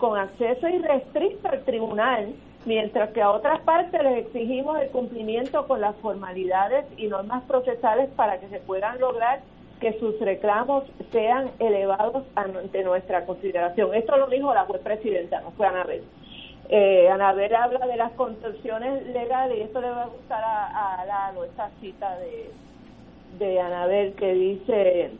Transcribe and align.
con 0.00 0.18
acceso 0.18 0.66
irrestricto 0.66 1.48
al 1.48 1.62
tribunal, 1.64 2.34
mientras 2.64 3.10
que 3.10 3.22
a 3.22 3.30
otras 3.30 3.60
partes 3.60 4.02
les 4.02 4.26
exigimos 4.26 4.80
el 4.80 4.88
cumplimiento 4.88 5.66
con 5.68 5.80
las 5.80 5.94
formalidades 5.96 6.86
y 6.96 7.06
normas 7.06 7.44
procesales 7.44 8.08
para 8.16 8.40
que 8.40 8.48
se 8.48 8.58
puedan 8.60 8.98
lograr 8.98 9.40
que 9.78 9.98
sus 9.98 10.18
reclamos 10.20 10.84
sean 11.12 11.50
elevados 11.58 12.24
ante 12.34 12.82
nuestra 12.82 13.24
consideración. 13.24 13.94
Esto 13.94 14.16
lo 14.16 14.26
dijo 14.26 14.52
la 14.52 14.64
juez 14.64 14.82
presidenta, 14.82 15.40
no 15.40 15.52
fue 15.52 15.66
Anabel. 15.66 16.02
Eh, 16.68 17.08
Anabel 17.08 17.54
habla 17.54 17.86
de 17.86 17.96
las 17.96 18.12
construcciones 18.12 19.06
legales 19.08 19.58
y 19.58 19.62
esto 19.62 19.80
le 19.80 19.90
va 19.90 20.04
a 20.04 20.06
gustar 20.06 20.42
a, 20.44 21.28
a 21.28 21.32
esta 21.44 21.70
cita 21.80 22.18
de, 22.18 22.50
de 23.38 23.60
Anabel 23.60 24.12
que 24.14 24.34
dice 24.34 25.10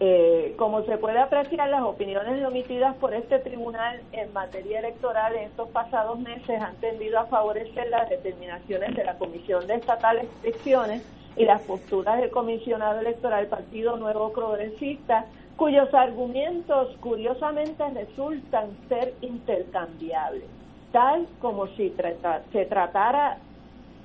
eh, 0.00 0.54
como 0.56 0.84
se 0.84 0.96
puede 0.96 1.18
apreciar, 1.18 1.68
las 1.68 1.82
opiniones 1.82 2.44
omitidas 2.46 2.94
por 2.96 3.14
este 3.14 3.40
tribunal 3.40 4.00
en 4.12 4.32
materia 4.32 4.78
electoral 4.78 5.34
en 5.34 5.44
estos 5.44 5.68
pasados 5.70 6.20
meses 6.20 6.60
han 6.60 6.76
tendido 6.76 7.18
a 7.18 7.26
favorecer 7.26 7.88
las 7.88 8.08
determinaciones 8.08 8.94
de 8.94 9.04
la 9.04 9.18
Comisión 9.18 9.66
de 9.66 9.74
Estatales 9.74 10.28
Elecciones 10.44 11.02
y 11.36 11.44
las 11.44 11.62
posturas 11.62 12.20
del 12.20 12.30
comisionado 12.30 13.00
electoral 13.00 13.48
Partido 13.48 13.96
Nuevo 13.96 14.32
Progresista, 14.32 15.26
cuyos 15.56 15.92
argumentos 15.92 16.96
curiosamente 17.00 17.82
resultan 17.90 18.70
ser 18.88 19.14
intercambiables, 19.20 20.44
tal 20.92 21.26
como 21.40 21.66
si 21.68 21.92
se 22.52 22.66
tratara 22.66 23.38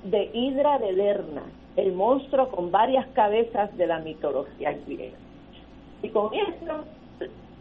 de 0.02 0.28
Hidra 0.32 0.80
de 0.80 0.92
Lerna, 0.92 1.42
el 1.76 1.92
monstruo 1.92 2.48
con 2.48 2.72
varias 2.72 3.06
cabezas 3.14 3.76
de 3.76 3.86
la 3.86 4.00
mitología 4.00 4.72
griega. 4.72 5.23
Y 6.04 6.10
con 6.10 6.28
esto 6.34 6.84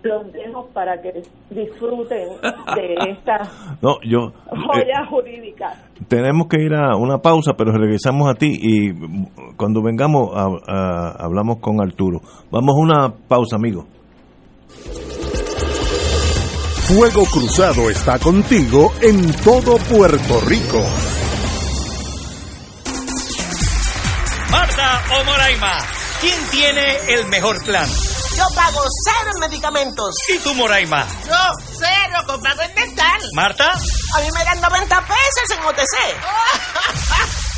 los 0.04 0.34
dejo 0.34 0.68
para 0.74 1.02
que 1.02 1.24
disfruten 1.50 2.28
de 2.76 3.12
esta 3.12 3.38
no, 3.82 3.96
yo, 4.04 4.34
joya 4.50 5.02
eh, 5.02 5.08
jurídica. 5.10 5.74
Tenemos 6.10 6.48
que 6.48 6.62
ir 6.62 6.74
a 6.74 6.98
una 6.98 7.20
pausa, 7.20 7.54
pero 7.58 7.72
regresamos 7.72 8.30
a 8.30 8.36
ti 8.36 8.54
y 8.62 8.94
cuando 9.56 9.82
vengamos 9.82 10.32
hablamos 10.36 11.60
con 11.60 11.80
Arturo. 11.82 12.20
Vamos 12.52 12.76
a 12.76 12.82
una 12.82 13.14
pausa, 13.28 13.56
amigo. 13.56 13.86
Fuego 16.88 17.24
Cruzado 17.32 17.90
está 17.90 18.20
contigo 18.20 18.92
en 19.02 19.32
todo 19.42 19.78
Puerto 19.78 20.42
Rico. 20.46 20.84
Marta 24.52 25.02
o 25.18 25.24
Moraima, 25.24 25.78
¿quién 26.20 26.36
tiene 26.52 26.98
el 27.08 27.30
mejor 27.30 27.56
plan? 27.64 27.88
Yo 28.36 28.46
pago 28.56 28.82
cero 29.06 29.32
en 29.34 29.40
medicamentos. 29.40 30.16
¿Y 30.30 30.38
tú, 30.40 30.54
Moraima? 30.56 31.08
Yo, 31.28 31.36
cero, 31.78 32.24
comprado 32.26 32.62
en 32.64 32.76
dental. 32.76 33.22
¿Marta? 33.36 33.72
A 33.72 34.20
mí 34.22 34.28
me 34.36 34.44
dan 34.44 34.62
90 34.62 35.02
pesos 35.02 35.58
en 35.58 35.66
OTC. 35.66 35.96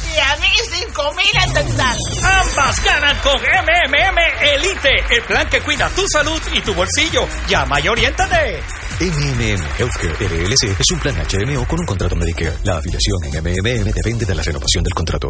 y 0.16 0.20
a 0.20 0.36
mí 0.38 0.48
5 0.72 1.14
mil 1.14 1.44
en 1.44 1.54
dental. 1.54 1.98
Ambas 2.24 2.84
ganan 2.84 3.18
con 3.20 3.40
MMM 3.42 4.18
Elite, 4.42 5.06
el 5.10 5.24
plan 5.24 5.50
que 5.50 5.62
cuida 5.62 5.90
tu 5.90 6.06
salud 6.08 6.42
y 6.54 6.62
tu 6.62 6.74
bolsillo. 6.74 7.28
Llama 7.48 7.80
y 7.80 7.88
oriéntate. 7.88 8.64
MMM 9.00 9.64
Healthcare 9.78 10.16
LLC 10.20 10.80
es 10.80 10.92
un 10.92 11.00
plan 11.00 11.16
HMO 11.16 11.68
con 11.68 11.80
un 11.80 11.86
contrato 11.86 12.16
Medicare. 12.16 12.58
La 12.64 12.78
afiliación 12.78 13.24
en 13.26 13.44
MMM 13.44 13.92
depende 13.92 14.26
de 14.26 14.36
la 14.36 14.44
renovación 14.44 14.84
del 14.84 14.94
contrato. 14.94 15.30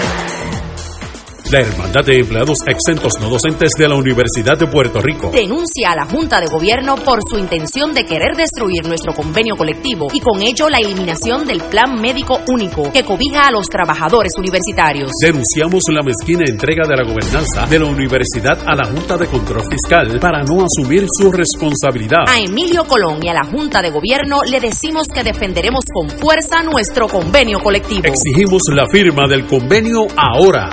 La 1.51 1.59
Hermandad 1.59 2.05
de 2.05 2.17
Empleados 2.17 2.59
Exentos 2.65 3.11
No 3.19 3.27
Docentes 3.27 3.71
de 3.77 3.85
la 3.85 3.95
Universidad 3.95 4.57
de 4.57 4.67
Puerto 4.67 5.01
Rico 5.01 5.31
denuncia 5.33 5.91
a 5.91 5.95
la 5.97 6.05
Junta 6.05 6.39
de 6.39 6.47
Gobierno 6.47 6.95
por 6.95 7.19
su 7.29 7.37
intención 7.37 7.93
de 7.93 8.05
querer 8.05 8.37
destruir 8.37 8.87
nuestro 8.87 9.13
convenio 9.13 9.57
colectivo 9.57 10.07
y 10.13 10.21
con 10.21 10.41
ello 10.41 10.69
la 10.69 10.77
eliminación 10.77 11.45
del 11.45 11.59
Plan 11.59 11.99
Médico 11.99 12.39
Único 12.47 12.89
que 12.93 13.03
cobija 13.03 13.47
a 13.47 13.51
los 13.51 13.67
trabajadores 13.67 14.31
universitarios. 14.37 15.11
Denunciamos 15.21 15.83
la 15.89 16.01
mezquina 16.03 16.45
entrega 16.47 16.87
de 16.87 16.95
la 16.95 17.03
gobernanza 17.03 17.65
de 17.65 17.79
la 17.79 17.85
universidad 17.85 18.57
a 18.65 18.73
la 18.73 18.85
Junta 18.85 19.17
de 19.17 19.27
Control 19.27 19.63
Fiscal 19.69 20.19
para 20.21 20.43
no 20.43 20.63
asumir 20.63 21.05
su 21.11 21.33
responsabilidad. 21.33 22.29
A 22.29 22.39
Emilio 22.39 22.85
Colón 22.85 23.19
y 23.21 23.27
a 23.27 23.33
la 23.33 23.43
Junta 23.43 23.81
de 23.81 23.89
Gobierno 23.89 24.39
le 24.49 24.61
decimos 24.61 25.09
que 25.13 25.21
defenderemos 25.21 25.83
con 25.93 26.09
fuerza 26.11 26.63
nuestro 26.63 27.09
convenio 27.09 27.59
colectivo. 27.59 28.03
Exigimos 28.05 28.61
la 28.73 28.85
firma 28.89 29.27
del 29.27 29.45
convenio 29.47 30.07
ahora. 30.15 30.69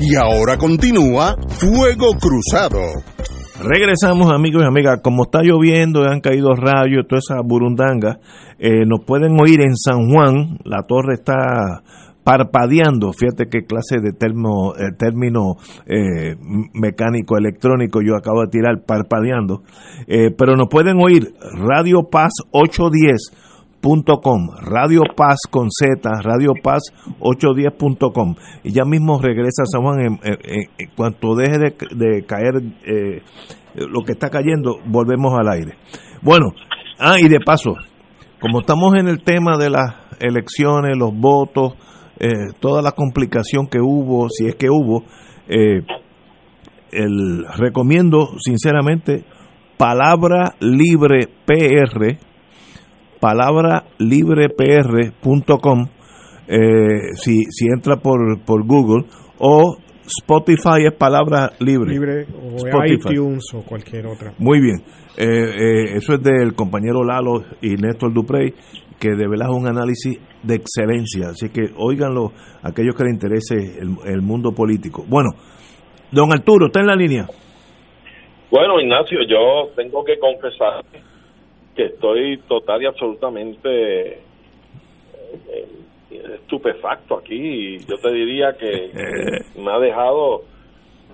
Y 0.00 0.14
ahora 0.14 0.58
continúa 0.58 1.36
Fuego 1.48 2.12
Cruzado. 2.20 2.80
Regresamos 3.62 4.30
amigos 4.30 4.62
y 4.62 4.66
amigas, 4.66 5.00
como 5.02 5.24
está 5.24 5.40
lloviendo, 5.42 6.04
han 6.04 6.20
caído 6.20 6.50
rayos, 6.54 7.06
toda 7.08 7.20
esa 7.20 7.40
burundanga, 7.42 8.18
eh, 8.58 8.84
nos 8.86 9.04
pueden 9.06 9.32
oír 9.40 9.62
en 9.62 9.74
San 9.74 10.10
Juan, 10.10 10.58
la 10.64 10.82
torre 10.82 11.14
está 11.14 11.82
parpadeando, 12.22 13.12
fíjate 13.14 13.48
qué 13.48 13.64
clase 13.64 14.00
de 14.00 14.12
termo, 14.12 14.74
eh, 14.76 14.92
término 14.98 15.54
eh, 15.86 16.36
mecánico 16.74 17.38
electrónico 17.38 18.02
yo 18.02 18.16
acabo 18.16 18.42
de 18.42 18.48
tirar, 18.48 18.84
parpadeando, 18.84 19.62
pero 20.06 20.56
nos 20.56 20.68
pueden 20.68 20.98
oír 21.02 21.32
Radio 21.54 22.10
Paz 22.10 22.32
810 22.50 23.45
Radio 24.62 25.02
Paz 25.16 25.38
con 25.50 25.68
Z, 25.70 26.08
Radio 26.22 26.52
Paz 26.62 26.82
810.com. 27.20 28.34
Y 28.64 28.72
ya 28.72 28.84
mismo 28.84 29.20
regresa 29.20 29.64
San 29.64 29.82
Juan 29.82 30.00
en, 30.00 30.18
cuanto 30.96 31.34
deje 31.34 31.58
de, 31.94 32.24
caer 32.26 32.54
eh, 32.84 33.22
lo 33.74 34.02
que 34.04 34.12
está 34.12 34.28
cayendo, 34.30 34.78
volvemos 34.86 35.34
al 35.38 35.48
aire. 35.48 35.76
Bueno, 36.22 36.46
ah, 36.98 37.18
y 37.20 37.28
de 37.28 37.40
paso, 37.40 37.74
como 38.40 38.60
estamos 38.60 38.94
en 38.98 39.08
el 39.08 39.22
tema 39.22 39.56
de 39.56 39.70
las 39.70 39.94
elecciones, 40.20 40.96
los 40.96 41.14
votos, 41.14 41.74
eh, 42.18 42.52
toda 42.60 42.82
la 42.82 42.92
complicación 42.92 43.66
que 43.66 43.78
hubo, 43.80 44.28
si 44.30 44.46
es 44.46 44.56
que 44.56 44.68
hubo, 44.68 45.04
eh, 45.48 45.82
el, 46.90 47.44
recomiendo 47.56 48.30
sinceramente 48.38 49.24
Palabra 49.76 50.54
Libre 50.60 51.28
PR 51.44 52.18
palabralibrepr.com 53.20 55.86
eh, 56.48 57.14
si, 57.14 57.44
si 57.50 57.66
entra 57.66 57.96
por, 57.96 58.40
por 58.44 58.64
Google 58.64 59.04
o 59.38 59.78
Spotify 60.06 60.86
es 60.86 60.92
palabra 60.92 61.50
libre. 61.58 61.90
Libre 61.90 62.26
o 62.40 62.84
iTunes 62.84 63.44
o 63.54 63.62
cualquier 63.62 64.06
otra. 64.06 64.32
Muy 64.38 64.60
bien. 64.60 64.76
Eh, 65.16 65.26
eh, 65.26 65.96
eso 65.96 66.14
es 66.14 66.22
del 66.22 66.54
compañero 66.54 67.02
Lalo 67.02 67.42
y 67.60 67.70
Néstor 67.70 68.12
Duprey, 68.12 68.54
que 69.00 69.10
de 69.10 69.26
verdad 69.28 69.48
es 69.50 69.56
un 69.56 69.66
análisis 69.66 70.20
de 70.42 70.54
excelencia. 70.54 71.30
Así 71.30 71.48
que 71.48 71.70
óiganlo 71.76 72.32
aquellos 72.62 72.94
que 72.94 73.04
les 73.04 73.14
interese 73.14 73.80
el, 73.80 73.96
el 74.06 74.22
mundo 74.22 74.52
político. 74.52 75.04
Bueno, 75.08 75.30
don 76.12 76.32
Arturo, 76.32 76.66
está 76.66 76.80
en 76.80 76.86
la 76.86 76.94
línea. 76.94 77.26
Bueno, 78.50 78.80
Ignacio, 78.80 79.18
yo 79.28 79.72
tengo 79.74 80.04
que 80.04 80.18
confesar 80.20 80.84
que 81.76 81.84
estoy 81.84 82.38
total 82.48 82.82
y 82.82 82.86
absolutamente 82.86 84.12
eh, 84.14 85.68
estupefacto 86.10 87.18
aquí. 87.18 87.78
Yo 87.78 87.96
te 87.98 88.12
diría 88.12 88.56
que 88.58 88.90
me 89.60 89.70
ha 89.70 89.78
dejado 89.78 90.42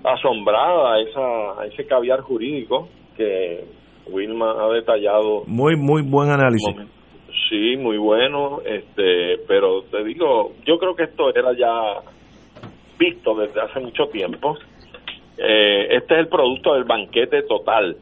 asombrada 0.03 0.99
esa, 0.99 1.65
ese 1.65 1.85
caviar 1.85 2.21
jurídico 2.21 2.89
que 3.15 3.63
Wilma 4.07 4.51
ha 4.63 4.73
detallado. 4.73 5.43
Muy, 5.47 5.75
muy 5.75 6.01
buen 6.01 6.29
análisis. 6.29 6.75
Sí, 7.49 7.75
muy 7.77 7.97
bueno, 7.97 8.61
este, 8.65 9.37
pero 9.47 9.83
te 9.83 10.03
digo, 10.03 10.53
yo 10.65 10.77
creo 10.77 10.95
que 10.95 11.03
esto 11.03 11.29
era 11.33 11.53
ya 11.53 12.01
visto 12.97 13.35
desde 13.35 13.61
hace 13.61 13.79
mucho 13.79 14.07
tiempo. 14.07 14.57
Eh, 15.37 15.95
este 15.95 16.13
es 16.13 16.19
el 16.21 16.27
producto 16.27 16.73
del 16.73 16.83
banquete 16.83 17.43
total, 17.43 17.97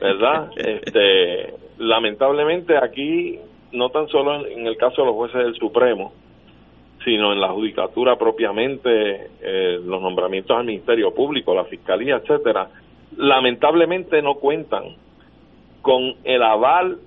¿verdad? 0.00 0.50
Este, 0.56 1.54
lamentablemente 1.78 2.76
aquí, 2.76 3.38
no 3.72 3.90
tan 3.90 4.08
solo 4.08 4.46
en, 4.46 4.66
el 4.66 4.76
caso 4.76 5.02
de 5.02 5.06
los 5.06 5.16
jueces 5.16 5.44
del 5.44 5.54
Supremo, 5.54 6.12
sino 7.04 7.32
en 7.32 7.40
la 7.40 7.48
judicatura 7.48 8.16
propiamente, 8.16 9.30
eh, 9.40 9.80
los 9.84 10.00
nombramientos 10.00 10.56
al 10.56 10.64
Ministerio 10.64 11.14
Público, 11.14 11.54
la 11.54 11.64
Fiscalía, 11.64 12.16
etcétera, 12.16 12.68
lamentablemente 13.16 14.20
no 14.22 14.34
cuentan 14.34 14.96
con 15.82 16.14
el 16.24 16.42
aval 16.42 16.98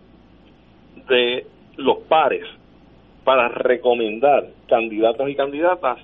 de 1.07 1.45
los 1.77 1.97
pares 2.07 2.45
para 3.23 3.49
recomendar 3.49 4.47
candidatos 4.67 5.29
y 5.29 5.35
candidatas 5.35 5.99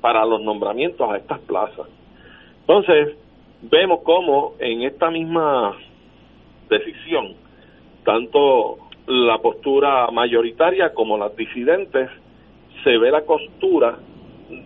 para 0.00 0.24
los 0.24 0.42
nombramientos 0.42 1.08
a 1.08 1.16
estas 1.16 1.38
plazas. 1.40 1.86
Entonces, 2.60 3.16
vemos 3.62 4.00
cómo 4.04 4.54
en 4.58 4.82
esta 4.82 5.10
misma 5.10 5.76
decisión, 6.68 7.34
tanto 8.04 8.78
la 9.06 9.38
postura 9.38 10.08
mayoritaria 10.10 10.92
como 10.94 11.18
las 11.18 11.34
disidentes, 11.36 12.10
se 12.82 12.98
ve 12.98 13.10
la 13.10 13.22
costura 13.22 13.98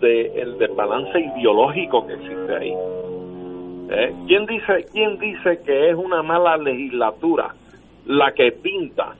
del 0.01 0.59
desbalance 0.59 1.19
ideológico 1.19 2.07
que 2.07 2.15
existe 2.15 2.57
ahí. 2.57 2.75
¿Eh? 3.91 4.15
¿Quién 4.27 4.45
dice 4.45 4.87
quién 4.93 5.19
dice 5.19 5.61
que 5.65 5.91
es 5.91 5.97
una 5.97 6.23
mala 6.23 6.57
legislatura 6.59 7.55
la 8.07 8.33
que 8.33 8.53
pinta 8.53 9.15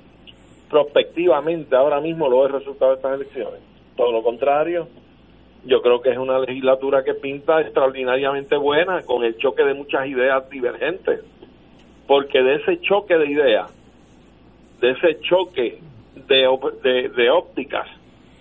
prospectivamente 0.69 1.75
ahora 1.75 2.01
mismo 2.01 2.29
lo 2.29 2.47
el 2.47 2.53
resultado 2.53 2.91
de 2.91 2.97
estas 2.97 3.15
elecciones? 3.15 3.61
Todo 3.97 4.13
lo 4.13 4.23
contrario. 4.23 4.89
Yo 5.65 5.81
creo 5.83 6.01
que 6.01 6.11
es 6.11 6.19
una 6.19 6.39
legislatura 6.39 7.03
que 7.03 7.15
pinta 7.15 7.61
extraordinariamente 7.61 8.57
buena 8.57 9.03
con 9.03 9.25
el 9.25 9.37
choque 9.39 9.65
de 9.65 9.75
muchas 9.75 10.07
ideas 10.07 10.49
divergentes. 10.51 11.21
Porque 12.07 12.43
de 12.43 12.57
ese 12.57 12.81
choque 12.81 13.17
de 13.17 13.27
ideas, 13.27 13.71
de 14.81 14.91
ese 14.91 15.21
choque 15.21 15.79
de, 16.27 17.31
ópticas 17.31 17.89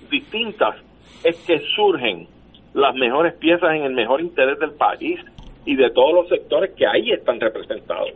distintas, 0.10 0.76
es 1.24 1.36
que 1.46 1.60
surgen 1.76 2.28
las 2.74 2.96
mejores 2.96 3.34
piezas 3.36 3.72
en 3.76 3.84
el 3.84 3.94
mejor 3.94 4.22
interés 4.22 4.60
del 4.60 4.74
país 4.74 5.20
y 5.66 5.76
de 5.76 5.90
todos 5.92 6.14
los 6.14 6.30
sectores 6.30 6.74
que 6.76 6.86
ahí 6.86 7.12
están 7.12 7.40
representados. 7.40 8.14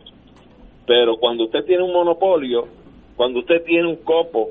Pero 0.86 1.18
cuando 1.18 1.46
usted 1.46 1.66
tiene 1.66 1.84
un 1.84 1.94
monopolio, 1.94 2.68
cuando 3.16 3.40
usted 3.40 3.64
tiene 3.64 3.88
un 3.88 3.98
copo 3.98 4.50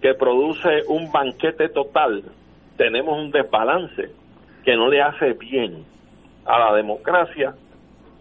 que 0.00 0.14
produce 0.14 0.82
un 0.88 1.10
banquete 1.10 1.68
total, 1.68 2.22
tenemos 2.76 3.18
un 3.18 3.30
desbalance 3.30 4.10
que 4.64 4.76
no 4.76 4.88
le 4.88 5.00
hace 5.02 5.32
bien 5.34 5.84
a 6.44 6.58
la 6.58 6.74
democracia 6.74 7.54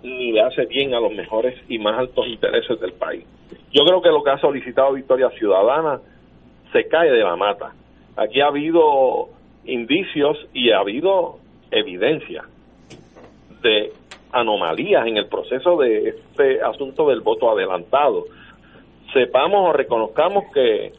ni 0.04 0.32
le 0.32 0.42
hace 0.42 0.66
bien 0.66 0.94
a 0.94 1.00
los 1.00 1.14
mejores 1.14 1.56
y 1.68 1.78
más 1.78 1.98
altos 1.98 2.28
intereses 2.28 2.80
del 2.80 2.94
país. 2.94 3.26
Yo 3.72 3.84
creo 3.86 4.02
que 4.02 4.10
lo 4.10 4.24
que 4.24 4.32
ha 4.32 4.38
solicitado 4.38 4.94
Victoria 4.94 5.30
Ciudadana 5.32 6.00
se 6.72 6.88
cae 6.88 7.12
de 7.12 7.24
la 7.24 7.36
mata. 7.36 7.74
Aquí 8.16 8.42
ha 8.42 8.48
habido 8.48 9.30
indicios 9.66 10.38
y 10.54 10.72
ha 10.72 10.80
habido 10.80 11.38
evidencia 11.70 12.44
de 13.62 13.92
anomalías 14.32 15.06
en 15.08 15.18
el 15.18 15.28
proceso 15.28 15.78
de 15.78 16.10
este 16.10 16.62
asunto 16.62 17.10
del 17.10 17.22
voto 17.22 17.52
adelantado. 17.52 18.26
Sepamos 19.14 19.70
o 19.70 19.74
reconozcamos 19.74 20.46
que 20.54 20.92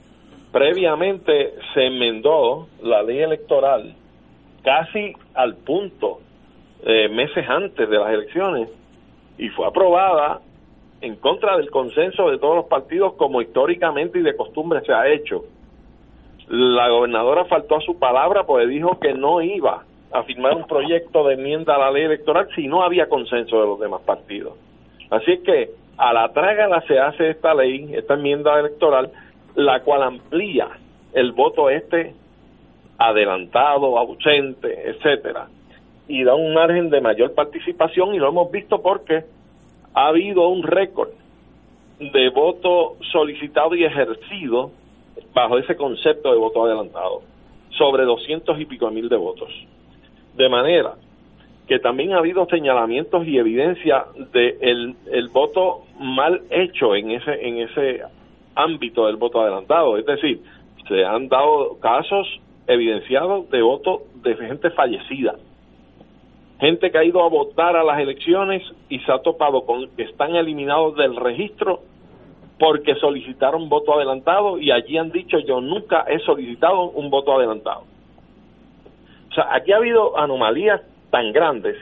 previamente 0.53 1.55
se 1.73 1.87
enmendó 1.87 2.69
la 2.83 3.03
ley 3.03 3.21
electoral 3.21 3.95
casi 4.63 5.15
al 5.35 5.57
punto 5.57 6.21
eh, 6.85 7.09
meses 7.09 7.49
antes 7.49 7.89
de 7.89 7.97
las 7.97 8.13
elecciones 8.13 8.69
y 9.39 9.49
fue 9.49 9.67
aprobada 9.67 10.41
en 11.03 11.17
contra 11.17 11.57
del 11.57 11.71
consenso 11.71 12.31
de 12.31 12.39
todos 12.39 12.55
los 12.57 12.67
partidos 12.67 13.15
como 13.15 13.43
históricamente 13.43 14.21
y 14.21 14.23
de 14.23 14.37
costumbre 14.37 14.81
se 14.87 14.93
ha 14.93 15.09
hecho. 15.09 15.45
La 16.49 16.89
gobernadora 16.89 17.45
faltó 17.47 17.77
a 17.77 17.81
su 17.81 17.99
palabra 17.99 18.45
porque 18.45 18.67
dijo 18.69 18.99
que 19.01 19.13
no 19.13 19.43
iba 19.43 19.85
a 20.13 20.23
firmar 20.23 20.55
un 20.55 20.67
proyecto 20.67 21.27
de 21.27 21.35
enmienda 21.35 21.75
a 21.75 21.79
la 21.79 21.91
ley 21.91 22.05
electoral 22.05 22.49
si 22.55 22.69
no 22.69 22.83
había 22.83 23.09
consenso 23.09 23.61
de 23.61 23.67
los 23.67 23.81
demás 23.81 24.03
partidos. 24.03 24.55
Así 25.11 25.33
es 25.33 25.41
que 25.41 25.71
a 25.97 26.13
la 26.13 26.33
trágala 26.33 26.83
se 26.83 26.99
hace 26.99 27.31
esta 27.31 27.53
ley, 27.53 27.91
esta 27.95 28.15
enmienda 28.15 28.59
electoral, 28.61 29.11
la 29.57 29.81
cual 29.81 30.05
amplía 30.05 30.69
el 31.13 31.33
voto 31.33 31.69
este 31.69 32.15
adelantado, 32.99 33.99
ausente, 33.99 34.91
etcétera, 34.91 35.49
y 36.07 36.23
da 36.23 36.37
un 36.37 36.55
margen 36.55 36.91
de 36.91 37.01
mayor 37.01 37.35
participación 37.35 38.15
y 38.15 38.19
lo 38.19 38.29
hemos 38.29 38.51
visto 38.53 38.81
porque 38.81 39.25
ha 39.95 40.09
habido 40.09 40.49
un 40.49 40.63
récord 40.63 41.11
de 41.99 42.31
voto 42.31 42.97
solicitado 43.13 43.75
y 43.75 43.85
ejercido 43.85 44.73
bajo 45.35 45.59
ese 45.59 45.77
concepto 45.77 46.33
de 46.33 46.39
voto 46.39 46.65
adelantado, 46.65 47.23
sobre 47.71 48.05
doscientos 48.05 48.59
y 48.61 48.65
pico 48.67 48.91
mil 48.91 49.09
de 49.09 49.17
votos. 49.17 49.51
De 50.35 50.49
manera 50.49 50.95
que 51.69 51.79
también 51.79 52.13
ha 52.13 52.19
habido 52.19 52.47
señalamientos 52.47 53.27
y 53.27 53.39
evidencia 53.39 54.07
de 54.33 54.59
el, 54.61 55.29
voto 55.29 55.85
mal 55.99 56.43
hecho 56.51 56.95
en 56.95 57.13
ese 57.13 57.47
en 57.47 57.59
ese 57.59 58.03
ámbito 58.55 59.07
del 59.07 59.17
voto 59.17 59.41
adelantado, 59.41 59.97
es 59.97 60.05
decir, 60.05 60.43
se 60.89 61.05
han 61.05 61.29
dado 61.29 61.79
casos 61.81 62.41
evidenciados 62.67 63.49
de 63.51 63.63
voto 63.63 64.03
de 64.17 64.37
gente 64.37 64.71
fallecida, 64.71 65.37
gente 66.63 66.93
que 66.93 66.99
ha 66.99 67.03
ido 67.03 67.25
a 67.25 67.29
votar 67.29 67.75
a 67.75 67.83
las 67.83 67.99
elecciones 67.99 68.63
y 68.89 69.01
se 69.01 69.11
ha 69.11 69.19
topado 69.19 69.67
con 69.67 69.89
que 69.97 70.05
están 70.05 70.37
eliminados 70.37 70.95
del 70.95 71.17
registro 71.17 71.81
porque 72.57 72.95
solicitaron 72.95 73.69
voto 73.69 73.95
adelantado 73.95 74.61
y 74.61 74.71
allí 74.71 74.97
han 74.97 75.11
dicho 75.11 75.41
yo 75.41 75.61
nunca 75.61 76.05
he 76.09 76.21
solicitado 76.21 76.91
un 76.91 77.11
voto 77.11 77.37
adelantado. 77.37 77.83
O 79.29 79.35
sea, 79.35 79.53
aquí 79.53 79.73
ha 79.73 79.79
habido 79.79 80.17
anomalías 80.17 80.81
tan 81.11 81.33
grandes 81.33 81.77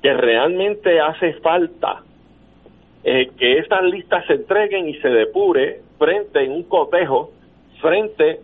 que 0.00 0.14
realmente 0.14 0.98
hace 0.98 1.34
falta 1.34 2.02
eh, 3.04 3.30
que 3.38 3.58
estas 3.58 3.82
listas 3.82 4.24
se 4.24 4.32
entreguen 4.32 4.88
y 4.88 4.94
se 4.94 5.10
depure 5.10 5.82
frente 5.98 6.42
en 6.42 6.52
un 6.52 6.62
cotejo 6.62 7.32
frente 7.82 8.40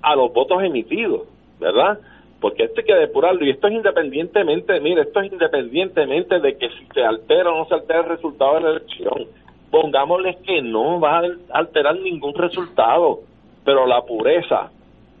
a 0.00 0.14
los 0.14 0.32
votos 0.32 0.62
emitidos, 0.62 1.22
¿verdad? 1.58 1.98
Porque 2.44 2.64
esto 2.64 2.80
hay 2.80 2.84
que 2.84 2.94
depurarlo 2.94 3.42
y 3.46 3.48
esto 3.48 3.68
es 3.68 3.72
independientemente, 3.72 4.78
mire, 4.78 5.00
esto 5.00 5.22
es 5.22 5.32
independientemente 5.32 6.40
de 6.40 6.58
que 6.58 6.68
si 6.68 6.84
se 6.92 7.02
altera 7.02 7.50
o 7.50 7.56
no 7.56 7.64
se 7.64 7.72
altera 7.72 8.00
el 8.00 8.08
resultado 8.10 8.56
de 8.56 8.60
la 8.60 8.70
elección. 8.72 9.28
Pongámosles 9.70 10.36
que 10.44 10.60
no 10.60 11.00
va 11.00 11.20
a 11.20 11.22
alterar 11.54 11.96
ningún 12.00 12.34
resultado, 12.34 13.20
pero 13.64 13.86
la 13.86 14.02
pureza 14.02 14.70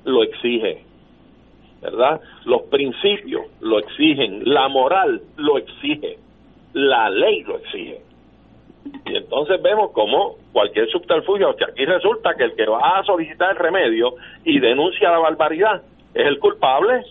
lo 0.04 0.22
exige. 0.22 0.84
¿verdad? 1.80 2.20
Los 2.44 2.60
principios 2.64 3.46
lo 3.60 3.78
exigen, 3.78 4.42
la 4.44 4.68
moral 4.68 5.22
lo 5.38 5.56
exige, 5.56 6.18
la 6.74 7.08
ley 7.08 7.42
lo 7.44 7.56
exige. 7.56 8.02
Y 9.06 9.16
entonces 9.16 9.62
vemos 9.62 9.92
como 9.92 10.34
cualquier 10.52 10.90
subterfugio, 10.90 11.56
que 11.56 11.64
aquí 11.64 11.86
resulta 11.86 12.34
que 12.34 12.44
el 12.44 12.54
que 12.54 12.66
va 12.66 12.98
a 12.98 13.04
solicitar 13.04 13.52
el 13.52 13.56
remedio 13.56 14.12
y 14.44 14.60
denuncia 14.60 15.10
la 15.10 15.20
barbaridad 15.20 15.80
es 16.14 16.26
el 16.26 16.38
culpable 16.38 17.02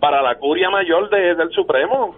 para 0.00 0.22
la 0.22 0.36
curia 0.36 0.70
mayor 0.70 1.08
del 1.10 1.50
Supremo. 1.50 2.16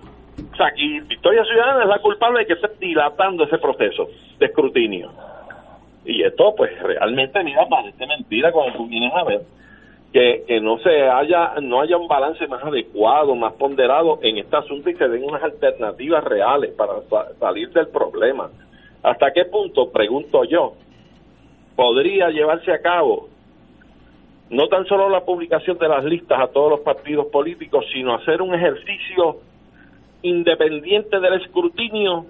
O 0.53 0.57
sea, 0.57 0.69
aquí 0.69 1.01
Victoria 1.01 1.45
Ciudadana 1.45 1.83
es 1.83 1.89
la 1.89 1.99
culpable 1.99 2.41
de 2.41 2.47
que 2.47 2.53
esté 2.55 2.69
dilatando 2.79 3.45
ese 3.45 3.59
proceso 3.59 4.09
de 4.39 4.47
escrutinio. 4.47 5.11
Y 6.05 6.23
esto, 6.23 6.55
pues, 6.57 6.71
realmente, 6.83 7.43
mira, 7.45 7.67
parece 7.69 8.07
mentira 8.07 8.51
cuando 8.53 8.77
tú 8.77 8.87
vienes 8.89 9.13
a 9.15 9.25
ver 9.25 9.41
que, 10.13 10.45
que 10.47 10.61
no 10.61 10.79
se 10.79 11.09
haya 11.09 11.55
no 11.63 11.81
haya 11.81 11.97
un 11.97 12.07
balance 12.07 12.47
más 12.47 12.63
adecuado, 12.63 13.35
más 13.35 13.55
ponderado 13.55 14.19
en 14.23 14.39
este 14.39 14.57
asunto 14.57 14.91
y 14.91 14.95
se 14.95 15.09
den 15.09 15.25
unas 15.25 15.43
alternativas 15.43 16.23
reales 16.25 16.73
para 16.73 16.95
salir 17.41 17.71
del 17.71 17.89
problema. 17.89 18.51
¿Hasta 19.03 19.33
qué 19.33 19.47
punto, 19.47 19.91
pregunto 19.91 20.45
yo, 20.45 20.75
podría 21.75 22.29
llevarse 22.31 22.73
a 22.73 22.83
cabo 22.83 23.29
no 24.53 24.69
tan 24.69 24.85
solo 24.87 25.09
la 25.09 25.25
publicación 25.25 25.79
de 25.79 25.89
las 25.89 26.05
listas 26.05 26.39
a 26.39 26.49
todos 26.49 26.71
los 26.71 26.81
partidos 26.81 27.27
políticos, 27.29 27.87
sino 27.91 28.15
hacer 28.15 28.43
un 28.43 28.55
ejercicio 28.55 29.39
independiente 30.21 31.19
del 31.21 31.41
escrutinio 31.41 32.27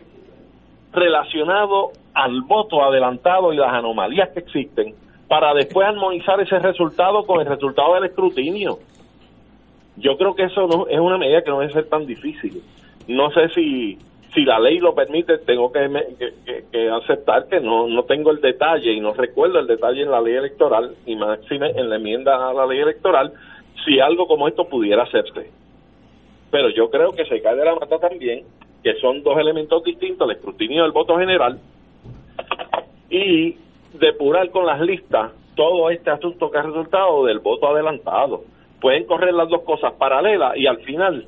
relacionado 0.93 1.91
al 2.15 2.43
voto 2.43 2.85
adelantado 2.85 3.53
y 3.53 3.57
las 3.57 3.73
anomalías 3.73 4.29
que 4.31 4.39
existen 4.39 4.95
para 5.27 5.53
después 5.53 5.89
armonizar 5.89 6.41
ese 6.41 6.61
resultado 6.61 7.25
con 7.27 7.41
el 7.41 7.47
resultado 7.47 7.95
del 7.95 8.05
escrutinio. 8.05 8.79
Yo 9.97 10.17
creo 10.17 10.37
que 10.37 10.45
eso 10.45 10.69
no 10.69 10.87
es 10.87 11.01
una 11.01 11.19
medida 11.19 11.43
que 11.43 11.51
no 11.51 11.59
debe 11.59 11.73
ser 11.73 11.89
tan 11.89 12.07
difícil. 12.07 12.63
No 13.09 13.33
sé 13.33 13.49
si 13.49 13.99
si 14.35 14.45
la 14.45 14.59
ley 14.59 14.79
lo 14.79 14.95
permite, 14.95 15.39
tengo 15.39 15.71
que, 15.71 15.89
que, 16.71 16.91
aceptar 16.91 17.49
que 17.49 17.61
no, 17.61 17.87
no 17.87 18.05
tengo 18.05 18.31
el 18.31 18.41
detalle 18.41 18.93
y 18.93 19.01
no 19.01 19.13
recuerdo 19.13 19.59
el 19.59 19.67
detalle 19.67 20.03
en 20.03 20.11
la 20.11 20.21
ley 20.21 20.35
electoral 20.35 20.95
y 21.05 21.17
máxime 21.17 21.71
en 21.71 21.91
la 21.91 21.97
enmienda 21.97 22.49
a 22.49 22.55
la 22.55 22.67
ley 22.67 22.79
electoral 22.79 23.33
si 23.85 24.01
algo 24.01 24.27
como 24.27 24.49
esto 24.49 24.69
pudiera 24.69 25.03
hacerse. 25.03 25.51
Pero 26.51 26.71
yo 26.71 26.91
creo 26.91 27.13
que 27.13 27.27
se 27.27 27.43
cae 27.43 27.57
de 27.57 27.65
la 27.65 27.75
mata 27.75 27.99
también 27.99 28.45
que 28.83 28.95
son 28.95 29.23
dos 29.23 29.39
elementos 29.39 29.85
distintos, 29.85 30.29
el 30.29 30.37
escrutinio 30.37 30.83
del 30.83 30.93
voto 30.93 31.17
general 31.17 31.59
y 33.09 33.57
depurar 33.95 34.51
con 34.51 34.67
las 34.67 34.81
listas 34.81 35.33
todo 35.55 35.91
este 35.91 36.11
asunto 36.11 36.51
que 36.51 36.59
ha 36.59 36.63
resultado 36.63 37.25
del 37.27 37.39
voto 37.39 37.69
adelantado. 37.69 38.43
Pueden 38.81 39.05
correr 39.05 39.35
las 39.35 39.49
dos 39.49 39.63
cosas 39.63 39.93
paralelas 39.93 40.57
y 40.57 40.67
al 40.67 40.79
final 40.79 41.27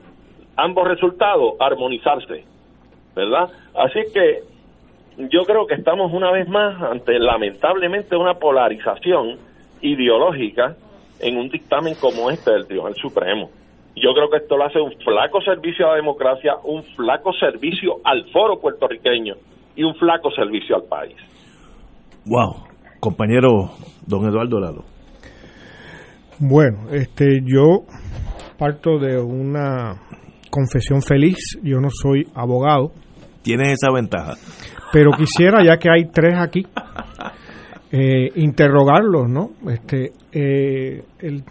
ambos 0.56 0.88
resultados 0.88 1.54
armonizarse, 1.60 2.44
¿verdad? 3.14 3.48
Así 3.74 4.00
que 4.12 4.42
yo 5.30 5.42
creo 5.44 5.66
que 5.66 5.74
estamos 5.74 6.12
una 6.12 6.32
vez 6.32 6.48
más 6.48 6.80
ante 6.82 7.18
lamentablemente 7.18 8.16
una 8.16 8.34
polarización 8.34 9.38
ideológica 9.80 10.76
en 11.20 11.36
un 11.36 11.48
dictamen 11.48 11.94
como 12.00 12.30
este 12.30 12.52
del 12.52 12.66
Tribunal 12.66 12.94
Supremo. 12.96 13.50
Yo 13.96 14.12
creo 14.12 14.28
que 14.28 14.38
esto 14.38 14.56
lo 14.56 14.64
hace 14.64 14.80
un 14.80 14.92
flaco 15.04 15.40
servicio 15.42 15.86
a 15.86 15.90
la 15.90 15.96
democracia, 15.96 16.54
un 16.64 16.82
flaco 16.82 17.32
servicio 17.32 18.00
al 18.04 18.28
foro 18.32 18.58
puertorriqueño 18.60 19.34
y 19.76 19.84
un 19.84 19.94
flaco 19.94 20.30
servicio 20.32 20.76
al 20.76 20.82
país. 20.84 21.16
Wow, 22.26 22.64
compañero 22.98 23.70
don 24.06 24.26
Eduardo 24.26 24.58
Lalo. 24.58 24.84
Bueno, 26.40 26.90
este 26.90 27.40
yo 27.44 27.84
parto 28.58 28.98
de 28.98 29.20
una 29.20 30.00
confesión 30.50 31.00
feliz, 31.02 31.36
yo 31.62 31.80
no 31.80 31.88
soy 31.90 32.26
abogado. 32.34 32.92
Tienes 33.44 33.74
esa 33.74 33.92
ventaja. 33.92 34.34
Pero 34.92 35.12
quisiera, 35.12 35.62
ya 35.62 35.76
que 35.76 35.88
hay 35.88 36.06
tres 36.06 36.34
aquí, 36.36 36.66
eh, 37.92 38.30
interrogarlos, 38.34 39.28
¿no? 39.28 39.50
Este, 39.70 40.10
eh, 40.32 41.04
el 41.20 41.44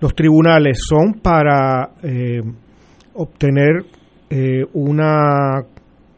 los 0.00 0.14
tribunales 0.14 0.78
son 0.88 1.20
para 1.22 1.90
eh, 2.02 2.40
obtener 3.14 3.84
eh, 4.30 4.64
una 4.72 5.60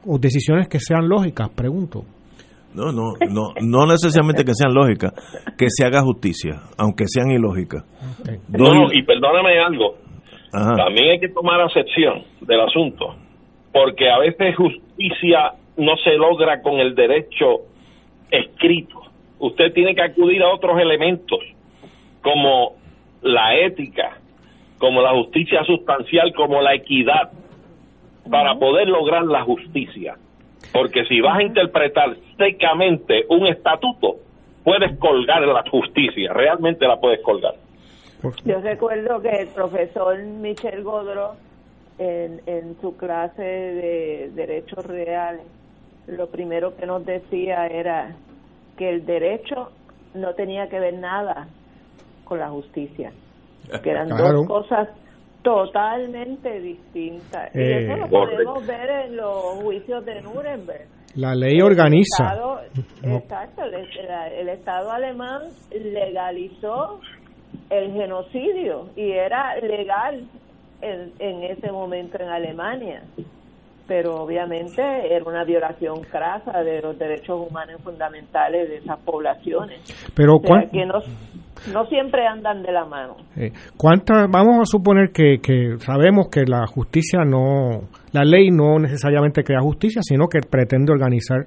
o 0.07 0.19
decisiones 0.19 0.69
que 0.69 0.79
sean 0.79 1.09
lógicas, 1.09 1.51
pregunto. 1.51 2.03
No, 2.75 2.91
no, 2.91 3.13
no, 3.29 3.53
no 3.61 3.87
necesariamente 3.87 4.45
que 4.45 4.55
sean 4.55 4.73
lógicas, 4.73 5.13
que 5.59 5.67
se 5.69 5.85
haga 5.85 6.01
justicia, 6.03 6.63
aunque 6.79 7.05
sean 7.07 7.31
ilógicas. 7.31 7.85
No, 8.49 8.91
y 8.93 9.03
perdóname 9.03 9.59
algo, 9.59 9.97
también 10.51 11.11
hay 11.13 11.21
que 11.21 11.29
tomar 11.29 11.61
acepción 11.61 12.23
del 12.41 12.61
asunto, 12.61 13.15
porque 13.73 14.11
a 14.11 14.19
veces 14.19 14.57
justicia 14.57 15.55
no 15.77 15.97
se 15.97 16.13
logra 16.13 16.61
con 16.63 16.79
el 16.79 16.95
derecho 16.95 17.63
escrito. 18.31 19.03
Usted 19.39 19.73
tiene 19.73 19.95
que 19.95 20.03
acudir 20.03 20.43
a 20.43 20.53
otros 20.53 20.79
elementos, 20.81 21.41
como 22.23 22.77
la 23.23 23.57
ética, 23.57 24.19
como 24.79 25.01
la 25.01 25.13
justicia 25.13 25.65
sustancial, 25.65 26.33
como 26.35 26.61
la 26.61 26.75
equidad, 26.75 27.33
para 28.31 28.55
poder 28.57 28.89
lograr 28.89 29.25
la 29.25 29.43
justicia. 29.43 30.17
Porque 30.73 31.05
si 31.07 31.21
vas 31.21 31.39
a 31.39 31.43
interpretar 31.43 32.17
secamente 32.37 33.25
un 33.29 33.47
estatuto, 33.47 34.17
puedes 34.65 34.97
colgar 34.99 35.43
la 35.43 35.65
justicia, 35.69 36.33
realmente 36.33 36.87
la 36.87 37.01
puedes 37.01 37.21
colgar. 37.23 37.55
Yo 38.45 38.61
recuerdo 38.61 39.21
que 39.21 39.31
el 39.31 39.49
profesor 39.49 40.17
Michel 40.23 40.85
Godro, 40.85 41.33
en, 42.03 42.41
en 42.47 42.81
su 42.81 42.97
clase 42.97 43.43
de 43.43 44.31
Derechos 44.35 44.85
Reales, 44.85 45.47
lo 46.09 46.29
primero 46.29 46.77
que 46.77 46.85
nos 46.85 47.05
decía 47.07 47.67
era 47.67 48.17
que 48.77 48.89
el 48.91 49.07
derecho 49.07 49.71
no 50.15 50.35
tenía 50.35 50.69
que 50.69 50.81
ver 50.81 50.95
nada 50.95 51.47
con 52.25 52.41
la 52.41 52.51
justicia, 52.51 53.13
que 53.83 53.91
eran 53.91 54.09
dos 54.17 54.47
cosas 54.47 54.89
totalmente 55.43 56.61
distintas. 56.61 57.55
y 57.55 57.61
eh, 57.61 57.85
eso 57.85 57.97
lo 57.97 58.09
podemos 58.09 58.67
ver 58.67 58.91
en 59.07 59.17
los 59.17 59.63
juicios 59.63 60.05
de 60.05 60.23
Nuremberg. 60.23 60.87
La 61.15 61.35
ley 61.35 61.61
organiza. 61.61 62.35
Exacto, 63.03 63.63
el, 63.65 64.49
Estado 64.49 64.91
alemán 64.91 65.43
legalizó 65.71 67.01
el 67.71 67.93
genocidio 67.93 68.89
y 68.97 69.13
era 69.13 69.57
legal 69.57 70.27
en, 70.83 71.13
en 71.19 71.43
ese 71.45 71.73
momento 71.73 72.19
en 72.21 72.29
Alemania 72.29 73.03
pero 73.87 74.15
obviamente 74.23 74.83
era 74.83 75.25
una 75.25 75.45
violación 75.45 76.03
crasa 76.11 76.63
de 76.63 76.81
los 76.81 76.99
derechos 76.99 77.47
humanos 77.49 77.81
fundamentales 77.83 78.69
de 78.69 78.77
esas 78.79 78.99
poblaciones. 79.01 79.81
Pero 80.15 80.41
que 80.41 80.87
no, 80.87 80.95
no, 81.73 81.87
siempre 81.87 82.27
andan 82.27 82.63
de 82.63 82.73
la 82.73 82.85
mano. 82.85 83.17
Eh, 83.37 83.53
¿Cuántas? 83.77 84.31
Vamos 84.31 84.61
a 84.61 84.65
suponer 84.65 85.11
que, 85.13 85.41
que 85.43 85.77
sabemos 85.79 86.29
que 86.31 86.45
la 86.47 86.67
justicia 86.67 87.21
no, 87.27 87.89
la 88.13 88.25
ley 88.25 88.51
no 88.51 88.79
necesariamente 88.79 89.43
crea 89.43 89.61
justicia, 89.61 90.01
sino 90.03 90.27
que 90.29 90.39
pretende 90.41 90.93
organizar 90.93 91.47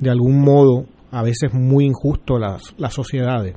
de 0.00 0.10
algún 0.10 0.40
modo, 0.40 0.86
a 1.12 1.22
veces 1.22 1.54
muy 1.54 1.84
injusto, 1.84 2.38
las, 2.38 2.74
las 2.78 2.92
sociedades. 2.92 3.56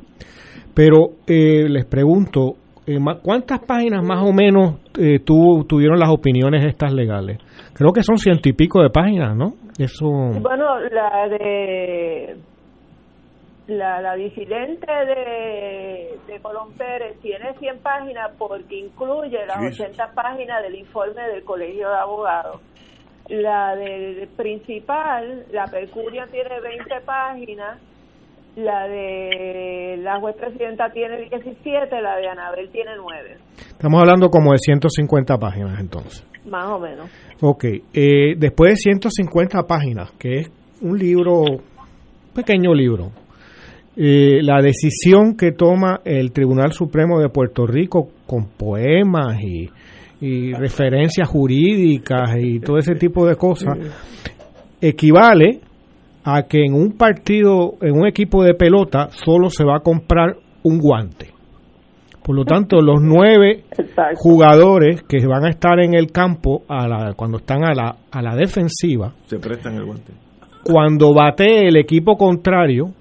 Pero 0.76 1.14
eh, 1.26 1.68
les 1.68 1.86
pregunto, 1.86 2.54
eh, 2.88 2.98
¿cuántas 3.22 3.60
páginas 3.60 4.04
más 4.04 4.24
o 4.24 4.32
menos 4.32 4.80
eh, 4.98 5.20
tuvieron 5.20 6.00
las 6.00 6.10
opiniones 6.10 6.66
estas 6.66 6.94
legales? 6.94 7.38
Creo 7.74 7.92
que 7.92 8.02
son 8.02 8.18
ciento 8.18 8.48
y 8.48 8.54
pico 8.54 8.82
de 8.82 8.90
páginas, 8.90 9.36
¿no? 9.36 9.54
Eso... 9.78 10.08
Bueno, 10.42 10.80
la 10.90 11.28
de 11.28 12.38
la, 13.68 14.02
la 14.02 14.16
disidente 14.16 14.88
de, 14.90 16.18
de 16.26 16.40
Colón 16.42 16.72
Pérez 16.78 17.20
tiene 17.22 17.54
100 17.60 17.80
páginas 17.80 18.32
porque 18.38 18.80
incluye 18.80 19.46
las 19.46 19.74
80 19.74 20.14
páginas 20.14 20.64
del 20.64 20.76
informe 20.76 21.22
del 21.28 21.44
Colegio 21.44 21.90
de 21.90 21.98
Abogados. 21.98 22.62
La 23.28 23.76
del 23.76 24.30
principal, 24.38 25.46
la 25.52 25.66
Percuria, 25.66 26.26
tiene 26.32 26.62
20 26.62 27.02
páginas 27.06 27.80
la 28.58 28.88
de 28.88 29.98
la 30.02 30.20
juez 30.20 30.36
presidenta 30.36 30.90
tiene 30.92 31.30
17, 31.30 32.02
la 32.02 32.18
de 32.18 32.28
Anabel 32.28 32.70
tiene 32.72 32.92
9. 32.98 33.38
Estamos 33.70 34.00
hablando 34.00 34.30
como 34.30 34.52
de 34.52 34.58
150 34.58 35.38
páginas 35.38 35.80
entonces. 35.80 36.26
Más 36.50 36.68
o 36.68 36.80
menos. 36.80 37.08
Ok, 37.40 37.66
eh, 37.94 38.36
después 38.36 38.72
de 38.72 38.76
150 38.78 39.62
páginas, 39.68 40.12
que 40.14 40.40
es 40.40 40.52
un 40.82 40.98
libro, 40.98 41.44
pequeño 42.34 42.74
libro, 42.74 43.12
eh, 43.96 44.42
la 44.42 44.60
decisión 44.62 45.38
que 45.38 45.52
toma 45.52 46.02
el 46.04 46.32
Tribunal 46.32 46.72
Supremo 46.72 47.20
de 47.20 47.30
Puerto 47.30 47.68
Rico 47.68 48.10
con 48.26 48.46
poemas 48.46 49.40
y, 49.40 49.70
y 50.20 50.54
referencias 50.54 51.30
jurídicas 51.30 52.36
y 52.40 52.60
todo 52.60 52.80
ese 52.80 52.96
tipo 52.96 53.28
de 53.28 53.36
cosas, 53.36 53.78
equivale 54.82 55.62
a 56.30 56.44
que 56.44 56.66
en 56.66 56.74
un 56.74 56.92
partido, 56.92 57.76
en 57.80 57.98
un 57.98 58.06
equipo 58.06 58.44
de 58.44 58.54
pelota, 58.54 59.08
solo 59.12 59.50
se 59.50 59.64
va 59.64 59.78
a 59.78 59.80
comprar 59.80 60.36
un 60.64 60.78
guante. 60.78 61.30
Por 62.22 62.36
lo 62.36 62.44
tanto, 62.44 62.82
los 62.82 63.02
nueve 63.02 63.64
jugadores 64.16 65.04
que 65.04 65.26
van 65.26 65.46
a 65.46 65.50
estar 65.50 65.80
en 65.80 65.94
el 65.94 66.12
campo 66.12 66.64
a 66.68 66.86
la, 66.86 67.14
cuando 67.14 67.38
están 67.38 67.64
a 67.64 67.74
la, 67.74 67.96
a 68.12 68.22
la 68.22 68.36
defensiva, 68.36 69.14
se 69.28 69.40
prestan 69.40 69.76
el 69.76 69.86
guante. 69.86 70.12
Cuando 70.66 71.14
bate 71.14 71.66
el 71.66 71.78
equipo 71.78 72.18
contrario, 72.18 72.92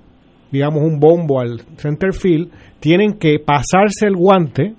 digamos 0.53 0.85
un 0.85 1.01
bombo 1.01 1.41
al 1.41 1.63
center 1.79 2.13
field, 2.13 2.49
tienen 2.79 3.15
que 3.15 3.41
pasarse 3.45 4.07
el 4.07 4.15
guante 4.15 4.75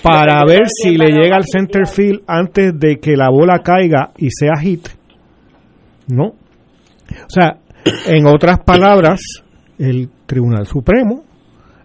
para 0.00 0.44
ver 0.46 0.68
si 0.68 0.96
le 0.96 1.10
llega 1.10 1.34
al 1.34 1.44
center 1.44 1.88
field 1.88 2.22
antes 2.28 2.78
de 2.78 3.00
que 3.00 3.16
la 3.16 3.30
bola 3.30 3.64
caiga 3.64 4.12
y 4.16 4.28
sea 4.30 4.54
hit. 4.62 4.86
¿No? 6.06 6.43
O 7.26 7.30
sea, 7.30 7.58
en 8.06 8.26
otras 8.26 8.60
palabras, 8.60 9.20
el 9.78 10.08
Tribunal 10.26 10.66
Supremo 10.66 11.24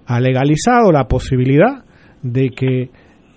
ha 0.06 0.20
legalizado 0.20 0.92
la 0.92 1.08
posibilidad 1.08 1.84
de 2.22 2.50
que 2.50 2.90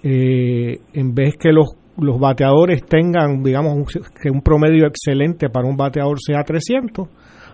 eh, 0.02 0.80
en 0.92 1.14
vez 1.14 1.34
que 1.38 1.52
los, 1.52 1.66
los 1.98 2.18
bateadores 2.18 2.84
tengan, 2.84 3.42
digamos, 3.42 3.92
que 4.20 4.30
un 4.30 4.42
promedio 4.42 4.86
excelente 4.86 5.48
para 5.48 5.68
un 5.68 5.76
bateador 5.76 6.18
sea 6.20 6.42
300, 6.42 7.08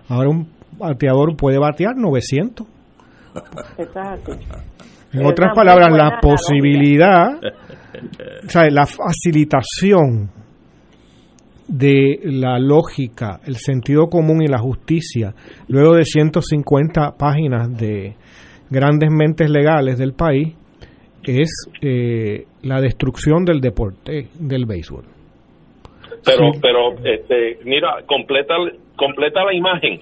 ahora 0.07 0.29
un 0.29 0.49
bateador 0.77 1.35
puede 1.35 1.59
batear 1.59 1.95
900. 1.95 2.67
En 5.11 5.25
otras 5.25 5.55
palabras, 5.55 5.91
la 5.91 6.19
posibilidad 6.21 7.39
o 8.45 8.49
sea, 8.49 8.69
la 8.69 8.85
facilitación 8.85 10.29
de 11.69 12.19
la 12.23 12.57
lógica, 12.59 13.39
el 13.45 13.55
sentido 13.55 14.07
común 14.07 14.41
y 14.41 14.47
la 14.47 14.57
justicia, 14.57 15.33
luego 15.67 15.95
de 15.95 16.03
150 16.03 17.15
páginas 17.17 17.77
de 17.77 18.15
grandes 18.69 19.09
mentes 19.11 19.49
legales 19.49 19.97
del 19.97 20.13
país, 20.13 20.55
es 21.23 21.69
eh, 21.81 22.45
la 22.63 22.81
destrucción 22.81 23.45
del 23.45 23.61
deporte 23.61 24.27
del 24.39 24.65
béisbol. 24.65 25.05
Pero, 26.25 26.51
pero, 26.61 26.93
este, 27.05 27.59
mira, 27.63 27.97
completa, 28.05 28.55
completa 28.95 29.43
la 29.43 29.53
imagen. 29.53 30.01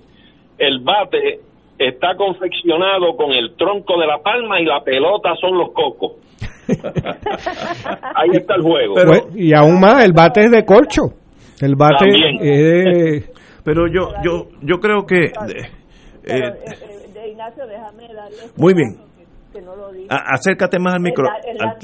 El 0.57 0.79
bate 0.79 1.41
está 1.77 2.15
confeccionado 2.15 3.15
con 3.15 3.31
el 3.33 3.55
tronco 3.55 3.99
de 3.99 4.07
la 4.07 4.19
palma 4.19 4.59
y 4.59 4.65
la 4.65 4.83
pelota 4.83 5.35
son 5.39 5.57
los 5.57 5.71
cocos. 5.73 6.13
Ahí 8.15 8.29
está 8.33 8.55
el 8.55 8.61
juego. 8.61 8.95
y 9.35 9.53
aún 9.53 9.79
más, 9.79 10.03
el 10.03 10.13
bate 10.13 10.45
es 10.45 10.51
de 10.51 10.65
corcho. 10.65 11.13
El 11.61 11.75
bate 11.75 12.05
es... 12.41 13.29
Pero 13.63 13.87
yo, 13.87 14.13
yo, 14.23 14.47
yo 14.61 14.79
creo 14.79 15.05
que... 15.05 15.25
Eh, 15.25 15.69
eh, 16.23 17.09
de 17.13 17.29
Ignacio, 17.29 17.67
déjame 17.67 18.13
darle... 18.13 18.37
Este 18.37 18.61
Muy 18.61 18.73
bien. 18.73 18.97
Que 19.51 19.61
no 19.61 19.75
lo 19.75 19.91
acércate 20.09 20.79
más 20.79 20.93
al 20.93 21.01
micro. 21.01 21.27
En 21.45 21.57
la, 21.57 21.77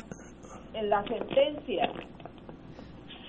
en 0.75 0.89
la, 0.89 1.03
sentencia, 1.03 1.89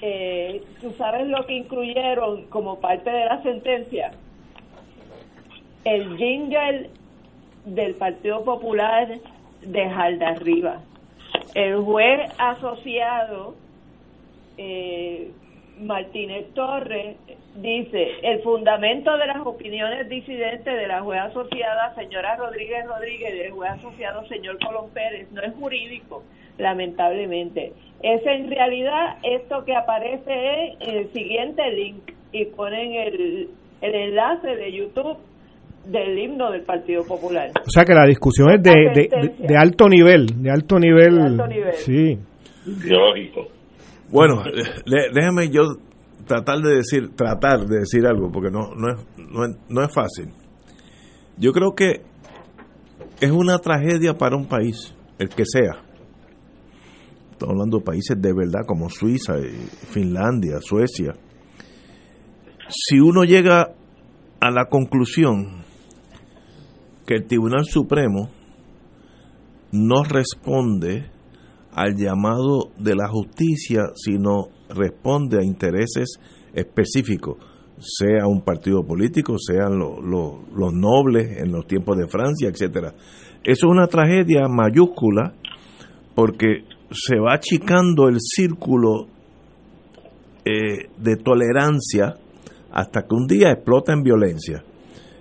eh, 0.02 0.60
tú 0.80 0.92
sabes 0.92 1.26
lo 1.26 1.44
que 1.46 1.54
incluyeron 1.54 2.44
como 2.46 2.78
parte 2.78 3.10
de 3.10 3.24
la 3.24 3.42
sentencia. 3.42 4.12
El 5.84 6.16
jingle 6.16 6.90
del 7.64 7.94
Partido 7.94 8.44
Popular 8.44 9.08
de 9.62 9.90
Jalda 9.90 10.28
Arriba. 10.28 10.80
El 11.54 11.80
juez 11.82 12.30
asociado 12.38 13.54
eh, 14.58 15.32
Martínez 15.80 16.46
Torres 16.54 17.16
dice, 17.56 18.06
el 18.22 18.42
fundamento 18.42 19.16
de 19.16 19.26
las 19.26 19.44
opiniones 19.44 20.08
disidentes 20.08 20.64
de 20.64 20.86
la 20.86 21.02
juez 21.02 21.20
asociada 21.20 21.94
señora 21.94 22.36
Rodríguez 22.36 22.86
Rodríguez 22.86 23.34
y 23.34 23.38
del 23.38 23.52
juez 23.52 23.70
asociado 23.72 24.26
señor 24.28 24.58
Colón 24.64 24.90
Pérez 24.92 25.30
no 25.32 25.42
es 25.42 25.54
jurídico, 25.54 26.22
lamentablemente. 26.58 27.72
Es 28.02 28.24
en 28.26 28.50
realidad 28.50 29.18
esto 29.22 29.64
que 29.64 29.74
aparece 29.74 30.76
en 30.80 30.96
el 30.96 31.12
siguiente 31.12 31.62
link 31.70 32.12
y 32.32 32.44
ponen 32.46 32.94
el, 32.94 33.50
el 33.80 33.94
enlace 33.94 34.56
de 34.56 34.72
YouTube 34.72 35.18
del 35.86 36.18
himno 36.18 36.50
del 36.50 36.62
Partido 36.62 37.04
Popular. 37.06 37.50
O 37.60 37.70
sea 37.70 37.84
que 37.84 37.94
la 37.94 38.06
discusión 38.06 38.50
es 38.52 38.62
de, 38.62 39.08
de, 39.38 39.56
alto 39.56 39.88
nivel, 39.88 40.26
de 40.42 40.50
alto 40.50 40.78
nivel. 40.78 41.14
De 41.14 41.22
alto 41.22 41.46
nivel. 41.46 41.72
Sí. 41.74 42.18
Lógico. 42.66 43.48
Bueno, 44.10 44.42
déjame 45.12 45.48
yo 45.50 45.62
tratar 46.26 46.60
de 46.60 46.76
decir, 46.76 47.14
tratar 47.16 47.66
de 47.66 47.80
decir 47.80 48.06
algo, 48.06 48.30
porque 48.30 48.50
no, 48.50 48.74
no, 48.74 48.90
es, 48.92 49.00
no, 49.18 49.56
no 49.68 49.82
es 49.82 49.92
fácil. 49.92 50.30
Yo 51.36 51.52
creo 51.52 51.74
que 51.74 52.02
es 53.20 53.30
una 53.30 53.58
tragedia 53.58 54.14
para 54.14 54.36
un 54.36 54.46
país, 54.46 54.94
el 55.18 55.28
que 55.28 55.44
sea. 55.46 55.82
Estamos 57.32 57.54
hablando 57.54 57.78
de 57.78 57.84
países 57.84 58.20
de 58.20 58.32
verdad 58.32 58.60
como 58.66 58.88
Suiza, 58.88 59.34
Finlandia, 59.90 60.60
Suecia. 60.60 61.14
Si 62.68 63.00
uno 63.00 63.24
llega 63.24 63.74
a 64.40 64.50
la 64.50 64.66
conclusión 64.66 65.64
que 67.06 67.14
el 67.14 67.26
Tribunal 67.26 67.64
Supremo 67.64 68.30
no 69.72 70.04
responde 70.04 71.10
al 71.74 71.96
llamado 71.96 72.70
de 72.78 72.94
la 72.94 73.08
justicia, 73.08 73.90
sino 73.94 74.48
responde 74.68 75.38
a 75.38 75.44
intereses 75.44 76.18
específicos, 76.54 77.36
sea 77.78 78.26
un 78.26 78.42
partido 78.42 78.84
político, 78.84 79.36
sean 79.38 79.78
los 79.78 80.72
nobles 80.72 81.38
en 81.38 81.52
los 81.52 81.66
tiempos 81.66 81.96
de 81.98 82.06
Francia, 82.06 82.48
etcétera. 82.48 82.94
Eso 83.42 83.66
es 83.66 83.70
una 83.70 83.88
tragedia 83.88 84.48
mayúscula 84.48 85.34
porque 86.14 86.64
se 86.90 87.18
va 87.18 87.34
achicando 87.34 88.08
el 88.08 88.18
círculo 88.20 89.08
eh, 90.44 90.88
de 90.96 91.16
tolerancia 91.16 92.14
hasta 92.70 93.02
que 93.02 93.14
un 93.14 93.26
día 93.26 93.50
explota 93.50 93.92
en 93.92 94.02
violencia 94.02 94.62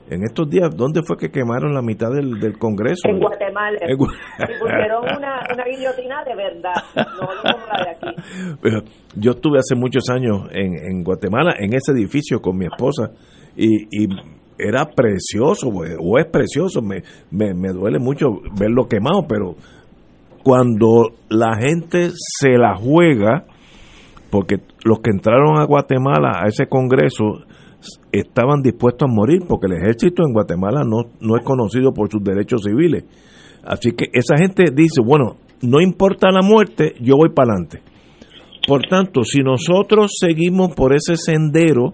en 0.10 0.24
estos 0.24 0.50
días, 0.50 0.76
¿dónde 0.76 1.02
fue 1.06 1.18
que 1.18 1.30
quemaron 1.30 1.74
la 1.74 1.82
mitad 1.82 2.12
del, 2.12 2.40
del 2.40 2.58
Congreso? 2.58 3.08
En 3.08 3.20
Guatemala. 3.20 3.78
y 3.88 3.96
pusieron 3.96 5.04
una, 5.18 5.44
una, 5.54 5.64
guillotina 5.66 6.24
de 6.24 6.36
verdad, 6.36 6.74
no 6.96 7.28
como 7.28 7.66
la 7.68 7.84
de 7.84 7.92
aquí. 7.92 8.92
yo 9.16 9.32
estuve 9.32 9.60
hace 9.60 9.76
muchos 9.76 10.10
años 10.10 10.48
en, 10.52 10.76
en 10.76 11.04
Guatemala, 11.04 11.56
en 11.58 11.74
ese 11.74 11.94
edificio 11.94 12.42
con 12.42 12.58
mi 12.58 12.66
esposa, 12.66 13.12
y, 13.56 13.84
y 13.92 14.08
era 14.58 14.86
precioso, 14.86 15.70
o 15.70 16.18
es 16.20 16.26
precioso, 16.26 16.82
me, 16.82 17.04
me, 17.32 17.54
me 17.54 17.70
duele 17.70 18.00
mucho 18.00 18.42
verlo 18.58 18.88
quemado, 18.88 19.26
pero 19.28 19.56
cuando 20.44 21.12
la 21.30 21.56
gente 21.56 22.10
se 22.12 22.58
la 22.58 22.76
juega, 22.76 23.46
porque 24.30 24.58
los 24.84 25.00
que 25.00 25.12
entraron 25.12 25.60
a 25.60 25.66
Guatemala 25.66 26.42
a 26.44 26.48
ese 26.48 26.68
Congreso 26.68 27.46
estaban 28.12 28.62
dispuestos 28.62 29.10
a 29.10 29.14
morir 29.14 29.44
porque 29.48 29.68
el 29.68 29.74
ejército 29.74 30.24
en 30.26 30.34
Guatemala 30.34 30.84
no, 30.84 31.12
no 31.20 31.38
es 31.38 31.44
conocido 31.44 31.94
por 31.94 32.10
sus 32.12 32.24
derechos 32.24 32.64
civiles. 32.64 33.06
Así 33.64 33.92
que 33.92 34.06
esa 34.14 34.38
gente 34.38 34.66
dice, 34.74 35.02
bueno, 35.04 35.38
no 35.62 35.82
importa 35.82 36.32
la 36.32 36.42
muerte, 36.42 36.96
yo 37.02 37.16
voy 37.16 37.30
para 37.30 37.54
adelante. 37.54 37.82
Por 38.68 38.82
tanto, 38.84 39.24
si 39.24 39.42
nosotros 39.42 40.14
seguimos 40.20 40.74
por 40.74 40.94
ese 40.94 41.16
sendero 41.18 41.94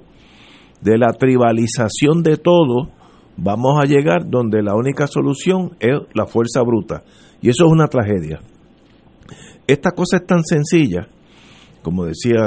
de 0.82 0.98
la 0.98 1.14
tribalización 1.14 2.24
de 2.24 2.38
todo, 2.38 2.90
vamos 3.38 3.80
a 3.82 3.86
llegar 3.86 4.30
donde 4.30 4.62
la 4.62 4.76
única 4.76 5.08
solución 5.08 5.76
es 5.80 6.00
la 6.14 6.26
fuerza 6.26 6.62
bruta. 6.62 7.04
Y 7.42 7.50
eso 7.50 7.66
es 7.66 7.72
una 7.72 7.88
tragedia. 7.88 8.40
Esta 9.68 9.92
cosa 9.92 10.18
es 10.18 10.26
tan 10.26 10.44
sencilla, 10.44 11.08
como 11.82 12.06
decía 12.06 12.42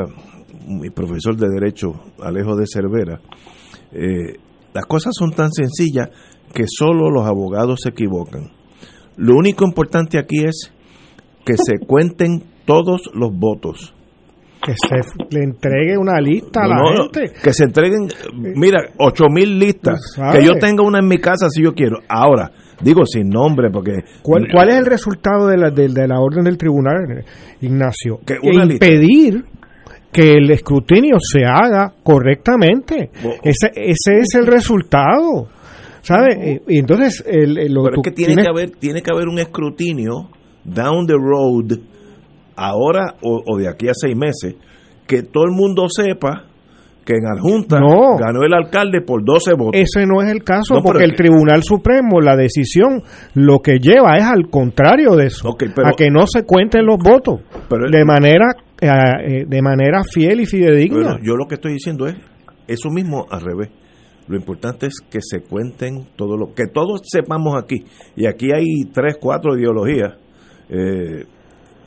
mi 0.67 0.91
profesor 0.91 1.37
de 1.37 1.49
Derecho, 1.49 1.93
Alejo 2.21 2.57
de 2.57 2.65
Cervera, 2.67 3.21
eh, 3.93 4.39
las 4.75 4.87
cosas 4.87 5.13
son 5.17 5.33
tan 5.33 5.51
sencillas 5.53 6.09
que 6.55 6.65
solo 6.67 7.11
los 7.11 7.27
abogados 7.27 7.81
se 7.83 7.91
equivocan. 7.91 8.51
Lo 9.17 9.37
único 9.37 9.65
importante 9.65 10.19
aquí 10.19 10.45
es 10.45 10.73
que 11.45 11.55
se 11.57 11.79
cuenten 11.87 12.43
todos 12.65 13.11
los 13.15 13.31
votos. 13.33 13.95
Que 14.65 14.75
se 14.75 15.37
le 15.37 15.43
entregue 15.43 15.99
una 15.99 16.21
lista 16.21 16.61
a 16.63 16.69
la 16.69 16.77
gente. 16.95 17.33
Que 17.43 17.53
se 17.53 17.65
entreguen, 17.65 18.07
mira, 18.55 18.79
ocho 18.97 19.25
mil 19.29 19.59
listas. 19.59 19.99
Que 20.33 20.45
yo 20.45 20.55
tenga 20.55 20.85
una 20.85 21.01
en 21.01 21.09
mi 21.09 21.19
casa 21.19 21.49
si 21.51 21.65
yo 21.65 21.73
quiero. 21.73 21.97
Ahora, 22.09 22.53
digo 22.81 23.05
sin 23.05 23.29
nombre 23.29 23.71
porque... 23.73 24.05
¿Cuál, 24.23 24.47
cuál 24.53 24.69
es 24.69 24.77
el 24.77 24.87
resultado 24.87 25.49
de 25.49 25.57
la, 25.57 25.71
de, 25.71 25.89
la 26.07 26.21
orden 26.21 26.45
del 26.45 26.59
tribunal, 26.59 27.25
Ignacio? 27.61 28.21
Que 28.25 28.37
impedir 28.41 29.43
que 30.13 30.33
el 30.33 30.51
escrutinio 30.51 31.17
se 31.21 31.45
haga 31.45 31.95
correctamente. 32.03 33.11
Ese, 33.43 33.73
ese 33.75 34.19
es 34.21 34.35
el 34.35 34.47
resultado. 34.47 35.49
¿Sabe? 36.03 36.63
Y 36.69 36.79
entonces, 36.79 37.25
el, 37.27 37.73
lo 37.73 37.85
que 38.03 38.11
tiene 38.11 38.43
que 38.43 38.49
haber 38.49 38.71
tiene 38.73 39.03
que 39.03 39.11
haber 39.15 39.29
un 39.29 39.39
escrutinio 39.39 40.29
down 40.65 41.07
the 41.07 41.15
road, 41.15 41.79
ahora 42.57 43.15
o, 43.23 43.57
de 43.57 43.69
aquí 43.69 43.89
a 43.89 43.93
seis 43.95 44.17
meses, 44.17 44.57
que 45.07 45.23
todo 45.23 45.45
el 45.45 45.53
mundo 45.53 45.87
sepa 45.89 46.47
que 47.05 47.15
en 47.15 47.27
Adjunta 47.27 47.79
ganó 48.19 48.43
el 48.45 48.53
alcalde 48.53 49.01
por 49.01 49.25
12 49.25 49.55
votos. 49.55 49.81
Ese 49.81 50.07
no 50.07 50.23
es 50.23 50.31
el 50.31 50.43
caso, 50.45 50.81
porque 50.83 51.05
el 51.05 51.15
Tribunal 51.15 51.63
Supremo, 51.63 52.21
la 52.21 52.37
decisión, 52.37 53.03
lo 53.35 53.61
que 53.61 53.79
lleva 53.79 54.17
es 54.19 54.25
al 54.25 54.49
contrario 54.51 55.15
de 55.17 55.27
eso, 55.27 55.51
a 55.85 55.93
que 55.97 56.11
no 56.11 56.27
se 56.27 56.45
cuenten 56.45 56.85
los 56.85 56.99
votos 56.99 57.41
de 57.91 58.05
manera 58.05 58.55
eh, 58.83 58.89
eh, 58.89 59.45
de 59.47 59.63
manera 59.63 60.03
fiel 60.03 60.41
y 60.41 60.47
fidedigna. 60.47 61.21
yo 61.23 61.37
lo 61.37 61.47
que 61.47 61.55
estoy 61.55 61.75
diciendo 61.75 62.09
es 62.09 62.17
eso 62.67 62.91
mismo 62.91 63.27
al 63.31 63.41
revés. 63.41 63.71
Lo 64.27 64.37
importante 64.37 64.87
es 64.87 64.95
que 65.09 65.21
se 65.23 65.43
cuenten 65.43 66.05
todo 66.17 66.37
lo 66.37 66.53
que 66.53 66.67
todos 66.67 67.03
sepamos 67.05 67.55
aquí. 67.57 67.85
Y 68.17 68.27
aquí 68.27 68.51
hay 68.53 68.67
tres, 68.93 69.19
cuatro 69.21 69.57
ideologías, 69.57 70.15
eh, 70.69 71.27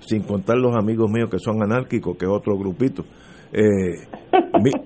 sin 0.07 0.23
contar 0.23 0.55
los 0.55 0.73
amigos 0.73 1.11
míos 1.11 1.29
que 1.29 1.37
son 1.37 1.61
anárquicos, 1.61 2.15
que 2.17 2.23
es 2.25 2.31
otro 2.31 2.57
grupito. 2.57 3.03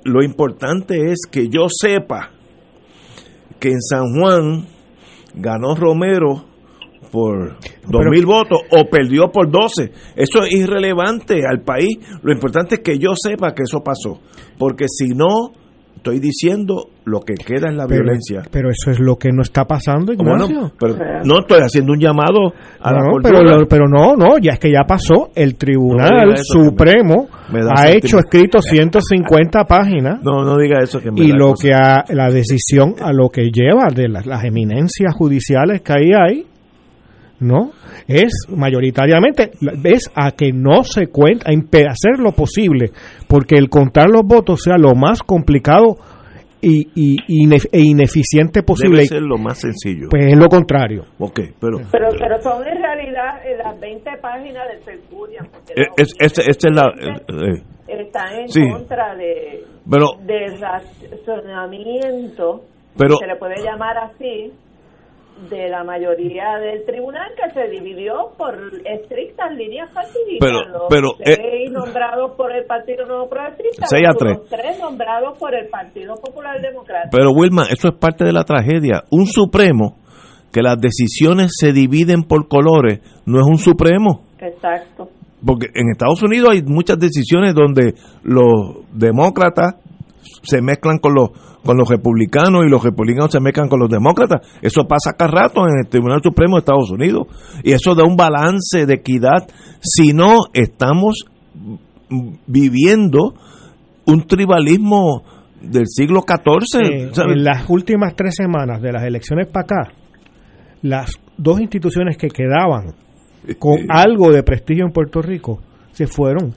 lo 0.06 0.24
importante 0.24 1.12
es 1.12 1.19
que 1.30 1.48
yo 1.48 1.67
sepa 1.69 2.32
que 3.60 3.69
en 3.69 3.82
San 3.82 4.13
Juan 4.15 4.65
ganó 5.36 5.76
Romero 5.76 6.49
por 7.12 7.58
dos 7.88 8.06
mil 8.12 8.26
votos 8.26 8.60
o 8.72 8.86
perdió 8.89 9.32
por 9.32 9.50
12. 9.52 9.91
Eso 10.15 10.43
es 10.43 10.54
irrelevante 10.54 11.41
al 11.50 11.62
país. 11.62 11.98
Lo 12.24 12.32
importante 12.34 12.76
es 12.76 12.82
que 12.82 12.98
yo 12.98 13.12
sepa 13.15 13.54
que 13.54 13.63
eso 13.63 13.82
pasó. 13.84 14.19
Porque 14.58 14.86
si 14.88 15.10
no, 15.10 15.52
Estoy 16.00 16.19
diciendo 16.22 16.91
lo 17.04 17.19
que 17.19 17.34
queda 17.34 17.67
es 17.67 17.76
la 17.76 17.86
Pero, 17.86 18.04
violencia. 18.04 18.43
pero 18.50 18.69
eso 18.69 18.89
es 18.89 19.02
lo 19.02 19.17
que 19.17 19.32
no 19.34 19.41
está 19.41 19.65
pasando, 19.65 20.13
Bueno, 20.15 20.45
Ignacio. 20.45 20.72
pero 20.80 20.95
no 21.26 21.39
estoy 21.41 21.60
haciendo 21.60 21.91
un 21.91 22.00
llamado 22.00 22.54
a 22.80 22.93
la 22.93 23.00
No, 23.00 23.17
pero, 23.22 23.43
lo- 23.43 23.67
pero 23.67 23.86
no, 23.89 24.15
no, 24.15 24.38
ya 24.41 24.54
es 24.54 24.60
que 24.60 24.72
ya 24.72 24.86
pasó. 24.88 25.28
El 25.36 25.56
Tribunal 25.56 26.28
me- 26.30 26.38
Supremo 26.38 27.28
me 27.52 27.60
ha 27.76 27.89
hecho 27.91 28.17
escrito 28.17 28.62
150 28.62 29.65
páginas 29.65 30.22
No, 30.24 30.45
no 30.45 30.56
diga 30.58 30.80
eso 30.82 31.02
que 31.02 31.12
me 31.12 31.19
y 31.22 31.34
lo 31.34 31.50
cosa. 31.52 31.67
que 31.67 31.74
ha, 31.74 32.04
la 32.15 32.30
decisión 32.32 32.95
a 33.02 33.12
lo 33.12 33.28
que 33.28 33.50
lleva 33.52 33.88
de 33.93 34.08
las, 34.08 34.26
las 34.26 34.45
eminencias 34.45 35.13
judiciales 35.13 35.82
que 35.82 35.91
ahí 35.91 36.12
hay, 36.13 36.45
¿no? 37.39 37.71
Es 38.08 38.32
mayoritariamente, 38.49 39.52
es 39.84 40.12
a 40.15 40.32
que 40.32 40.52
no 40.52 40.84
se 40.84 41.08
cuenta, 41.08 41.49
a 41.49 41.54
hacer 41.91 42.19
lo 42.19 42.32
posible, 42.32 42.91
porque 43.28 43.56
el 43.56 43.69
contar 43.69 44.10
los 44.10 44.23
votos 44.23 44.62
sea 44.63 44.78
lo 44.78 44.95
más 44.95 45.21
complicado 45.23 45.97
y, 46.62 46.89
y- 46.93 47.17
e 47.71 47.80
ineficiente 47.80 48.63
posible. 48.63 48.97
Debe 48.97 49.08
ser 49.08 49.21
lo 49.21 49.38
más 49.38 49.60
sencillo. 49.60 50.10
Pues 50.10 50.25
es 50.28 50.38
lo 50.38 50.49
contrario. 50.49 51.06
ok, 51.17 51.39
pero 51.60 51.78
Pero, 51.89 52.10
pero 52.19 52.41
son 52.41 52.67
en 52.67 52.82
realidad 52.82 53.39
eh, 53.45 53.56
las 53.63 53.80
20 53.80 54.10
páginas 54.21 54.67
Percurian, 54.84 55.47
porque 55.52 55.71
eh, 55.73 55.86
es, 55.95 56.13
esta 56.19 56.41
es 56.69 56.75
la... 56.75 56.89
eh, 56.99 57.63
eh, 57.88 58.02
están 58.02 58.34
en 58.39 58.49
Sí. 58.49 58.69
contra 58.69 59.15
de, 59.15 59.63
Pero- 59.89 60.17
de 60.25 60.47
razonamiento, 60.60 62.62
Pero- 62.97 63.15
se 63.17 63.28
le 63.28 63.36
puede 63.38 63.56
llamar 63.63 63.97
así, 63.97 64.52
de 65.49 65.69
la 65.69 65.84
mayoría 65.84 66.58
del 66.60 66.84
tribunal 66.86 67.32
que 67.36 67.49
se 67.54 67.69
dividió 67.69 68.32
por 68.38 68.56
estrictas 68.86 69.52
líneas 69.56 69.89
partidistas. 69.93 70.39
Pero- 70.39 70.67
los 70.67 70.82
pero, 70.89 71.08
eh, 71.19 71.36
seis 71.36 71.71
nombrados 71.71 72.32
por 72.36 72.52
el 72.52 72.65
Partido 72.65 73.06
Nuevo 73.06 73.30
Progresista, 73.30 73.86
Seis 73.88 74.04
a 74.06 74.10
los 74.12 74.17
tres. 74.17 74.39
tres 74.49 74.80
nombrados 74.80 75.38
por 75.38 75.56
el 75.56 75.67
Partido 75.69 76.15
Popular 76.15 76.60
Democrático. 76.62 77.15
Pero 77.15 77.32
Wilma, 77.32 77.63
eso 77.71 77.88
es 77.89 77.95
parte 77.97 78.25
de 78.25 78.34
la 78.34 78.43
tragedia. 78.43 79.04
Un 79.12 79.25
Supremo, 79.28 79.97
que 80.52 80.62
las 80.62 80.78
decisiones 80.80 81.52
se 81.58 81.71
dividen 81.71 82.23
por 82.23 82.47
colores, 82.47 82.99
no 83.25 83.39
es 83.39 83.45
un 83.47 83.58
Supremo. 83.60 84.25
Exacto. 84.39 85.10
Porque 85.45 85.67
en 85.73 85.89
Estados 85.91 86.21
Unidos 86.21 86.49
hay 86.52 86.63
muchas 86.63 86.99
decisiones 86.99 87.54
donde 87.56 87.93
los 88.23 88.84
demócratas 88.91 89.75
se 90.44 90.62
mezclan 90.62 91.00
con 91.00 91.13
los 91.13 91.30
con 91.63 91.78
los 91.78 91.89
republicanos 91.89 92.63
y 92.65 92.70
los 92.70 92.84
republicanos 92.84 93.32
se 93.32 93.39
mezclan 93.39 93.68
con 93.68 93.80
los 93.80 93.89
demócratas. 93.89 94.42
Eso 94.62 94.88
pasa 94.88 95.13
cada 95.18 95.32
rato 95.32 95.68
en 95.68 95.80
el 95.80 95.88
Tribunal 95.88 96.22
Supremo 96.24 96.56
de 96.56 96.60
Estados 96.60 96.89
Unidos. 96.92 97.28
Y 97.63 97.74
eso 97.74 97.96
da 97.96 98.04
un 98.04 98.15
balance 98.15 98.86
de 98.86 98.94
equidad. 98.94 99.48
Si 99.82 100.13
no, 100.13 100.38
estamos 100.54 101.26
viviendo 102.48 103.34
un 104.06 104.26
tribalismo 104.26 105.24
del 105.62 105.86
siglo 105.88 106.22
XIV. 106.22 106.82
Eh, 106.82 107.12
en 107.18 107.44
las 107.44 107.70
últimas 107.70 108.15
tres 108.15 108.36
semanas 108.36 108.82
de 108.82 108.92
las 108.92 109.04
elecciones 109.04 109.48
para 109.48 109.63
acá, 109.65 109.92
las 110.82 111.12
dos 111.38 111.60
instituciones 111.60 112.18
que 112.18 112.30
quedaban 112.30 112.96
con 113.58 113.80
algo 113.89 114.32
de 114.32 114.44
prestigio 114.44 114.86
en 114.86 114.92
Puerto 114.92 115.22
Rico 115.22 115.60
se 115.92 116.08
fueron. 116.08 116.54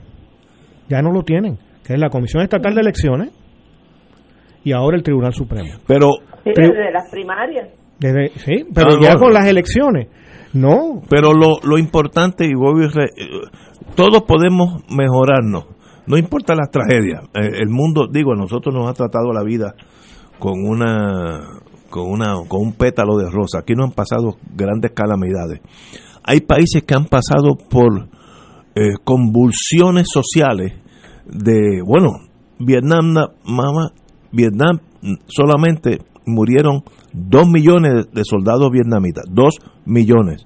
Ya 0.89 1.01
no 1.01 1.11
lo 1.11 1.23
tienen, 1.23 1.57
que 1.83 1.93
es 1.93 1.99
la 1.99 2.09
Comisión 2.09 2.43
Estatal 2.43 2.73
de 2.73 2.81
Elecciones 2.81 3.29
y 4.63 4.71
ahora 4.71 4.97
el 4.97 5.03
Tribunal 5.03 5.33
Supremo. 5.33 5.69
Pero 5.87 6.09
Sí, 6.43 6.51
desde 6.55 6.91
las 6.91 7.09
primarias. 7.09 7.69
Desde- 7.99 8.31
sí, 8.39 8.65
pero 8.73 8.99
ya 9.01 9.13
no. 9.13 9.19
con 9.19 9.33
las 9.33 9.47
elecciones. 9.47 10.09
No, 10.53 11.01
Pero 11.09 11.33
lo, 11.33 11.57
lo 11.63 11.77
importante, 11.79 12.45
y 12.45 12.53
voy 12.53 12.85
a 12.85 12.87
re- 12.89 13.05
eh, 13.17 13.25
todos 13.95 14.21
podemos 14.23 14.83
mejorarnos, 14.89 15.65
no 16.05 16.15
importa 16.17 16.53
las 16.53 16.69
tragedias. 16.69 17.23
Eh, 17.33 17.49
el 17.61 17.69
mundo, 17.69 18.07
digo, 18.11 18.33
a 18.33 18.35
nosotros 18.35 18.73
nos 18.75 18.87
ha 18.87 18.93
tratado 18.93 19.33
la 19.33 19.41
vida 19.43 19.73
con 20.37 20.53
una, 20.63 21.41
con 21.89 22.03
una, 22.11 22.35
con 22.47 22.61
un 22.61 22.73
pétalo 22.73 23.17
de 23.17 23.31
rosa. 23.31 23.59
Aquí 23.59 23.73
no 23.73 23.83
han 23.85 23.91
pasado 23.93 24.35
grandes 24.55 24.91
calamidades. 24.91 25.61
Hay 26.23 26.41
países 26.41 26.83
que 26.83 26.93
han 26.93 27.05
pasado 27.05 27.55
por 27.69 28.09
eh, 28.75 28.93
convulsiones 29.03 30.07
sociales 30.11 30.73
de, 31.25 31.81
bueno, 31.85 32.09
Vietnam, 32.59 33.13
na- 33.13 33.29
mamá, 33.43 33.91
Vietnam 34.33 34.79
mm, 35.01 35.13
solamente 35.27 35.99
murieron 36.25 36.83
dos 37.13 37.47
millones 37.47 38.11
de 38.11 38.23
soldados 38.25 38.69
vietnamitas, 38.71 39.25
dos 39.29 39.59
millones. 39.85 40.43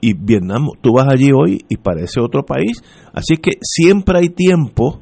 Y 0.00 0.14
Vietnam, 0.14 0.66
tú 0.80 0.94
vas 0.94 1.08
allí 1.08 1.30
hoy 1.32 1.64
y 1.68 1.76
parece 1.76 2.20
otro 2.20 2.44
país. 2.44 2.82
Así 3.12 3.36
que 3.36 3.52
siempre 3.62 4.18
hay 4.18 4.28
tiempo 4.30 5.00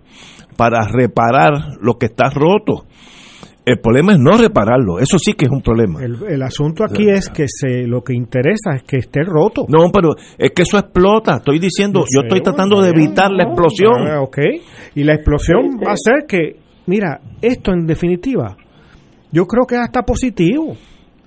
para 0.57 0.87
reparar 0.87 1.79
lo 1.81 1.95
que 1.95 2.07
está 2.07 2.29
roto. 2.29 2.85
El 3.65 3.79
problema 3.79 4.13
es 4.13 4.19
no 4.19 4.33
repararlo, 4.37 4.99
eso 4.99 5.19
sí 5.19 5.35
que 5.35 5.45
es 5.45 5.51
un 5.51 5.61
problema. 5.61 6.03
el, 6.03 6.17
el 6.29 6.43
asunto 6.43 6.83
aquí 6.83 7.09
es 7.09 7.29
que 7.29 7.45
se 7.47 7.87
lo 7.87 8.03
que 8.03 8.15
interesa 8.15 8.71
es 8.75 8.83
que 8.83 8.97
esté 8.97 9.23
roto. 9.23 9.67
No, 9.69 9.91
pero 9.93 10.15
es 10.39 10.51
que 10.51 10.63
eso 10.63 10.79
explota. 10.79 11.37
Estoy 11.37 11.59
diciendo, 11.59 12.01
yo 12.01 12.21
sé, 12.23 12.27
estoy 12.27 12.41
tratando 12.41 12.81
de 12.81 12.91
evitar 12.91 13.31
la 13.31 13.45
explosión. 13.45 14.09
ah, 14.09 14.23
ok. 14.23 14.39
Y 14.95 15.05
la 15.05 15.15
explosión 15.15 15.79
va 15.87 15.93
a 15.93 15.97
ser 15.97 16.27
que, 16.27 16.57
mira, 16.91 17.21
esto 17.41 17.73
en 17.73 17.87
definitiva, 17.87 18.57
yo 19.31 19.47
creo 19.47 19.65
que 19.65 19.77
es 19.77 19.81
hasta 19.81 20.03
positivo. 20.03 20.77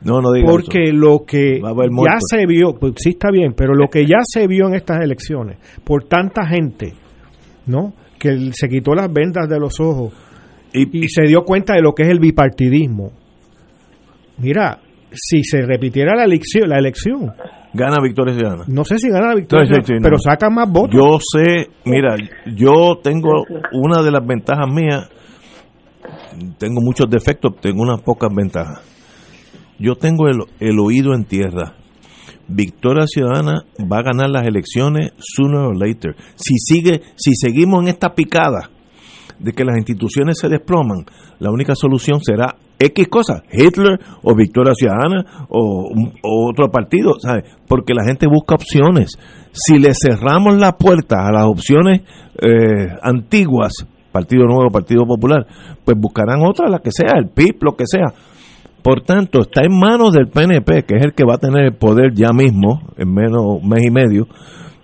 No, 0.02 0.20
no 0.22 0.34
digas 0.34 0.52
Porque 0.52 0.84
eso. 0.90 0.96
lo 0.98 1.24
que 1.26 1.62
ya 1.62 2.18
se 2.20 2.46
vio, 2.46 2.74
pues 2.78 2.94
sí 2.98 3.12
está 3.12 3.30
bien, 3.32 3.54
pero 3.56 3.74
lo 3.74 3.88
que 3.88 4.06
ya 4.06 4.18
se 4.22 4.46
vio 4.48 4.68
en 4.68 4.76
estas 4.76 5.00
elecciones, 5.02 5.58
por 5.86 6.04
tanta 6.04 6.46
gente, 6.46 6.94
¿no? 7.68 7.94
Que 8.20 8.52
se 8.52 8.68
quitó 8.68 8.94
las 8.94 9.12
vendas 9.12 9.48
de 9.48 9.58
los 9.60 9.80
ojos 9.80 10.14
y, 10.74 11.08
se 11.08 11.24
dio 11.24 11.44
cuenta 11.44 11.76
de 11.76 11.82
lo 11.82 11.94
que 11.94 12.04
es 12.04 12.10
el 12.10 12.20
bipartidismo. 12.20 13.14
Mira, 14.40 14.80
si 15.14 15.44
se 15.44 15.62
repitiera 15.62 16.16
la 16.16 16.26
elección, 16.26 16.68
la 16.70 16.80
elección, 16.80 17.32
Gana 17.76 17.98
Victoria 18.04 18.34
Ciudadana. 18.36 18.66
no 18.68 18.84
sé 18.84 18.98
si 19.00 19.10
gana 19.10 19.30
la 19.30 19.36
victoria, 19.36 19.66
Sí, 19.68 19.74
sí, 19.76 19.82
sí, 19.88 19.94
no. 19.94 20.00
pero 20.04 20.18
saca 20.20 20.50
más 20.50 20.70
votos. 20.70 20.94
Yo 20.96 21.18
sé, 21.20 21.70
mira, 21.86 22.16
yo 22.56 23.00
tengo 23.02 23.46
una 23.72 24.02
de 24.04 24.12
las 24.12 24.26
ventajas 24.26 24.68
mías, 24.72 25.10
tengo 26.58 26.82
muchos 26.82 27.10
defectos, 27.10 27.56
tengo 27.62 27.82
unas 27.82 28.02
pocas 28.02 28.30
ventajas. 28.34 28.82
Yo 29.80 29.96
tengo 29.96 30.28
el, 30.28 30.44
el 30.60 30.80
oído 30.80 31.14
en 31.14 31.26
tierra. 31.26 31.76
Victoria 32.48 33.06
Ciudadana 33.08 33.64
va 33.92 34.00
a 34.00 34.04
ganar 34.04 34.30
las 34.30 34.46
elecciones 34.46 35.12
sooner 35.18 35.62
or 35.62 35.78
later. 35.78 36.16
Si 36.36 36.58
sigue, 36.58 37.02
si 37.16 37.36
seguimos 37.36 37.82
en 37.84 37.90
esta 37.90 38.14
picada 38.14 38.70
de 39.40 39.52
que 39.54 39.66
las 39.66 39.78
instituciones 39.78 40.38
se 40.40 40.50
desploman, 40.50 41.06
la 41.40 41.52
única 41.52 41.76
solución 41.76 42.22
será 42.22 42.56
X 42.80 43.08
cosas, 43.08 43.44
Hitler 43.52 44.00
o 44.24 44.36
Victoria 44.36 44.74
Ciudadana 44.74 45.48
o, 45.50 45.90
o 46.22 46.50
otro 46.50 46.70
partido, 46.70 47.14
¿sabes? 47.20 47.44
Porque 47.68 47.94
la 47.94 48.06
gente 48.06 48.28
busca 48.28 48.56
opciones. 48.56 49.18
Si 49.52 49.80
le 49.80 49.94
cerramos 49.94 50.58
la 50.58 50.74
puerta 50.74 51.28
a 51.28 51.32
las 51.32 51.46
opciones 51.46 52.02
eh, 52.42 52.90
antiguas, 53.02 53.86
Partido 54.14 54.44
Nuevo, 54.46 54.70
Partido 54.72 55.04
Popular, 55.06 55.46
pues 55.84 55.98
buscarán 56.00 56.40
otra, 56.48 56.70
la 56.70 56.80
que 56.80 56.92
sea, 56.92 57.18
el 57.18 57.28
PIB, 57.30 57.58
lo 57.64 57.76
que 57.76 57.84
sea. 57.86 58.14
Por 58.82 59.02
tanto, 59.02 59.42
está 59.42 59.62
en 59.66 59.78
manos 59.78 60.14
del 60.14 60.28
PNP, 60.28 60.84
que 60.84 60.96
es 60.96 61.06
el 61.06 61.14
que 61.14 61.24
va 61.26 61.36
a 61.36 61.38
tener 61.38 61.66
el 61.66 61.74
poder 61.76 62.14
ya 62.14 62.30
mismo, 62.34 62.82
en 62.98 63.14
menos 63.14 63.62
mes 63.64 63.84
y 63.86 63.92
medio, 63.92 64.28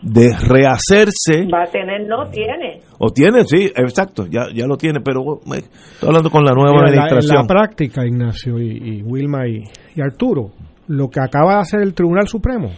de 0.01 0.29
rehacerse 0.47 1.45
Va 1.53 1.63
a 1.63 1.71
tener, 1.71 2.07
no 2.07 2.29
tiene. 2.31 2.79
o 2.99 3.09
tiene, 3.11 3.43
sí, 3.43 3.65
exacto, 3.75 4.25
ya, 4.27 4.43
ya 4.55 4.65
lo 4.65 4.77
tiene, 4.77 5.01
pero 5.03 5.21
bueno, 5.23 5.63
estoy 5.93 6.07
hablando 6.07 6.29
con 6.29 6.45
la 6.45 6.53
nueva 6.53 6.83
Mira, 6.85 6.87
en 6.89 6.95
la- 6.95 7.01
en 7.01 7.07
administración. 7.07 7.41
la 7.41 7.47
práctica, 7.47 8.05
Ignacio 8.05 8.59
y, 8.59 8.77
y 8.99 9.03
Wilma 9.03 9.45
y, 9.47 9.63
y 9.95 10.01
Arturo, 10.01 10.51
lo 10.87 11.09
que 11.09 11.19
acaba 11.19 11.55
de 11.55 11.59
hacer 11.59 11.81
el 11.81 11.93
Tribunal 11.93 12.27
Supremo 12.29 12.69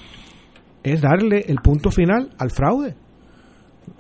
es 0.84 1.00
darle 1.02 1.46
el 1.48 1.58
punto 1.64 1.92
final 1.92 2.30
al 2.40 2.50
fraude. 2.50 2.96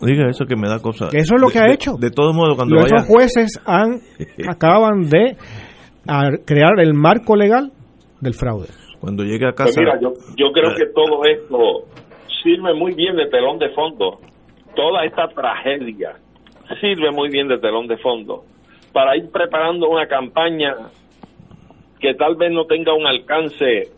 Diga 0.01 0.30
eso 0.30 0.45
que 0.45 0.56
me 0.56 0.67
da 0.69 0.80
cosa. 0.80 1.10
Que 1.10 1.17
eso 1.17 1.36
es 1.36 1.41
lo 1.41 1.47
De- 1.47 1.54
que 1.54 1.60
ha 1.60 1.63
de- 1.67 1.73
hecho. 1.73 1.95
De, 1.97 2.10
todos 2.12 2.36
modos, 2.36 2.56
cuando 2.56 2.75
Los 2.75 2.86
vaya. 2.86 2.95
esos 2.97 3.08
jueces 3.08 3.62
han 3.65 3.99
acaban 4.49 5.10
de 5.10 5.36
crear 6.45 6.80
el 6.80 6.93
marco 6.93 7.36
legal 7.36 7.71
del 8.19 8.34
fraude. 8.34 8.67
Cuando 8.99 9.23
llegue 9.23 9.47
a 9.47 9.51
Pues 9.54 9.67
casa. 9.75 9.80
mira, 9.82 9.99
yo, 10.01 10.13
yo 10.38 10.51
creo 10.51 10.75
que 10.75 10.86
todo 10.93 11.23
esto 11.25 11.88
sirve 12.43 12.73
muy 12.73 12.93
bien 12.93 13.15
de 13.15 13.27
telón 13.27 13.58
de 13.60 13.69
fondo. 13.69 14.19
Toda 14.75 15.06
esta 15.06 15.27
tragedia 15.27 16.15
sirve 16.80 17.12
muy 17.12 17.30
bien 17.30 17.47
de 17.47 17.58
telón 17.60 17.88
de 17.88 17.97
fondo 17.97 18.43
para 18.93 19.17
ir 19.17 19.30
preparando 19.32 19.89
una 19.89 20.08
campaña 20.08 20.75
que 21.99 22.13
tal 22.15 22.36
vez 22.36 22.51
no 22.51 22.65
tenga 22.65 22.93
un 22.93 23.06
alcance 23.06 23.89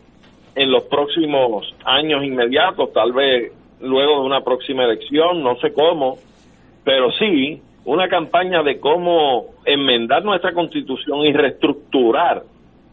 en 0.56 0.70
los 0.70 0.84
próximos 0.84 1.64
años 1.84 2.22
inmediatos, 2.24 2.92
tal 2.92 3.12
vez 3.12 3.52
luego 3.84 4.20
de 4.20 4.26
una 4.26 4.42
próxima 4.42 4.84
elección, 4.84 5.42
no 5.42 5.56
sé 5.56 5.72
cómo, 5.72 6.18
pero 6.84 7.12
sí 7.12 7.62
una 7.84 8.08
campaña 8.08 8.62
de 8.62 8.80
cómo 8.80 9.46
enmendar 9.64 10.24
nuestra 10.24 10.52
constitución 10.52 11.20
y 11.20 11.32
reestructurar 11.32 12.42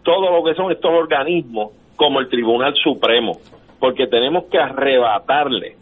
todo 0.04 0.32
lo 0.32 0.44
que 0.44 0.54
son 0.56 0.72
estos 0.72 0.92
organismos 0.92 1.72
como 1.96 2.20
el 2.20 2.30
Tribunal 2.30 2.74
Supremo, 2.76 3.38
porque 3.80 4.08
tenemos 4.08 4.46
que 4.46 4.58
arrebatarle 4.58 5.78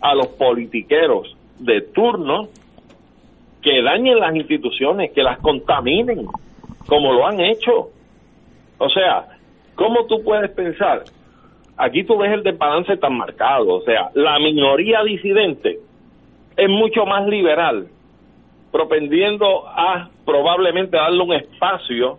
a 0.00 0.14
los 0.14 0.26
politiqueros 0.28 1.36
de 1.58 1.80
turno 1.82 2.48
que 3.62 3.82
dañen 3.82 4.18
las 4.18 4.34
instituciones, 4.34 5.12
que 5.12 5.22
las 5.22 5.38
contaminen, 5.38 6.26
como 6.86 7.12
lo 7.12 7.26
han 7.26 7.40
hecho. 7.40 7.90
O 8.78 8.90
sea, 8.90 9.26
¿cómo 9.74 10.04
tú 10.06 10.22
puedes 10.22 10.50
pensar? 10.50 11.04
Aquí 11.76 12.04
tú 12.04 12.16
ves 12.18 12.32
el 12.32 12.42
desbalance 12.42 12.96
tan 12.96 13.16
marcado, 13.16 13.74
o 13.74 13.80
sea, 13.82 14.10
la 14.14 14.38
minoría 14.38 15.02
disidente 15.02 15.80
es 16.56 16.68
mucho 16.68 17.04
más 17.04 17.26
liberal, 17.26 17.88
propendiendo 18.70 19.66
a 19.66 20.08
probablemente 20.24 20.96
darle 20.96 21.22
un 21.22 21.32
espacio 21.32 22.18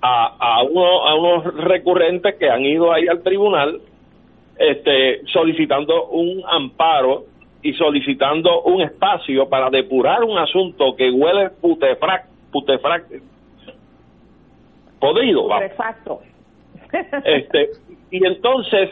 a, 0.00 0.36
a, 0.38 0.62
uno, 0.64 1.08
a 1.08 1.14
unos 1.14 1.54
recurrentes 1.54 2.34
que 2.34 2.50
han 2.50 2.64
ido 2.64 2.92
ahí 2.92 3.06
al 3.06 3.22
tribunal 3.22 3.80
este, 4.58 5.24
solicitando 5.26 6.08
un 6.08 6.42
amparo 6.48 7.24
y 7.62 7.72
solicitando 7.74 8.62
un 8.62 8.82
espacio 8.82 9.48
para 9.48 9.70
depurar 9.70 10.24
un 10.24 10.38
asunto 10.38 10.94
que 10.96 11.10
huele 11.10 11.50
putefrac, 11.60 12.26
putefrac 12.50 13.06
podrido. 14.98 15.48
Exacto. 15.60 16.20
Este, 17.24 17.70
y 18.12 18.24
entonces 18.26 18.90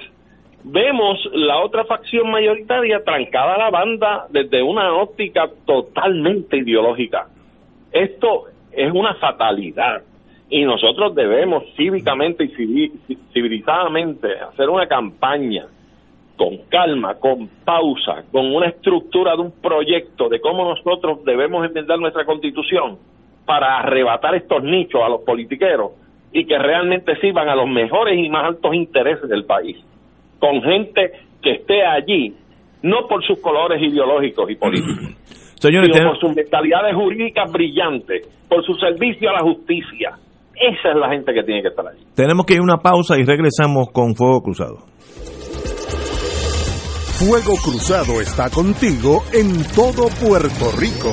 vemos 0.65 1.19
la 1.35 1.59
otra 1.59 1.85
facción 1.85 2.31
mayoritaria 2.31 3.05
trancada 3.05 3.55
a 3.55 3.59
la 3.59 3.71
banda 3.71 4.27
desde 4.31 4.63
una 4.63 4.95
óptica 4.95 5.49
totalmente 5.67 6.57
ideológica. 6.57 7.29
Esto 7.93 8.47
es 8.73 8.91
una 8.91 9.15
fatalidad 9.15 10.03
y 10.49 10.65
nosotros 10.65 11.15
debemos 11.15 11.65
cívicamente 11.77 12.45
y 12.45 12.91
civilizadamente 13.33 14.39
hacer 14.41 14.71
una 14.71 14.87
campaña 14.89 15.67
con 16.37 16.57
calma, 16.71 17.17
con 17.17 17.47
pausa, 17.63 18.25
con 18.33 18.55
una 18.55 18.69
estructura 18.69 19.37
de 19.37 19.43
un 19.43 19.53
proyecto 19.53 20.31
de 20.31 20.41
cómo 20.41 20.65
nosotros 20.65 21.23
debemos 21.27 21.67
enmendar 21.67 21.99
nuestra 21.99 22.25
constitución 22.25 22.99
para 23.45 23.81
arrebatar 23.81 24.35
estos 24.35 24.63
nichos 24.63 25.03
a 25.05 25.11
los 25.11 25.21
politiqueros 25.21 25.91
y 26.33 26.47
que 26.47 26.59
realmente 26.59 27.17
sirvan 27.21 27.49
a 27.49 27.57
los 27.57 27.69
mejores 27.69 28.19
y 28.19 28.29
más 28.29 28.45
altos 28.45 28.75
intereses 28.75 29.29
del 29.29 29.45
país, 29.45 29.77
con 30.39 30.63
gente 30.63 31.13
que 31.43 31.53
esté 31.53 31.85
allí, 31.85 32.35
no 32.83 33.07
por 33.09 33.25
sus 33.25 33.41
colores 33.41 33.83
ideológicos 33.83 34.51
y 34.51 34.57
políticos, 34.57 35.17
sino 35.61 36.09
por 36.09 36.19
sus 36.19 36.35
mentalidades 36.35 36.95
jurídicas 36.95 37.51
brillantes, 37.53 38.29
por 38.49 38.65
su 38.65 38.75
servicio 38.75 39.31
a 39.31 39.35
la 39.35 39.41
justicia. 39.41 40.17
Esa 40.55 40.91
es 40.91 40.97
la 40.97 41.09
gente 41.09 41.33
que 41.33 41.43
tiene 41.43 41.63
que 41.63 41.69
estar 41.69 41.87
allí. 41.87 42.05
Tenemos 42.15 42.45
que 42.45 42.55
ir 42.55 42.61
a 42.61 42.63
una 42.63 42.77
pausa 42.79 43.19
y 43.19 43.25
regresamos 43.25 43.89
con 43.93 44.15
Fuego 44.15 44.43
Cruzado. 44.43 44.77
Fuego 47.21 47.53
Cruzado 47.63 48.21
está 48.21 48.51
contigo 48.51 49.23
en 49.33 49.65
todo 49.75 50.09
Puerto 50.21 50.73
Rico. 50.79 51.13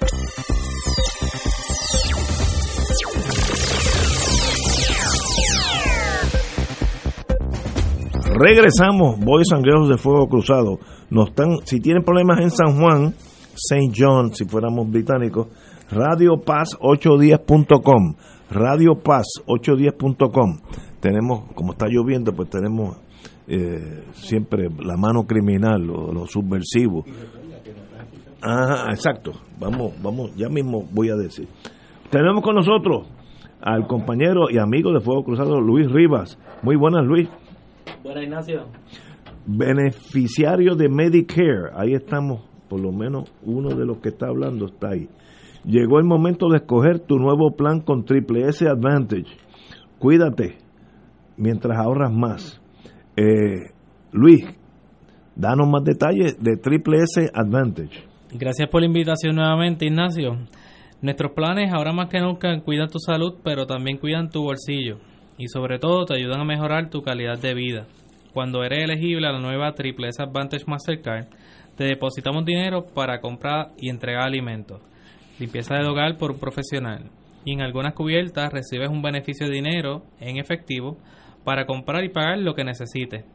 Regresamos, 8.33 9.19
Boys 9.19 9.49
Sangreos 9.49 9.89
de 9.89 9.97
Fuego 9.97 10.27
Cruzado. 10.27 10.79
Nos 11.09 11.29
están, 11.29 11.57
si 11.65 11.81
tienen 11.81 12.03
problemas 12.03 12.39
en 12.39 12.49
San 12.49 12.79
Juan, 12.79 13.13
St. 13.53 13.91
John, 13.93 14.33
si 14.33 14.45
fuéramos 14.45 14.89
británicos, 14.89 15.47
Radio 15.91 16.37
Paz 16.37 16.77
810.com, 16.79 18.15
Radio 18.49 18.95
Paz 18.95 19.25
810.com. 19.45 20.59
Tenemos, 21.01 21.51
como 21.53 21.73
está 21.73 21.87
lloviendo, 21.89 22.31
pues 22.31 22.49
tenemos 22.49 22.97
eh, 23.47 24.05
siempre 24.13 24.69
la 24.79 24.95
mano 24.95 25.23
criminal, 25.23 25.81
lo, 25.81 26.13
lo 26.13 26.25
subversivo. 26.25 27.03
Ajá, 28.41 28.91
exacto. 28.91 29.33
Vamos, 29.59 29.91
vamos, 30.01 30.33
ya 30.37 30.47
mismo 30.47 30.87
voy 30.89 31.09
a 31.09 31.15
decir. 31.15 31.49
Tenemos 32.09 32.41
con 32.41 32.55
nosotros 32.55 33.07
al 33.61 33.87
compañero 33.87 34.49
y 34.49 34.57
amigo 34.57 34.93
de 34.93 35.01
Fuego 35.01 35.23
Cruzado, 35.25 35.59
Luis 35.59 35.91
Rivas. 35.91 36.39
Muy 36.63 36.77
buenas, 36.77 37.05
Luis. 37.05 37.29
Buenas, 38.03 38.23
Ignacio. 38.23 38.65
Beneficiario 39.45 40.75
de 40.75 40.89
Medicare. 40.89 41.69
Ahí 41.75 41.93
estamos, 41.93 42.41
por 42.67 42.79
lo 42.79 42.91
menos 42.91 43.31
uno 43.43 43.75
de 43.75 43.85
los 43.85 43.99
que 43.99 44.09
está 44.09 44.27
hablando 44.27 44.65
está 44.65 44.89
ahí. 44.89 45.07
Llegó 45.65 45.99
el 45.99 46.05
momento 46.05 46.49
de 46.49 46.57
escoger 46.57 46.99
tu 46.99 47.17
nuevo 47.17 47.55
plan 47.55 47.81
con 47.81 48.03
Triple 48.03 48.47
S 48.49 48.67
Advantage. 48.67 49.27
Cuídate 49.99 50.57
mientras 51.37 51.77
ahorras 51.77 52.11
más. 52.11 52.59
Eh, 53.15 53.69
Luis, 54.11 54.45
danos 55.35 55.69
más 55.69 55.83
detalles 55.83 56.41
de 56.41 56.57
Triple 56.57 57.03
S 57.03 57.29
Advantage. 57.31 58.03
Gracias 58.33 58.67
por 58.69 58.81
la 58.81 58.87
invitación 58.87 59.35
nuevamente, 59.35 59.85
Ignacio. 59.85 60.37
Nuestros 61.03 61.33
planes 61.33 61.71
ahora 61.71 61.93
más 61.93 62.09
que 62.09 62.19
nunca 62.19 62.59
cuidan 62.61 62.89
tu 62.89 62.97
salud, 62.97 63.35
pero 63.43 63.67
también 63.67 63.97
cuidan 63.97 64.29
tu 64.29 64.41
bolsillo 64.41 65.10
y 65.41 65.47
sobre 65.47 65.79
todo 65.79 66.05
te 66.05 66.13
ayudan 66.13 66.41
a 66.41 66.45
mejorar 66.45 66.91
tu 66.91 67.01
calidad 67.01 67.39
de 67.39 67.55
vida. 67.55 67.87
Cuando 68.31 68.63
eres 68.63 68.83
elegible 68.83 69.27
a 69.27 69.31
la 69.31 69.39
nueva 69.39 69.73
Triple 69.73 70.09
S 70.09 70.21
Advantage 70.21 70.65
Mastercard, 70.67 71.25
te 71.75 71.85
depositamos 71.85 72.45
dinero 72.45 72.85
para 72.85 73.19
comprar 73.21 73.71
y 73.75 73.89
entregar 73.89 74.21
alimentos, 74.21 74.83
limpieza 75.39 75.73
del 75.73 75.89
hogar 75.89 76.17
por 76.17 76.29
un 76.29 76.39
profesional 76.39 77.09
y 77.43 77.53
en 77.53 77.61
algunas 77.61 77.93
cubiertas 77.93 78.53
recibes 78.53 78.89
un 78.89 79.01
beneficio 79.01 79.47
de 79.47 79.53
dinero 79.55 80.03
en 80.19 80.37
efectivo 80.37 80.99
para 81.43 81.65
comprar 81.65 82.03
y 82.03 82.09
pagar 82.09 82.37
lo 82.37 82.53
que 82.53 82.63
necesites. 82.63 83.25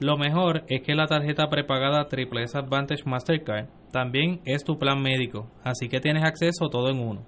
Lo 0.00 0.16
mejor 0.16 0.64
es 0.68 0.80
que 0.80 0.94
la 0.94 1.06
tarjeta 1.06 1.50
prepagada 1.50 2.08
Triple 2.08 2.46
Advantage 2.54 3.04
Mastercard 3.04 3.66
también 3.92 4.40
es 4.46 4.64
tu 4.64 4.78
plan 4.78 5.02
médico, 5.02 5.50
así 5.62 5.90
que 5.90 6.00
tienes 6.00 6.24
acceso 6.24 6.70
todo 6.70 6.88
en 6.88 6.98
uno. 6.98 7.26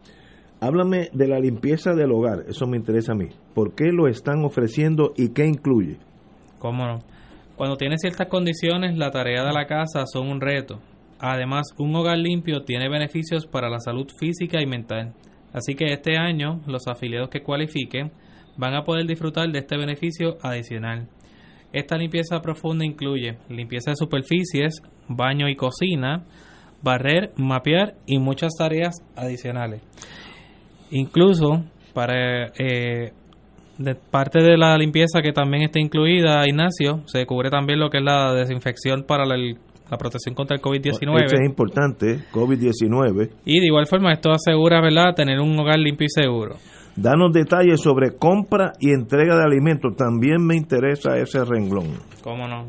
Háblame 0.65 1.11
de 1.13 1.29
la 1.29 1.39
limpieza 1.41 1.93
del 1.93 2.11
hogar, 2.11 2.47
eso 2.49 2.67
me 2.67 2.79
interesa 2.79 3.13
a 3.13 3.15
mí. 3.15 3.29
¿Por 3.53 3.75
qué 3.75 3.93
lo 3.93 4.09
están 4.09 4.47
ofreciendo 4.47 5.13
y 5.15 5.35
qué 5.35 5.45
incluye? 5.45 5.99
¿Cómo 6.59 6.87
no? 6.87 7.01
Cuando 7.55 7.77
tienes 7.77 8.01
ciertas 8.01 8.29
condiciones, 8.29 8.97
la 8.97 9.11
tarea 9.11 9.45
de 9.45 9.53
la 9.53 9.67
casa 9.67 10.07
son 10.11 10.27
un 10.27 10.41
reto. 10.41 10.81
Además, 11.19 11.67
un 11.77 11.95
hogar 11.95 12.17
limpio 12.17 12.63
tiene 12.63 12.89
beneficios 12.89 13.47
para 13.47 13.69
la 13.69 13.79
salud 13.79 14.07
física 14.19 14.63
y 14.63 14.67
mental. 14.67 15.13
Así 15.53 15.75
que 15.75 15.93
este 15.93 16.17
año, 16.17 16.63
los 16.67 16.89
afiliados 16.89 17.29
que 17.29 17.43
cualifiquen 17.43 18.11
van 18.57 18.75
a 18.75 18.85
poder 18.85 19.07
disfrutar 19.07 19.53
de 19.53 19.59
este 19.59 19.77
beneficio 19.77 20.39
adicional. 20.41 21.09
Esta 21.75 21.99
limpieza 21.99 22.41
profunda 22.41 22.87
incluye 22.87 23.37
limpieza 23.51 23.91
de 23.91 23.97
superficies, 23.97 24.81
baño 25.09 25.47
y 25.51 25.57
cocina, 25.57 26.25
barrer, 26.83 27.35
mapear 27.37 27.97
y 28.07 28.19
muchas 28.19 28.53
tareas 28.57 28.95
adicionales. 29.15 29.83
Incluso 30.95 31.65
para 31.93 32.53
eh, 32.57 33.13
de 33.79 33.95
parte 33.97 34.41
de 34.41 34.57
la 34.57 34.79
limpieza 34.79 35.21
que 35.23 35.33
también 35.33 35.65
está 35.65 35.81
incluida, 35.81 36.47
Ignacio, 36.47 37.03
se 37.07 37.27
cubre 37.27 37.51
también 37.51 37.81
lo 37.81 37.91
que 37.91 37.99
es 37.99 38.05
la 38.05 38.33
desinfección 38.33 39.03
para 39.03 39.27
la, 39.27 39.37
la 39.37 39.99
protección 39.99 40.37
contra 40.37 40.57
el 40.57 40.63
COVID-19. 40.63 41.25
Eso 41.25 41.37
es 41.37 41.45
importante, 41.45 42.21
COVID-19. 42.33 43.31
Y 43.45 43.59
de 43.59 43.67
igual 43.67 43.87
forma 43.87 44.13
esto 44.13 44.31
asegura, 44.31 44.81
¿verdad?, 44.81 45.15
tener 45.17 45.41
un 45.41 45.59
hogar 45.59 45.81
limpio 45.81 46.07
y 46.07 46.11
seguro. 46.11 46.57
Danos 46.97 47.33
detalles 47.33 47.81
sobre 47.81 48.17
compra 48.17 48.73
y 48.79 48.91
entrega 48.91 49.37
de 49.37 49.43
alimentos. 49.43 49.97
También 49.97 50.47
me 50.47 50.55
interesa 50.55 51.19
ese 51.19 51.45
renglón. 51.45 51.99
¿Cómo 52.23 52.47
no? 52.47 52.67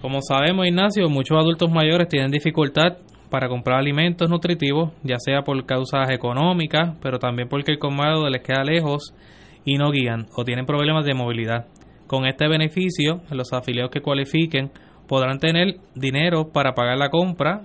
Como 0.00 0.20
sabemos, 0.22 0.64
Ignacio, 0.66 1.08
muchos 1.08 1.36
adultos 1.36 1.68
mayores 1.72 2.06
tienen 2.06 2.30
dificultad 2.30 2.98
para 3.34 3.48
comprar 3.48 3.80
alimentos 3.80 4.30
nutritivos, 4.30 4.92
ya 5.02 5.16
sea 5.18 5.42
por 5.42 5.66
causas 5.66 6.08
económicas, 6.10 6.94
pero 7.02 7.18
también 7.18 7.48
porque 7.48 7.72
el 7.72 7.80
colmado 7.80 8.30
les 8.30 8.42
queda 8.42 8.62
lejos 8.62 9.12
y 9.64 9.76
no 9.76 9.90
guían 9.90 10.26
o 10.36 10.44
tienen 10.44 10.66
problemas 10.66 11.04
de 11.04 11.14
movilidad. 11.14 11.66
Con 12.06 12.26
este 12.26 12.46
beneficio, 12.46 13.22
los 13.32 13.52
afiliados 13.52 13.90
que 13.90 14.02
cualifiquen 14.02 14.70
podrán 15.08 15.40
tener 15.40 15.78
dinero 15.96 16.52
para 16.52 16.74
pagar 16.76 16.96
la 16.96 17.10
compra, 17.10 17.62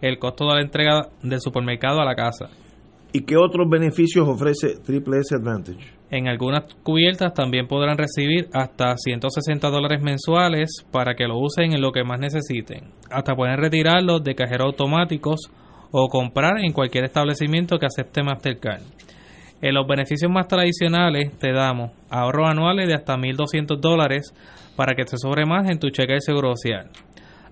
el 0.00 0.18
costo 0.18 0.46
de 0.48 0.54
la 0.54 0.62
entrega 0.62 1.08
del 1.22 1.42
supermercado 1.42 2.00
a 2.00 2.06
la 2.06 2.14
casa. 2.14 2.48
¿Y 3.12 3.22
qué 3.22 3.36
otros 3.36 3.68
beneficios 3.68 4.28
ofrece 4.28 4.76
Triple 4.84 5.18
S 5.18 5.34
Advantage? 5.34 6.00
En 6.10 6.28
algunas 6.28 6.72
cubiertas 6.82 7.34
también 7.34 7.66
podrán 7.66 7.98
recibir 7.98 8.48
hasta 8.52 8.96
160 8.96 9.68
dólares 9.68 10.00
mensuales 10.02 10.84
para 10.92 11.14
que 11.14 11.26
lo 11.26 11.38
usen 11.38 11.72
en 11.72 11.80
lo 11.80 11.90
que 11.90 12.04
más 12.04 12.20
necesiten. 12.20 12.92
Hasta 13.10 13.34
pueden 13.34 13.58
retirarlos 13.58 14.22
de 14.22 14.34
cajeros 14.34 14.66
automáticos 14.66 15.50
o 15.90 16.08
comprar 16.08 16.58
en 16.58 16.72
cualquier 16.72 17.04
establecimiento 17.04 17.78
que 17.78 17.86
acepte 17.86 18.22
Mastercard. 18.22 18.82
En 19.60 19.74
los 19.74 19.86
beneficios 19.86 20.30
más 20.30 20.46
tradicionales 20.46 21.36
te 21.38 21.52
damos 21.52 21.90
ahorros 22.08 22.48
anuales 22.48 22.86
de 22.88 22.94
hasta 22.94 23.16
1.200 23.16 23.78
dólares 23.80 24.32
para 24.76 24.94
que 24.94 25.04
te 25.04 25.18
sobre 25.18 25.44
más 25.46 25.68
en 25.68 25.78
tu 25.78 25.90
cheque 25.90 26.14
de 26.14 26.20
seguro 26.20 26.54
social. 26.56 26.90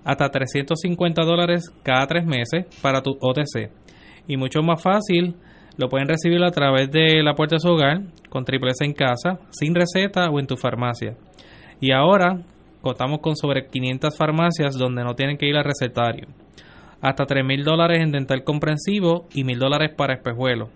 Hasta 0.04 0.30
350 0.30 1.22
dólares 1.22 1.70
cada 1.82 2.06
tres 2.06 2.24
meses 2.24 2.66
para 2.80 3.02
tu 3.02 3.18
OTC. 3.20 3.87
Y 4.28 4.36
mucho 4.36 4.62
más 4.62 4.80
fácil, 4.80 5.34
lo 5.76 5.88
pueden 5.88 6.06
recibir 6.06 6.40
a 6.44 6.52
través 6.52 6.92
de 6.92 7.20
la 7.24 7.34
puerta 7.34 7.56
de 7.56 7.60
su 7.60 7.70
hogar, 7.70 8.02
con 8.28 8.44
triple 8.44 8.70
S 8.70 8.84
en 8.84 8.92
casa, 8.92 9.40
sin 9.50 9.74
receta 9.74 10.30
o 10.30 10.38
en 10.38 10.46
tu 10.46 10.56
farmacia. 10.56 11.16
Y 11.80 11.90
ahora 11.90 12.42
contamos 12.80 13.18
con 13.18 13.34
sobre 13.34 13.66
500 13.66 14.16
farmacias 14.16 14.78
donde 14.78 15.02
no 15.02 15.14
tienen 15.14 15.36
que 15.36 15.48
ir 15.48 15.56
al 15.56 15.64
recetario. 15.64 16.28
Hasta 17.00 17.24
3.000 17.24 17.64
dólares 17.64 17.98
en 18.00 18.12
dental 18.12 18.44
comprensivo 18.44 19.26
y 19.34 19.42
1.000 19.42 19.58
dólares 19.58 19.90
para 19.96 20.14
espejuelos 20.14 20.68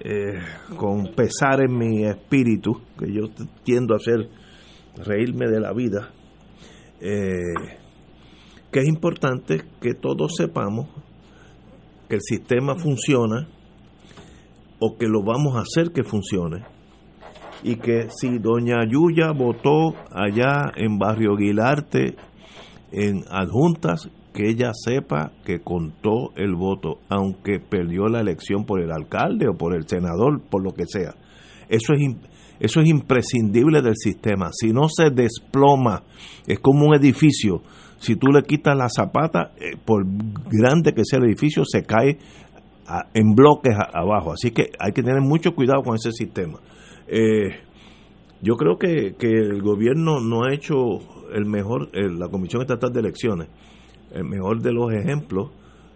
eh, 0.00 0.38
con 0.76 1.14
pesar 1.14 1.62
en 1.62 1.76
mi 1.76 2.04
espíritu, 2.04 2.80
que 2.98 3.12
yo 3.12 3.28
tiendo 3.64 3.94
a 3.94 3.96
hacer 3.96 4.28
reírme 4.96 5.46
de 5.48 5.60
la 5.60 5.72
vida, 5.72 6.10
eh, 7.00 7.78
que 8.70 8.80
es 8.80 8.88
importante 8.88 9.62
que 9.80 9.94
todos 9.94 10.32
sepamos 10.36 10.88
que 12.08 12.16
el 12.16 12.22
sistema 12.22 12.74
funciona 12.76 13.48
o 14.80 14.96
que 14.96 15.06
lo 15.06 15.22
vamos 15.22 15.56
a 15.56 15.60
hacer 15.60 15.92
que 15.92 16.02
funcione. 16.02 16.64
Y 17.62 17.76
que 17.76 18.08
si 18.10 18.38
doña 18.38 18.84
Yuya 18.88 19.32
votó 19.32 19.94
allá 20.10 20.72
en 20.76 20.98
Barrio 20.98 21.34
Aguilarte, 21.34 22.16
en 22.90 23.24
adjuntas, 23.30 24.08
que 24.32 24.48
ella 24.48 24.72
sepa 24.72 25.32
que 25.44 25.60
contó 25.60 26.32
el 26.36 26.54
voto, 26.54 27.00
aunque 27.08 27.60
perdió 27.60 28.06
la 28.06 28.20
elección 28.20 28.64
por 28.64 28.80
el 28.80 28.92
alcalde 28.92 29.48
o 29.48 29.56
por 29.56 29.74
el 29.74 29.86
senador, 29.86 30.40
por 30.48 30.62
lo 30.62 30.72
que 30.72 30.84
sea. 30.86 31.14
Eso 31.68 31.92
es, 31.92 32.00
eso 32.60 32.80
es 32.80 32.88
imprescindible 32.88 33.82
del 33.82 33.96
sistema. 33.96 34.50
Si 34.52 34.72
no 34.72 34.88
se 34.88 35.10
desploma, 35.10 36.04
es 36.46 36.60
como 36.60 36.86
un 36.86 36.94
edificio. 36.94 37.62
Si 37.98 38.16
tú 38.16 38.28
le 38.28 38.42
quitas 38.42 38.76
la 38.76 38.88
zapata, 38.88 39.52
eh, 39.56 39.76
por 39.84 40.04
grande 40.50 40.92
que 40.92 41.04
sea 41.04 41.18
el 41.18 41.24
edificio, 41.26 41.64
se 41.64 41.82
cae 41.84 42.18
en 43.14 43.34
bloques 43.34 43.74
abajo. 43.94 44.32
Así 44.32 44.50
que 44.50 44.70
hay 44.78 44.92
que 44.92 45.02
tener 45.02 45.20
mucho 45.20 45.54
cuidado 45.54 45.82
con 45.82 45.94
ese 45.94 46.12
sistema. 46.12 46.58
Eh, 47.08 47.50
yo 48.42 48.56
creo 48.56 48.78
que, 48.78 49.14
el 49.20 49.62
gobierno 49.62 50.20
no 50.20 50.44
ha 50.44 50.54
hecho 50.54 50.74
el 51.32 51.46
mejor, 51.46 51.90
la 51.92 52.28
Comisión 52.28 52.62
Estatal 52.62 52.92
de 52.92 53.00
Elecciones, 53.00 53.48
el 54.12 54.24
mejor 54.24 54.60
de 54.62 54.72
los 54.72 54.92
ejemplos 54.92 55.50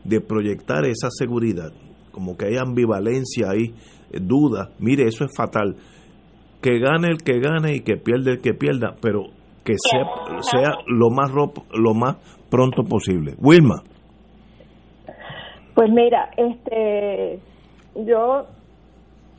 de 0.05 0.21
proyectar 0.21 0.85
esa 0.85 1.09
seguridad. 1.11 1.73
Como 2.13 2.37
que 2.37 2.47
hay 2.47 2.57
ambivalencia 2.57 3.55
eh, 3.55 3.73
duda. 4.21 4.71
Mire, 4.79 5.07
eso 5.09 5.25
es 5.25 5.31
fatal. 5.35 5.77
Que 6.65 6.79
gane 6.79 7.09
el 7.09 7.19
que 7.19 7.41
gane 7.41 7.75
y 7.75 7.81
que 7.81 7.99
pierda 7.99 8.31
el 8.31 8.41
que 8.41 8.55
pierda, 8.55 8.95
pero 9.03 9.25
que 9.67 9.75
sea, 10.41 10.79
lo 10.87 11.11
más 11.11 11.31
lo 11.31 11.93
más 11.93 12.17
pronto 12.49 12.85
posible. 12.85 13.35
Wilma. 13.39 13.83
Pues 15.75 15.91
mira, 15.91 16.31
este, 16.39 17.39
yo 17.95 18.47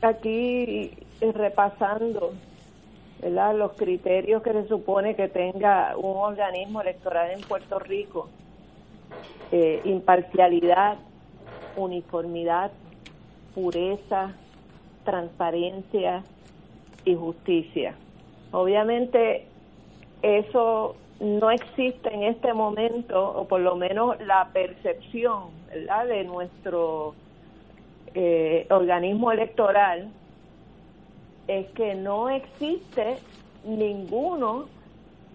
aquí 0.02 0.92
repasando 1.34 2.30
los 3.22 3.72
criterios 3.72 4.40
que 4.44 4.52
se 4.52 4.68
supone 4.68 5.16
que 5.16 5.26
tenga 5.26 5.96
un 5.96 6.16
organismo 6.16 6.80
electoral 6.80 7.32
en 7.32 7.40
Puerto 7.40 7.80
Rico, 7.80 8.28
eh, 9.50 9.80
imparcialidad, 9.82 10.98
uniformidad, 11.76 12.70
pureza, 13.52 14.32
transparencia 15.04 16.22
y 17.06 17.14
justicia. 17.14 17.94
Obviamente 18.50 19.46
eso 20.20 20.96
no 21.20 21.50
existe 21.50 22.12
en 22.12 22.24
este 22.24 22.52
momento, 22.52 23.30
o 23.30 23.48
por 23.48 23.60
lo 23.60 23.76
menos 23.76 24.20
la 24.20 24.50
percepción 24.52 25.44
¿verdad? 25.68 26.06
de 26.06 26.24
nuestro 26.24 27.14
eh, 28.14 28.66
organismo 28.68 29.32
electoral, 29.32 30.10
es 31.48 31.66
que 31.68 31.94
no 31.94 32.28
existe 32.28 33.16
ninguno 33.64 34.66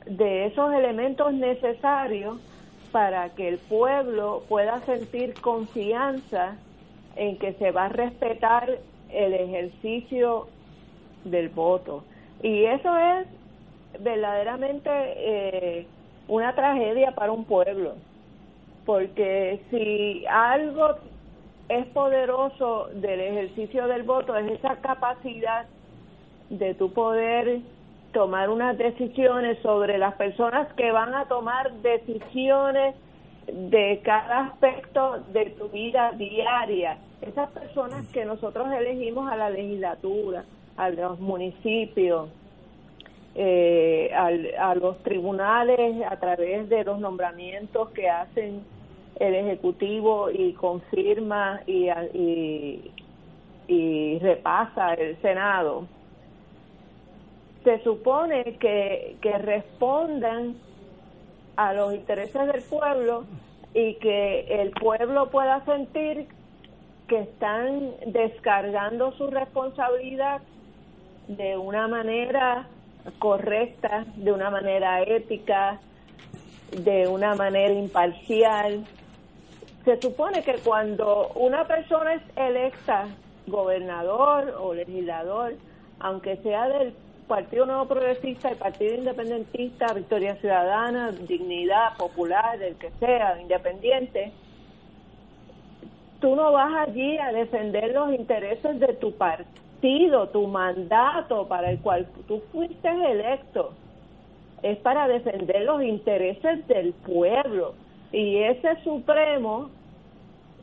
de 0.05 0.47
esos 0.47 0.73
elementos 0.73 1.33
necesarios 1.33 2.37
para 2.91 3.29
que 3.29 3.47
el 3.47 3.57
pueblo 3.57 4.43
pueda 4.49 4.81
sentir 4.81 5.33
confianza 5.39 6.57
en 7.15 7.37
que 7.37 7.53
se 7.53 7.71
va 7.71 7.85
a 7.85 7.89
respetar 7.89 8.77
el 9.09 9.33
ejercicio 9.33 10.47
del 11.23 11.49
voto. 11.49 12.03
Y 12.41 12.65
eso 12.65 12.97
es 12.97 13.27
verdaderamente 13.99 14.89
eh, 14.89 15.87
una 16.27 16.55
tragedia 16.55 17.11
para 17.13 17.31
un 17.31 17.45
pueblo, 17.45 17.95
porque 18.85 19.61
si 19.69 20.25
algo 20.27 20.95
es 21.69 21.85
poderoso 21.87 22.89
del 22.93 23.21
ejercicio 23.21 23.87
del 23.87 24.03
voto 24.03 24.35
es 24.35 24.51
esa 24.51 24.77
capacidad 24.77 25.65
de 26.49 26.73
tu 26.73 26.91
poder 26.91 27.61
tomar 28.11 28.49
unas 28.49 28.77
decisiones 28.77 29.57
sobre 29.59 29.97
las 29.97 30.15
personas 30.15 30.71
que 30.73 30.91
van 30.91 31.15
a 31.15 31.25
tomar 31.25 31.71
decisiones 31.75 32.95
de 33.47 34.01
cada 34.03 34.47
aspecto 34.47 35.23
de 35.31 35.45
tu 35.51 35.69
vida 35.69 36.11
diaria. 36.11 36.97
Esas 37.21 37.49
personas 37.51 38.05
que 38.07 38.25
nosotros 38.25 38.67
elegimos 38.71 39.31
a 39.31 39.35
la 39.35 39.49
legislatura, 39.49 40.43
a 40.77 40.89
los 40.89 41.19
municipios, 41.19 42.29
eh, 43.35 44.11
a 44.13 44.75
los 44.75 45.01
tribunales 45.03 46.03
a 46.09 46.17
través 46.17 46.67
de 46.69 46.83
los 46.83 46.99
nombramientos 46.99 47.89
que 47.91 48.09
hacen 48.09 48.63
el 49.19 49.35
Ejecutivo 49.35 50.29
y 50.31 50.53
confirma 50.53 51.61
y, 51.67 51.89
y, 52.13 52.91
y 53.67 54.19
repasa 54.19 54.93
el 54.95 55.21
Senado. 55.21 55.85
Se 57.63 57.81
supone 57.83 58.57
que 58.59 59.17
respondan 59.37 60.55
a 61.55 61.73
los 61.73 61.93
intereses 61.93 62.47
del 62.47 62.63
pueblo 62.63 63.25
y 63.73 63.95
que 63.95 64.61
el 64.61 64.71
pueblo 64.71 65.29
pueda 65.29 65.63
sentir 65.65 66.27
que 67.07 67.19
están 67.19 67.91
descargando 68.07 69.11
su 69.13 69.27
responsabilidad 69.27 70.41
de 71.37 71.57
una 71.57 71.87
manera 71.87 72.67
correcta, 73.19 74.05
de 74.15 74.31
una 74.31 74.49
manera 74.49 75.01
ética, 75.01 75.79
de 76.71 77.07
una 77.07 77.35
manera 77.35 77.73
imparcial. 77.73 78.85
Se 79.85 79.99
supone 80.01 80.43
que 80.43 80.55
cuando 80.55 81.29
una 81.35 81.65
persona 81.65 82.13
es 82.15 82.21
electa 82.35 83.07
gobernador 83.47 84.55
o 84.59 84.73
legislador, 84.73 85.53
aunque 85.99 86.37
sea 86.37 86.67
del 86.67 86.93
Partido 87.27 87.65
Nuevo 87.65 87.87
Progresista, 87.87 88.49
el 88.49 88.57
Partido 88.57 88.95
Independentista, 88.95 89.93
Victoria 89.93 90.35
Ciudadana, 90.35 91.11
Dignidad 91.11 91.95
Popular, 91.97 92.61
el 92.61 92.75
que 92.75 92.91
sea, 92.99 93.39
independiente, 93.41 94.31
tú 96.19 96.35
no 96.35 96.51
vas 96.51 96.87
allí 96.87 97.17
a 97.17 97.31
defender 97.31 97.93
los 97.93 98.13
intereses 98.13 98.79
de 98.79 98.93
tu 98.93 99.13
partido, 99.13 99.60
tu 100.31 100.47
mandato 100.47 101.47
para 101.47 101.71
el 101.71 101.79
cual 101.79 102.07
tú 102.27 102.41
fuiste 102.51 102.87
electo. 102.87 103.73
Es 104.61 104.77
para 104.77 105.07
defender 105.07 105.63
los 105.63 105.81
intereses 105.81 106.67
del 106.67 106.93
pueblo. 106.93 107.73
Y 108.11 108.37
ese 108.37 108.81
Supremo, 108.83 109.69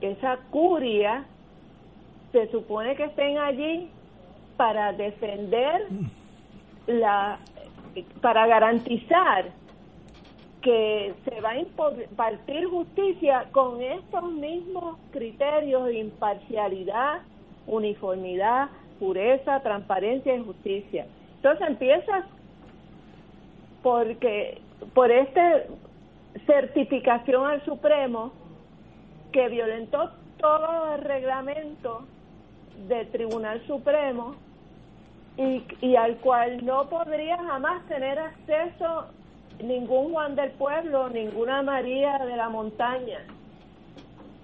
esa 0.01 0.39
curia, 0.51 1.25
se 2.33 2.49
supone 2.51 2.95
que 2.95 3.05
estén 3.05 3.39
allí 3.39 3.89
para 4.57 4.93
defender 4.93 5.87
la 6.87 7.39
para 8.21 8.47
garantizar 8.47 9.47
que 10.63 11.15
se 11.25 11.41
va 11.41 11.51
a 11.51 11.59
impartir 11.59 12.67
justicia 12.67 13.47
con 13.53 13.81
estos 13.81 14.31
mismos 14.33 14.99
criterios 15.11 15.87
de 15.87 15.99
imparcialidad, 15.99 17.21
uniformidad, 17.67 18.69
pureza, 18.99 19.61
transparencia 19.61 20.35
y 20.35 20.45
justicia. 20.45 21.07
Entonces 21.37 21.69
empiezas 21.69 22.25
porque 23.83 24.61
por 24.95 25.11
esta 25.11 25.63
certificación 26.47 27.47
al 27.47 27.65
Supremo 27.65 28.33
que 29.33 29.49
violentó 29.49 30.11
todo 30.39 30.95
el 30.95 31.03
reglamento 31.03 32.05
del 32.89 33.09
Tribunal 33.11 33.61
Supremo 33.67 34.35
y, 35.37 35.95
al 35.95 36.17
cual 36.17 36.65
no 36.65 36.89
podría 36.89 37.37
jamás 37.39 37.87
tener 37.87 38.19
acceso 38.19 39.07
ningún 39.63 40.13
Juan 40.13 40.35
del 40.35 40.51
Pueblo, 40.53 41.09
ninguna 41.09 41.63
María 41.63 42.19
de 42.19 42.37
la 42.37 42.49
Montaña, 42.49 43.21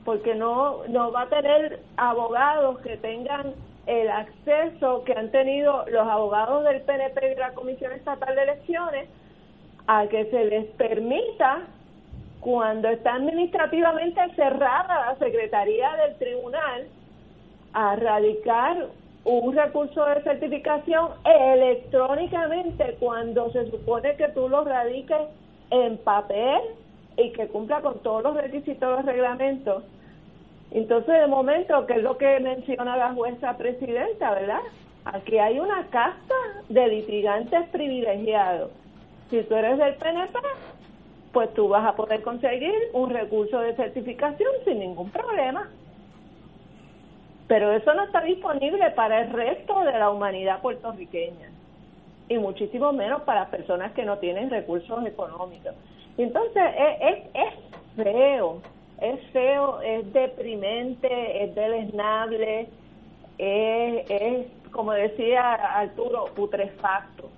porque 0.05 0.35
no, 0.35 0.87
no 0.89 1.11
va 1.11 1.23
a 1.23 1.29
tener 1.29 1.81
abogados 1.97 2.79
que 2.81 2.97
tengan 2.97 3.55
el 3.87 4.11
acceso 4.11 5.05
que 5.05 5.13
han 5.13 5.31
tenido 5.31 5.85
los 5.89 6.07
abogados 6.07 6.65
del 6.65 6.83
PNP 6.83 7.27
y 7.27 7.35
de 7.35 7.41
la 7.41 7.55
Comisión 7.55 7.93
Estatal 7.93 8.35
de 8.35 8.43
Elecciones 8.43 9.09
a 9.87 10.07
que 10.07 10.25
se 10.27 10.45
les 10.47 10.67
permita, 10.73 11.63
cuando 12.41 12.89
está 12.89 13.15
administrativamente 13.15 14.21
cerrada 14.37 15.13
la 15.13 15.17
Secretaría 15.19 15.95
del 15.97 16.17
Tribunal, 16.17 16.87
a 17.73 17.97
radicar 17.97 18.87
un 19.25 19.55
recurso 19.55 20.05
de 20.05 20.23
certificación 20.23 21.09
electrónicamente 21.25 22.97
cuando 23.01 23.51
se 23.53 23.71
supone 23.71 24.17
que 24.17 24.29
tú 24.29 24.49
lo 24.49 24.65
radiques 24.65 25.29
en 25.71 25.97
papel 25.99 26.61
y 27.17 27.33
que 27.33 27.49
cumpla 27.49 27.81
con 27.81 27.99
todos 28.01 28.23
los 28.23 28.37
requisitos 28.37 28.99
del 28.99 29.07
reglamento. 29.07 29.83
Entonces, 30.75 31.21
de 31.21 31.27
momento, 31.27 31.87
que 31.87 31.95
es 31.95 32.03
lo 32.03 32.19
que 32.19 32.39
menciona 32.41 32.97
la 32.97 33.15
jueza 33.15 33.57
presidenta, 33.57 34.35
¿verdad? 34.35 34.61
Aquí 35.07 35.39
hay 35.39 35.59
una 35.59 35.87
casta 35.87 36.35
de 36.69 36.89
litigantes 36.89 37.67
privilegiados. 37.71 38.71
Si 39.31 39.43
tú 39.45 39.55
eres 39.55 39.79
del 39.79 39.95
PNP, 39.95 40.39
pues 41.33 41.55
tú 41.55 41.69
vas 41.69 41.87
a 41.87 41.97
poder 41.97 42.23
conseguir 42.23 42.75
un 42.93 43.09
recurso 43.09 43.61
de 43.61 43.75
certificación 43.75 44.51
sin 44.67 44.81
ningún 44.81 45.11
problema 45.11 45.71
pero 47.47 47.73
eso 47.73 47.93
no 47.95 48.05
está 48.05 48.21
disponible 48.23 48.91
para 48.93 49.23
el 49.23 49.31
resto 49.31 49.81
de 49.81 49.93
la 49.93 50.11
humanidad 50.11 50.63
puertorriqueña 50.63 51.51
y 52.29 52.39
muchísimo 52.39 52.93
menos 52.93 53.23
para 53.23 53.51
personas 53.51 53.93
que 53.93 54.05
no 54.05 54.19
tienen 54.19 54.49
recursos 54.49 55.05
económicos. 55.07 55.75
Entonces 56.17 56.63
es, 56.79 57.19
es, 57.35 57.55
feo, 57.97 58.63
es 59.13 59.21
feo, 59.33 59.81
es 59.83 60.13
deprimente, 60.13 61.45
es 61.45 61.55
deleznable, 61.55 62.69
es, 63.39 64.11
es, 64.11 64.47
como 64.71 64.93
decía 64.93 65.55
Arturo, 65.55 66.27
putrefacto. 66.35 67.31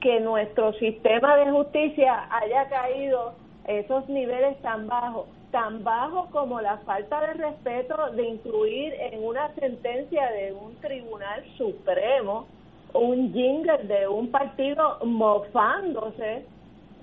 Que 0.00 0.20
nuestro 0.20 0.72
sistema 0.74 1.36
de 1.36 1.50
justicia 1.50 2.28
haya 2.30 2.68
caído 2.68 3.34
esos 3.66 4.08
niveles 4.08 4.60
tan 4.62 4.86
bajos 4.86 5.26
tan 5.50 5.82
bajo 5.82 6.28
como 6.30 6.60
la 6.60 6.76
falta 6.78 7.20
de 7.22 7.34
respeto 7.34 8.10
de 8.12 8.22
incluir 8.22 8.92
en 9.00 9.24
una 9.24 9.48
sentencia 9.54 10.30
de 10.30 10.52
un 10.52 10.74
tribunal 10.76 11.42
supremo 11.56 12.46
un 12.92 13.32
jingle 13.32 13.78
de 13.84 14.08
un 14.08 14.30
partido 14.30 14.98
mofándose 15.04 16.44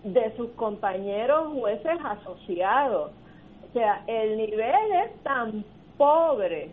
de 0.04 0.36
sus 0.36 0.50
compañeros 0.52 1.54
jueces 1.54 1.98
asociados. 2.04 3.12
O 3.76 3.78
sea, 3.78 4.02
el 4.08 4.38
nivel 4.38 4.74
es 5.04 5.22
tan 5.24 5.66
pobre. 5.98 6.70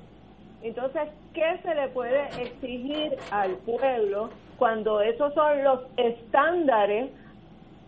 Entonces, 0.63 1.09
¿qué 1.35 1.59
se 1.65 1.75
le 1.75 1.89
puede 1.89 2.29
exigir 2.41 3.17
al 3.33 3.57
pueblo 3.57 4.29
cuando 4.57 5.01
esos 5.01 5.35
son 5.35 5.65
los 5.65 5.81
estándares 5.97 7.11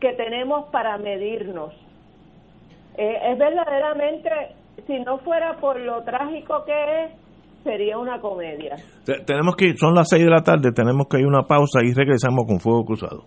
que 0.01 0.15
tenemos 0.15 0.69
para 0.71 0.99
medirnos? 0.99 1.73
Eh, 2.99 3.15
es 3.31 3.39
verdaderamente, 3.39 4.31
si 4.85 4.99
no 4.99 5.19
fuera 5.19 5.59
por 5.61 5.79
lo 5.79 6.03
trágico 6.03 6.65
que 6.65 7.05
es, 7.05 7.13
sería 7.63 7.97
una 7.99 8.21
comedia. 8.21 8.75
tenemos 9.25 9.55
que, 9.55 9.77
son 9.77 9.95
las 9.95 10.09
6 10.09 10.25
de 10.25 10.31
la 10.31 10.43
tarde, 10.43 10.73
tenemos 10.73 11.07
que 11.09 11.21
ir 11.21 11.27
a 11.27 11.29
una 11.29 11.43
pausa 11.43 11.85
y 11.85 11.93
regresamos 11.93 12.47
con 12.49 12.59
Fuego 12.59 12.85
Cruzado. 12.85 13.27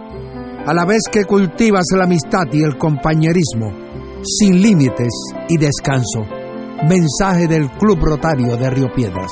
a 0.65 0.73
la 0.73 0.85
vez 0.85 1.01
que 1.11 1.25
cultivas 1.25 1.85
la 1.95 2.03
amistad 2.03 2.45
y 2.51 2.63
el 2.63 2.77
compañerismo, 2.77 3.73
sin 4.23 4.61
límites 4.61 5.09
y 5.49 5.57
descanso. 5.57 6.25
Mensaje 6.87 7.47
del 7.47 7.69
Club 7.71 7.99
Rotario 8.01 8.57
de 8.57 8.69
Río 8.69 8.93
Piedras. 8.93 9.31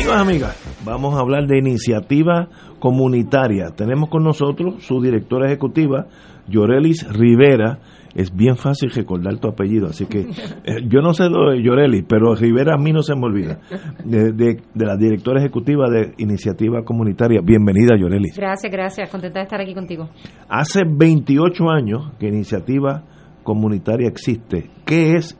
Amigos, 0.00 0.16
amigas, 0.20 0.74
vamos 0.84 1.14
a 1.14 1.20
hablar 1.20 1.46
de 1.46 1.58
iniciativa 1.58 2.48
comunitaria. 2.78 3.70
Tenemos 3.76 4.08
con 4.08 4.24
nosotros 4.24 4.82
su 4.84 5.00
directora 5.02 5.46
ejecutiva, 5.46 6.06
Llorelis 6.48 7.06
Rivera. 7.12 7.78
Es 8.14 8.34
bien 8.34 8.56
fácil 8.56 8.90
recordar 8.90 9.38
tu 9.38 9.48
apellido, 9.48 9.86
así 9.88 10.06
que 10.06 10.20
eh, 10.20 10.82
yo 10.88 11.00
no 11.00 11.12
sé 11.14 11.28
lo 11.28 11.50
de 11.50 11.62
Llorelis, 11.62 12.04
pero 12.08 12.34
Rivera 12.34 12.74
a 12.74 12.78
mí 12.78 12.92
no 12.92 13.02
se 13.02 13.14
me 13.14 13.26
olvida. 13.26 13.60
De, 14.04 14.32
de- 14.32 14.60
de 14.74 14.84
la 14.86 14.96
directora 14.96 15.38
ejecutiva 15.40 15.88
de 15.90 16.14
Iniciativa 16.18 16.82
Comunitaria. 16.82 17.40
Bienvenida, 17.44 17.94
Llorelis. 17.96 18.34
Gracias, 18.36 18.72
gracias. 18.72 19.10
Contenta 19.10 19.38
de 19.40 19.44
estar 19.44 19.60
aquí 19.60 19.74
contigo. 19.74 20.08
Hace 20.48 20.80
28 20.90 21.70
años 21.70 22.10
que 22.18 22.26
Iniciativa 22.28 23.04
Comunitaria 23.44 24.08
existe. 24.08 24.70
¿Qué 24.84 25.14
es 25.16 25.38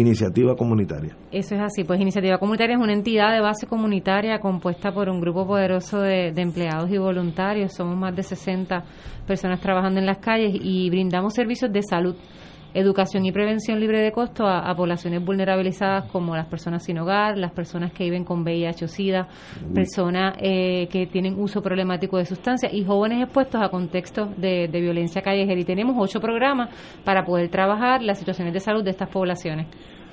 Iniciativa 0.00 0.56
Comunitaria? 0.56 1.16
Eso 1.30 1.54
es 1.54 1.60
así. 1.60 1.84
Pues 1.84 2.00
Iniciativa 2.00 2.38
Comunitaria 2.38 2.76
es 2.76 2.82
una 2.82 2.92
entidad 2.92 3.32
de 3.32 3.40
base 3.40 3.66
comunitaria 3.66 4.40
compuesta 4.40 4.92
por 4.92 5.08
un 5.08 5.20
grupo 5.20 5.46
poderoso 5.46 6.00
de, 6.00 6.32
de 6.32 6.42
empleados 6.42 6.90
y 6.90 6.98
voluntarios. 6.98 7.72
Somos 7.74 7.96
más 7.96 8.14
de 8.16 8.22
60 8.22 8.84
personas 9.26 9.60
trabajando 9.60 10.00
en 10.00 10.06
las 10.06 10.18
calles 10.18 10.52
y 10.60 10.90
brindamos 10.90 11.34
servicios 11.34 11.72
de 11.72 11.82
salud, 11.82 12.16
educación 12.74 13.24
y 13.26 13.32
prevención 13.32 13.80
libre 13.80 14.00
de 14.00 14.12
costo 14.12 14.46
a, 14.46 14.70
a 14.70 14.74
poblaciones 14.74 15.24
vulnerabilizadas 15.24 16.10
como 16.10 16.36
las 16.36 16.46
personas 16.46 16.84
sin 16.84 16.98
hogar, 16.98 17.36
las 17.38 17.52
personas 17.52 17.92
que 17.92 18.04
viven 18.04 18.24
con 18.24 18.42
VIH 18.42 18.84
o 18.84 18.88
SIDA, 18.88 19.28
personas 19.74 20.36
eh, 20.40 20.88
que 20.90 21.06
tienen 21.06 21.38
uso 21.38 21.62
problemático 21.62 22.18
de 22.18 22.24
sustancias 22.24 22.72
y 22.72 22.84
jóvenes 22.84 23.22
expuestos 23.22 23.60
a 23.62 23.68
contextos 23.68 24.36
de, 24.36 24.68
de 24.68 24.80
violencia 24.80 25.22
callejera. 25.22 25.60
Y 25.60 25.64
tenemos 25.64 25.96
ocho 25.98 26.20
programas 26.20 26.70
para 27.04 27.24
poder 27.24 27.48
trabajar 27.48 28.02
las 28.02 28.18
situaciones 28.18 28.54
de 28.54 28.60
salud 28.60 28.84
de 28.84 28.90
estas 28.90 29.08
poblaciones. 29.08 29.66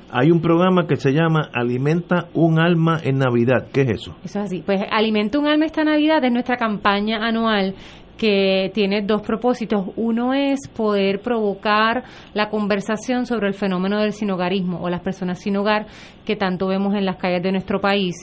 Hay 0.10 0.32
un 0.32 0.42
programa 0.42 0.88
que 0.88 0.96
se 0.96 1.12
llama 1.12 1.50
Alimenta 1.54 2.28
un 2.34 2.60
alma 2.60 2.98
en 3.04 3.18
Navidad. 3.18 3.68
¿Qué 3.74 3.82
es 3.82 3.90
eso? 3.90 4.16
Eso 4.24 4.40
es 4.40 4.46
así. 4.46 4.64
Pues 4.66 4.82
Alimenta 4.90 5.38
un 5.38 5.48
alma 5.48 5.66
esta 5.66 5.84
Navidad 5.84 6.24
es 6.24 6.32
nuestra 6.32 6.56
campaña 6.56 7.28
anual 7.28 7.76
que 8.18 8.72
tiene 8.74 9.02
dos 9.02 9.22
propósitos. 9.22 9.88
Uno 9.96 10.34
es 10.34 10.68
poder 10.76 11.22
provocar 11.22 12.04
la 12.34 12.50
conversación 12.50 13.26
sobre 13.26 13.48
el 13.48 13.54
fenómeno 13.54 14.00
del 14.00 14.14
sinogarismo 14.14 14.82
o 14.82 14.90
las 14.90 15.02
personas 15.02 15.40
sin 15.40 15.56
hogar 15.58 15.86
que 16.26 16.36
tanto 16.36 16.68
vemos 16.68 16.96
en 16.96 17.06
las 17.06 17.18
calles 17.18 17.44
de 17.44 17.52
nuestro 17.52 17.80
país. 17.80 18.16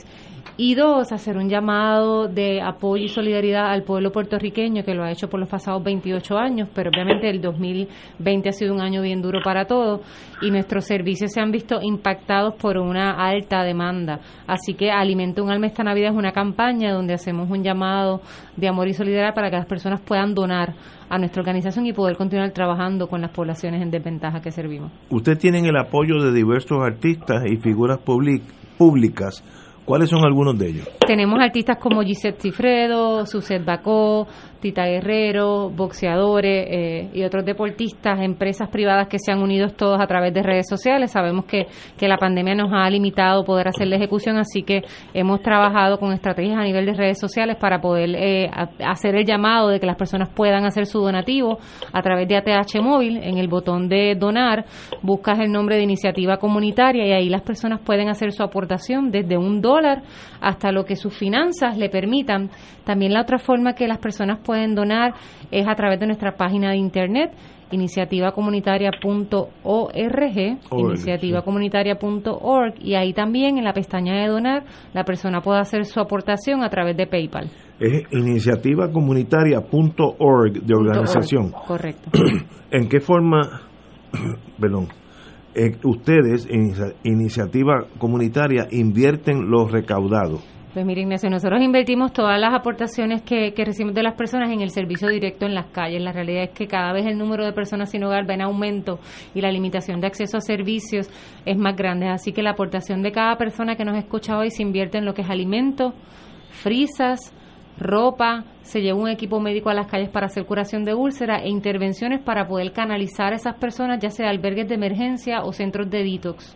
Y 0.57 0.73
dos, 0.75 1.11
hacer 1.11 1.35
un 1.35 1.49
llamado 1.49 2.29
de 2.29 2.61
apoyo 2.61 3.03
y 3.03 3.09
solidaridad 3.09 3.73
al 3.73 3.83
pueblo 3.83 4.13
puertorriqueño 4.13 4.85
que 4.85 4.93
lo 4.93 5.03
ha 5.03 5.11
hecho 5.11 5.27
por 5.27 5.37
los 5.37 5.49
pasados 5.49 5.83
28 5.83 6.37
años, 6.37 6.69
pero 6.73 6.91
obviamente 6.91 7.29
el 7.29 7.41
2020 7.41 8.47
ha 8.47 8.51
sido 8.53 8.73
un 8.73 8.79
año 8.79 9.01
bien 9.01 9.21
duro 9.21 9.39
para 9.43 9.65
todos 9.65 9.99
y 10.41 10.51
nuestros 10.51 10.85
servicios 10.85 11.33
se 11.33 11.41
han 11.41 11.51
visto 11.51 11.81
impactados 11.81 12.55
por 12.55 12.77
una 12.77 13.11
alta 13.27 13.63
demanda. 13.63 14.21
Así 14.47 14.75
que 14.75 14.91
Alimenta 14.91 15.43
un 15.43 15.51
alma 15.51 15.67
esta 15.67 15.83
Navidad 15.83 16.11
es 16.11 16.17
una 16.17 16.31
campaña 16.31 16.93
donde 16.93 17.13
hacemos 17.13 17.51
un 17.51 17.61
llamado 17.61 18.21
de 18.55 18.69
amor 18.69 18.87
y 18.87 18.93
solidaridad 18.93 19.35
para 19.35 19.49
que 19.49 19.57
las 19.57 19.65
personas 19.65 19.99
puedan 19.99 20.33
donar 20.33 20.73
a 21.09 21.17
nuestra 21.17 21.41
organización 21.41 21.85
y 21.85 21.91
poder 21.91 22.15
continuar 22.15 22.51
trabajando 22.51 23.07
con 23.07 23.19
las 23.19 23.31
poblaciones 23.31 23.81
en 23.81 23.91
desventaja 23.91 24.39
que 24.39 24.51
servimos. 24.51 24.93
Ustedes 25.09 25.37
tienen 25.37 25.65
el 25.65 25.75
apoyo 25.75 26.21
de 26.23 26.31
diversos 26.31 26.77
artistas 26.81 27.43
y 27.45 27.57
figuras 27.57 27.99
públicas 27.99 29.43
¿Cuáles 29.85 30.09
son 30.09 30.25
algunos 30.25 30.57
de 30.57 30.69
ellos? 30.69 30.89
Tenemos 31.05 31.39
artistas 31.39 31.77
como 31.79 32.01
Gisette 32.01 32.41
Cifredo, 32.41 33.25
Suset 33.27 33.63
Bacó, 33.63 34.27
Tita 34.65 34.87
Guerrero, 34.87 35.69
boxeadores 35.69 36.65
eh, 36.67 37.09
y 37.13 37.23
otros 37.23 37.45
deportistas, 37.45 38.19
empresas 38.19 38.67
privadas 38.69 39.07
que 39.07 39.19
se 39.19 39.31
han 39.31 39.43
unido 39.43 39.69
todos 39.69 40.01
a 40.01 40.07
través 40.07 40.33
de 40.33 40.41
redes 40.41 40.65
sociales. 40.67 41.11
Sabemos 41.11 41.45
que, 41.45 41.67
que 41.99 42.07
la 42.07 42.17
pandemia 42.17 42.55
nos 42.55 42.71
ha 42.73 42.89
limitado 42.89 43.45
poder 43.45 43.67
hacer 43.67 43.87
la 43.87 43.97
ejecución, 43.97 44.37
así 44.37 44.63
que 44.63 44.81
hemos 45.13 45.43
trabajado 45.43 45.99
con 45.99 46.13
estrategias 46.13 46.57
a 46.57 46.63
nivel 46.63 46.87
de 46.87 46.93
redes 46.93 47.19
sociales 47.19 47.57
para 47.57 47.79
poder 47.79 48.09
eh, 48.15 48.49
hacer 48.83 49.15
el 49.15 49.23
llamado 49.23 49.69
de 49.69 49.79
que 49.79 49.85
las 49.85 49.97
personas 49.97 50.29
puedan 50.29 50.65
hacer 50.65 50.87
su 50.87 50.99
donativo 50.99 51.59
a 51.93 52.01
través 52.01 52.27
de 52.27 52.35
ATH 52.35 52.81
Móvil. 52.81 53.17
En 53.17 53.37
el 53.37 53.47
botón 53.47 53.87
de 53.87 54.15
donar 54.15 54.65
buscas 55.03 55.37
el 55.41 55.51
nombre 55.51 55.75
de 55.75 55.83
iniciativa 55.83 56.37
comunitaria 56.37 57.05
y 57.05 57.11
ahí 57.11 57.29
las 57.29 57.43
personas 57.43 57.81
pueden 57.81 58.09
hacer 58.09 58.31
su 58.31 58.41
aportación 58.41 59.11
desde 59.11 59.37
un 59.37 59.61
dólar 59.61 60.01
hasta 60.41 60.71
lo 60.71 60.85
que 60.85 60.95
sus 60.95 61.15
finanzas 61.15 61.77
le 61.77 61.89
permitan. 61.89 62.49
También 62.83 63.13
la 63.13 63.21
otra 63.21 63.37
forma 63.37 63.73
que 63.73 63.87
las 63.87 63.99
personas 63.99 64.39
pueden 64.43 64.54
donar 64.75 65.13
es 65.51 65.67
a 65.67 65.75
través 65.75 65.99
de 65.99 66.07
nuestra 66.07 66.35
página 66.35 66.71
de 66.71 66.77
internet 66.77 67.31
iniciativacomunitaria.org, 67.71 70.59
iniciativacomunitaria.org 70.71 72.73
y 72.79 72.93
ahí 72.95 73.13
también 73.13 73.57
en 73.57 73.63
la 73.63 73.73
pestaña 73.73 74.21
de 74.21 74.27
donar 74.27 74.65
la 74.93 75.03
persona 75.03 75.41
puede 75.41 75.59
hacer 75.59 75.85
su 75.85 75.99
aportación 75.99 76.63
a 76.63 76.69
través 76.69 76.95
de 76.97 77.07
PayPal. 77.07 77.49
Es 77.79 78.03
iniciativacomunitaria.org 78.11 80.53
de 80.53 80.75
organización. 80.75 81.51
correcto. 81.67 82.11
¿En 82.71 82.87
qué 82.87 82.99
forma, 82.99 83.61
perdón, 84.59 84.89
eh, 85.55 85.75
ustedes 85.83 86.47
en 86.49 86.73
iniciativa 87.03 87.87
comunitaria 87.97 88.67
invierten 88.71 89.49
los 89.49 89.71
recaudados? 89.71 90.54
Pues 90.75 90.85
mire, 90.85 91.03
Ignacio, 91.03 91.29
nosotros 91.29 91.61
invertimos 91.61 92.11
todas 92.11 92.37
las 92.37 92.53
aportaciones 92.53 93.21
que, 93.21 93.53
recibimos 93.55 93.95
de 93.95 94.03
las 94.03 94.15
personas 94.15 94.51
en 94.51 94.59
el 94.59 94.71
servicio 94.71 95.07
directo 95.07 95.45
en 95.45 95.55
las 95.55 95.67
calles. 95.67 96.01
La 96.01 96.11
realidad 96.11 96.43
es 96.43 96.49
que 96.49 96.67
cada 96.67 96.91
vez 96.91 97.05
el 97.05 97.17
número 97.17 97.45
de 97.45 97.53
personas 97.53 97.91
sin 97.91 98.03
hogar 98.03 98.29
va 98.29 98.33
en 98.33 98.41
aumento 98.41 98.99
y 99.33 99.39
la 99.39 99.53
limitación 99.53 100.01
de 100.01 100.07
acceso 100.07 100.35
a 100.35 100.41
servicios 100.41 101.09
es 101.45 101.57
más 101.57 101.77
grande. 101.77 102.09
Así 102.09 102.33
que 102.33 102.43
la 102.43 102.49
aportación 102.49 103.03
de 103.03 103.13
cada 103.13 103.37
persona 103.37 103.77
que 103.77 103.85
nos 103.85 103.97
escucha 103.97 104.37
hoy 104.37 104.51
se 104.51 104.63
invierte 104.63 104.97
en 104.97 105.05
lo 105.05 105.13
que 105.13 105.21
es 105.21 105.29
alimento, 105.29 105.93
frisas, 106.49 107.31
ropa, 107.79 108.43
se 108.63 108.81
lleva 108.81 108.99
un 108.99 109.07
equipo 109.07 109.39
médico 109.39 109.69
a 109.69 109.73
las 109.73 109.87
calles 109.87 110.09
para 110.09 110.25
hacer 110.25 110.45
curación 110.45 110.83
de 110.83 110.93
úlcera 110.93 111.37
e 111.37 111.47
intervenciones 111.47 112.19
para 112.19 112.49
poder 112.49 112.73
canalizar 112.73 113.31
a 113.31 113.37
esas 113.37 113.55
personas, 113.55 114.01
ya 114.01 114.09
sea 114.09 114.29
albergues 114.29 114.67
de 114.67 114.75
emergencia 114.75 115.41
o 115.45 115.53
centros 115.53 115.89
de 115.89 116.03
detox 116.03 116.53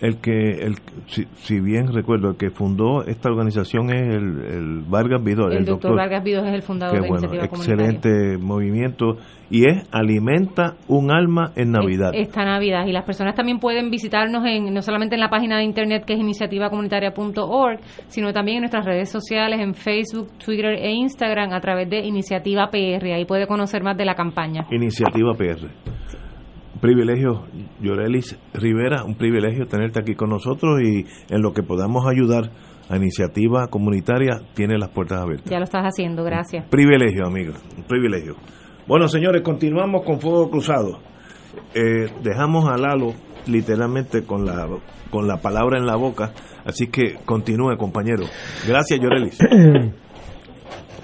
el 0.00 0.20
que, 0.20 0.50
el, 0.60 0.76
si, 1.06 1.60
bien 1.60 1.92
recuerdo, 1.92 2.30
el 2.30 2.36
que 2.36 2.50
fundó 2.50 3.04
esta 3.04 3.30
organización 3.30 3.90
es 3.90 4.14
el, 4.14 4.82
Vargas 4.88 5.22
Vidor. 5.22 5.52
El, 5.52 5.64
doctor, 5.64 5.96
Vargas 5.96 6.22
Vidor 6.22 6.46
es 6.46 6.54
el 6.54 6.62
fundador 6.62 7.00
de 7.00 7.08
Iniciativa 7.08 7.44
Excelente 7.44 8.38
movimiento 8.38 9.16
y 9.50 9.68
es 9.68 9.88
Alimenta 9.90 10.76
un 10.88 11.10
alma 11.10 11.52
en 11.56 11.72
Navidad. 11.72 12.12
Esta 12.14 12.44
Navidad. 12.44 12.86
Y 12.86 12.92
las 12.92 13.04
personas 13.04 13.34
también 13.34 13.58
pueden 13.58 13.90
visitarnos 13.90 14.44
en 14.44 14.72
no 14.72 14.82
solamente 14.82 15.14
en 15.14 15.20
la 15.20 15.30
página 15.30 15.58
de 15.58 15.64
internet 15.64 16.04
que 16.04 16.14
es 16.14 16.20
iniciativacomunitaria.org, 16.20 17.80
sino 18.08 18.32
también 18.32 18.58
en 18.58 18.62
nuestras 18.62 18.84
redes 18.84 19.10
sociales, 19.10 19.60
en 19.60 19.74
Facebook, 19.74 20.28
Twitter 20.44 20.74
e 20.74 20.92
Instagram 20.92 21.52
a 21.52 21.60
través 21.60 21.88
de 21.90 22.06
Iniciativa 22.06 22.68
PR. 22.70 23.04
Ahí 23.12 23.24
puede 23.24 23.46
conocer 23.46 23.82
más 23.82 23.96
de 23.96 24.04
la 24.04 24.14
campaña. 24.14 24.66
Iniciativa 24.70 25.32
PR 25.34 25.68
privilegio, 26.78 27.44
Llorelis 27.80 28.38
Rivera, 28.54 29.04
un 29.04 29.16
privilegio 29.16 29.66
tenerte 29.66 30.00
aquí 30.00 30.14
con 30.14 30.30
nosotros 30.30 30.80
y 30.82 31.04
en 31.32 31.42
lo 31.42 31.52
que 31.52 31.62
podamos 31.62 32.06
ayudar 32.06 32.50
a 32.88 32.96
iniciativa 32.96 33.68
comunitaria, 33.68 34.40
tiene 34.54 34.78
las 34.78 34.88
puertas 34.90 35.20
abiertas. 35.20 35.50
Ya 35.50 35.58
lo 35.58 35.64
estás 35.64 35.84
haciendo, 35.84 36.24
gracias. 36.24 36.66
privilegio, 36.68 37.26
amigo, 37.26 37.52
un 37.76 37.84
privilegio. 37.84 38.34
Bueno, 38.86 39.08
señores, 39.08 39.42
continuamos 39.42 40.04
con 40.04 40.20
Fuego 40.20 40.50
Cruzado. 40.50 40.98
Eh, 41.74 42.10
dejamos 42.22 42.66
a 42.68 42.78
Lalo 42.78 43.12
literalmente 43.46 44.24
con 44.24 44.46
la, 44.46 44.66
con 45.10 45.28
la 45.28 45.36
palabra 45.38 45.78
en 45.78 45.86
la 45.86 45.96
boca, 45.96 46.32
así 46.64 46.86
que 46.86 47.16
continúe, 47.24 47.76
compañero. 47.76 48.24
Gracias, 48.66 49.00
Llorelis. 49.00 49.38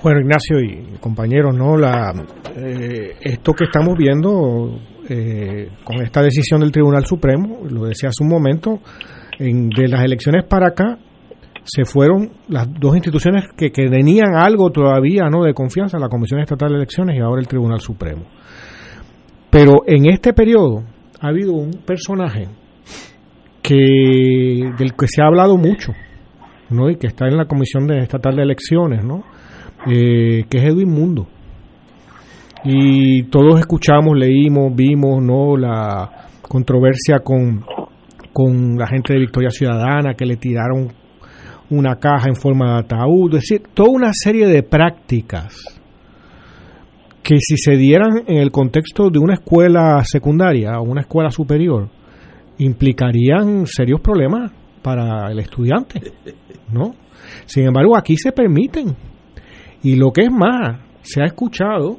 Bueno, 0.02 0.20
Ignacio 0.20 0.60
y 0.60 0.98
compañeros, 1.00 1.56
¿no? 1.56 1.78
La, 1.78 2.12
eh, 2.56 3.16
esto 3.22 3.54
que 3.54 3.64
estamos 3.64 3.96
viendo 3.96 4.78
eh, 5.08 5.68
con 5.84 6.02
esta 6.02 6.22
decisión 6.22 6.60
del 6.60 6.72
Tribunal 6.72 7.04
Supremo, 7.04 7.60
lo 7.68 7.84
decía 7.84 8.08
hace 8.08 8.22
un 8.22 8.30
momento, 8.30 8.80
en, 9.38 9.68
de 9.68 9.88
las 9.88 10.02
elecciones 10.04 10.44
para 10.44 10.68
acá 10.68 10.98
se 11.64 11.84
fueron 11.84 12.30
las 12.48 12.68
dos 12.78 12.94
instituciones 12.94 13.44
que, 13.56 13.70
tenían 13.70 14.36
algo 14.36 14.70
todavía 14.70 15.28
no 15.30 15.44
de 15.44 15.54
confianza, 15.54 15.98
la 15.98 16.08
Comisión 16.08 16.40
Estatal 16.40 16.70
de 16.70 16.76
Elecciones 16.76 17.16
y 17.16 17.20
ahora 17.20 17.40
el 17.40 17.48
Tribunal 17.48 17.80
Supremo. 17.80 18.22
Pero 19.50 19.82
en 19.86 20.06
este 20.06 20.32
periodo 20.32 20.84
ha 21.20 21.28
habido 21.28 21.52
un 21.52 21.70
personaje 21.86 22.48
que 23.62 24.70
del 24.78 24.94
que 24.94 25.06
se 25.08 25.22
ha 25.22 25.26
hablado 25.26 25.56
mucho, 25.56 25.92
¿no? 26.68 26.90
y 26.90 26.96
que 26.96 27.06
está 27.06 27.26
en 27.26 27.36
la 27.36 27.46
Comisión 27.46 27.86
de 27.86 27.98
Estatal 28.00 28.36
de 28.36 28.42
Elecciones, 28.42 29.04
¿no? 29.04 29.24
Eh, 29.86 30.44
que 30.48 30.58
es 30.58 30.64
Edwin 30.64 30.90
Mundo 30.90 31.28
y 32.64 33.24
todos 33.24 33.60
escuchamos, 33.60 34.16
leímos, 34.16 34.74
vimos 34.74 35.22
no 35.22 35.56
la 35.56 36.28
controversia 36.40 37.20
con, 37.20 37.64
con 38.32 38.76
la 38.76 38.86
gente 38.86 39.12
de 39.12 39.20
Victoria 39.20 39.50
Ciudadana 39.50 40.14
que 40.14 40.24
le 40.24 40.36
tiraron 40.36 40.92
una 41.70 41.96
caja 41.96 42.28
en 42.28 42.36
forma 42.36 42.74
de 42.74 42.78
ataúd, 42.80 43.34
es 43.34 43.42
decir, 43.42 43.62
toda 43.74 43.90
una 43.90 44.10
serie 44.12 44.46
de 44.46 44.62
prácticas 44.62 45.80
que 47.22 47.36
si 47.40 47.56
se 47.56 47.76
dieran 47.76 48.22
en 48.26 48.36
el 48.36 48.50
contexto 48.50 49.08
de 49.10 49.18
una 49.18 49.34
escuela 49.34 50.02
secundaria 50.04 50.78
o 50.78 50.82
una 50.82 51.00
escuela 51.02 51.30
superior, 51.30 51.88
implicarían 52.58 53.66
serios 53.66 54.00
problemas 54.00 54.52
para 54.82 55.30
el 55.30 55.38
estudiante, 55.38 56.00
¿no? 56.72 56.94
Sin 57.46 57.66
embargo, 57.66 57.96
aquí 57.96 58.16
se 58.16 58.32
permiten. 58.32 58.94
Y 59.82 59.96
lo 59.96 60.12
que 60.12 60.22
es 60.22 60.30
más, 60.30 60.80
se 61.00 61.22
ha 61.22 61.24
escuchado 61.24 61.98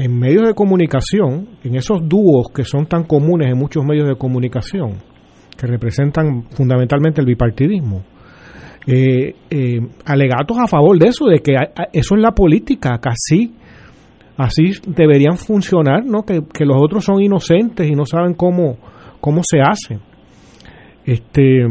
en 0.00 0.18
medios 0.18 0.46
de 0.46 0.54
comunicación, 0.54 1.46
en 1.62 1.74
esos 1.74 2.00
dúos 2.08 2.50
que 2.54 2.64
son 2.64 2.86
tan 2.86 3.04
comunes 3.04 3.50
en 3.50 3.58
muchos 3.58 3.84
medios 3.84 4.08
de 4.08 4.16
comunicación, 4.16 4.94
que 5.58 5.66
representan 5.66 6.44
fundamentalmente 6.52 7.20
el 7.20 7.26
bipartidismo, 7.26 8.02
eh, 8.86 9.34
eh, 9.50 9.78
alegatos 10.06 10.56
a 10.58 10.66
favor 10.66 10.98
de 10.98 11.08
eso, 11.08 11.26
de 11.26 11.40
que 11.40 11.52
eso 11.92 12.14
es 12.14 12.20
la 12.22 12.32
política, 12.32 12.98
que 12.98 13.10
así, 13.10 13.54
así 14.38 14.72
deberían 14.86 15.36
funcionar, 15.36 16.02
¿no? 16.06 16.22
Que, 16.22 16.40
que, 16.50 16.64
los 16.64 16.78
otros 16.80 17.04
son 17.04 17.20
inocentes 17.20 17.86
y 17.86 17.92
no 17.92 18.06
saben 18.06 18.32
cómo, 18.32 18.78
cómo 19.20 19.42
se 19.44 19.60
hace. 19.60 19.98
Este, 21.04 21.66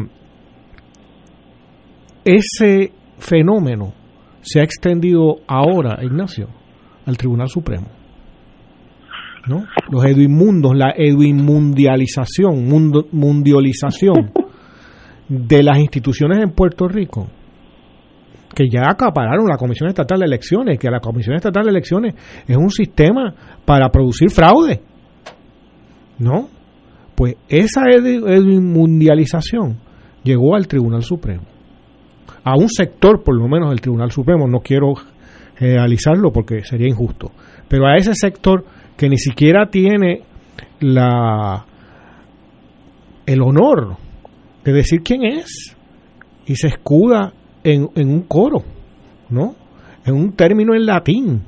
ese 2.23 2.91
fenómeno 3.17 3.91
se 4.41 4.59
ha 4.59 4.63
extendido 4.63 5.37
ahora, 5.47 5.97
Ignacio, 6.03 6.47
al 7.07 7.17
Tribunal 7.17 7.49
Supremo. 7.49 7.98
Los 9.89 10.05
eduinmundos, 10.05 10.75
la 10.75 10.93
eduinmundialización, 10.95 12.67
mundo, 12.67 13.07
mundialización 13.11 14.31
de 15.27 15.63
las 15.63 15.79
instituciones 15.79 16.39
en 16.39 16.51
Puerto 16.51 16.87
Rico, 16.87 17.27
que 18.53 18.67
ya 18.69 18.81
acapararon 18.89 19.47
la 19.47 19.57
Comisión 19.57 19.89
Estatal 19.89 20.19
de 20.19 20.25
Elecciones, 20.25 20.79
que 20.79 20.89
la 20.89 20.99
Comisión 20.99 21.35
Estatal 21.35 21.63
de 21.63 21.69
Elecciones 21.69 22.15
es 22.47 22.57
un 22.57 22.69
sistema 22.69 23.33
para 23.65 23.89
producir 23.89 24.29
fraude, 24.31 24.81
¿no? 26.17 26.49
Pues 27.15 27.35
esa 27.47 27.81
mundialización 28.61 29.77
llegó 30.23 30.55
al 30.55 30.67
Tribunal 30.67 31.03
Supremo, 31.03 31.43
a 32.43 32.55
un 32.55 32.69
sector 32.69 33.23
por 33.23 33.35
lo 33.35 33.47
menos 33.47 33.69
del 33.69 33.81
Tribunal 33.81 34.11
Supremo, 34.11 34.47
no 34.47 34.59
quiero 34.59 34.93
generalizarlo 35.57 36.31
porque 36.31 36.63
sería 36.63 36.87
injusto, 36.87 37.31
pero 37.67 37.85
a 37.85 37.97
ese 37.97 38.15
sector 38.15 38.63
que 38.99 39.07
ni 39.07 39.17
siquiera 39.17 39.69
tiene 39.69 40.23
la 40.81 41.65
el 43.25 43.41
honor 43.41 43.95
de 44.65 44.73
decir 44.73 44.99
quién 45.01 45.23
es 45.23 45.73
y 46.45 46.55
se 46.55 46.67
escuda 46.67 47.31
en, 47.63 47.87
un 47.95 48.23
coro, 48.23 48.61
¿no? 49.29 49.55
En 50.05 50.15
un 50.15 50.33
término 50.33 50.75
en 50.75 50.85
latín 50.85 51.41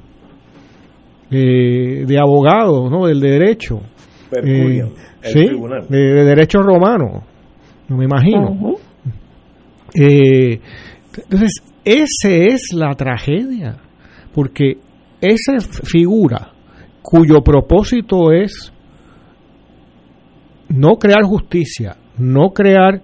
eh, 1.30 2.06
de 2.08 2.20
abogado, 2.20 2.90
¿no? 2.90 3.08
Del 3.08 3.20
derecho. 3.20 3.82
Eh, 4.32 4.86
sí, 5.22 5.50
de, 5.90 6.24
derecho 6.24 6.60
romano, 6.60 7.24
no 7.90 7.98
me 7.98 8.06
imagino. 8.06 8.78
Eh, 9.94 10.58
entonces, 11.18 11.62
esa 11.84 12.30
es 12.30 12.70
la 12.74 12.94
tragedia, 12.96 13.76
porque 14.34 14.78
esa 15.20 15.60
figura 15.60 16.51
cuyo 17.02 17.42
propósito 17.42 18.32
es 18.32 18.72
no 20.70 20.96
crear 20.96 21.24
justicia, 21.24 21.98
no 22.18 22.50
crear 22.50 23.02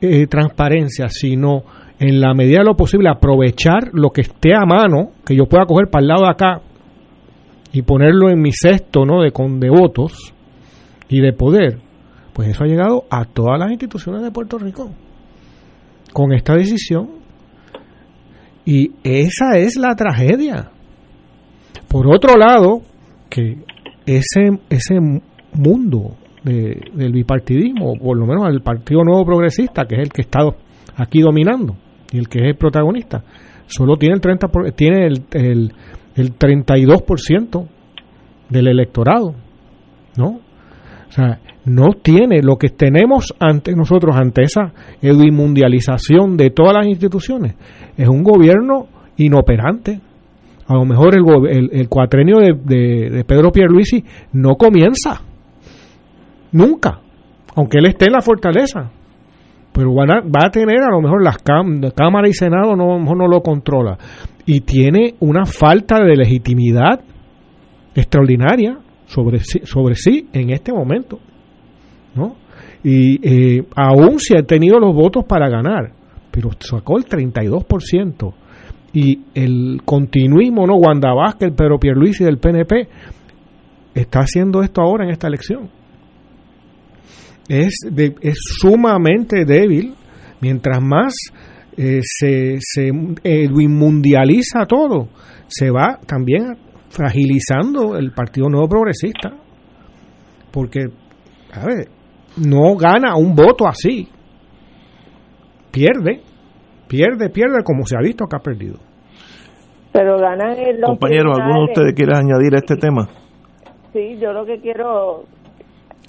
eh, 0.00 0.26
transparencia, 0.26 1.08
sino 1.08 1.62
en 1.98 2.20
la 2.20 2.34
medida 2.34 2.58
de 2.58 2.64
lo 2.64 2.76
posible 2.76 3.08
aprovechar 3.08 3.90
lo 3.92 4.10
que 4.10 4.22
esté 4.22 4.54
a 4.54 4.66
mano, 4.66 5.12
que 5.24 5.36
yo 5.36 5.46
pueda 5.46 5.66
coger 5.66 5.88
para 5.88 6.02
el 6.02 6.08
lado 6.08 6.22
de 6.22 6.30
acá 6.30 6.60
y 7.72 7.82
ponerlo 7.82 8.30
en 8.30 8.40
mi 8.40 8.50
cesto 8.52 9.04
¿no? 9.04 9.22
de, 9.22 9.30
con, 9.30 9.60
de 9.60 9.70
votos 9.70 10.34
y 11.08 11.20
de 11.20 11.32
poder, 11.32 11.78
pues 12.32 12.48
eso 12.48 12.64
ha 12.64 12.66
llegado 12.66 13.04
a 13.10 13.24
todas 13.24 13.58
las 13.58 13.70
instituciones 13.70 14.22
de 14.22 14.30
Puerto 14.30 14.58
Rico 14.58 14.90
con 16.12 16.32
esta 16.32 16.54
decisión. 16.54 17.10
Y 18.64 18.92
esa 19.02 19.58
es 19.58 19.76
la 19.76 19.94
tragedia. 19.94 20.70
Por 21.88 22.06
otro 22.06 22.36
lado, 22.36 22.80
que 23.34 23.58
ese, 24.06 24.60
ese 24.70 25.00
mundo 25.54 26.14
de, 26.44 26.80
del 26.94 27.12
bipartidismo, 27.12 27.94
por 27.96 28.16
lo 28.16 28.26
menos 28.26 28.48
el 28.48 28.60
Partido 28.60 29.02
Nuevo 29.02 29.24
Progresista, 29.24 29.86
que 29.86 29.96
es 29.96 30.02
el 30.02 30.08
que 30.10 30.22
está 30.22 30.40
aquí 30.96 31.20
dominando 31.20 31.74
y 32.12 32.18
el 32.18 32.28
que 32.28 32.38
es 32.38 32.44
el 32.44 32.56
protagonista, 32.56 33.24
solo 33.66 33.96
tiene 33.96 34.14
el 34.14 34.20
30 34.20 34.46
tiene 34.76 35.06
el, 35.06 35.24
el, 35.32 35.72
el 36.14 36.38
32% 36.38 37.68
del 38.50 38.68
electorado, 38.68 39.34
¿no? 40.16 40.40
O 41.08 41.12
sea, 41.12 41.40
no 41.64 41.94
tiene 42.02 42.40
lo 42.40 42.56
que 42.56 42.68
tenemos 42.68 43.34
ante 43.40 43.74
nosotros 43.74 44.14
ante 44.16 44.42
esa 44.42 44.72
mundialización 45.02 46.36
de 46.36 46.50
todas 46.50 46.74
las 46.74 46.86
instituciones 46.86 47.54
es 47.96 48.08
un 48.08 48.22
gobierno 48.22 48.86
inoperante 49.16 50.00
a 50.66 50.74
lo 50.74 50.84
mejor 50.84 51.14
el, 51.14 51.70
el, 51.72 51.88
cuatrenio 51.88 52.38
de, 52.38 53.24
Pedro 53.26 53.52
Pierluisi 53.52 54.02
no 54.32 54.54
comienza. 54.56 55.20
Nunca. 56.52 57.00
Aunque 57.54 57.78
él 57.78 57.86
esté 57.86 58.06
en 58.06 58.12
la 58.12 58.22
fortaleza. 58.22 58.90
Pero 59.72 59.94
va 59.94 60.46
a 60.46 60.50
tener 60.50 60.82
a 60.82 60.90
lo 60.90 61.00
mejor 61.00 61.22
las 61.22 61.38
cámara 61.38 62.28
y 62.28 62.32
senado 62.32 62.76
no, 62.76 62.98
no 62.98 63.26
lo 63.26 63.42
controla. 63.42 63.98
Y 64.46 64.60
tiene 64.60 65.16
una 65.20 65.44
falta 65.44 66.02
de 66.02 66.16
legitimidad 66.16 67.00
extraordinaria 67.94 68.78
sobre 69.06 69.40
sí, 69.40 69.60
sobre 69.64 69.94
sí 69.94 70.28
en 70.32 70.50
este 70.50 70.72
momento 70.72 71.18
¿no? 72.14 72.36
y 72.82 73.20
eh, 73.22 73.64
aún 73.76 74.18
si 74.18 74.36
ha 74.36 74.42
tenido 74.42 74.78
los 74.78 74.94
votos 74.94 75.24
para 75.24 75.48
ganar 75.48 75.92
pero 76.30 76.50
sacó 76.58 76.98
el 76.98 77.04
32% 77.04 78.34
y 78.94 79.24
el 79.34 79.82
continuismo, 79.84 80.66
¿no? 80.66 80.76
Wanda 80.76 81.12
Vázquez, 81.12 81.52
Pedro 81.54 81.78
Pierluisi 81.78 82.24
del 82.24 82.38
PNP 82.38 82.88
está 83.92 84.20
haciendo 84.20 84.62
esto 84.62 84.80
ahora 84.80 85.04
en 85.04 85.10
esta 85.10 85.26
elección. 85.26 85.68
Es, 87.48 87.74
de, 87.90 88.14
es 88.22 88.36
sumamente 88.38 89.44
débil, 89.44 89.94
mientras 90.40 90.80
más 90.80 91.12
eh, 91.76 92.00
se, 92.02 92.56
se 92.60 92.88
eh, 93.24 93.48
mundializa 93.50 94.64
todo, 94.66 95.08
se 95.48 95.70
va 95.70 95.98
también 96.06 96.56
fragilizando 96.88 97.96
el 97.96 98.12
Partido 98.12 98.48
Nuevo 98.48 98.68
Progresista, 98.68 99.32
porque, 100.52 100.84
a 101.52 101.66
no 102.36 102.76
gana 102.76 103.16
un 103.16 103.34
voto 103.34 103.66
así, 103.66 104.08
pierde, 105.72 106.22
pierde, 106.94 107.28
pierde 107.30 107.64
como 107.64 107.84
se 107.84 107.96
ha 107.96 108.00
visto 108.00 108.26
que 108.26 108.36
ha 108.36 108.38
perdido. 108.38 108.78
Pero 109.92 110.16
ganan 110.18 110.56
los 110.80 110.90
Compañero, 110.90 111.32
¿alguno 111.34 111.66
de 111.66 111.72
ustedes 111.72 111.94
quiere 111.94 112.12
añadir 112.16 112.54
a 112.54 112.58
este 112.58 112.76
tema? 112.76 113.08
Sí, 113.92 114.18
yo 114.20 114.32
lo 114.32 114.44
que 114.44 114.60
quiero 114.60 115.22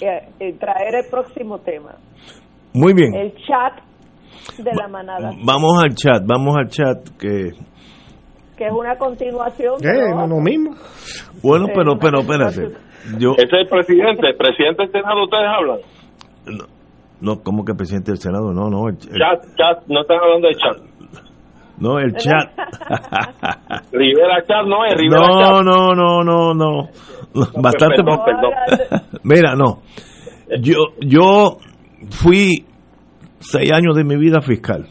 eh, 0.00 0.28
eh, 0.40 0.52
traer 0.58 1.04
el 1.04 1.10
próximo 1.10 1.58
tema. 1.58 1.94
Muy 2.72 2.94
bien. 2.94 3.14
El 3.14 3.32
chat 3.34 3.78
de 4.58 4.70
la 4.74 4.88
manada. 4.88 5.30
Vamos 5.44 5.82
al 5.82 5.94
chat, 5.94 6.22
vamos 6.24 6.56
al 6.56 6.68
chat 6.68 7.08
que 7.18 7.50
que 8.56 8.64
es 8.64 8.72
una 8.72 8.96
continuación 8.96 9.74
¿Qué? 9.82 9.92
No 10.14 10.26
lo 10.26 10.40
mismo. 10.40 10.74
Bueno, 11.42 11.66
pero 11.74 11.98
pero 11.98 12.20
espérate. 12.20 12.74
Yo 13.18 13.32
Ese 13.32 13.44
es 13.44 13.52
el 13.52 13.68
presidente, 13.68 14.28
el 14.28 14.36
presidente 14.36 14.82
del 14.82 14.92
Senado 14.92 15.24
ustedes 15.24 15.46
hablan. 15.46 16.75
No, 17.20 17.42
¿cómo 17.42 17.64
que 17.64 17.74
presidente 17.74 18.10
del 18.12 18.20
Senado? 18.20 18.52
No, 18.52 18.68
no, 18.68 18.88
el, 18.88 18.94
el, 18.94 19.18
Chat, 19.18 19.44
chat, 19.56 19.86
no 19.88 20.02
están 20.02 20.18
hablando 20.22 20.48
de 20.48 20.54
chat. 20.54 20.76
no, 21.78 21.98
el 21.98 22.14
chat. 22.14 22.50
Rivera 23.92 24.44
Chat 24.46 24.66
no 24.66 24.84
es 24.84 24.94
Rivera 24.94 25.22
No, 25.26 25.38
Chat. 25.40 25.64
no, 25.64 25.94
no, 25.94 26.22
no, 26.24 26.54
no. 26.54 26.88
Bastante. 27.62 28.02
Perdón, 28.02 28.20
perdón. 28.24 29.00
Mira, 29.24 29.54
no. 29.54 29.80
Yo, 30.60 30.76
yo 31.00 31.56
fui 32.10 32.64
seis 33.40 33.72
años 33.72 33.96
de 33.96 34.04
mi 34.04 34.16
vida 34.16 34.40
fiscal 34.40 34.86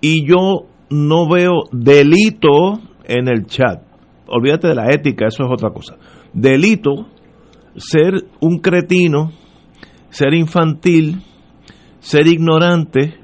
y 0.00 0.26
yo 0.26 0.66
no 0.90 1.28
veo 1.28 1.64
delito 1.72 2.78
en 3.04 3.28
el 3.28 3.46
chat. 3.46 3.82
Olvídate 4.28 4.68
de 4.68 4.74
la 4.74 4.90
ética, 4.90 5.26
eso 5.28 5.44
es 5.44 5.50
otra 5.52 5.70
cosa. 5.70 5.96
Delito 6.32 7.06
ser 7.76 8.14
un 8.40 8.58
cretino, 8.58 9.30
ser 10.16 10.32
infantil, 10.34 11.16
ser 11.98 12.26
ignorante, 12.26 13.14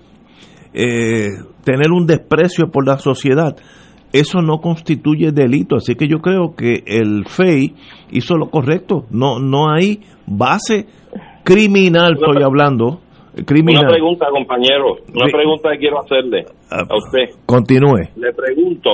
eh, 0.74 1.28
tener 1.64 1.90
un 1.90 2.06
desprecio 2.06 2.70
por 2.70 2.86
la 2.86 2.98
sociedad. 2.98 3.56
Eso 4.12 4.42
no 4.42 4.58
constituye 4.58 5.32
delito, 5.32 5.76
así 5.76 5.94
que 5.94 6.06
yo 6.06 6.18
creo 6.18 6.54
que 6.54 6.82
el 6.86 7.24
FEI 7.26 7.74
hizo 8.10 8.36
lo 8.36 8.50
correcto. 8.50 9.06
No, 9.10 9.38
no 9.38 9.70
hay 9.72 10.00
base 10.26 10.84
criminal, 11.44 12.18
estoy 12.20 12.42
hablando. 12.42 13.00
Criminal. 13.46 13.84
Una 13.84 13.92
pregunta, 13.92 14.26
compañero, 14.30 14.96
una 15.14 15.26
Sí. 15.26 15.32
pregunta 15.32 15.70
que 15.72 15.78
quiero 15.78 16.00
hacerle 16.02 16.44
Ah, 16.70 16.82
a 16.90 16.96
usted. 16.98 17.40
Continúe. 17.46 18.10
Le 18.16 18.34
pregunto, 18.34 18.90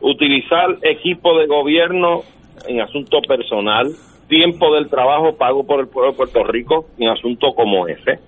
utilizar 0.00 0.78
equipo 0.82 1.36
de 1.36 1.48
gobierno 1.48 2.20
en 2.68 2.80
asunto 2.80 3.18
personal, 3.26 3.88
tiempo 4.28 4.74
del 4.74 4.88
trabajo 4.88 5.36
pago 5.38 5.64
por 5.66 5.80
el 5.80 5.88
pueblo 5.88 6.12
de 6.12 6.16
Puerto 6.16 6.40
Rico 6.44 6.86
en 6.98 7.08
asunto 7.08 7.48
como 7.56 7.86
ese. 7.88 8.20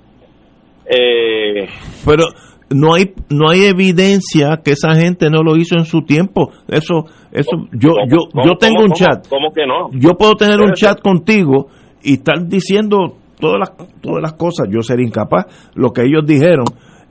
Eh, 0.87 1.69
Pero 2.05 2.25
no 2.71 2.95
hay 2.95 3.13
no 3.29 3.49
hay 3.51 3.65
evidencia 3.65 4.61
que 4.65 4.73
esa 4.73 4.95
gente 4.95 5.29
no 5.31 5.43
lo 5.43 5.57
hizo 5.57 5.77
en 5.77 5.85
su 5.85 6.03
tiempo. 6.03 6.51
Eso 6.69 7.05
eso 7.33 7.51
yo 7.73 7.91
¿cómo- 7.93 8.07
yo 8.11 8.17
cómo- 8.33 8.45
yo 8.47 8.55
tengo 8.57 8.77
cómo- 8.77 8.87
un 8.87 8.93
chat. 8.93 9.29
¿Cómo 9.29 9.53
que 9.53 9.67
no? 9.67 9.91
Yo 9.93 10.15
puedo 10.15 10.35
tener 10.35 10.61
un 10.61 10.73
chat 10.73 11.01
contigo 11.01 11.69
y 12.03 12.15
estar 12.15 12.47
diciendo 12.49 13.17
todas 13.39 13.59
las 13.61 14.01
todas 14.01 14.23
las 14.23 14.33
cosas. 14.35 14.69
Yo 14.71 14.83
sería 14.83 15.07
incapaz 15.07 15.71
lo 15.75 15.91
que 15.91 16.03
ellos 16.03 16.25
dijeron. 16.27 16.65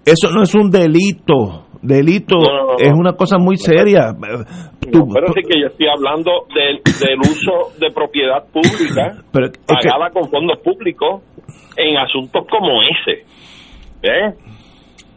Eso 0.06 0.32
no 0.32 0.42
es 0.44 0.54
un 0.56 0.70
delito. 0.72 1.66
Delito 1.82 2.36
No, 2.38 2.44
no, 2.54 2.64
no, 2.74 2.76
es 2.78 2.92
una 2.94 3.14
cosa 3.14 3.38
muy 3.38 3.56
seria. 3.58 4.12
Tú- 4.92 5.08
pero 5.14 5.28
sí 5.34 5.42
que 5.48 5.60
yo 5.62 5.68
estoy 5.68 5.88
hablando 5.88 6.32
del, 6.54 6.78
del 6.84 7.20
uso 7.20 7.72
de 7.80 7.92
propiedad 7.92 8.44
pública 8.52 9.22
pero 9.32 9.46
es 9.46 9.52
que- 9.54 9.60
pagada 9.66 10.10
con 10.12 10.30
fondos 10.30 10.60
públicos 10.60 11.24
en 11.78 11.98
asuntos 11.98 12.46
como 12.50 12.82
ese. 12.84 13.24
¿Eh? 14.04 14.34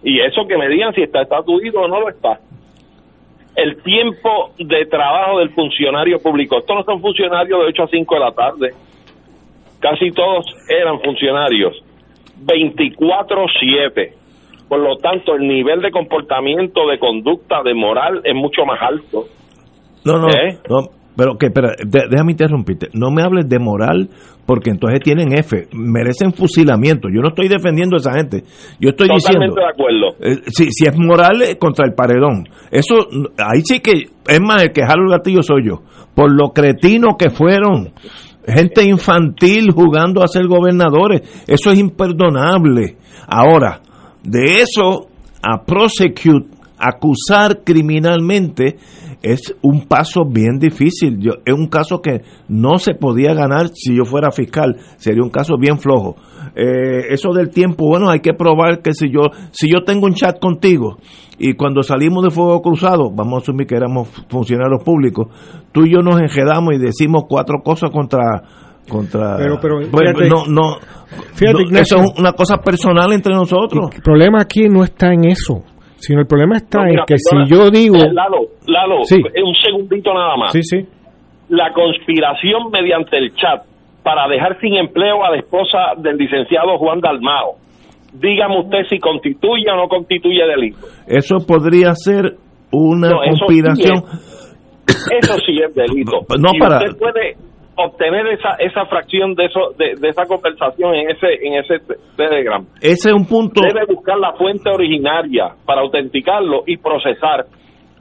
Y 0.05 0.21
eso 0.21 0.43
que 0.49 0.57
me 0.57 0.69
digan 0.69 0.93
si 0.95 1.03
está 1.03 1.23
estatuido 1.23 1.81
o 1.83 1.89
no 1.89 2.01
lo 2.01 2.09
está. 2.09 2.39
El 3.55 3.83
tiempo 3.83 4.53
de 4.59 4.87
trabajo 4.87 5.39
del 5.41 5.51
funcionario 5.51 6.19
público. 6.19 6.59
Estos 6.59 6.77
no 6.77 6.83
son 6.85 7.01
funcionarios 7.01 7.59
de 7.61 7.67
8 7.67 7.83
a 7.83 7.87
5 7.89 8.15
de 8.15 8.21
la 8.21 8.33
tarde. 8.33 8.69
Casi 9.81 10.11
todos 10.11 10.45
eran 10.69 11.01
funcionarios. 11.01 11.77
24-7. 12.45 14.15
Por 14.73 14.81
lo 14.81 14.97
tanto, 14.97 15.35
el 15.35 15.47
nivel 15.47 15.83
de 15.83 15.91
comportamiento, 15.91 16.87
de 16.91 16.99
conducta, 16.99 17.63
de 17.63 17.75
moral 17.75 18.23
es 18.25 18.35
mucho 18.35 18.65
más 18.65 18.81
alto. 18.81 19.27
No, 20.03 20.17
no, 20.19 20.29
¿Eh? 20.29 20.57
no, 20.71 20.89
pero 21.15 21.37
que, 21.37 21.49
espera, 21.49 21.73
de- 21.79 22.07
déjame 22.09 22.33
interrumpirte. 22.33 22.89
No 22.95 23.11
me 23.11 23.23
hables 23.23 23.47
de 23.51 23.59
moral, 23.59 24.09
porque 24.47 24.71
entonces 24.71 25.01
tienen 25.01 25.35
F, 25.37 25.69
merecen 25.75 26.33
fusilamiento. 26.33 27.09
Yo 27.13 27.21
no 27.21 27.29
estoy 27.29 27.49
defendiendo 27.49 27.97
a 27.97 27.99
esa 27.99 28.15
gente. 28.15 28.45
Yo 28.81 28.89
estoy 28.89 29.09
Totalmente 29.09 29.19
diciendo, 29.19 29.55
de 29.57 29.69
acuerdo. 29.69 30.07
eh, 30.21 30.43
si, 30.47 30.71
si 30.73 30.87
es 30.89 30.99
moral, 30.99 31.43
eh, 31.43 31.59
contra 31.59 31.85
el 31.85 31.93
paredón. 31.93 32.49
Eso, 32.71 32.95
ahí 33.37 33.61
sí 33.65 33.81
que, 33.81 33.93
es 34.27 34.41
más, 34.41 34.63
el 34.63 34.73
que 34.73 34.87
jalo 34.87 35.03
el 35.05 35.11
gatillo 35.11 35.43
soy 35.43 35.67
yo. 35.69 35.83
Por 36.15 36.33
lo 36.33 36.49
cretino 36.55 37.19
que 37.19 37.29
fueron. 37.29 37.91
Gente 38.47 38.83
infantil 38.89 39.71
jugando 39.71 40.23
a 40.23 40.29
ser 40.29 40.47
gobernadores. 40.47 41.45
Eso 41.47 41.71
es 41.71 41.79
imperdonable. 41.79 42.97
Ahora, 43.29 43.81
de 44.23 44.63
eso 44.63 45.09
a 45.43 45.65
prosecute, 45.65 46.49
acusar 46.79 47.63
criminalmente, 47.65 48.77
es 49.23 49.55
un 49.63 49.87
paso 49.87 50.25
bien 50.25 50.59
difícil. 50.59 51.19
Yo, 51.21 51.33
es 51.45 51.55
un 51.55 51.69
caso 51.69 52.01
que 52.03 52.23
no 52.49 52.79
se 52.79 52.95
podía 52.95 53.35
ganar 53.35 53.69
si 53.69 53.97
yo 53.97 54.05
fuera 54.05 54.33
fiscal. 54.33 54.77
Sería 54.97 55.23
un 55.23 55.31
caso 55.31 55.55
bien 55.59 55.79
flojo. 55.79 56.17
Eh, 56.55 57.07
eso 57.11 57.33
del 57.33 57.51
tiempo, 57.51 57.87
bueno, 57.87 58.11
hay 58.11 58.21
que 58.21 58.35
probar 58.35 58.83
que 58.83 58.93
si 58.93 59.11
yo, 59.11 59.31
si 59.53 59.69
yo 59.69 59.85
tengo 59.85 60.07
un 60.07 60.15
chat 60.15 60.39
contigo 60.41 60.99
y 61.39 61.55
cuando 61.55 61.83
salimos 61.83 62.25
de 62.25 62.31
fuego 62.31 62.61
cruzado, 62.61 63.11
vamos 63.11 63.35
a 63.35 63.43
asumir 63.43 63.67
que 63.67 63.77
éramos 63.77 64.09
funcionarios 64.29 64.83
públicos, 64.85 65.29
tú 65.73 65.87
y 65.87 65.93
yo 65.93 66.01
nos 66.03 66.21
enjedamos 66.21 66.75
y 66.75 66.79
decimos 66.79 67.25
cuatro 67.29 67.63
cosas 67.65 67.91
contra 67.91 68.43
contra 68.89 69.37
Pero- 69.37 69.59
pero, 69.61 69.81
Bueno, 69.91 70.13
no 70.29 70.45
no, 70.47 70.77
Fíjate, 71.35 71.65
no, 71.71 71.79
eso 71.79 71.97
es 71.99 72.19
una 72.19 72.33
cosa 72.33 72.59
personal 72.59 73.13
entre 73.13 73.35
nosotros 73.35 73.91
El 73.95 74.03
problema 74.03 74.41
aquí 74.43 74.69
no 74.69 74.83
está 74.83 75.13
en 75.13 75.25
eso, 75.25 75.63
sino 75.97 76.21
el 76.21 76.27
problema 76.27 76.57
está 76.57 76.81
No, 76.81 76.89
en 76.89 76.97
que 77.07 77.15
perdona. 77.31 77.47
si 77.47 77.55
yo 77.55 77.71
digo... 77.71 77.97
Eh, 77.97 78.13
Lalo, 78.13 78.39
Lalo, 78.67 79.05
Sí. 79.05 79.17
eh, 79.17 79.43
un 79.43 79.55
segundito 79.55 80.13
nada 80.15 80.37
más. 80.37 80.53
Sí, 80.53 80.63
sí. 80.63 80.79
La 81.49 81.73
conspiración 81.73 82.71
mediante 82.73 83.19
el 83.19 83.35
chat 83.35 83.63
para 84.03 84.27
dejar 84.29 84.59
sin 84.61 84.75
empleo 84.75 85.23
a 85.25 85.31
la 85.31 85.39
esposa 85.39 85.79
del 85.99 86.17
licenciado 86.17 86.77
Juan 86.79 87.01
Dalmao. 87.01 87.57
Dígame 88.15 88.61
usted 88.61 88.85
si 88.91 88.99
constituye 88.99 89.71
o 89.71 89.77
no 89.77 89.89
constituye 89.89 90.45
delito. 90.47 90.79
eso 91.07 91.37
podría 91.47 91.95
ser 91.95 92.37
una 92.73 93.09
No, 93.11 93.23
eso 93.23 93.45
conspiración 93.47 94.03
Eso 94.87 95.35
sí 95.47 95.59
es 95.67 95.75
delito. 95.75 96.21
No, 96.39 96.51
y 96.55 96.59
para- 96.59 96.79
usted 96.79 96.99
puede 96.99 97.37
obtener 97.77 98.27
esa 98.29 98.51
esa 98.59 98.85
fracción 98.87 99.35
de 99.35 99.47
eso 99.47 99.73
de, 99.79 99.95
de 100.01 100.09
esa 100.09 100.25
conversación 100.27 100.95
en 100.95 101.11
ese 101.11 101.27
en 101.43 101.55
ese 101.55 101.79
te- 101.81 101.95
Telegram. 102.17 102.65
ese 102.81 103.09
es 103.09 103.15
un 103.15 103.27
punto 103.27 103.63
Debe 103.63 103.87
buscar 103.87 104.19
la 104.19 104.33
fuente 104.35 104.69
originaria 104.71 105.55
para 105.65 105.81
autenticarlo 105.83 106.65
y 106.67 106.77
procesar. 106.77 107.47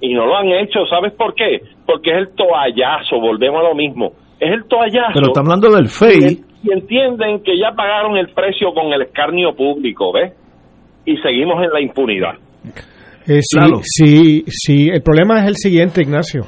Y 0.04 0.14
no 0.16 0.26
lo 0.26 0.36
han 0.36 0.48
hecho, 0.50 0.80
¿sabes 0.90 1.14
por 1.14 1.36
qué? 1.36 1.62
Porque 1.86 2.10
es 2.12 2.18
el 2.18 2.36
toallazo, 2.36 3.20
volvemos 3.20 3.60
a 3.64 3.70
lo 3.70 3.76
mismo. 3.76 4.14
Es 4.40 4.52
el 4.52 4.66
toallazo. 4.68 5.12
pero 5.14 5.28
está 5.28 5.42
hablando 5.42 5.70
del 5.70 5.88
FEI 5.90 6.42
y 6.64 6.72
entienden 6.74 7.44
que 7.44 7.56
ya 7.58 7.72
pagaron 7.76 8.18
el 8.18 8.30
precio 8.34 8.74
con 8.74 8.92
el 8.94 9.04
escarnio 9.04 9.54
público, 9.56 10.12
¿ves? 10.12 10.34
Y 11.06 11.18
seguimos 11.18 11.64
en 11.64 11.70
la 11.72 11.82
impunidad. 11.82 12.34
Eh, 13.28 13.42
sí, 13.42 13.58
Claro. 13.58 13.80
sí, 13.84 14.44
sí, 14.48 14.90
el 14.90 15.04
problema 15.04 15.40
es 15.42 15.48
el 15.48 15.56
siguiente, 15.56 16.02
Ignacio. 16.02 16.42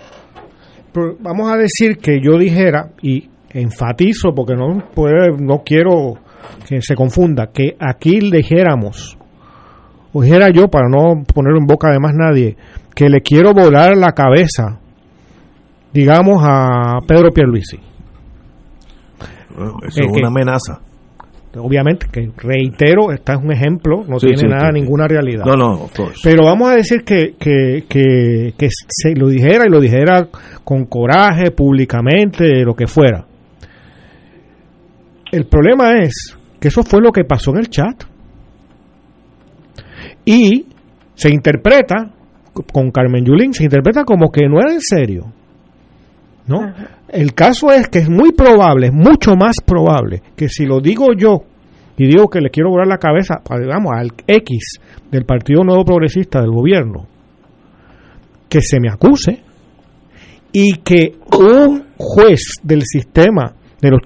Pero 0.93 1.15
vamos 1.19 1.51
a 1.51 1.57
decir 1.57 1.97
que 1.97 2.19
yo 2.21 2.37
dijera, 2.37 2.91
y 3.01 3.29
enfatizo 3.51 4.33
porque 4.35 4.53
no, 4.55 4.83
puede, 4.93 5.29
no 5.39 5.63
quiero 5.65 6.13
que 6.67 6.81
se 6.81 6.95
confunda, 6.95 7.47
que 7.47 7.75
aquí 7.79 8.19
dijéramos, 8.31 9.17
o 10.13 10.21
dijera 10.21 10.49
yo 10.53 10.67
para 10.67 10.87
no 10.89 11.23
poner 11.33 11.55
en 11.57 11.65
boca 11.65 11.89
de 11.91 11.99
más 11.99 12.13
nadie, 12.15 12.55
que 12.95 13.09
le 13.09 13.21
quiero 13.21 13.53
volar 13.53 13.97
la 13.97 14.11
cabeza, 14.11 14.79
digamos, 15.93 16.43
a 16.47 16.99
Pedro 17.07 17.31
Pierluisi. 17.31 17.77
eso 17.77 19.63
Eh, 19.81 19.87
es 19.87 19.95
que- 19.95 20.19
una 20.19 20.27
amenaza 20.27 20.79
Obviamente, 21.55 22.07
que 22.11 22.31
reitero, 22.37 23.11
este 23.11 23.31
es 23.33 23.37
un 23.39 23.51
ejemplo, 23.51 24.03
no 24.07 24.19
Sí, 24.19 24.27
tiene 24.27 24.37
sí, 24.41 24.47
nada, 24.47 24.71
sí, 24.73 24.79
ninguna 24.81 25.07
realidad. 25.07 25.45
no 25.45 25.55
no 25.55 25.83
of 25.83 25.95
course. 25.95 26.19
Pero 26.23 26.45
vamos 26.45 26.69
a 26.71 26.75
decir 26.75 27.03
que, 27.03 27.35
que, 27.39 27.83
que, 27.87 28.53
que 28.57 28.67
se 28.69 29.13
lo 29.15 29.27
dijera 29.27 29.65
y 29.67 29.69
lo 29.69 29.79
dijera 29.79 30.27
con 30.63 30.85
coraje, 30.85 31.51
públicamente, 31.51 32.63
lo 32.63 32.73
que 32.73 32.87
fuera. 32.87 33.25
El 35.31 35.45
problema 35.45 35.99
es 35.99 36.37
que 36.59 36.69
eso 36.69 36.83
fue 36.83 37.01
lo 37.01 37.11
que 37.11 37.23
pasó 37.23 37.51
en 37.51 37.57
el 37.57 37.69
chat. 37.69 38.03
Y 40.25 40.65
se 41.15 41.29
interpreta, 41.29 42.11
con 42.71 42.91
Carmen 42.91 43.25
Yulín, 43.25 43.53
se 43.53 43.63
interpreta 43.63 44.03
como 44.03 44.31
que 44.31 44.47
no 44.47 44.59
era 44.59 44.71
en 44.73 44.81
serio. 44.81 45.25
¿No? 46.45 46.59
El 47.13 47.33
caso 47.33 47.71
es 47.71 47.87
que 47.89 47.99
es 47.99 48.09
muy 48.09 48.31
probable, 48.31 48.89
mucho 48.91 49.35
más 49.35 49.57
probable, 49.63 50.21
que 50.35 50.49
si 50.49 50.65
lo 50.65 50.81
digo 50.81 51.13
yo 51.15 51.43
y 51.95 52.07
digo 52.07 52.27
que 52.27 52.41
le 52.41 52.49
quiero 52.49 52.71
volar 52.71 52.87
la 52.87 52.97
cabeza, 52.97 53.35
pa- 53.47 53.59
digamos, 53.59 53.91
al 53.95 54.09
X 54.25 54.79
del 55.11 55.23
Partido 55.25 55.63
Nuevo 55.63 55.85
Progresista 55.85 56.41
del 56.41 56.49
gobierno, 56.49 57.05
que 58.49 58.61
se 58.61 58.79
me 58.79 58.89
acuse 58.89 59.41
y 60.51 60.77
que 60.77 61.15
un 61.37 61.83
juez 61.97 62.53
del 62.63 62.81
sistema 62.81 63.53
de 63.79 63.91
los, 63.91 64.01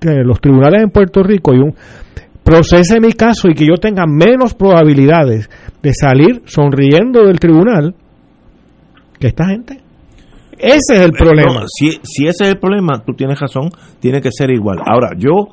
de 0.00 0.24
los 0.24 0.40
tribunales 0.40 0.82
en 0.84 0.90
Puerto 0.90 1.22
Rico 1.22 1.52
y 1.54 1.58
un 1.58 1.74
procese 2.42 2.98
mi 2.98 3.12
caso 3.12 3.48
y 3.48 3.54
que 3.54 3.66
yo 3.66 3.74
tenga 3.74 4.04
menos 4.06 4.54
probabilidades 4.54 5.50
de 5.82 5.92
salir 5.92 6.40
sonriendo 6.46 7.24
del 7.26 7.38
tribunal 7.38 7.94
que 9.20 9.26
esta 9.26 9.46
gente. 9.48 9.81
Ese 10.62 10.94
es 10.94 11.00
el 11.00 11.12
problema. 11.12 11.60
No, 11.60 11.66
si, 11.66 11.90
si 12.02 12.26
ese 12.26 12.44
es 12.44 12.50
el 12.50 12.58
problema, 12.58 13.02
tú 13.04 13.14
tienes 13.14 13.38
razón, 13.40 13.70
tiene 13.98 14.20
que 14.20 14.30
ser 14.30 14.50
igual. 14.52 14.78
Ahora, 14.86 15.10
yo, 15.18 15.48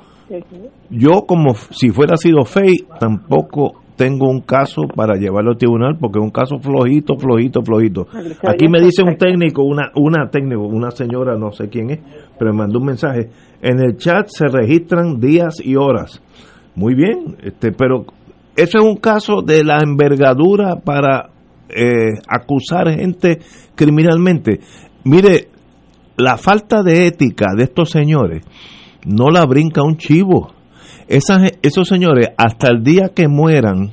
yo 0.92 1.24
como 1.28 1.56
si 1.72 1.90
fuera 1.90 2.16
sido 2.16 2.46
FEI, 2.46 2.86
tampoco 3.00 3.82
tengo 4.00 4.30
un 4.30 4.42
caso 4.42 4.84
para 4.96 5.16
llevarlo 5.18 5.52
al 5.52 5.58
tribunal 5.58 5.98
porque 6.00 6.20
es 6.20 6.24
un 6.24 6.32
caso 6.32 6.60
flojito, 6.60 7.18
flojito, 7.18 7.62
flojito. 7.64 8.08
Aquí 8.48 8.70
me 8.70 8.80
dice 8.80 9.04
un 9.04 9.18
técnico, 9.18 9.64
una, 9.64 9.92
una 9.96 10.30
técnico, 10.30 10.62
una 10.62 10.92
señora, 10.92 11.36
no 11.38 11.52
sé 11.52 11.68
quién 11.68 11.90
es, 11.90 12.00
pero 12.38 12.54
me 12.54 12.60
mandó 12.60 12.80
un 12.80 12.86
mensaje. 12.86 13.30
En 13.62 13.80
el 13.82 13.98
chat 13.98 14.28
se 14.30 14.48
registran 14.48 15.20
días 15.20 15.56
y 15.62 15.76
horas. 15.76 16.22
Muy 16.76 16.94
bien, 16.96 17.36
este, 17.44 17.74
pero 17.74 18.06
eso 18.56 18.78
es 18.78 18.86
un 18.86 18.98
caso 18.98 19.42
de 19.42 19.64
la 19.64 19.80
envergadura 19.84 20.78
para 20.78 21.32
eh, 21.68 22.22
acusar 22.28 22.90
gente 22.90 23.40
criminalmente. 23.76 24.60
Mire, 25.04 25.50
la 26.18 26.38
falta 26.38 26.84
de 26.84 27.08
ética 27.08 27.48
de 27.56 27.64
estos 27.64 27.90
señores 27.90 28.44
no 29.06 29.30
la 29.30 29.46
brinca 29.46 29.82
un 29.84 29.98
chivo. 29.98 30.52
Esa 31.08 31.40
ge- 31.40 31.58
esos 31.62 31.88
señores, 31.88 32.30
hasta 32.38 32.68
el 32.70 32.84
día 32.84 33.10
que 33.16 33.28
mueran, 33.28 33.92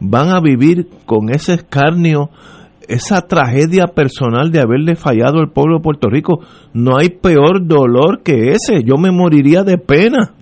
van 0.00 0.28
a 0.30 0.40
vivir 0.40 0.88
con 1.06 1.30
ese 1.30 1.54
escarnio, 1.54 2.30
esa 2.88 3.22
tragedia 3.28 3.86
personal 3.86 4.50
de 4.50 4.60
haberle 4.60 4.96
fallado 4.96 5.38
al 5.38 5.52
pueblo 5.52 5.76
de 5.78 5.82
Puerto 5.84 6.08
Rico. 6.10 6.40
No 6.74 6.98
hay 6.98 7.10
peor 7.10 7.66
dolor 7.66 8.22
que 8.22 8.50
ese. 8.50 8.82
Yo 8.84 8.96
me 8.96 9.10
moriría 9.12 9.62
de 9.62 9.78
pena. 9.78 10.34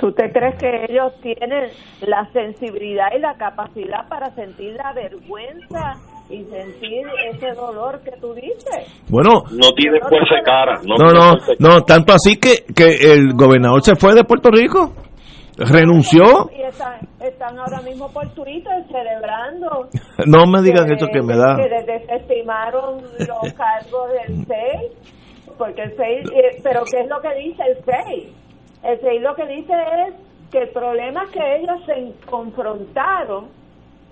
¿Tú 0.00 0.12
te 0.12 0.30
crees 0.32 0.56
que 0.58 0.86
ellos 0.88 1.12
tienen 1.22 1.70
la 2.06 2.30
sensibilidad 2.32 3.06
y 3.16 3.20
la 3.20 3.34
capacidad 3.36 4.06
para 4.08 4.34
sentir 4.34 4.74
la 4.74 4.92
vergüenza 4.92 5.94
y 6.30 6.42
sentir 6.44 7.06
ese 7.30 7.52
dolor 7.52 8.00
que 8.02 8.12
tú 8.20 8.32
dices? 8.34 8.86
Bueno, 9.08 9.42
No 9.50 9.70
tiene 9.76 10.00
fuerza 10.00 10.36
de 10.36 10.42
cara. 10.42 10.80
No, 10.84 11.12
no, 11.12 11.36
no, 11.58 11.82
tanto 11.84 12.14
así 12.14 12.36
que, 12.36 12.64
que 12.74 13.12
el 13.12 13.34
gobernador 13.34 13.82
se 13.82 13.94
fue 13.94 14.14
de 14.14 14.24
Puerto 14.24 14.50
Rico, 14.50 14.92
renunció. 15.58 16.50
Y 16.56 16.62
están, 16.62 17.00
están 17.20 17.58
ahora 17.58 17.80
mismo 17.82 18.08
por 18.10 18.28
Twitter 18.30 18.84
celebrando. 18.90 19.88
No 20.26 20.46
me 20.46 20.62
digan 20.62 20.90
eso 20.90 21.06
que 21.12 21.22
me 21.22 21.36
da. 21.36 21.56
Que 21.56 21.68
les 21.68 21.86
desestimaron 21.86 23.02
los 23.02 23.52
cargos 23.52 24.10
del 24.12 24.46
FEI. 24.46 24.88
Porque 25.58 25.82
el 25.82 25.92
FEI, 25.92 26.18
eh, 26.18 26.60
pero 26.62 26.82
¿qué 26.90 27.00
es 27.00 27.08
lo 27.08 27.20
que 27.20 27.34
dice 27.34 27.62
el 27.62 27.76
FEI? 27.84 28.32
El 28.82 28.98
FEI 28.98 29.18
lo 29.20 29.34
que 29.34 29.46
dice 29.46 29.72
es 30.08 30.14
que 30.50 30.58
el 30.62 30.68
problema 30.70 31.24
que 31.32 31.56
ellos 31.56 31.78
se 31.86 32.26
confrontaron 32.26 33.48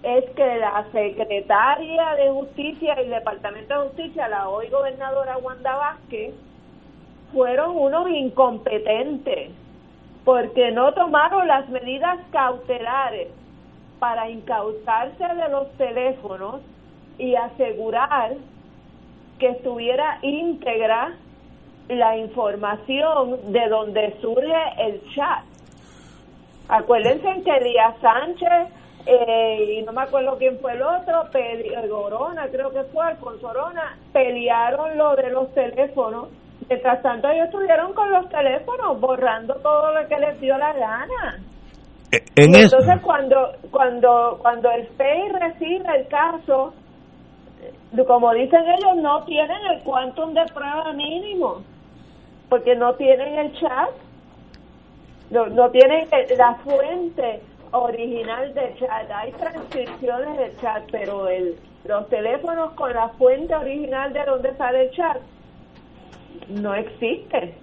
es 0.03 0.25
que 0.31 0.57
la 0.59 0.85
secretaria 0.91 2.15
de 2.17 2.31
Justicia 2.31 2.95
y 2.97 3.05
el 3.05 3.11
Departamento 3.11 3.75
de 3.75 3.89
Justicia, 3.89 4.29
la 4.29 4.49
hoy 4.49 4.69
gobernadora 4.69 5.39
Wanda 5.39 5.77
Vázquez, 5.77 6.35
fueron 7.33 7.77
unos 7.77 8.09
incompetentes 8.11 9.51
porque 10.25 10.71
no 10.73 10.93
tomaron 10.93 11.47
las 11.47 11.69
medidas 11.69 12.19
cautelares 12.31 13.29
para 13.99 14.29
incautarse 14.29 15.25
de 15.25 15.49
los 15.49 15.71
teléfonos 15.77 16.61
y 17.19 17.35
asegurar 17.37 18.35
que 19.39 19.49
estuviera 19.51 20.19
íntegra 20.23 21.13
la 21.89 22.17
información 22.17 23.53
de 23.53 23.69
donde 23.69 24.17
surge 24.21 24.63
el 24.79 25.03
chat. 25.15 25.45
Acuérdense 26.69 27.43
que 27.45 27.65
Díaz 27.65 27.95
Sánchez 28.01 28.82
eh, 29.05 29.79
y 29.79 29.83
no 29.83 29.93
me 29.93 30.03
acuerdo 30.03 30.37
quién 30.39 30.59
fue 30.61 30.73
el 30.73 30.83
otro, 30.83 31.25
Gorona, 31.89 32.47
creo 32.49 32.71
que 32.71 32.85
fue 32.85 33.05
Alfonso 33.05 33.49
Orona, 33.49 33.97
pelearon 34.13 34.97
lo 34.97 35.17
de 35.17 35.31
los 35.31 35.53
teléfonos. 35.55 36.29
Mientras 36.69 37.03
tanto, 37.03 37.29
ellos 37.29 37.47
estuvieron 37.47 37.93
con 37.93 38.11
los 38.13 38.29
teléfonos 38.29 39.01
borrando 39.01 39.55
todo 39.57 39.93
lo 39.93 40.07
que 40.09 40.19
les 40.19 40.41
dio 40.41 40.57
la 40.57 40.73
gana. 40.73 41.41
En 42.37 42.55
Y 42.55 42.59
eso, 42.59 42.77
entonces 42.77 43.03
cuando 43.03 43.53
cuando 43.71 44.39
cuando 44.41 44.71
el 44.71 44.87
FEI 44.89 45.29
recibe 45.31 45.97
el 45.97 46.07
caso, 46.09 46.75
eh, 47.63 48.05
como 48.07 48.33
dicen 48.35 48.63
ellos, 48.67 48.97
no 48.97 49.25
tienen 49.25 49.59
el 49.73 49.83
quantum 49.83 50.35
de 50.35 50.45
prueba 50.53 50.93
mínimo, 50.93 51.63
porque 52.49 52.77
no 52.77 52.95
tienen 52.95 53.39
el 53.39 53.53
chat, 53.59 53.91
no, 55.31 55.47
no 55.47 55.71
tienen 55.71 56.07
la 56.37 56.55
fuente 56.57 57.41
original 57.73 58.55
del 58.55 58.79
chat. 58.79 59.11
Hay 59.11 59.33
transcripciones 59.33 60.39
del 60.39 60.57
chat, 60.61 60.85
pero 60.91 61.29
el 61.29 61.57
los 61.85 62.09
teléfonos 62.09 62.73
con 62.75 62.93
la 62.93 63.09
fuente 63.19 63.55
original 63.55 64.13
de 64.13 64.25
donde 64.25 64.55
sale 64.57 64.85
el 64.85 64.91
chat 64.93 65.17
no 66.49 66.75
existen. 66.75 67.55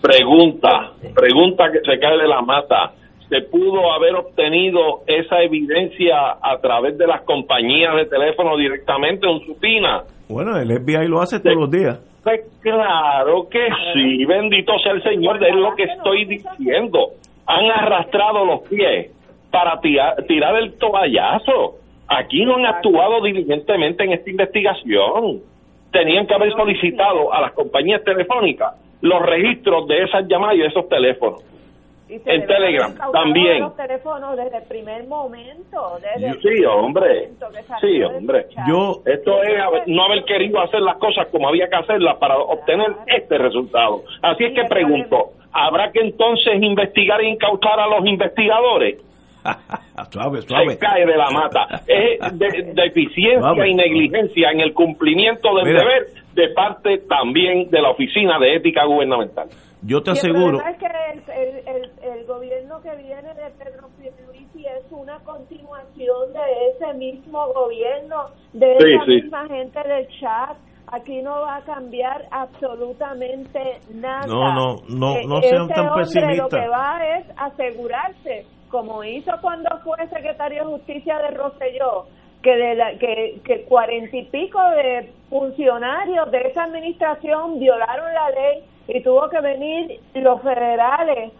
Pregunta, 0.00 0.92
pregunta 1.14 1.70
que 1.72 1.80
se 1.80 1.98
cae 1.98 2.18
de 2.18 2.28
la 2.28 2.40
mata. 2.40 2.92
¿Se 3.28 3.42
pudo 3.42 3.92
haber 3.92 4.14
obtenido 4.14 5.02
esa 5.06 5.42
evidencia 5.42 6.38
a 6.40 6.58
través 6.60 6.96
de 6.96 7.06
las 7.06 7.22
compañías 7.22 7.94
de 7.96 8.06
teléfono 8.06 8.56
directamente 8.56 9.30
en 9.30 9.40
Supina? 9.46 10.04
bueno, 10.28 10.58
el 10.58 10.68
FBI 10.68 11.08
lo 11.08 11.20
hace 11.20 11.40
todos 11.40 11.56
los 11.56 11.70
días. 11.70 12.00
Pues 12.22 12.40
claro 12.60 13.48
que 13.48 13.66
sí, 13.92 14.24
bendito 14.24 14.78
sea 14.78 14.92
el 14.92 15.02
Señor, 15.02 15.42
es 15.44 15.54
lo 15.54 15.74
que 15.74 15.84
estoy 15.84 16.24
diciendo. 16.26 17.12
Han 17.46 17.70
arrastrado 17.70 18.44
los 18.44 18.60
pies 18.68 19.10
para 19.50 19.80
tirar, 19.80 20.16
tirar 20.26 20.56
el 20.56 20.74
toallazo. 20.78 21.76
Aquí 22.08 22.44
no 22.44 22.56
han 22.56 22.66
actuado 22.66 23.22
diligentemente 23.22 24.04
en 24.04 24.12
esta 24.12 24.30
investigación. 24.30 25.40
Tenían 25.92 26.26
que 26.26 26.34
haber 26.34 26.52
solicitado 26.52 27.32
a 27.32 27.40
las 27.40 27.52
compañías 27.52 28.02
telefónicas 28.04 28.74
los 29.00 29.22
registros 29.22 29.86
de 29.86 30.02
esas 30.02 30.26
llamadas 30.28 30.56
y 30.56 30.58
de 30.60 30.66
esos 30.66 30.88
teléfonos. 30.88 31.42
Y 32.08 32.18
se 32.20 32.34
En 32.34 32.46
Telegram 32.46 32.94
también. 33.12 33.60
los 33.60 33.76
teléfonos 33.76 34.34
desde 34.36 34.56
el 34.56 34.62
primer 34.64 35.04
momento. 35.06 35.98
Desde 36.00 36.26
el 36.28 36.34
Sí, 36.36 36.48
primer 36.48 36.66
hombre. 36.68 37.28
Sí, 37.82 38.02
hombre. 38.02 38.46
Yo, 38.66 39.02
Esto 39.04 39.42
es 39.42 39.60
haber- 39.60 39.82
no 39.86 40.04
haber 40.04 40.24
querido 40.24 40.58
hacer 40.60 40.80
las 40.80 40.96
cosas 40.96 41.26
como 41.28 41.48
había 41.48 41.68
que 41.68 41.76
hacerlas 41.76 42.16
para 42.16 42.38
obtener 42.38 42.88
este 43.06 43.36
resultado. 43.36 44.02
Así 44.22 44.44
es 44.44 44.54
que 44.54 44.64
pregunto, 44.64 45.32
¿habrá 45.52 45.92
que 45.92 46.00
entonces 46.00 46.54
investigar 46.62 47.20
e 47.20 47.28
incautar 47.28 47.78
a 47.78 47.86
los 47.86 48.06
investigadores? 48.06 48.96
Suave, 50.10 50.42
suave. 50.48 50.72
Se 50.72 50.78
cae 50.78 51.06
de 51.06 51.16
la 51.16 51.30
mata. 51.30 51.66
Es 51.86 52.38
de, 52.38 52.72
deficiencia 52.74 53.40
Suave. 53.40 53.68
y 53.70 53.74
negligencia 53.74 54.50
en 54.50 54.60
el 54.60 54.72
cumplimiento 54.74 55.54
del 55.56 55.66
Mira. 55.66 55.80
deber 55.80 56.06
de 56.34 56.48
parte 56.54 56.98
también 57.08 57.68
de 57.70 57.80
la 57.82 57.90
Oficina 57.90 58.38
de 58.38 58.56
Ética 58.56 58.84
Gubernamental. 58.84 59.48
Yo 59.82 60.02
te 60.02 60.10
el 60.10 60.16
aseguro, 60.18 60.58
problema 60.58 60.70
es 60.70 60.78
que 60.78 60.86
el, 60.86 61.38
el, 61.38 61.68
el, 61.68 62.12
el 62.18 62.26
gobierno 62.26 62.80
que 62.82 62.90
viene 62.96 63.32
de 63.34 63.50
Pedro 63.58 63.88
Pierluisi 64.00 64.66
es 64.66 64.84
una 64.90 65.18
continuación 65.20 66.32
de 66.32 66.68
ese 66.74 66.94
mismo 66.98 67.46
gobierno, 67.54 68.24
de 68.54 68.76
Sí, 68.78 68.92
esa 68.92 69.04
sí. 69.04 69.10
misma 69.22 69.46
gente 69.46 69.80
del 69.88 70.08
chat. 70.20 70.56
Aquí 70.90 71.20
no 71.20 71.42
va 71.42 71.56
a 71.56 71.60
cambiar 71.64 72.24
absolutamente 72.30 73.60
nada. 73.94 74.26
No, 74.26 74.54
no, 74.54 74.76
no, 74.88 75.16
Eh, 75.16 75.26
no 75.28 75.42
sean 75.42 75.64
ese 75.64 75.74
tan 75.74 75.88
hombre 75.88 76.04
pesimistas. 76.04 76.38
Lo 76.38 76.48
que 76.48 76.68
va 76.68 77.00
es 77.18 77.26
asegurarse, 77.36 78.46
como 78.68 79.04
hizo 79.04 79.32
cuando 79.40 79.68
fue 79.84 79.96
secretario 80.08 80.64
de 80.64 80.70
Justicia 80.72 81.18
de 81.18 81.30
Rosselló, 81.30 82.06
que 82.42 82.56
de 82.56 82.74
la, 82.74 82.98
que 82.98 83.40
que 83.44 83.62
cuarenta 83.64 84.16
y 84.16 84.24
pico 84.24 84.60
de 84.70 85.12
funcionarios 85.28 86.30
de 86.30 86.48
esa 86.48 86.64
administración 86.64 87.58
violaron 87.58 88.12
la 88.14 88.30
ley 88.30 88.64
y 88.86 89.02
tuvo 89.02 89.28
que 89.28 89.40
venir 89.40 90.00
los 90.14 90.40
federales 90.42 91.32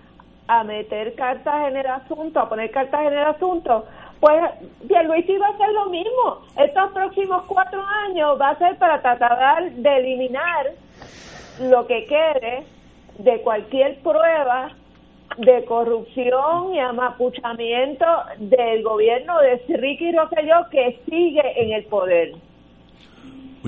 a 0.48 0.64
meter 0.64 1.14
cartas 1.14 1.68
en 1.68 1.76
el 1.76 1.86
asunto, 1.86 2.40
a 2.40 2.48
poner 2.48 2.70
cartas 2.70 3.02
en 3.02 3.12
el 3.12 3.24
asunto, 3.24 3.84
pues 4.18 4.42
Pierluisi 4.88 5.36
va 5.36 5.48
a 5.48 5.50
hacer 5.50 5.70
lo 5.70 5.86
mismo. 5.86 6.38
Estos 6.56 6.90
próximos 6.92 7.44
cuatro 7.46 7.84
años 8.06 8.40
va 8.40 8.50
a 8.50 8.58
ser 8.58 8.76
para 8.78 9.00
tratar 9.00 9.70
de 9.70 9.96
eliminar 9.96 10.66
lo 11.60 11.86
que 11.86 12.06
quede 12.06 12.64
de 13.18 13.40
cualquier 13.42 13.98
prueba 14.00 14.70
de 15.36 15.64
corrupción 15.66 16.74
y 16.74 16.78
amapuchamiento 16.80 18.04
del 18.38 18.82
gobierno 18.82 19.34
de 19.40 19.76
Ricky 19.76 20.10
Rosselló 20.12 20.68
que 20.70 20.98
sigue 21.08 21.42
en 21.56 21.72
el 21.72 21.84
poder. 21.84 22.32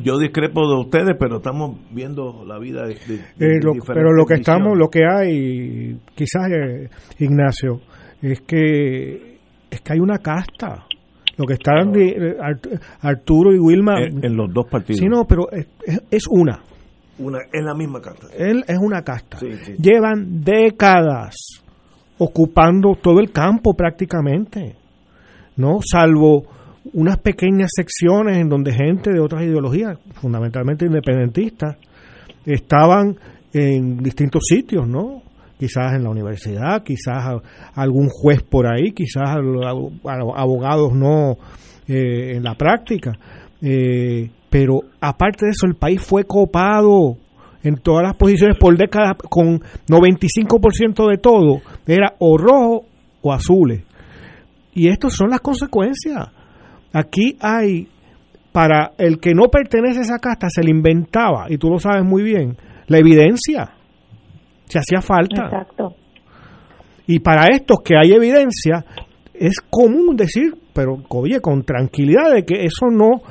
yo 0.03 0.19
discrepo 0.19 0.67
de 0.69 0.81
ustedes, 0.81 1.17
pero 1.19 1.37
estamos 1.37 1.77
viendo 1.91 2.45
la 2.47 2.59
vida 2.59 2.87
de, 2.87 2.95
de- 2.95 3.19
de 3.37 3.57
Eh, 3.57 3.61
lo- 3.63 3.73
pero 3.87 4.13
lo 4.13 4.25
que 4.25 4.37
visiones. 4.37 4.41
estamos, 4.41 4.79
lo 4.79 4.89
que 4.89 5.01
hay, 5.05 5.99
quizás 6.15 6.51
eh, 6.51 6.89
Ignacio, 7.19 7.81
es 8.23 8.41
que 8.43 9.37
es 9.71 9.81
que 9.83 9.93
hay 9.93 10.01
una 10.01 10.19
casta. 10.19 10.87
Lo 11.37 11.47
que 11.47 11.55
están 11.55 11.95
eh, 11.97 12.37
Art- 12.41 12.67
Arturo 13.03 13.53
y 13.55 13.59
Wilma. 13.59 14.01
En- 14.03 14.25
en 14.25 14.37
los 14.37 14.53
dos 14.53 14.67
partidos. 14.71 14.99
Sí, 15.01 15.07
no, 15.07 15.25
pero 15.29 15.51
es- 15.53 15.69
es 16.11 16.25
una. 16.31 16.61
Una, 17.21 17.39
es 17.53 17.63
la 17.65 17.75
misma 17.75 18.01
carta. 18.01 18.27
Él 18.37 18.65
es 18.67 18.79
una 18.81 19.03
casta. 19.03 19.39
Sí, 19.39 19.53
sí. 19.65 19.75
Llevan 19.79 20.43
décadas 20.43 21.37
ocupando 22.19 22.95
todo 23.01 23.21
el 23.21 23.31
campo 23.31 23.75
prácticamente, 23.75 24.75
¿no? 25.57 25.79
Salvo 25.83 26.45
unas 26.95 27.19
pequeñas 27.19 27.71
secciones 27.75 28.39
en 28.39 28.49
donde 28.49 28.73
gente 28.73 29.13
de 29.13 29.21
otras 29.21 29.43
ideologías, 29.43 29.99
fundamentalmente 30.15 30.87
independentistas, 30.87 31.77
estaban 32.47 33.17
en 33.53 33.99
distintos 33.99 34.43
sitios, 34.49 34.89
¿no? 34.89 35.23
Quizás 35.59 35.93
en 35.95 36.05
la 36.05 36.11
universidad, 36.11 36.83
quizás 36.83 37.17
a- 37.23 37.43
algún 37.75 38.09
juez 38.09 38.43
por 38.43 38.67
ahí, 38.67 38.93
quizás 38.93 39.29
a 39.29 39.35
a 39.35 40.41
abogados 40.41 40.95
no 40.95 41.37
eh, 41.87 42.37
en 42.37 42.43
la 42.45 42.55
práctica. 42.55 43.13
Eh, 43.61 44.31
pero 44.51 44.81
aparte 45.01 45.47
de 45.47 45.53
eso, 45.53 45.67
el 45.67 45.77
país 45.77 46.03
fue 46.03 46.25
copado 46.25 47.17
en 47.63 47.77
todas 47.77 48.03
las 48.03 48.17
posiciones 48.17 48.57
por 48.59 48.77
décadas 48.77 49.17
con 49.29 49.61
95% 49.89 51.09
de 51.09 51.19
todo. 51.19 51.61
Era 51.87 52.15
o 52.19 52.37
rojo 52.37 52.87
o 53.23 53.33
azules. 53.33 53.85
Y 54.75 54.89
estas 54.89 55.15
son 55.15 55.31
las 55.31 55.41
consecuencias. 55.41 56.29
Aquí 56.93 57.37
hay, 57.41 57.89
para 58.53 58.93
el 58.99 59.21
que 59.21 59.35
no 59.35 59.45
pertenece 59.45 60.01
a 60.01 60.03
esa 60.03 60.19
casta, 60.19 60.49
se 60.49 60.63
le 60.63 60.71
inventaba, 60.71 61.47
y 61.49 61.57
tú 61.57 61.69
lo 61.69 61.79
sabes 61.79 62.05
muy 62.05 62.23
bien, 62.23 62.57
la 62.89 62.99
evidencia. 62.99 63.71
Se 64.65 64.79
hacía 64.79 65.01
falta. 65.01 65.45
Exacto. 65.45 65.95
Y 67.07 67.21
para 67.21 67.47
estos 67.49 67.79
que 67.85 67.97
hay 67.97 68.13
evidencia, 68.13 68.85
es 69.35 69.61
común 69.69 70.17
decir, 70.17 70.55
pero 70.73 71.03
oye, 71.09 71.41
con 71.41 71.65
tranquilidad 71.65 72.33
de 72.33 72.45
que 72.45 72.65
eso 72.65 72.87
no, 72.91 73.23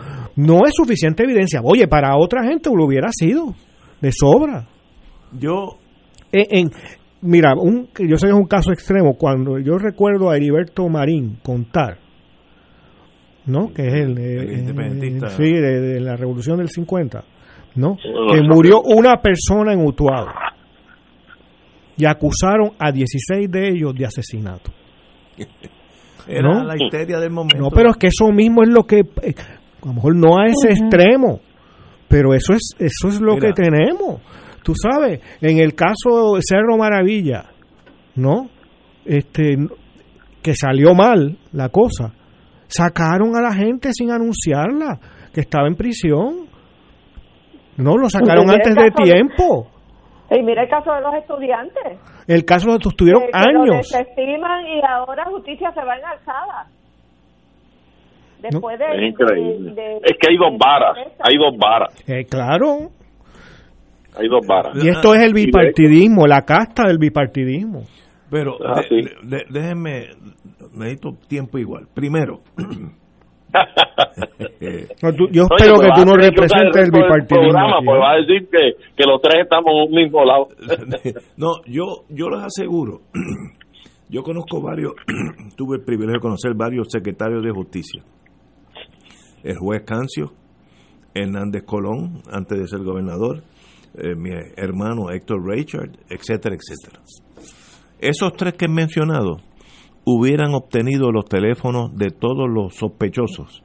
no 0.48 0.66
es 0.66 0.72
suficiente 0.76 1.24
evidencia. 1.24 1.62
Oye, 1.64 1.88
para 1.88 2.18
otra 2.18 2.44
gente 2.44 2.70
lo 2.74 2.86
hubiera 2.86 3.10
sido, 3.12 3.54
de 4.02 4.12
sobra. 4.12 4.68
Yo, 5.40 5.78
En, 6.32 6.46
en- 6.50 6.72
mira, 7.22 7.54
un, 7.56 7.88
yo 8.00 8.18
sé 8.18 8.28
que 8.28 8.34
es 8.34 8.38
un 8.40 8.48
caso 8.48 8.72
extremo, 8.72 9.16
cuando 9.16 9.60
yo 9.60 9.78
recuerdo 9.78 10.30
a 10.30 10.38
Heriberto 10.38 10.88
Marín 10.88 11.38
contar, 11.44 11.98
¿no? 13.46 13.74
Que 13.74 13.88
es 13.88 13.94
el, 13.96 14.18
eh, 14.18 14.40
El 14.44 14.60
independentista. 14.60 15.28
eh, 15.28 15.30
sí, 15.38 15.52
de, 15.54 15.82
de 15.82 16.00
la 16.00 16.16
revolución 16.16 16.58
del 16.58 16.70
50, 16.70 17.24
¿no? 17.76 17.98
Que 17.98 18.42
murió 18.44 18.82
una 18.82 19.18
persona 19.22 19.74
en 19.74 19.86
Utuado 19.86 20.28
y 21.98 22.06
acusaron 22.06 22.72
a 22.80 22.92
16 22.92 23.50
de 23.52 23.70
ellos 23.70 23.94
de 23.96 24.06
asesinato. 24.06 24.72
era 26.28 26.42
¿no? 26.42 26.64
la 26.64 26.76
histeria 26.78 27.20
del 27.20 27.32
momento. 27.32 27.58
No, 27.58 27.70
pero 27.72 27.90
es 27.90 27.98
que 27.98 28.08
eso 28.08 28.32
mismo 28.32 28.62
es 28.64 28.70
lo 28.70 28.84
que, 28.86 29.00
eh, 29.00 29.34
a 29.84 29.88
lo 29.88 29.94
mejor 29.94 30.16
no 30.16 30.38
a 30.40 30.46
ese 30.46 30.70
extremo, 30.74 31.40
pero 32.08 32.34
eso 32.34 32.54
es, 32.54 32.72
eso 32.80 33.08
es 33.08 33.22
lo 33.22 33.36
Mira. 33.36 33.48
que 33.48 33.62
tenemos. 33.62 34.22
Tú 34.64 34.74
sabes, 34.76 35.22
en 35.42 35.60
el 35.60 35.74
caso 35.74 36.36
de 36.36 36.42
Cerro 36.48 36.78
Maravilla, 36.78 37.46
¿no? 38.16 38.50
Este, 39.06 39.56
que 40.42 40.54
salió 40.54 40.94
mal 40.94 41.38
la 41.54 41.70
cosa, 41.70 42.14
sacaron 42.68 43.36
a 43.36 43.42
la 43.42 43.54
gente 43.54 43.92
sin 43.94 44.12
anunciarla, 44.12 45.00
que 45.34 45.42
estaba 45.42 45.68
en 45.68 45.76
prisión. 45.76 46.48
No, 47.78 47.96
lo 47.96 48.10
sacaron 48.10 48.50
antes 48.50 48.76
de 48.76 48.92
tiempo. 48.92 49.68
Y 50.32 50.44
mira 50.44 50.64
el 50.64 50.70
caso 50.70 50.92
de 50.94 51.02
los 51.02 51.14
estudiantes. 51.16 52.00
El 52.28 52.46
caso 52.46 52.72
de 52.74 52.78
tuvieron 52.96 53.24
que- 53.24 53.32
que 53.32 53.52
lo 53.54 53.62
años. 53.64 53.90
desestiman 53.90 54.68
y 54.68 54.82
ahora 54.88 55.26
justicia 55.26 55.72
se 55.74 55.84
va 55.84 55.96
en 55.98 56.06
alzada. 56.06 56.68
Después 58.42 58.80
de, 58.80 58.86
Es 58.86 59.12
increíble. 59.12 59.72
de- 59.74 59.82
de- 59.82 59.98
Es 59.98 60.18
que 60.20 60.30
hay 60.32 60.38
dos 60.38 60.58
varas, 60.58 60.98
hay 61.20 61.38
dos 61.38 61.58
varas, 61.58 61.94
Eh, 62.08 62.26
claro, 62.26 62.90
hay 64.18 64.28
dos 64.28 64.46
varas. 64.48 64.84
y 64.84 64.88
esto 64.90 65.14
es 65.14 65.22
el 65.24 65.34
bipartidismo, 65.34 66.26
la 66.28 66.42
casta 66.44 66.88
del 66.88 66.98
bipartidismo. 66.98 67.84
Pero 68.32 68.56
Ah, 68.66 68.82
de- 68.82 68.88
sí. 68.88 69.10
de- 69.24 69.46
déjenme, 69.50 70.08
necesito 70.76 71.14
tiempo 71.28 71.58
igual. 71.58 71.88
Primero, 71.94 72.40
No, 75.02 75.14
tú- 75.14 75.28
yo 75.32 75.44
Oye, 75.44 75.56
espero 75.56 75.76
pues 75.76 75.88
que 75.88 76.02
tú 76.02 76.06
no 76.06 76.16
representes 76.16 76.84
el 76.86 76.92
bipartidismo. 76.92 77.50
programa, 77.50 77.80
pues 77.84 77.98
¿eh? 77.98 78.00
va 78.00 78.12
a 78.12 78.16
decir 78.18 78.48
que, 78.52 78.72
que 78.96 79.04
los 79.10 79.22
tres 79.22 79.42
estamos 79.44 79.72
en 79.74 79.90
un 79.90 79.96
mismo 79.96 80.24
lado. 80.24 80.48
no, 81.38 81.48
yo, 81.66 82.04
yo 82.10 82.30
les 82.30 82.42
aseguro, 82.44 83.02
yo 84.10 84.22
conozco 84.24 84.62
varios, 84.62 84.94
tuve 85.58 85.78
el 85.78 85.84
privilegio 85.84 86.20
de 86.20 86.22
conocer 86.22 86.54
varios 86.56 86.88
secretarios 86.92 87.44
de 87.44 87.52
justicia. 87.52 88.04
El 89.44 89.58
juez 89.58 89.84
Cancio, 89.86 90.34
Hernández 91.14 91.64
Colón, 91.66 92.22
antes 92.32 92.60
de 92.60 92.68
ser 92.68 92.80
gobernador, 92.84 93.44
eh, 93.96 94.16
mi 94.16 94.30
hermano 94.58 95.10
Héctor 95.12 95.44
Richard, 95.46 95.92
etcétera, 96.10 96.56
etcétera. 96.56 97.02
Esos 98.00 98.34
tres 98.34 98.54
que 98.54 98.66
he 98.66 98.70
mencionado 98.70 99.38
hubieran 100.06 100.54
obtenido 100.54 101.12
los 101.12 101.26
teléfonos 101.26 101.96
de 101.96 102.12
todos 102.12 102.48
los 102.50 102.76
sospechosos 102.76 103.64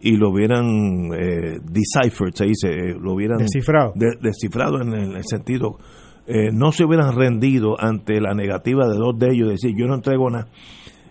y 0.00 0.16
lo 0.16 0.30
hubieran 0.30 1.10
eh, 1.12 1.58
deciphered, 1.62 2.32
se 2.34 2.44
dice, 2.44 2.68
eh, 2.68 2.94
lo 3.00 3.14
hubieran 3.14 3.38
Descifrado. 3.38 3.92
de- 3.96 4.16
descifrado 4.20 4.80
en 4.80 4.92
el, 4.92 5.16
el 5.16 5.24
sentido, 5.24 5.78
eh, 6.26 6.50
no 6.52 6.70
se 6.72 6.84
hubieran 6.84 7.16
rendido 7.16 7.74
ante 7.80 8.20
la 8.20 8.34
negativa 8.34 8.86
de 8.86 8.96
dos 8.96 9.18
de 9.18 9.28
ellos, 9.32 9.48
decir 9.48 9.72
yo 9.76 9.86
no 9.86 9.94
entrego 9.96 10.30
nada. 10.30 10.46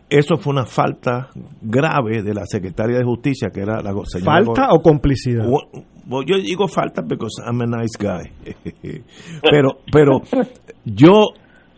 Eso 0.10 0.38
fue 0.38 0.54
una 0.54 0.66
falta 0.66 1.30
grave 1.62 2.24
de 2.24 2.34
la 2.34 2.46
secretaria 2.46 2.98
de 2.98 3.04
Justicia, 3.04 3.50
que 3.50 3.62
era 3.62 3.82
la 3.82 3.94
señora 4.06 4.46
¿Falta 4.46 4.70
o 4.72 4.82
complicidad? 4.82 5.46
Yo 5.46 6.38
digo 6.38 6.68
falta 6.70 7.02
because 7.02 7.42
I'm 7.46 7.62
a 7.62 7.66
nice 7.66 7.98
guy. 8.00 8.32
pero, 9.42 9.80
pero 9.92 10.22
yo, 10.86 11.26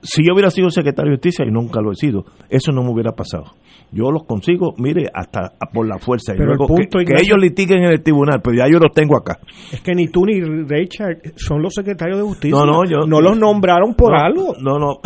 si 0.02 0.24
yo 0.26 0.34
hubiera 0.34 0.50
sido 0.50 0.70
secretario 0.70 1.12
de 1.12 1.18
justicia 1.18 1.46
y 1.48 1.52
nunca 1.52 1.82
lo 1.82 1.92
he 1.92 1.96
sido, 1.96 2.26
eso 2.50 2.72
no 2.72 2.84
me 2.84 2.92
hubiera 2.92 3.12
pasado. 3.14 3.46
Yo 3.92 4.12
los 4.12 4.24
consigo, 4.26 4.74
mire, 4.78 5.06
hasta 5.14 5.54
por 5.74 5.88
la 5.88 5.98
fuerza. 5.98 6.34
y 6.34 6.38
Pero 6.38 6.52
el 6.52 6.58
luego 6.58 6.68
punto, 6.68 7.00
que, 7.00 7.14
ellos 7.20 7.38
litiguen 7.40 7.86
en 7.86 7.92
el 7.92 8.04
tribunal, 8.04 8.40
pero 8.44 8.56
ya 8.58 8.68
yo 8.72 8.78
los 8.78 8.92
tengo 8.94 9.18
acá. 9.18 9.40
Es 9.72 9.82
que 9.82 9.94
ni 9.96 10.08
tú 10.08 10.26
ni 10.28 10.40
Richard 10.42 11.34
son 11.38 11.64
los 11.64 11.74
secretarios 11.74 12.18
de 12.20 12.24
justicia. 12.24 12.56
No, 12.58 12.66
no, 12.66 12.86
yo- 12.86 13.08
No 13.08 13.20
los 13.20 13.38
nombraron 13.40 13.96
por 13.96 14.12
No, 14.12 14.20
algo. 14.24 14.54
No, 14.62 14.78
no. 14.78 15.00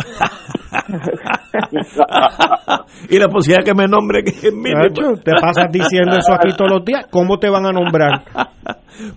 y 3.08 3.18
la 3.18 3.28
posibilidad 3.28 3.64
que 3.64 3.74
me 3.74 3.86
nombre 3.86 4.22
que 4.22 4.48
es 4.48 4.54
mínima. 4.54 4.88
Te 4.90 5.32
pasas 5.40 5.70
diciendo 5.72 6.16
eso 6.18 6.32
aquí 6.34 6.54
todos 6.56 6.70
los 6.70 6.84
días. 6.84 7.06
¿Cómo 7.10 7.38
te 7.38 7.48
van 7.48 7.64
a 7.66 7.72
nombrar? 7.72 8.22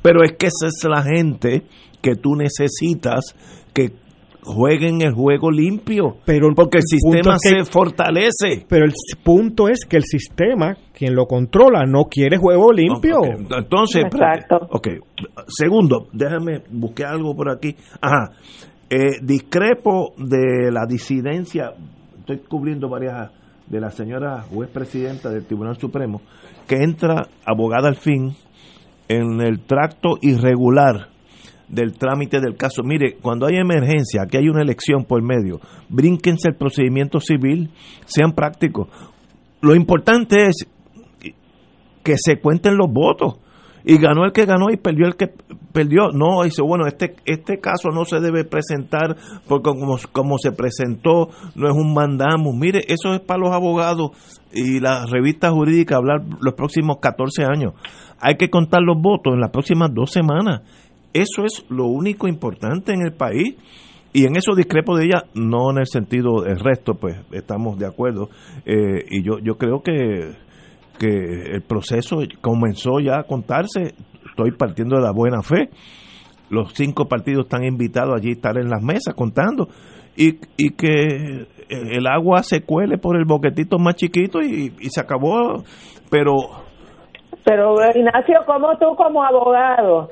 Pero 0.01 0.23
es 0.23 0.33
que 0.37 0.47
esa 0.47 0.67
es 0.67 0.83
la 0.89 1.03
gente 1.03 1.63
que 2.01 2.15
tú 2.15 2.35
necesitas 2.35 3.35
que 3.73 3.91
jueguen 4.47 5.01
el 5.01 5.13
juego 5.13 5.51
limpio. 5.51 6.17
Pero 6.25 6.47
porque 6.55 6.77
el 6.79 6.83
sistema 6.85 7.35
es 7.35 7.41
que- 7.43 7.63
se 7.63 7.71
fortalece. 7.71 8.65
Pero 8.67 8.85
el 8.85 8.93
punto 9.23 9.67
es 9.67 9.85
que 9.87 9.97
el 9.97 10.03
sistema, 10.03 10.75
quien 10.93 11.13
lo 11.13 11.25
controla, 11.25 11.83
no 11.85 12.05
quiere 12.05 12.37
juego 12.37 12.71
limpio. 12.71 13.19
Entonces, 13.23 14.05
espérate. 14.05 14.45
ok. 14.71 14.87
Segundo, 15.47 16.07
déjame 16.13 16.63
buscar 16.71 17.13
algo 17.13 17.35
por 17.35 17.49
aquí. 17.49 17.75
Ajá. 18.01 18.31
Eh, 18.89 19.19
discrepo 19.21 20.13
de 20.17 20.71
la 20.71 20.85
disidencia. 20.87 21.73
Estoy 22.19 22.39
cubriendo 22.47 22.89
varias 22.89 23.31
de 23.67 23.81
la 23.81 23.91
señora 23.91 24.41
juez 24.49 24.69
presidenta 24.69 25.29
del 25.29 25.45
Tribunal 25.45 25.77
Supremo 25.77 26.21
que 26.67 26.77
entra 26.83 27.27
abogada 27.45 27.89
al 27.89 27.97
fin 27.97 28.33
en 29.09 29.41
el 29.41 29.59
tracto 29.61 30.17
irregular 30.21 31.09
del 31.67 31.97
trámite 31.97 32.39
del 32.39 32.55
caso. 32.55 32.83
Mire, 32.83 33.17
cuando 33.21 33.45
hay 33.45 33.57
emergencia, 33.57 34.23
aquí 34.23 34.37
hay 34.37 34.49
una 34.49 34.61
elección 34.61 35.05
por 35.05 35.21
medio, 35.21 35.59
brínquense 35.89 36.49
el 36.49 36.55
procedimiento 36.55 37.19
civil, 37.19 37.71
sean 38.05 38.33
prácticos. 38.33 38.87
Lo 39.61 39.75
importante 39.75 40.47
es 40.47 40.67
que 42.03 42.15
se 42.17 42.39
cuenten 42.39 42.77
los 42.77 42.91
votos. 42.91 43.39
Y 43.89 43.97
ganó 43.99 44.25
el 44.25 44.33
que 44.33 44.45
ganó 44.45 44.65
y 44.69 44.75
perdió 44.75 45.07
el 45.07 45.15
que 45.15 45.31
perdió. 45.71 46.09
No, 46.11 46.43
dice, 46.43 46.61
bueno, 46.61 46.87
este 46.87 47.15
este 47.23 47.59
caso 47.59 47.89
no 47.89 48.03
se 48.03 48.19
debe 48.19 48.43
presentar 48.43 49.15
porque 49.47 49.69
como, 49.69 49.97
como 50.11 50.37
se 50.37 50.51
presentó, 50.51 51.29
no 51.55 51.69
es 51.69 51.73
un 51.73 51.93
mandamos. 51.93 52.53
Mire, 52.53 52.81
eso 52.87 53.13
es 53.13 53.21
para 53.21 53.39
los 53.39 53.51
abogados 53.51 54.11
y 54.51 54.81
las 54.81 55.09
revistas 55.09 55.53
jurídicas 55.53 55.97
hablar 55.97 56.21
los 56.41 56.53
próximos 56.55 56.97
14 57.01 57.45
años. 57.45 57.75
Hay 58.19 58.35
que 58.35 58.49
contar 58.49 58.81
los 58.81 59.01
votos 59.01 59.33
en 59.33 59.39
las 59.39 59.51
próximas 59.51 59.93
dos 59.93 60.11
semanas. 60.11 60.63
Eso 61.13 61.45
es 61.45 61.65
lo 61.69 61.85
único 61.85 62.27
importante 62.27 62.93
en 62.93 63.01
el 63.01 63.13
país. 63.13 63.55
Y 64.13 64.25
en 64.25 64.35
eso 64.35 64.55
discrepo 64.55 64.97
de 64.97 65.05
ella, 65.05 65.23
no 65.35 65.69
en 65.71 65.79
el 65.79 65.85
sentido 65.85 66.41
del 66.41 66.59
resto, 66.59 66.95
pues 66.95 67.17
estamos 67.31 67.77
de 67.77 67.85
acuerdo. 67.85 68.29
Eh, 68.65 69.05
y 69.09 69.23
yo, 69.23 69.37
yo 69.39 69.57
creo 69.57 69.81
que, 69.83 70.33
que 70.97 71.07
el 71.53 71.61
proceso 71.61 72.17
comenzó 72.41 72.99
ya 72.99 73.19
a 73.19 73.23
contarse. 73.23 73.93
Estoy 74.29 74.51
partiendo 74.57 74.95
de 74.95 75.03
la 75.03 75.11
buena 75.11 75.41
fe. 75.41 75.69
Los 76.49 76.73
cinco 76.73 77.05
partidos 77.05 77.45
están 77.45 77.63
invitados 77.63 78.15
allí 78.15 78.29
a 78.29 78.33
estar 78.33 78.57
en 78.57 78.69
las 78.69 78.81
mesas 78.81 79.13
contando. 79.13 79.67
Y, 80.15 80.39
y 80.57 80.71
que 80.71 81.45
el 81.69 82.07
agua 82.07 82.41
se 82.41 82.61
cuele 82.61 82.97
por 82.97 83.17
el 83.17 83.25
boquetito 83.25 83.77
más 83.77 83.95
chiquito 83.95 84.39
y, 84.41 84.73
y 84.79 84.89
se 84.89 85.01
acabó. 85.01 85.63
Pero 86.09 86.33
Pero 87.43 87.75
Ignacio, 87.93 88.39
¿cómo 88.47 88.77
tú 88.79 88.95
como 88.95 89.23
abogado 89.23 90.09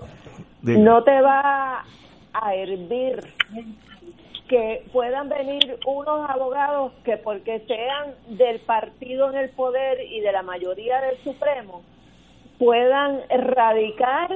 Dime. 0.66 0.80
no 0.80 1.03
te 1.03 1.22
va 1.22 1.86
a 2.34 2.55
hervir 2.55 3.20
que 4.47 4.84
puedan 4.91 5.30
venir 5.30 5.78
unos 5.86 6.30
abogados 6.30 6.91
que 7.03 7.18
porque 7.18 7.59
sean 7.68 8.13
del 8.38 8.59
partido 8.59 9.30
en 9.30 9.38
el 9.38 9.49
poder 9.49 9.99
y 10.01 10.22
de 10.22 10.32
la 10.32 10.43
mayoría 10.43 11.01
del 11.01 11.18
Supremo 11.24 11.84
puedan 12.57 13.22
radicar 13.30 14.32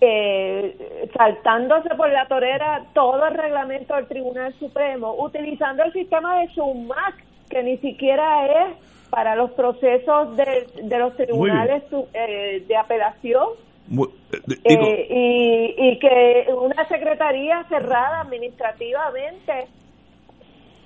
eh, 0.00 1.08
saltándose 1.16 1.90
por 1.96 2.10
la 2.10 2.26
torera 2.28 2.84
todo 2.94 3.26
el 3.26 3.34
reglamento 3.34 3.96
del 3.96 4.06
Tribunal 4.06 4.54
Supremo, 4.58 5.14
utilizando 5.18 5.82
el 5.82 5.92
sistema 5.92 6.40
de 6.40 6.48
SUMAC, 6.54 7.14
que 7.50 7.62
ni 7.62 7.78
siquiera 7.78 8.46
es 8.46 8.76
para 9.10 9.34
los 9.34 9.50
procesos 9.52 10.36
de, 10.36 10.68
de 10.82 10.98
los 10.98 11.16
tribunales 11.16 11.82
eh, 12.12 12.64
de 12.68 12.76
apelación, 12.76 13.48
eh, 13.90 14.58
eh, 14.64 15.06
y, 15.10 15.74
y 15.88 15.98
que 15.98 16.46
una 16.52 16.86
secretaría 16.88 17.64
cerrada 17.68 18.20
administrativamente 18.20 19.68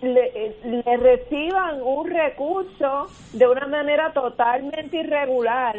le, 0.03 0.55
le 0.65 0.97
reciban 0.97 1.81
un 1.83 2.09
recurso 2.11 3.07
de 3.33 3.47
una 3.47 3.67
manera 3.67 4.13
totalmente 4.13 4.99
irregular 4.99 5.77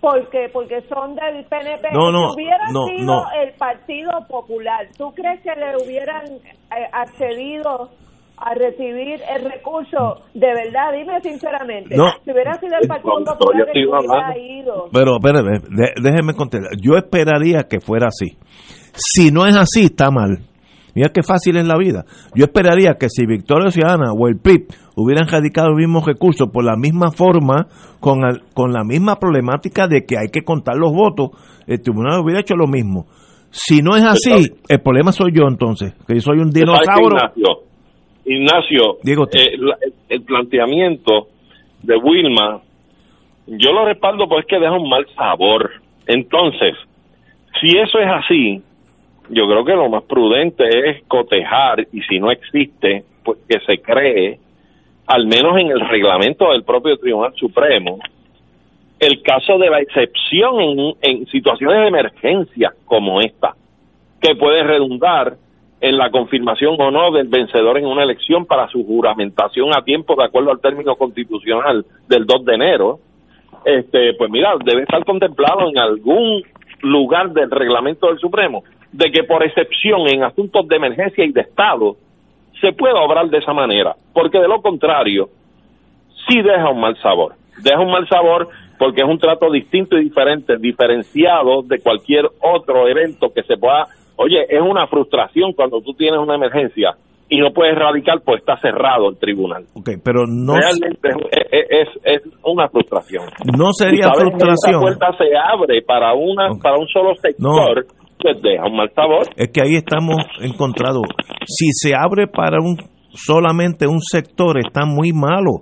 porque 0.00 0.48
porque 0.52 0.82
son 0.82 1.14
del 1.14 1.44
PNP 1.44 1.88
No, 1.92 2.10
no, 2.12 2.32
si 2.32 2.36
hubiera 2.42 2.70
no, 2.70 2.86
sido 2.86 3.04
no. 3.04 3.32
el 3.42 3.52
Partido 3.52 4.26
Popular 4.28 4.86
¿tú 4.96 5.12
crees 5.12 5.40
que 5.42 5.54
le 5.54 5.76
hubieran 5.76 6.24
eh, 6.26 6.88
accedido 6.92 7.90
a 8.40 8.54
recibir 8.54 9.20
el 9.34 9.50
recurso 9.50 10.22
de 10.34 10.46
verdad 10.46 10.92
dime 10.96 11.20
sinceramente 11.22 11.96
No. 11.96 12.06
si 12.24 12.30
hubiera 12.32 12.58
sido 12.60 12.74
el 12.80 12.88
Partido 12.88 13.18
No, 13.20 13.24
Popular 13.36 13.66
que 13.72 13.86
hubiera 13.86 14.38
ido 14.38 14.88
Pero 14.92 15.16
espérame, 15.16 15.60
de- 15.68 15.94
déjeme 16.02 16.34
contestar. 16.34 16.70
Yo 16.80 16.96
esperaría 16.96 17.64
que 17.68 17.80
fuera 17.80 18.08
así. 18.08 18.36
Si 18.94 19.30
no 19.30 19.46
es 19.46 19.56
así, 19.56 19.84
está 19.86 20.10
mal. 20.10 20.38
Mira 20.94 21.10
qué 21.14 21.22
fácil 21.22 21.56
es 21.56 21.66
la 21.66 21.76
vida. 21.76 22.04
Yo 22.34 22.44
esperaría 22.46 22.94
que 22.98 23.08
si 23.08 23.24
Victoria 23.26 23.70
Ciudadana 23.70 24.12
o 24.12 24.26
el 24.26 24.36
PIB 24.38 24.66
hubieran 24.96 25.28
radicado 25.28 25.68
los 25.68 25.76
mismos 25.78 26.04
recursos 26.06 26.48
por 26.52 26.64
la 26.64 26.76
misma 26.76 27.10
forma, 27.12 27.68
con, 28.00 28.24
el- 28.24 28.42
con 28.54 28.72
la 28.72 28.82
misma 28.84 29.16
problemática 29.16 29.86
de 29.86 30.04
que 30.04 30.18
hay 30.18 30.28
que 30.28 30.42
contar 30.42 30.76
los 30.76 30.92
votos, 30.92 31.30
el 31.66 31.80
tribunal 31.80 32.20
hubiera 32.20 32.40
hecho 32.40 32.54
lo 32.56 32.66
mismo. 32.66 33.06
Si 33.50 33.80
no 33.80 33.96
es 33.96 34.04
así, 34.04 34.52
el 34.68 34.80
problema 34.80 35.12
soy 35.12 35.30
yo 35.32 35.44
entonces, 35.48 35.94
que 36.06 36.14
yo 36.14 36.20
soy 36.20 36.38
un 36.38 36.52
¿Sabes 36.52 36.64
qué, 36.64 37.00
dinosaurio. 37.00 37.67
Ignacio, 38.28 38.98
usted. 39.22 39.40
eh, 39.40 39.56
la- 39.58 39.78
el 40.08 40.22
planteamiento 40.22 41.28
de 41.82 41.96
Wilma, 41.96 42.60
yo 43.46 43.72
lo 43.72 43.84
respaldo 43.84 44.28
porque 44.28 44.40
es 44.42 44.46
que 44.46 44.58
deja 44.58 44.72
un 44.78 44.88
mal 44.88 45.06
sabor. 45.16 45.70
Entonces, 46.06 46.74
si 47.60 47.76
eso 47.78 47.98
es 47.98 48.08
así, 48.08 48.62
yo 49.30 49.46
creo 49.48 49.64
que 49.64 49.72
lo 49.74 49.88
más 49.88 50.02
prudente 50.04 50.64
es 50.90 51.02
cotejar 51.06 51.86
y 51.92 52.00
si 52.02 52.18
no 52.18 52.30
existe, 52.30 53.04
pues 53.24 53.38
que 53.48 53.60
se 53.60 53.80
cree, 53.80 54.38
al 55.06 55.26
menos 55.26 55.58
en 55.60 55.70
el 55.70 55.80
reglamento 55.80 56.50
del 56.50 56.64
propio 56.64 56.96
Tribunal 56.98 57.32
Supremo, 57.36 57.98
el 59.00 59.22
caso 59.22 59.58
de 59.58 59.70
la 59.70 59.80
excepción 59.80 60.60
en, 60.60 60.94
en 61.02 61.26
situaciones 61.28 61.80
de 61.82 61.88
emergencia 61.88 62.72
como 62.84 63.20
esta, 63.20 63.54
que 64.20 64.34
puede 64.34 64.62
redundar 64.64 65.36
en 65.80 65.96
la 65.96 66.10
confirmación 66.10 66.76
o 66.78 66.90
no 66.90 67.12
del 67.12 67.28
vencedor 67.28 67.78
en 67.78 67.86
una 67.86 68.02
elección 68.02 68.46
para 68.46 68.68
su 68.68 68.84
juramentación 68.84 69.70
a 69.76 69.82
tiempo 69.82 70.16
de 70.16 70.24
acuerdo 70.24 70.50
al 70.50 70.60
término 70.60 70.96
constitucional 70.96 71.84
del 72.08 72.26
2 72.26 72.44
de 72.44 72.54
enero, 72.54 72.98
este, 73.64 74.14
pues 74.14 74.30
mira, 74.30 74.54
debe 74.64 74.82
estar 74.82 75.04
contemplado 75.04 75.68
en 75.68 75.78
algún 75.78 76.42
lugar 76.82 77.30
del 77.30 77.50
reglamento 77.50 78.08
del 78.08 78.18
Supremo 78.18 78.64
de 78.92 79.10
que 79.10 79.24
por 79.24 79.44
excepción 79.44 80.08
en 80.08 80.24
asuntos 80.24 80.66
de 80.66 80.76
emergencia 80.76 81.24
y 81.24 81.32
de 81.32 81.42
Estado 81.42 81.96
se 82.60 82.72
pueda 82.72 83.00
obrar 83.00 83.28
de 83.28 83.38
esa 83.38 83.52
manera, 83.52 83.94
porque 84.12 84.38
de 84.38 84.48
lo 84.48 84.60
contrario 84.62 85.28
sí 86.28 86.40
deja 86.42 86.70
un 86.70 86.80
mal 86.80 86.96
sabor. 87.00 87.34
Deja 87.62 87.80
un 87.80 87.90
mal 87.90 88.08
sabor 88.08 88.48
porque 88.78 89.02
es 89.02 89.08
un 89.08 89.18
trato 89.18 89.50
distinto 89.50 89.98
y 89.98 90.04
diferente, 90.04 90.56
diferenciado 90.56 91.62
de 91.62 91.80
cualquier 91.80 92.28
otro 92.40 92.88
evento 92.88 93.32
que 93.32 93.42
se 93.42 93.56
pueda... 93.56 93.86
Oye, 94.18 94.42
es 94.48 94.60
una 94.60 94.86
frustración 94.88 95.52
cuando 95.54 95.80
tú 95.80 95.94
tienes 95.94 96.20
una 96.20 96.34
emergencia 96.34 96.96
y 97.28 97.38
no 97.38 97.52
puedes 97.52 97.76
radicar 97.78 98.20
pues 98.24 98.40
está 98.40 98.56
cerrado 98.56 99.08
el 99.10 99.16
tribunal. 99.18 99.64
Ok, 99.74 99.90
pero 100.02 100.24
no, 100.26 100.54
Realmente 100.54 101.08
es, 101.50 101.66
es, 101.70 101.88
es 102.04 102.22
una 102.42 102.68
frustración. 102.68 103.24
no 103.56 103.72
sería 103.72 104.08
frustración. 104.12 104.74
Esa 104.74 104.80
puerta 104.80 105.06
se 105.18 105.36
abre 105.36 105.82
para 105.82 106.14
una 106.14 106.48
para 106.62 106.78
un 106.78 106.88
solo 106.88 107.14
sector, 107.16 107.86
pues 108.18 108.42
deja 108.42 108.66
un 108.66 108.76
mal 108.76 108.90
sabor. 108.94 109.22
Es 109.36 109.48
que 109.52 109.62
ahí 109.62 109.76
estamos 109.76 110.16
encontrados. 110.40 111.04
Si 111.46 111.68
se 111.72 111.94
abre 111.94 112.26
para 112.26 112.58
un 112.60 112.76
solamente 113.12 113.86
un 113.86 114.00
sector 114.00 114.58
está 114.58 114.84
muy 114.84 115.12
malo, 115.12 115.60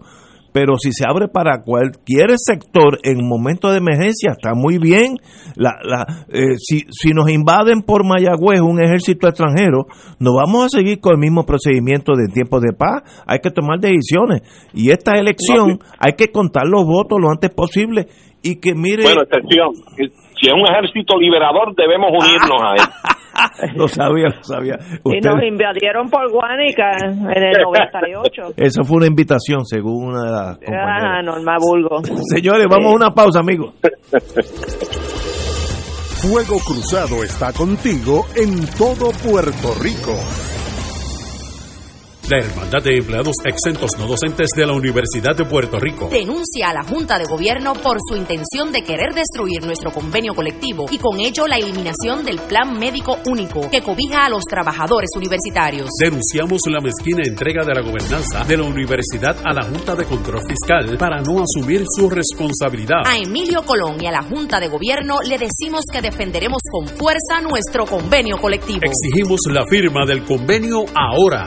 pero 0.57 0.79
si 0.79 0.91
se 0.91 1.05
abre 1.07 1.29
para 1.29 1.61
cualquier 1.61 2.31
sector 2.39 2.99
en 3.03 3.19
momentos 3.29 3.73
de 3.73 3.77
emergencia 3.77 4.31
está 4.31 4.55
muy 4.55 4.79
bien. 4.79 5.19
La, 5.55 5.73
la, 5.85 6.25
eh, 6.31 6.57
si, 6.57 6.81
si 6.91 7.11
nos 7.11 7.31
invaden 7.31 7.83
por 7.83 8.07
Mayagüez 8.07 8.63
un 8.63 8.83
ejército 8.83 9.29
extranjero, 9.29 9.85
no 10.19 10.31
vamos 10.35 10.65
a 10.65 10.69
seguir 10.79 10.99
con 11.01 11.13
el 11.13 11.19
mismo 11.19 11.45
procedimiento 11.45 12.13
de 12.15 12.33
tiempo 12.33 12.59
de 12.61 12.73
paz. 12.73 13.03
Hay 13.27 13.41
que 13.41 13.51
tomar 13.51 13.81
decisiones 13.81 14.41
y 14.73 14.93
esta 14.93 15.19
elección 15.19 15.79
hay 15.99 16.15
que 16.17 16.33
contar 16.33 16.63
los 16.67 16.87
votos 16.87 17.19
lo 17.21 17.29
antes 17.31 17.51
posible 17.51 18.07
y 18.43 18.57
que 18.57 18.75
mire 18.75 19.03
Bueno, 19.03 19.25
excepción. 19.25 19.75
Si 20.41 20.49
es 20.49 20.53
un 20.53 20.67
ejército 20.69 21.19
liberador, 21.19 21.75
debemos 21.75 22.11
unirnos 22.11 22.61
a 22.63 22.75
él. 22.75 23.17
lo 23.77 23.89
sabía, 23.89 24.27
lo 24.29 24.43
sabía. 24.43 24.77
Y 25.05 25.21
nos 25.21 25.43
invadieron 25.43 26.09
por 26.09 26.31
Guánica 26.31 26.91
en 27.01 27.43
el 27.43 27.63
98. 27.63 28.55
Esa 28.57 28.83
fue 28.85 28.99
una 28.99 29.07
invitación, 29.07 29.65
según 29.65 30.09
una 30.09 30.25
de 30.25 30.31
las 30.31 30.59
compañeras. 30.59 31.03
Ah, 31.03 31.23
Norma 31.23 31.57
Bulgo. 31.59 32.03
Señores, 32.35 32.67
vamos 32.69 32.93
a 32.93 32.97
una 32.97 33.11
pausa, 33.11 33.41
amigos. 33.41 33.75
Fuego 36.21 36.57
Cruzado 36.67 37.23
está 37.23 37.53
contigo 37.53 38.25
en 38.37 38.67
todo 38.79 39.11
Puerto 39.25 39.75
Rico. 39.81 40.13
La 42.29 42.39
Hermandad 42.39 42.83
de 42.83 42.97
Empleados 42.97 43.37
Exentos 43.45 43.93
No 43.99 44.09
Docentes 44.09 44.49
de 44.57 44.67
la 44.67 44.73
Universidad 44.73 45.37
de 45.37 45.45
Puerto 45.45 45.79
Rico 45.79 46.09
denuncia 46.11 46.71
a 46.71 46.75
la 46.75 46.83
Junta 46.83 47.21
de 47.21 47.25
Gobierno 47.25 47.73
por 47.75 47.99
su 48.01 48.17
intención 48.17 48.73
de 48.73 48.83
querer 48.83 49.15
destruir 49.15 49.65
nuestro 49.65 49.93
convenio 49.93 50.35
colectivo 50.35 50.87
y 50.91 50.99
con 50.99 51.21
ello 51.21 51.47
la 51.47 51.57
eliminación 51.57 52.25
del 52.25 52.41
Plan 52.41 52.77
Médico 52.81 53.19
Único 53.27 53.71
que 53.71 53.81
cobija 53.81 54.27
a 54.27 54.29
los 54.29 54.43
trabajadores 54.43 55.09
universitarios. 55.15 55.89
Denunciamos 56.01 56.63
la 56.69 56.81
mezquina 56.81 57.23
entrega 57.25 57.65
de 57.65 57.75
la 57.75 57.83
gobernanza 57.83 58.43
de 58.43 58.57
la 58.57 58.65
universidad 58.65 59.37
a 59.45 59.53
la 59.53 59.63
Junta 59.63 59.95
de 59.95 60.05
Control 60.07 60.43
Fiscal 60.49 60.99
para 60.99 61.21
no 61.21 61.45
asumir 61.45 61.85
su 61.97 62.11
responsabilidad. 62.11 63.03
A 63.07 63.19
Emilio 63.19 63.63
Colón 63.63 64.03
y 64.03 64.07
a 64.09 64.11
la 64.11 64.23
Junta 64.25 64.59
de 64.59 64.67
Gobierno 64.67 65.21
le 65.23 65.39
decimos 65.39 65.83
que 65.93 66.03
defenderemos 66.03 66.61
con 66.73 66.89
fuerza 66.89 67.41
nuestro 67.41 67.87
convenio 67.87 68.37
colectivo. 68.39 68.81
Exigimos 68.83 69.43
la 69.49 69.65
firma 69.71 70.05
del 70.05 70.25
convenio 70.25 70.85
ahora. 70.93 71.47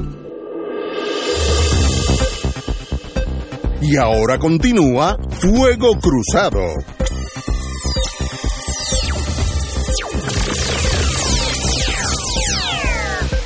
Y 3.81 3.97
ahora 3.97 4.37
continúa 4.37 5.17
Fuego 5.39 5.93
Cruzado. 5.99 6.61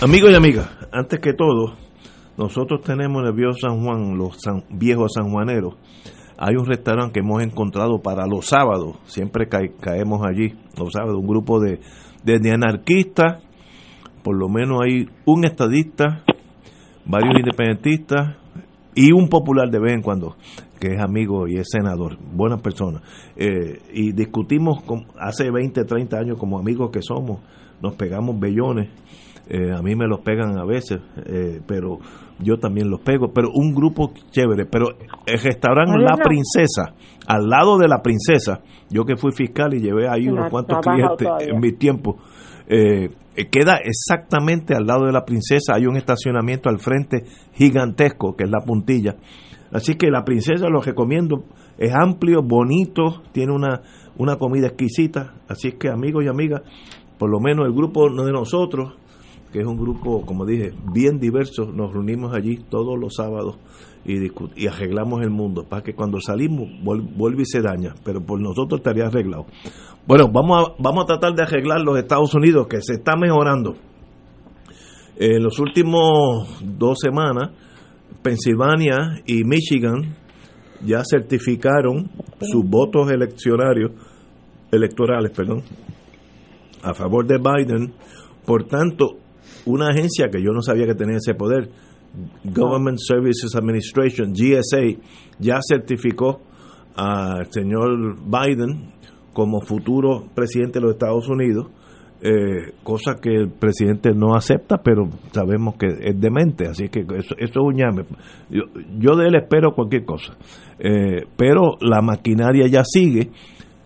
Amigos 0.01 0.31
y 0.31 0.35
amigas, 0.35 0.69
antes 0.91 1.19
que 1.19 1.33
todo, 1.33 1.73
nosotros 2.37 2.81
tenemos 2.81 3.21
en 3.21 3.27
el 3.29 3.33
viejo 3.33 3.53
San 3.53 3.83
Juan, 3.83 4.17
los 4.17 4.37
san- 4.41 4.63
viejos 4.69 5.13
sanjuaneros, 5.15 5.75
hay 6.37 6.55
un 6.55 6.65
restaurante 6.65 7.13
que 7.13 7.19
hemos 7.21 7.41
encontrado 7.41 7.99
para 8.03 8.27
los 8.27 8.45
sábados, 8.47 8.97
siempre 9.05 9.47
cae- 9.47 9.73
caemos 9.79 10.21
allí, 10.25 10.53
los 10.77 10.91
sábados, 10.93 11.15
un 11.19 11.27
grupo 11.27 11.59
de, 11.59 11.79
de, 12.23 12.39
de 12.39 12.51
anarquistas, 12.51 13.41
por 14.23 14.37
lo 14.37 14.47
menos 14.49 14.81
hay 14.83 15.07
un 15.25 15.45
estadista, 15.45 16.23
varios 17.05 17.39
independentistas 17.39 18.35
y 18.95 19.11
un 19.11 19.27
popular 19.29 19.69
de 19.69 19.79
vez 19.79 19.93
en 19.93 20.01
cuando, 20.01 20.35
que 20.79 20.93
es 20.93 21.01
amigo 21.01 21.47
y 21.47 21.57
es 21.57 21.67
senador, 21.69 22.17
buenas 22.33 22.61
personas. 22.61 23.01
Eh, 23.35 23.79
y 23.93 24.11
discutimos 24.13 24.81
con- 24.83 25.05
hace 25.19 25.51
20, 25.51 25.83
30 25.83 26.17
años 26.17 26.37
como 26.39 26.57
amigos 26.57 26.89
que 26.91 27.01
somos, 27.01 27.39
nos 27.81 27.95
pegamos 27.95 28.39
bellones, 28.39 28.89
eh, 29.47 29.71
a 29.77 29.81
mí 29.81 29.95
me 29.95 30.07
los 30.07 30.21
pegan 30.21 30.57
a 30.57 30.65
veces, 30.65 30.99
eh, 31.27 31.61
pero 31.67 31.99
yo 32.39 32.57
también 32.57 32.89
los 32.89 33.01
pego, 33.01 33.31
pero 33.33 33.49
un 33.53 33.75
grupo 33.75 34.11
chévere, 34.31 34.65
pero 34.65 34.87
el 35.25 35.39
restaurante 35.39 35.99
La 35.99 36.17
Princesa, 36.17 36.93
al 37.27 37.47
lado 37.47 37.77
de 37.77 37.87
La 37.87 38.01
Princesa, 38.01 38.61
yo 38.89 39.03
que 39.05 39.17
fui 39.17 39.31
fiscal 39.33 39.73
y 39.73 39.81
llevé 39.81 40.07
ahí 40.09 40.25
No, 40.25 40.33
unos 40.33 40.45
no 40.45 40.49
cuantos 40.51 40.79
clientes 40.79 41.27
todavía. 41.27 41.47
en 41.53 41.59
mi 41.59 41.73
tiempo, 41.73 42.17
eh, 42.67 43.09
queda 43.51 43.77
exactamente 43.77 44.75
al 44.75 44.85
lado 44.85 45.05
de 45.05 45.11
La 45.11 45.25
Princesa, 45.25 45.73
hay 45.75 45.85
un 45.85 45.97
estacionamiento 45.97 46.69
al 46.69 46.79
frente 46.79 47.25
gigantesco, 47.53 48.35
que 48.35 48.45
es 48.45 48.49
la 48.49 48.61
puntilla, 48.61 49.15
así 49.71 49.95
que 49.95 50.09
La 50.09 50.23
Princesa 50.23 50.67
lo 50.69 50.81
recomiendo, 50.81 51.43
es 51.77 51.93
amplio, 51.93 52.41
bonito, 52.41 53.21
tiene 53.31 53.53
una, 53.53 53.81
una 54.17 54.37
comida 54.37 54.67
exquisita, 54.67 55.33
así 55.47 55.73
que 55.73 55.89
amigos 55.89 56.23
y 56.23 56.27
amigas, 56.27 56.61
por 57.17 57.29
lo 57.29 57.39
menos 57.39 57.65
el 57.67 57.73
grupo 57.73 58.09
de 58.09 58.31
nosotros, 58.31 58.93
que 59.55 59.61
es 59.61 59.67
un 59.67 59.77
grupo, 59.77 60.25
como 60.25 60.45
dije, 60.45 60.73
bien 60.91 61.17
diverso, 61.17 61.71
nos 61.71 61.93
reunimos 61.93 62.35
allí 62.35 62.57
todos 62.69 62.99
los 62.99 63.13
sábados 63.15 63.55
y, 64.03 64.15
y 64.61 64.67
arreglamos 64.67 65.21
el 65.21 65.29
mundo, 65.29 65.63
para 65.63 65.81
que 65.81 65.93
cuando 65.93 66.19
salimos 66.19 66.67
vuel- 66.83 67.07
vuelve 67.15 67.43
y 67.43 67.45
se 67.45 67.61
daña, 67.61 67.95
pero 68.03 68.19
por 68.19 68.41
nosotros 68.41 68.81
estaría 68.81 69.05
arreglado. 69.05 69.45
Bueno, 70.05 70.29
vamos 70.29 70.59
a, 70.59 70.73
vamos 70.77 71.05
a 71.05 71.07
tratar 71.07 71.35
de 71.35 71.43
arreglar 71.43 71.79
los 71.79 71.97
Estados 71.97 72.33
Unidos, 72.35 72.67
que 72.67 72.81
se 72.81 72.95
está 72.95 73.15
mejorando. 73.15 73.75
En 75.15 75.41
los 75.41 75.57
últimos 75.59 76.61
dos 76.61 76.97
semanas, 76.99 77.51
Pensilvania 78.21 79.21
y 79.25 79.45
Michigan 79.45 80.15
ya 80.85 81.01
certificaron 81.09 82.09
sus 82.41 82.69
votos 82.69 83.09
eleccionarios, 83.09 83.91
electorales, 84.69 85.31
perdón, 85.31 85.61
a 86.83 86.93
favor 86.93 87.25
de 87.25 87.37
Biden. 87.37 87.93
Por 88.45 88.65
tanto, 88.65 89.19
una 89.65 89.89
agencia 89.89 90.29
que 90.29 90.41
yo 90.41 90.51
no 90.51 90.61
sabía 90.61 90.85
que 90.85 90.95
tenía 90.95 91.17
ese 91.17 91.33
poder, 91.33 91.69
Government 92.43 92.97
Services 92.99 93.55
Administration, 93.55 94.33
GSA, 94.33 94.97
ya 95.39 95.59
certificó 95.67 96.41
al 96.95 97.51
señor 97.51 98.15
Biden 98.23 98.93
como 99.33 99.59
futuro 99.61 100.25
presidente 100.33 100.79
de 100.79 100.85
los 100.85 100.93
Estados 100.93 101.27
Unidos, 101.27 101.67
eh, 102.21 102.71
cosa 102.83 103.15
que 103.21 103.35
el 103.35 103.49
presidente 103.49 104.13
no 104.13 104.33
acepta, 104.33 104.77
pero 104.77 105.09
sabemos 105.33 105.75
que 105.75 105.87
es 105.87 106.19
demente, 106.19 106.67
así 106.67 106.87
que 106.87 107.01
eso, 107.01 107.35
eso 107.37 107.37
es 107.37 107.57
un 107.57 107.75
llame. 107.75 108.05
Yo, 108.49 108.63
yo 108.97 109.15
de 109.17 109.27
él 109.27 109.35
espero 109.35 109.73
cualquier 109.73 110.05
cosa, 110.05 110.37
Eh, 110.77 111.25
pero 111.37 111.77
la 111.81 112.01
maquinaria 112.01 112.67
ya 112.67 112.83
sigue. 112.83 113.29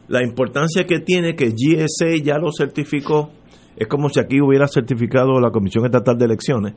La 0.07 0.23
importancia 0.23 0.85
que 0.85 0.99
tiene 0.99 1.35
que 1.35 1.51
GSA 1.51 2.17
ya 2.23 2.37
lo 2.39 2.51
certificó, 2.51 3.29
es 3.79 3.87
como 3.87 4.09
si 4.09 4.19
aquí 4.19 4.41
hubiera 4.41 4.67
certificado 4.67 5.39
la 5.39 5.51
Comisión 5.51 5.85
Estatal 5.85 6.17
de 6.17 6.25
Elecciones, 6.25 6.75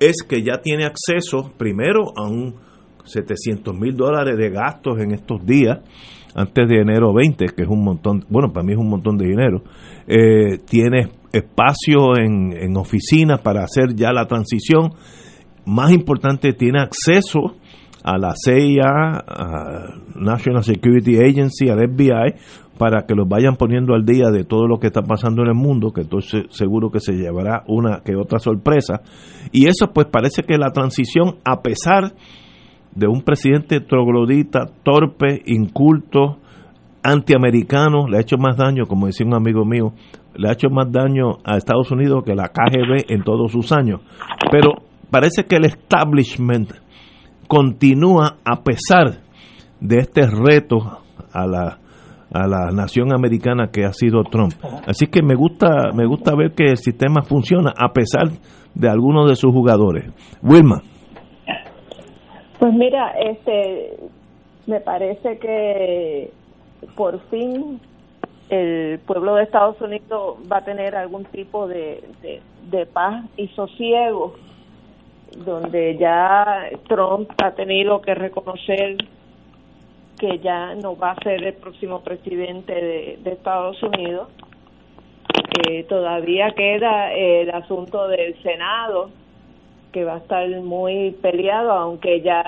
es 0.00 0.22
que 0.28 0.42
ya 0.42 0.60
tiene 0.60 0.84
acceso 0.84 1.52
primero 1.56 2.12
a 2.16 2.28
un 2.28 2.56
700 3.04 3.74
mil 3.78 3.96
dólares 3.96 4.36
de 4.36 4.50
gastos 4.50 4.98
en 5.00 5.12
estos 5.12 5.46
días, 5.46 5.78
antes 6.34 6.68
de 6.68 6.80
enero 6.80 7.12
20, 7.14 7.46
que 7.46 7.62
es 7.62 7.68
un 7.68 7.84
montón, 7.84 8.24
bueno, 8.28 8.52
para 8.52 8.64
mí 8.64 8.72
es 8.72 8.78
un 8.78 8.88
montón 8.88 9.16
de 9.18 9.26
dinero. 9.26 9.62
Eh, 10.08 10.58
tiene 10.68 11.10
espacio 11.32 12.16
en, 12.18 12.52
en 12.52 12.76
oficinas 12.76 13.40
para 13.40 13.62
hacer 13.62 13.94
ya 13.94 14.12
la 14.12 14.26
transición 14.26 14.92
más 15.64 15.92
importante, 15.92 16.52
tiene 16.54 16.80
acceso 16.80 17.56
a 18.02 18.18
la 18.18 18.34
CIA, 18.34 18.88
a 18.88 19.94
National 20.16 20.64
Security 20.64 21.18
Agency, 21.18 21.68
al 21.68 21.78
FBI, 21.78 22.34
para 22.78 23.06
que 23.06 23.14
los 23.14 23.28
vayan 23.28 23.56
poniendo 23.56 23.94
al 23.94 24.04
día 24.04 24.30
de 24.32 24.44
todo 24.44 24.66
lo 24.66 24.78
que 24.78 24.88
está 24.88 25.02
pasando 25.02 25.42
en 25.42 25.48
el 25.48 25.54
mundo, 25.54 25.92
que 25.92 26.00
entonces 26.00 26.46
seguro 26.50 26.90
que 26.90 27.00
se 27.00 27.12
llevará 27.12 27.62
una 27.66 28.00
que 28.04 28.16
otra 28.16 28.38
sorpresa. 28.38 29.02
Y 29.52 29.68
eso 29.68 29.92
pues 29.92 30.06
parece 30.06 30.42
que 30.42 30.58
la 30.58 30.70
transición, 30.70 31.36
a 31.44 31.60
pesar 31.60 32.12
de 32.94 33.06
un 33.06 33.22
presidente 33.22 33.80
troglodita, 33.80 34.66
torpe, 34.82 35.42
inculto, 35.46 36.38
antiamericano, 37.02 38.06
le 38.08 38.18
ha 38.18 38.20
hecho 38.20 38.36
más 38.36 38.56
daño, 38.56 38.86
como 38.86 39.06
decía 39.06 39.26
un 39.26 39.34
amigo 39.34 39.64
mío, 39.64 39.92
le 40.34 40.48
ha 40.48 40.52
hecho 40.52 40.68
más 40.70 40.90
daño 40.90 41.38
a 41.44 41.56
Estados 41.56 41.90
Unidos 41.90 42.22
que 42.24 42.34
la 42.34 42.48
KGB 42.48 43.12
en 43.12 43.22
todos 43.22 43.52
sus 43.52 43.72
años. 43.72 44.00
Pero 44.50 44.74
parece 45.10 45.44
que 45.44 45.56
el 45.56 45.66
establishment 45.66 46.72
continúa 47.52 48.38
a 48.46 48.62
pesar 48.62 49.20
de 49.78 49.98
este 49.98 50.22
reto 50.22 50.78
a 51.34 51.46
la 51.46 51.78
a 52.34 52.46
la 52.48 52.70
nación 52.70 53.12
americana 53.12 53.68
que 53.70 53.84
ha 53.84 53.92
sido 53.92 54.24
Trump. 54.24 54.54
Así 54.86 55.06
que 55.08 55.22
me 55.22 55.34
gusta 55.34 55.92
me 55.94 56.06
gusta 56.06 56.34
ver 56.34 56.52
que 56.52 56.70
el 56.70 56.78
sistema 56.78 57.20
funciona 57.20 57.74
a 57.76 57.92
pesar 57.92 58.28
de 58.74 58.88
algunos 58.88 59.28
de 59.28 59.36
sus 59.36 59.52
jugadores. 59.52 60.10
Wilma. 60.42 60.80
Pues 62.58 62.72
mira, 62.72 63.12
este 63.20 63.98
me 64.66 64.80
parece 64.80 65.38
que 65.38 66.30
por 66.96 67.20
fin 67.28 67.78
el 68.48 68.98
pueblo 69.00 69.34
de 69.34 69.42
Estados 69.42 69.78
Unidos 69.82 70.38
va 70.50 70.58
a 70.58 70.64
tener 70.64 70.96
algún 70.96 71.26
tipo 71.26 71.68
de, 71.68 72.02
de, 72.70 72.86
paz 72.86 73.26
y 73.36 73.48
sosiego, 73.48 74.36
donde 75.36 75.96
ya 75.96 76.68
Trump 76.88 77.30
ha 77.42 77.52
tenido 77.52 78.00
que 78.00 78.14
reconocer 78.14 78.96
que 80.18 80.38
ya 80.38 80.74
no 80.74 80.96
va 80.96 81.12
a 81.12 81.22
ser 81.22 81.42
el 81.44 81.54
próximo 81.54 82.00
presidente 82.00 82.74
de, 82.74 83.30
Estados 83.32 83.82
Unidos. 83.82 84.28
Eh, 85.68 85.84
todavía 85.84 86.52
queda 86.56 87.12
el 87.12 87.50
asunto 87.50 88.08
del 88.08 88.40
Senado, 88.42 89.10
que 89.92 90.04
va 90.04 90.14
a 90.14 90.18
estar 90.18 90.48
muy 90.60 91.12
peleado, 91.22 91.72
aunque 91.72 92.20
ya 92.20 92.44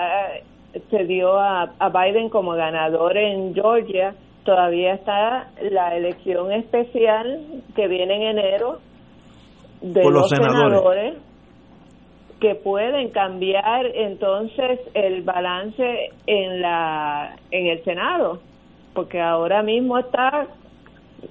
se 0.89 1.03
dio 1.05 1.37
a 1.37 1.89
Biden 1.89 2.29
como 2.29 2.51
ganador 2.51 3.17
en 3.17 3.53
Georgia 3.53 4.15
todavía 4.45 4.93
está 4.93 5.49
la 5.59 5.97
elección 5.97 6.51
especial 6.53 7.41
que 7.75 7.87
viene 7.87 8.15
en 8.15 8.37
enero 8.37 8.79
de 9.81 10.03
los, 10.03 10.29
senadores. 10.29 11.15
Que 12.39 12.55
pueden 12.55 13.09
cambiar 13.09 13.85
entonces 13.85 14.79
el 14.93 15.21
balance 15.21 16.11
en 16.27 16.61
la 16.61 17.37
en 17.51 17.67
el 17.67 17.83
Senado 17.83 18.39
porque 18.93 19.21
ahora 19.21 19.61
mismo 19.61 19.97
está 19.97 20.47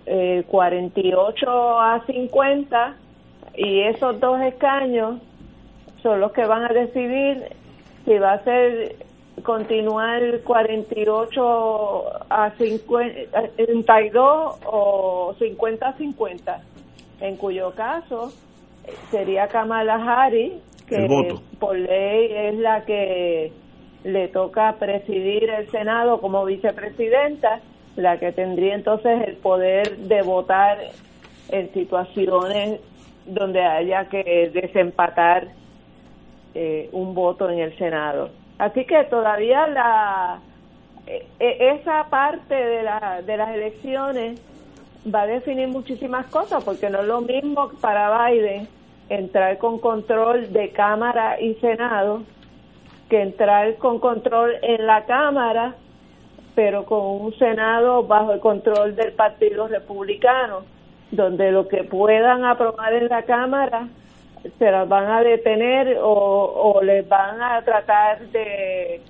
eh, 0.06 0.44
48 0.48 1.80
a 1.80 2.04
50 2.06 2.96
y 3.56 3.80
esos 3.80 4.20
dos 4.20 4.40
escaños 4.40 5.20
son 6.02 6.20
los 6.20 6.32
que 6.32 6.44
van 6.44 6.64
a 6.64 6.68
decidir 6.68 7.44
si 8.04 8.18
va 8.18 8.34
a 8.34 8.44
ser 8.44 8.96
continuar 9.42 10.40
48 10.44 12.04
a 12.30 12.52
52 12.56 14.56
o 14.66 15.34
50 15.38 15.88
a 15.88 15.92
50, 15.94 16.62
en 17.20 17.36
cuyo 17.36 17.72
caso 17.74 18.32
sería 19.10 19.48
Kamala 19.48 19.94
Harris, 19.94 20.52
que 20.86 21.36
por 21.58 21.76
ley 21.76 22.28
es 22.30 22.54
la 22.56 22.84
que 22.84 23.52
le 24.04 24.28
toca 24.28 24.74
presidir 24.78 25.48
el 25.50 25.70
Senado 25.70 26.20
como 26.20 26.44
vicepresidenta, 26.44 27.60
la 27.96 28.18
que 28.18 28.32
tendría 28.32 28.74
entonces 28.74 29.26
el 29.26 29.36
poder 29.36 29.96
de 29.96 30.22
votar 30.22 30.78
en 31.50 31.72
situaciones 31.72 32.80
donde 33.26 33.62
haya 33.62 34.08
que 34.08 34.50
desempatar 34.52 35.48
eh, 36.54 36.88
un 36.92 37.14
voto 37.14 37.48
en 37.48 37.60
el 37.60 37.76
Senado. 37.78 38.30
Así 38.58 38.84
que 38.84 39.04
todavía 39.04 39.66
la 39.68 40.40
e, 41.06 41.26
e, 41.38 41.74
esa 41.74 42.04
parte 42.08 42.54
de, 42.54 42.82
la, 42.82 43.22
de 43.22 43.36
las 43.36 43.54
elecciones 43.54 44.40
va 45.12 45.22
a 45.22 45.26
definir 45.26 45.68
muchísimas 45.68 46.26
cosas, 46.26 46.62
porque 46.64 46.88
no 46.90 47.00
es 47.00 47.06
lo 47.06 47.20
mismo 47.20 47.70
para 47.80 48.28
Biden 48.28 48.68
entrar 49.08 49.58
con 49.58 49.78
control 49.78 50.52
de 50.52 50.70
Cámara 50.70 51.40
y 51.40 51.54
Senado 51.54 52.22
que 53.08 53.20
entrar 53.20 53.76
con 53.76 53.98
control 53.98 54.54
en 54.62 54.86
la 54.86 55.04
Cámara, 55.04 55.74
pero 56.54 56.84
con 56.84 57.00
un 57.00 57.34
Senado 57.38 58.04
bajo 58.04 58.32
el 58.32 58.40
control 58.40 58.96
del 58.96 59.12
Partido 59.12 59.68
Republicano, 59.68 60.62
donde 61.10 61.52
lo 61.52 61.68
que 61.68 61.84
puedan 61.84 62.44
aprobar 62.44 62.94
en 62.94 63.08
la 63.08 63.22
Cámara 63.22 63.88
se 64.58 64.70
las 64.70 64.88
van 64.88 65.10
a 65.10 65.22
detener 65.22 65.98
o, 66.02 66.12
o 66.12 66.82
les 66.82 67.08
van 67.08 67.40
a 67.40 67.62
tratar 67.62 68.20
de, 68.28 69.00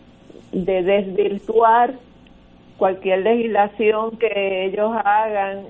de 0.52 0.82
desvirtuar 0.82 1.94
cualquier 2.78 3.20
legislación 3.20 4.16
que 4.18 4.66
ellos 4.66 4.92
hagan 5.04 5.64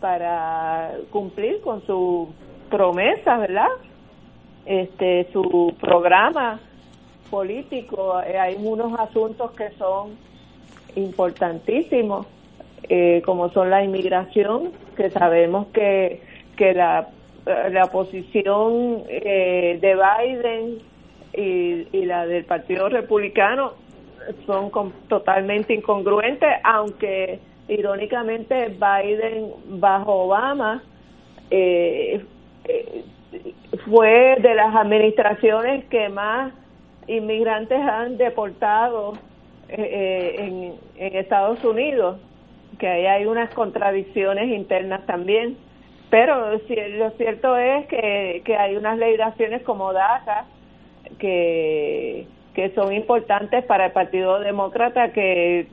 para 0.00 0.92
cumplir 1.10 1.60
con 1.60 1.84
su 1.86 2.28
promesa, 2.76 3.38
¿verdad? 3.38 3.68
Este, 4.66 5.28
su 5.32 5.74
programa 5.80 6.60
político. 7.30 8.20
Eh, 8.22 8.38
hay 8.38 8.56
unos 8.58 8.98
asuntos 8.98 9.52
que 9.52 9.70
son 9.78 10.16
importantísimos, 10.96 12.26
eh, 12.88 13.22
como 13.24 13.50
son 13.50 13.70
la 13.70 13.82
inmigración, 13.84 14.72
que 14.96 15.10
sabemos 15.10 15.66
que, 15.68 16.22
que 16.56 16.74
la 16.74 17.08
la 17.46 17.86
posición 17.86 19.02
eh, 19.08 19.78
de 19.80 19.94
Biden 19.94 20.78
y, 21.34 22.04
la 22.06 22.26
del 22.26 22.44
Partido 22.44 22.88
Republicano 22.88 23.72
son 24.46 24.70
totalmente 25.08 25.74
incongruentes, 25.74 26.48
aunque 26.62 27.40
irónicamente 27.68 28.68
Biden 28.68 29.52
bajo 29.80 30.24
Obama 30.24 30.82
eh, 31.50 32.24
eh, 32.64 33.04
fue 33.84 34.36
de 34.40 34.54
las 34.54 34.74
administraciones 34.74 35.84
que 35.86 36.08
más 36.08 36.52
inmigrantes 37.06 37.78
han 37.78 38.16
deportado 38.16 39.14
en, 39.68 40.74
en 40.96 41.16
Estados 41.16 41.62
Unidos, 41.64 42.18
que 42.78 42.86
ahí 42.86 43.06
hay 43.06 43.26
unas 43.26 43.52
contradicciones 43.54 44.48
internas 44.48 45.04
también. 45.06 45.56
Pero 46.10 46.52
lo 46.52 47.10
cierto 47.16 47.56
es 47.56 47.86
que, 47.86 48.56
hay 48.56 48.76
unas 48.76 48.98
legislaciones 48.98 49.62
como 49.62 49.92
DACA 49.92 50.44
que, 51.18 52.28
son 52.76 52.92
importantes 52.92 53.64
para 53.64 53.86
el 53.86 53.92
Partido 53.92 54.38
Demócrata 54.38 55.12
que 55.12 55.66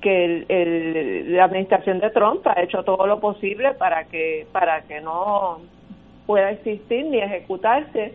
que 0.00 1.24
la 1.28 1.44
administración 1.44 2.00
de 2.00 2.10
Trump 2.10 2.46
ha 2.46 2.62
hecho 2.62 2.84
todo 2.84 3.06
lo 3.06 3.18
posible 3.18 3.72
para 3.74 4.04
que 4.04 4.46
para 4.52 4.82
que 4.82 5.00
no 5.00 5.60
pueda 6.26 6.50
existir 6.50 7.06
ni 7.06 7.18
ejecutarse 7.18 8.14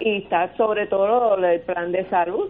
y 0.00 0.18
está 0.18 0.56
sobre 0.56 0.86
todo 0.86 1.36
el 1.36 1.60
plan 1.60 1.92
de 1.92 2.04
salud 2.06 2.48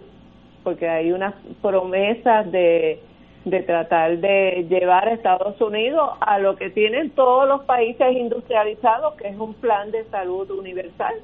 porque 0.62 0.88
hay 0.88 1.12
unas 1.12 1.34
promesas 1.62 2.50
de 2.52 3.00
de 3.44 3.62
tratar 3.62 4.18
de 4.18 4.66
llevar 4.68 5.08
a 5.08 5.14
Estados 5.14 5.60
Unidos 5.60 6.10
a 6.20 6.38
lo 6.38 6.56
que 6.56 6.70
tienen 6.70 7.10
todos 7.10 7.48
los 7.48 7.62
países 7.62 8.12
industrializados, 8.12 9.14
que 9.14 9.28
es 9.28 9.38
un 9.38 9.54
plan 9.54 9.90
de 9.90 10.04
salud 10.10 10.50
universal. 10.50 11.14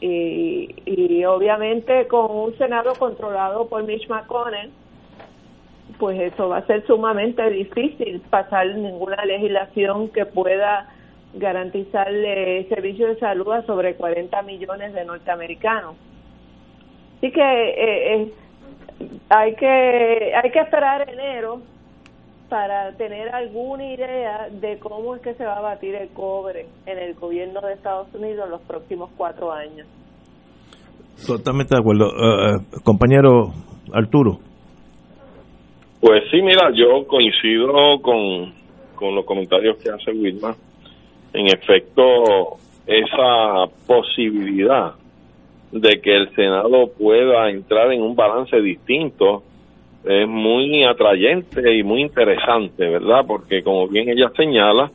Y, 0.00 0.74
y 0.86 1.24
obviamente 1.26 2.06
con 2.06 2.30
un 2.30 2.56
Senado 2.56 2.94
controlado 2.98 3.68
por 3.68 3.82
Mitch 3.82 4.08
McConnell, 4.08 4.70
pues 5.98 6.18
eso 6.18 6.48
va 6.48 6.58
a 6.58 6.66
ser 6.66 6.86
sumamente 6.86 7.48
difícil 7.50 8.22
pasar 8.30 8.66
ninguna 8.74 9.22
legislación 9.26 10.08
que 10.08 10.24
pueda 10.24 10.88
garantizarle 11.34 12.66
servicios 12.68 13.10
de 13.10 13.20
salud 13.20 13.52
a 13.52 13.62
sobre 13.62 13.94
40 13.94 14.42
millones 14.42 14.92
de 14.92 15.04
norteamericanos. 15.04 15.96
Así 17.18 17.30
que 17.30 17.40
eh, 17.40 18.14
eh 18.14 18.32
hay 19.28 19.54
que 19.54 20.32
hay 20.34 20.50
que 20.50 20.58
esperar 20.58 21.08
enero 21.08 21.62
para 22.48 22.92
tener 22.96 23.34
alguna 23.34 23.92
idea 23.94 24.48
de 24.50 24.78
cómo 24.78 25.14
es 25.14 25.22
que 25.22 25.34
se 25.34 25.44
va 25.44 25.58
a 25.58 25.60
batir 25.60 25.94
el 25.94 26.08
cobre 26.08 26.66
en 26.84 26.98
el 26.98 27.14
gobierno 27.14 27.60
de 27.60 27.74
Estados 27.74 28.08
Unidos 28.12 28.44
en 28.44 28.50
los 28.50 28.60
próximos 28.62 29.10
cuatro 29.16 29.52
años. 29.52 29.86
Totalmente 31.26 31.74
de 31.74 31.80
acuerdo. 31.80 32.06
Eh, 32.08 32.60
compañero 32.82 33.52
Arturo. 33.92 34.38
Pues 36.00 36.22
sí, 36.30 36.42
mira, 36.42 36.70
yo 36.74 37.06
coincido 37.06 38.00
con, 38.02 38.52
con 38.96 39.14
los 39.14 39.24
comentarios 39.24 39.76
que 39.78 39.90
hace 39.90 40.10
Wilma. 40.10 40.56
En 41.32 41.46
efecto, 41.46 42.58
esa 42.86 43.66
posibilidad 43.86 44.94
de 45.70 46.00
que 46.00 46.16
el 46.16 46.34
Senado 46.34 46.90
pueda 46.98 47.48
entrar 47.50 47.92
en 47.92 48.02
un 48.02 48.16
balance 48.16 48.60
distinto 48.60 49.44
es 50.04 50.26
muy 50.26 50.82
atrayente 50.84 51.76
y 51.76 51.82
muy 51.82 52.00
interesante, 52.00 52.88
¿verdad? 52.88 53.24
Porque 53.26 53.62
como 53.62 53.86
bien 53.86 54.08
ella 54.08 54.30
señala, 54.36 54.90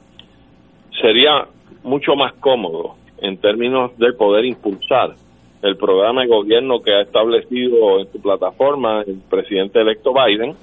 sería 1.00 1.48
mucho 1.84 2.16
más 2.16 2.34
cómodo 2.34 2.96
en 3.20 3.38
términos 3.38 3.98
de 3.98 4.14
poder 4.14 4.46
impulsar 4.46 5.14
el 5.62 5.78
programa 5.78 6.22
de 6.22 6.28
gobierno 6.28 6.82
que 6.82 6.94
ha 6.94 7.02
establecido 7.02 8.00
en 8.00 8.12
su 8.12 8.22
plataforma 8.22 9.04
el 9.06 9.20
presidente 9.30 9.80
electo 9.80 10.14
Biden 10.14 10.56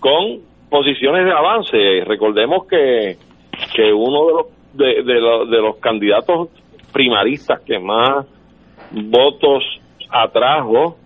con 0.00 0.40
posiciones 0.68 1.24
de 1.24 1.32
avance. 1.32 2.04
Recordemos 2.04 2.66
que, 2.66 3.16
que 3.74 3.92
uno 3.92 4.26
de 4.26 4.32
los, 4.34 4.46
de, 4.78 5.02
de, 5.02 5.20
los, 5.20 5.50
de 5.50 5.58
los 5.58 5.76
candidatos 5.76 6.48
primaristas 6.92 7.60
que 7.60 7.78
más 7.78 8.26
votos 8.90 9.62
atrajo 10.08 10.96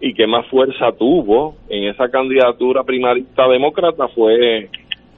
y 0.00 0.14
que 0.14 0.26
más 0.26 0.46
fuerza 0.46 0.92
tuvo 0.92 1.56
en 1.68 1.84
esa 1.84 2.08
candidatura 2.08 2.82
primarista 2.82 3.46
demócrata 3.46 4.08
fue 4.08 4.68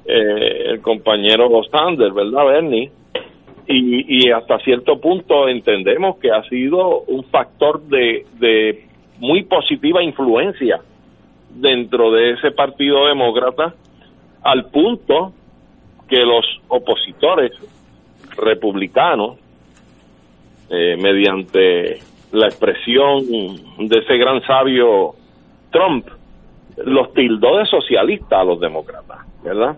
eh, 0.04 0.62
el 0.66 0.80
compañero 0.80 1.48
Sanders, 1.70 2.14
¿verdad, 2.14 2.44
Bernie? 2.46 2.90
Y, 3.68 4.26
y 4.26 4.30
hasta 4.32 4.58
cierto 4.58 5.00
punto 5.00 5.48
entendemos 5.48 6.18
que 6.18 6.32
ha 6.32 6.42
sido 6.48 7.02
un 7.02 7.22
factor 7.24 7.80
de, 7.82 8.26
de 8.40 8.86
muy 9.18 9.44
positiva 9.44 10.02
influencia 10.02 10.80
dentro 11.54 12.10
de 12.10 12.32
ese 12.32 12.50
partido 12.50 13.06
demócrata 13.06 13.74
al 14.42 14.64
punto 14.70 15.32
que 16.08 16.26
los 16.26 16.44
opositores 16.68 17.52
republicanos 18.36 19.38
eh, 20.70 20.96
mediante 20.96 21.98
la 22.32 22.46
expresión 22.46 23.26
de 23.78 23.98
ese 23.98 24.16
gran 24.16 24.42
sabio 24.42 25.14
Trump, 25.70 26.06
los 26.84 27.12
tildó 27.12 27.58
de 27.58 27.66
socialistas 27.66 28.40
a 28.40 28.44
los 28.44 28.60
demócratas, 28.60 29.18
¿verdad? 29.44 29.76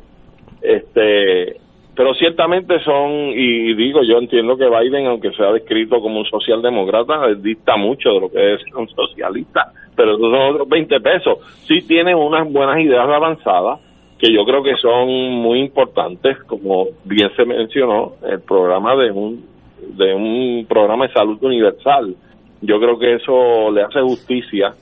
Este, 0.62 1.56
pero 1.94 2.14
ciertamente 2.14 2.80
son, 2.80 3.10
y 3.34 3.74
digo, 3.74 4.02
yo 4.02 4.18
entiendo 4.18 4.56
que 4.56 4.68
Biden, 4.68 5.06
aunque 5.06 5.30
sea 5.32 5.52
descrito 5.52 6.00
como 6.00 6.20
un 6.20 6.26
socialdemócrata, 6.26 7.34
dicta 7.34 7.76
mucho 7.76 8.10
de 8.10 8.20
lo 8.20 8.30
que 8.30 8.54
es 8.54 8.60
un 8.74 8.88
socialista, 8.88 9.72
pero 9.94 10.18
son 10.18 10.34
otros 10.34 10.68
20 10.68 11.00
pesos. 11.00 11.38
Sí 11.66 11.86
tienen 11.86 12.16
unas 12.16 12.50
buenas 12.52 12.78
ideas 12.80 13.08
avanzadas, 13.08 13.80
que 14.24 14.32
yo 14.32 14.46
creo 14.46 14.62
que 14.62 14.74
son 14.76 15.06
muy 15.06 15.60
importantes, 15.60 16.38
como 16.44 16.88
bien 17.04 17.30
se 17.36 17.44
mencionó, 17.44 18.14
el 18.26 18.40
programa 18.40 18.96
de 18.96 19.10
un, 19.10 19.44
de 19.98 20.14
un 20.14 20.64
programa 20.66 21.06
de 21.06 21.12
salud 21.12 21.36
universal, 21.42 22.16
yo 22.62 22.80
creo 22.80 22.98
que 22.98 23.16
eso 23.16 23.70
le 23.70 23.82
hace 23.82 24.00
justicia 24.00 24.74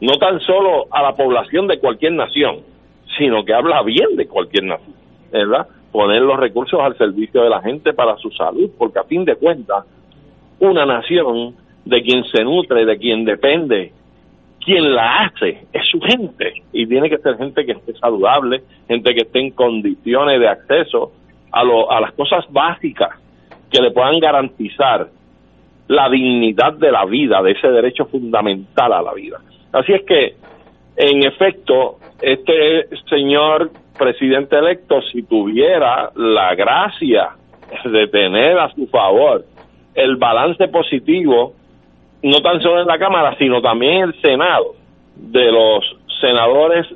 no 0.00 0.14
tan 0.18 0.40
solo 0.40 0.86
a 0.90 1.00
la 1.00 1.12
población 1.12 1.68
de 1.68 1.78
cualquier 1.78 2.14
nación, 2.14 2.56
sino 3.16 3.44
que 3.44 3.54
habla 3.54 3.84
bien 3.84 4.16
de 4.16 4.26
cualquier 4.26 4.64
nación, 4.64 4.96
¿verdad? 5.30 5.68
Poner 5.92 6.22
los 6.22 6.40
recursos 6.40 6.80
al 6.80 6.98
servicio 6.98 7.44
de 7.44 7.50
la 7.50 7.62
gente 7.62 7.92
para 7.92 8.16
su 8.16 8.32
salud, 8.32 8.68
porque 8.76 8.98
a 8.98 9.04
fin 9.04 9.24
de 9.24 9.36
cuentas, 9.36 9.84
una 10.58 10.84
nación 10.84 11.54
de 11.84 12.02
quien 12.02 12.24
se 12.24 12.42
nutre, 12.42 12.84
de 12.84 12.98
quien 12.98 13.24
depende, 13.24 13.92
quien 14.66 14.94
la 14.94 15.22
hace, 15.22 15.64
es 15.72 15.86
su 15.88 16.00
gente. 16.00 16.62
Y 16.72 16.86
tiene 16.86 17.08
que 17.08 17.18
ser 17.18 17.38
gente 17.38 17.64
que 17.64 17.72
esté 17.72 17.94
saludable, 17.94 18.62
gente 18.88 19.14
que 19.14 19.22
esté 19.22 19.38
en 19.38 19.52
condiciones 19.52 20.40
de 20.40 20.48
acceso 20.48 21.12
a, 21.52 21.62
lo, 21.62 21.90
a 21.90 22.00
las 22.00 22.12
cosas 22.12 22.44
básicas 22.50 23.10
que 23.70 23.80
le 23.80 23.92
puedan 23.92 24.18
garantizar 24.18 25.06
la 25.86 26.08
dignidad 26.10 26.72
de 26.72 26.90
la 26.90 27.04
vida, 27.04 27.40
de 27.42 27.52
ese 27.52 27.68
derecho 27.68 28.06
fundamental 28.06 28.92
a 28.92 29.02
la 29.02 29.14
vida. 29.14 29.40
Así 29.72 29.92
es 29.92 30.02
que, 30.02 30.34
en 30.96 31.22
efecto, 31.22 31.98
este 32.20 32.88
señor 33.08 33.70
presidente 33.96 34.58
electo, 34.58 35.00
si 35.12 35.22
tuviera 35.22 36.10
la 36.16 36.56
gracia 36.56 37.30
de 37.84 38.08
tener 38.08 38.58
a 38.58 38.74
su 38.74 38.88
favor 38.88 39.44
el 39.94 40.16
balance 40.16 40.66
positivo, 40.68 41.54
no 42.26 42.40
tan 42.40 42.60
solo 42.60 42.80
en 42.80 42.88
la 42.88 42.98
Cámara, 42.98 43.36
sino 43.38 43.62
también 43.62 43.94
en 43.94 44.02
el 44.02 44.20
Senado, 44.20 44.74
de 45.14 45.52
los 45.52 45.84
senadores 46.20 46.86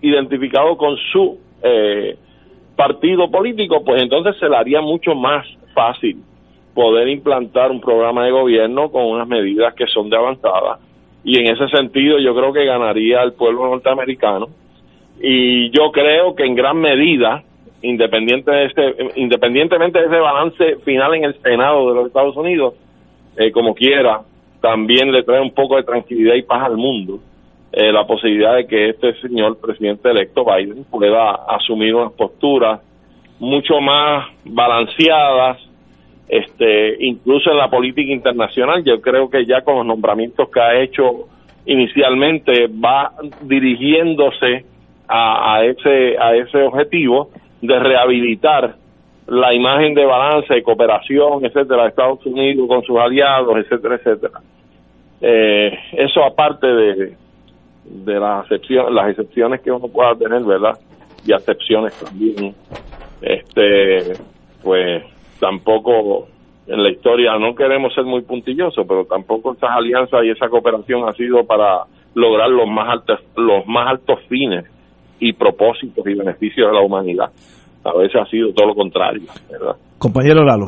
identificados 0.00 0.78
con 0.78 0.96
su 1.12 1.38
eh, 1.62 2.16
partido 2.76 3.28
político, 3.28 3.82
pues 3.84 4.00
entonces 4.00 4.36
se 4.38 4.48
le 4.48 4.56
haría 4.56 4.80
mucho 4.80 5.14
más 5.14 5.44
fácil 5.74 6.18
poder 6.72 7.08
implantar 7.08 7.70
un 7.70 7.80
programa 7.80 8.24
de 8.24 8.30
gobierno 8.30 8.90
con 8.90 9.06
unas 9.06 9.26
medidas 9.26 9.74
que 9.74 9.86
son 9.86 10.08
de 10.08 10.16
avanzada. 10.16 10.78
Y 11.24 11.38
en 11.38 11.52
ese 11.52 11.68
sentido 11.68 12.20
yo 12.20 12.34
creo 12.36 12.52
que 12.52 12.64
ganaría 12.64 13.22
el 13.22 13.32
pueblo 13.32 13.66
norteamericano. 13.66 14.48
Y 15.20 15.70
yo 15.70 15.90
creo 15.90 16.36
que 16.36 16.44
en 16.44 16.54
gran 16.54 16.76
medida, 16.76 17.42
independiente 17.82 18.50
de 18.52 18.66
ese, 18.66 18.94
independientemente 19.16 19.98
de 19.98 20.06
ese 20.06 20.20
balance 20.20 20.76
final 20.84 21.14
en 21.14 21.24
el 21.24 21.34
Senado 21.42 21.88
de 21.88 21.94
los 21.94 22.06
Estados 22.06 22.36
Unidos, 22.36 22.74
eh, 23.36 23.50
como 23.50 23.74
quiera, 23.74 24.20
también 24.60 25.12
le 25.12 25.22
trae 25.22 25.40
un 25.40 25.52
poco 25.52 25.76
de 25.76 25.82
tranquilidad 25.82 26.34
y 26.34 26.42
paz 26.42 26.64
al 26.64 26.76
mundo 26.76 27.20
eh, 27.72 27.92
la 27.92 28.06
posibilidad 28.06 28.56
de 28.56 28.66
que 28.66 28.90
este 28.90 29.14
señor 29.20 29.58
presidente 29.60 30.10
electo 30.10 30.44
Biden 30.44 30.84
pueda 30.84 31.32
asumir 31.48 31.94
unas 31.94 32.12
posturas 32.12 32.80
mucho 33.38 33.80
más 33.80 34.28
balanceadas, 34.44 35.58
este, 36.26 37.04
incluso 37.04 37.50
en 37.50 37.58
la 37.58 37.68
política 37.68 38.10
internacional, 38.10 38.82
yo 38.82 39.00
creo 39.02 39.28
que 39.28 39.44
ya 39.44 39.60
con 39.60 39.76
los 39.76 39.86
nombramientos 39.86 40.48
que 40.48 40.58
ha 40.58 40.80
hecho 40.80 41.28
inicialmente 41.66 42.66
va 42.68 43.12
dirigiéndose 43.42 44.64
a, 45.06 45.62
ese 45.64 46.16
a 46.18 46.34
ese 46.34 46.62
objetivo 46.62 47.30
de 47.60 47.78
rehabilitar 47.78 48.76
la 49.28 49.52
imagen 49.52 49.94
de 49.94 50.04
balance, 50.04 50.62
cooperación, 50.62 51.44
etcétera, 51.44 51.82
de 51.82 51.88
Estados 51.88 52.24
Unidos 52.26 52.68
con 52.68 52.82
sus 52.82 52.98
aliados, 52.98 53.56
etcétera, 53.56 53.96
etcétera. 53.96 54.40
Eh, 55.20 55.78
eso 55.92 56.24
aparte 56.24 56.66
de, 56.66 57.16
de 57.84 58.20
las 58.20 58.44
excepciones, 58.44 58.92
las 58.92 59.10
excepciones 59.10 59.60
que 59.60 59.72
uno 59.72 59.88
pueda 59.88 60.14
tener, 60.14 60.42
¿verdad? 60.42 60.78
Y 61.26 61.32
acepciones 61.32 61.92
también. 61.98 62.54
Este, 63.20 64.12
pues 64.62 65.02
tampoco 65.40 66.28
en 66.66 66.82
la 66.82 66.90
historia, 66.90 67.38
no 67.38 67.54
queremos 67.54 67.94
ser 67.94 68.04
muy 68.04 68.22
puntillosos, 68.22 68.84
pero 68.86 69.04
tampoco 69.04 69.54
esas 69.54 69.70
alianzas 69.70 70.24
y 70.24 70.30
esa 70.30 70.48
cooperación 70.48 71.08
ha 71.08 71.12
sido 71.12 71.44
para 71.46 71.84
lograr 72.14 72.50
los 72.50 72.68
más 72.68 72.88
altos, 72.88 73.20
los 73.36 73.66
más 73.66 73.88
altos 73.88 74.20
fines 74.28 74.64
y 75.20 75.32
propósitos 75.32 76.04
y 76.06 76.14
beneficios 76.14 76.68
de 76.68 76.74
la 76.74 76.80
humanidad. 76.80 77.30
A 77.86 77.96
veces 77.96 78.20
ha 78.20 78.28
sido 78.28 78.52
todo 78.52 78.68
lo 78.68 78.74
contrario, 78.74 79.22
¿verdad? 79.50 79.76
Compañero 79.98 80.44
Lalo. 80.44 80.66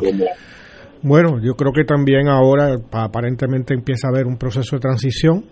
bueno, 1.02 1.40
yo 1.42 1.54
creo 1.54 1.72
que 1.72 1.84
también 1.84 2.28
ahora 2.28 2.76
aparentemente 2.92 3.74
empieza 3.74 4.08
a 4.08 4.10
haber 4.10 4.26
un 4.26 4.38
proceso 4.38 4.76
de 4.76 4.80
transición, 4.80 5.42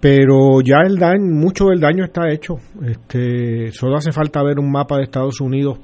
pero 0.00 0.60
ya 0.64 0.78
el 0.86 0.98
daño, 0.98 1.24
mucho 1.24 1.66
del 1.66 1.80
daño 1.80 2.04
está 2.04 2.30
hecho. 2.30 2.56
Este, 2.86 3.72
solo 3.72 3.96
hace 3.96 4.12
falta 4.12 4.42
ver 4.42 4.58
un 4.58 4.70
mapa 4.70 4.98
de 4.98 5.04
Estados 5.04 5.40
Unidos 5.40 5.78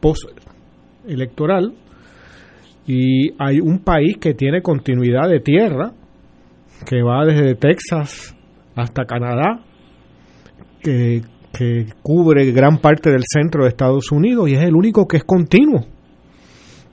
post 0.00 0.28
electoral 1.08 1.72
y 2.86 3.30
hay 3.38 3.58
un 3.60 3.80
país 3.82 4.18
que 4.18 4.34
tiene 4.34 4.62
continuidad 4.62 5.28
de 5.28 5.40
tierra 5.40 5.92
que 6.86 7.02
va 7.02 7.24
desde 7.24 7.54
Texas 7.54 8.36
hasta 8.74 9.04
Canadá 9.06 9.60
que, 10.82 11.22
que 11.56 11.86
cubre 12.02 12.50
gran 12.52 12.78
parte 12.78 13.10
del 13.10 13.22
centro 13.26 13.62
de 13.62 13.70
Estados 13.70 14.10
Unidos 14.12 14.48
y 14.48 14.54
es 14.54 14.62
el 14.62 14.74
único 14.74 15.06
que 15.06 15.18
es 15.18 15.24
continuo 15.24 15.86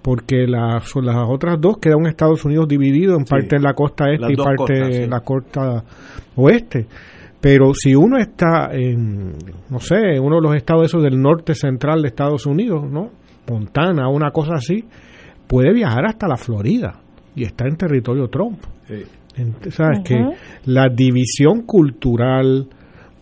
porque 0.03 0.45
las, 0.47 0.93
las 1.01 1.29
otras 1.29 1.59
dos 1.59 1.77
queda 1.77 1.95
un 1.95 2.07
Estados 2.07 2.43
Unidos 2.43 2.67
dividido 2.67 3.15
en 3.15 3.23
parte 3.23 3.55
en 3.55 3.63
la 3.63 3.73
costa 3.73 4.11
este 4.11 4.33
y 4.33 4.35
parte 4.35 5.03
en 5.03 5.09
la 5.09 5.21
costa 5.21 5.83
oeste. 6.35 6.85
Pero 7.39 7.73
si 7.73 7.95
uno 7.95 8.17
está 8.17 8.69
en 8.73 9.31
no 9.69 9.79
sé 9.79 10.15
en 10.15 10.23
uno 10.23 10.35
de 10.35 10.41
los 10.41 10.55
estados 10.55 10.85
esos 10.85 11.01
del 11.03 11.21
norte 11.21 11.55
central 11.55 12.01
de 12.01 12.09
Estados 12.09 12.45
Unidos 12.45 12.83
no 12.89 13.11
Montana, 13.49 14.09
una 14.09 14.31
cosa 14.31 14.55
así, 14.55 14.83
puede 15.47 15.73
viajar 15.73 16.05
hasta 16.05 16.27
la 16.27 16.37
Florida 16.37 16.99
y 17.35 17.43
está 17.43 17.65
en 17.65 17.77
territorio 17.77 18.27
Trump. 18.27 18.59
¿Sabes 19.69 19.99
que 20.05 20.15
La 20.65 20.89
división 20.89 21.63
cultural, 21.63 22.67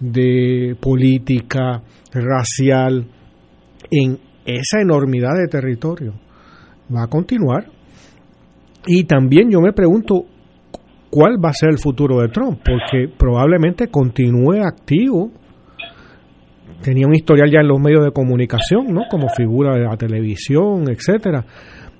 de 0.02 0.76
política, 0.82 1.82
racial, 2.12 3.08
en 3.90 4.18
esa 4.46 4.82
enormidad 4.82 5.36
de 5.40 5.48
territorio 5.48 6.14
va 6.94 7.04
a 7.04 7.08
continuar. 7.08 7.68
Y 8.86 9.06
también 9.06 9.50
yo 9.50 9.62
me 9.62 9.72
pregunto 9.72 10.26
cuál 11.10 11.38
va 11.44 11.50
a 11.50 11.54
ser 11.54 11.70
el 11.70 11.78
futuro 11.78 12.20
de 12.20 12.28
Trump, 12.28 12.60
porque 12.66 13.08
probablemente 13.18 13.88
continúe 13.88 14.62
activo 14.66 15.32
tenía 16.82 17.08
un 17.08 17.16
historial 17.16 17.50
ya 17.52 17.60
en 17.62 17.68
los 17.68 17.80
medios 17.80 18.04
de 18.04 18.12
comunicación, 18.12 18.94
¿no? 18.94 19.02
Como 19.10 19.30
figura 19.30 19.76
de 19.76 19.86
la 19.86 19.96
televisión, 19.98 20.90
etcétera, 20.90 21.46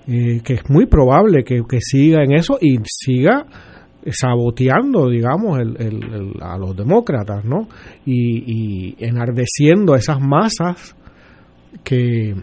eh, 0.08 0.42
que 0.44 0.56
es 0.56 0.70
muy 0.70 0.88
probable 0.88 1.44
que, 1.44 1.62
siga 1.80 2.24
en 2.24 2.34
eso 2.34 2.58
y 2.60 2.80
siga 2.84 3.46
saboteando, 4.10 5.10
digamos, 5.10 5.60
a 6.42 6.58
los 6.58 6.76
demócratas, 6.76 7.46
¿no? 7.46 7.68
Y, 8.06 8.96
enardeciendo 9.04 9.94
a 9.94 9.98
esas 9.98 10.20
masas 10.20 10.96
que, 11.84 12.36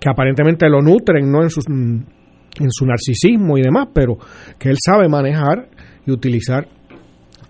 que 0.00 0.10
aparentemente 0.10 0.68
lo 0.68 0.82
nutren, 0.82 1.30
¿no? 1.30 1.42
En 1.42 1.50
su, 1.50 1.60
en 1.68 2.70
su 2.70 2.86
narcisismo 2.86 3.58
y 3.58 3.62
demás, 3.62 3.88
pero 3.92 4.18
que 4.58 4.68
él 4.68 4.76
sabe 4.84 5.08
manejar 5.08 5.68
y 6.06 6.10
utilizar 6.10 6.66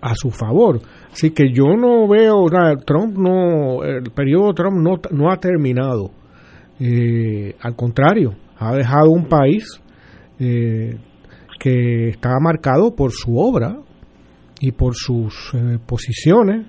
a 0.01 0.15
su 0.15 0.31
favor. 0.31 0.79
Así 1.11 1.31
que 1.31 1.51
yo 1.51 1.75
no 1.75 2.07
veo, 2.07 2.45
Trump 2.85 3.17
no, 3.17 3.83
el 3.83 4.11
periodo 4.11 4.49
de 4.49 4.53
Trump 4.53 4.77
no, 4.77 4.99
no 5.11 5.31
ha 5.31 5.37
terminado. 5.37 6.11
Eh, 6.79 7.55
al 7.59 7.75
contrario, 7.75 8.35
ha 8.59 8.75
dejado 8.75 9.09
un 9.09 9.25
país 9.25 9.81
eh, 10.39 10.97
que 11.59 12.09
está 12.09 12.39
marcado 12.39 12.95
por 12.95 13.11
su 13.11 13.37
obra 13.37 13.77
y 14.59 14.71
por 14.71 14.95
sus 14.95 15.51
eh, 15.53 15.79
posiciones 15.85 16.65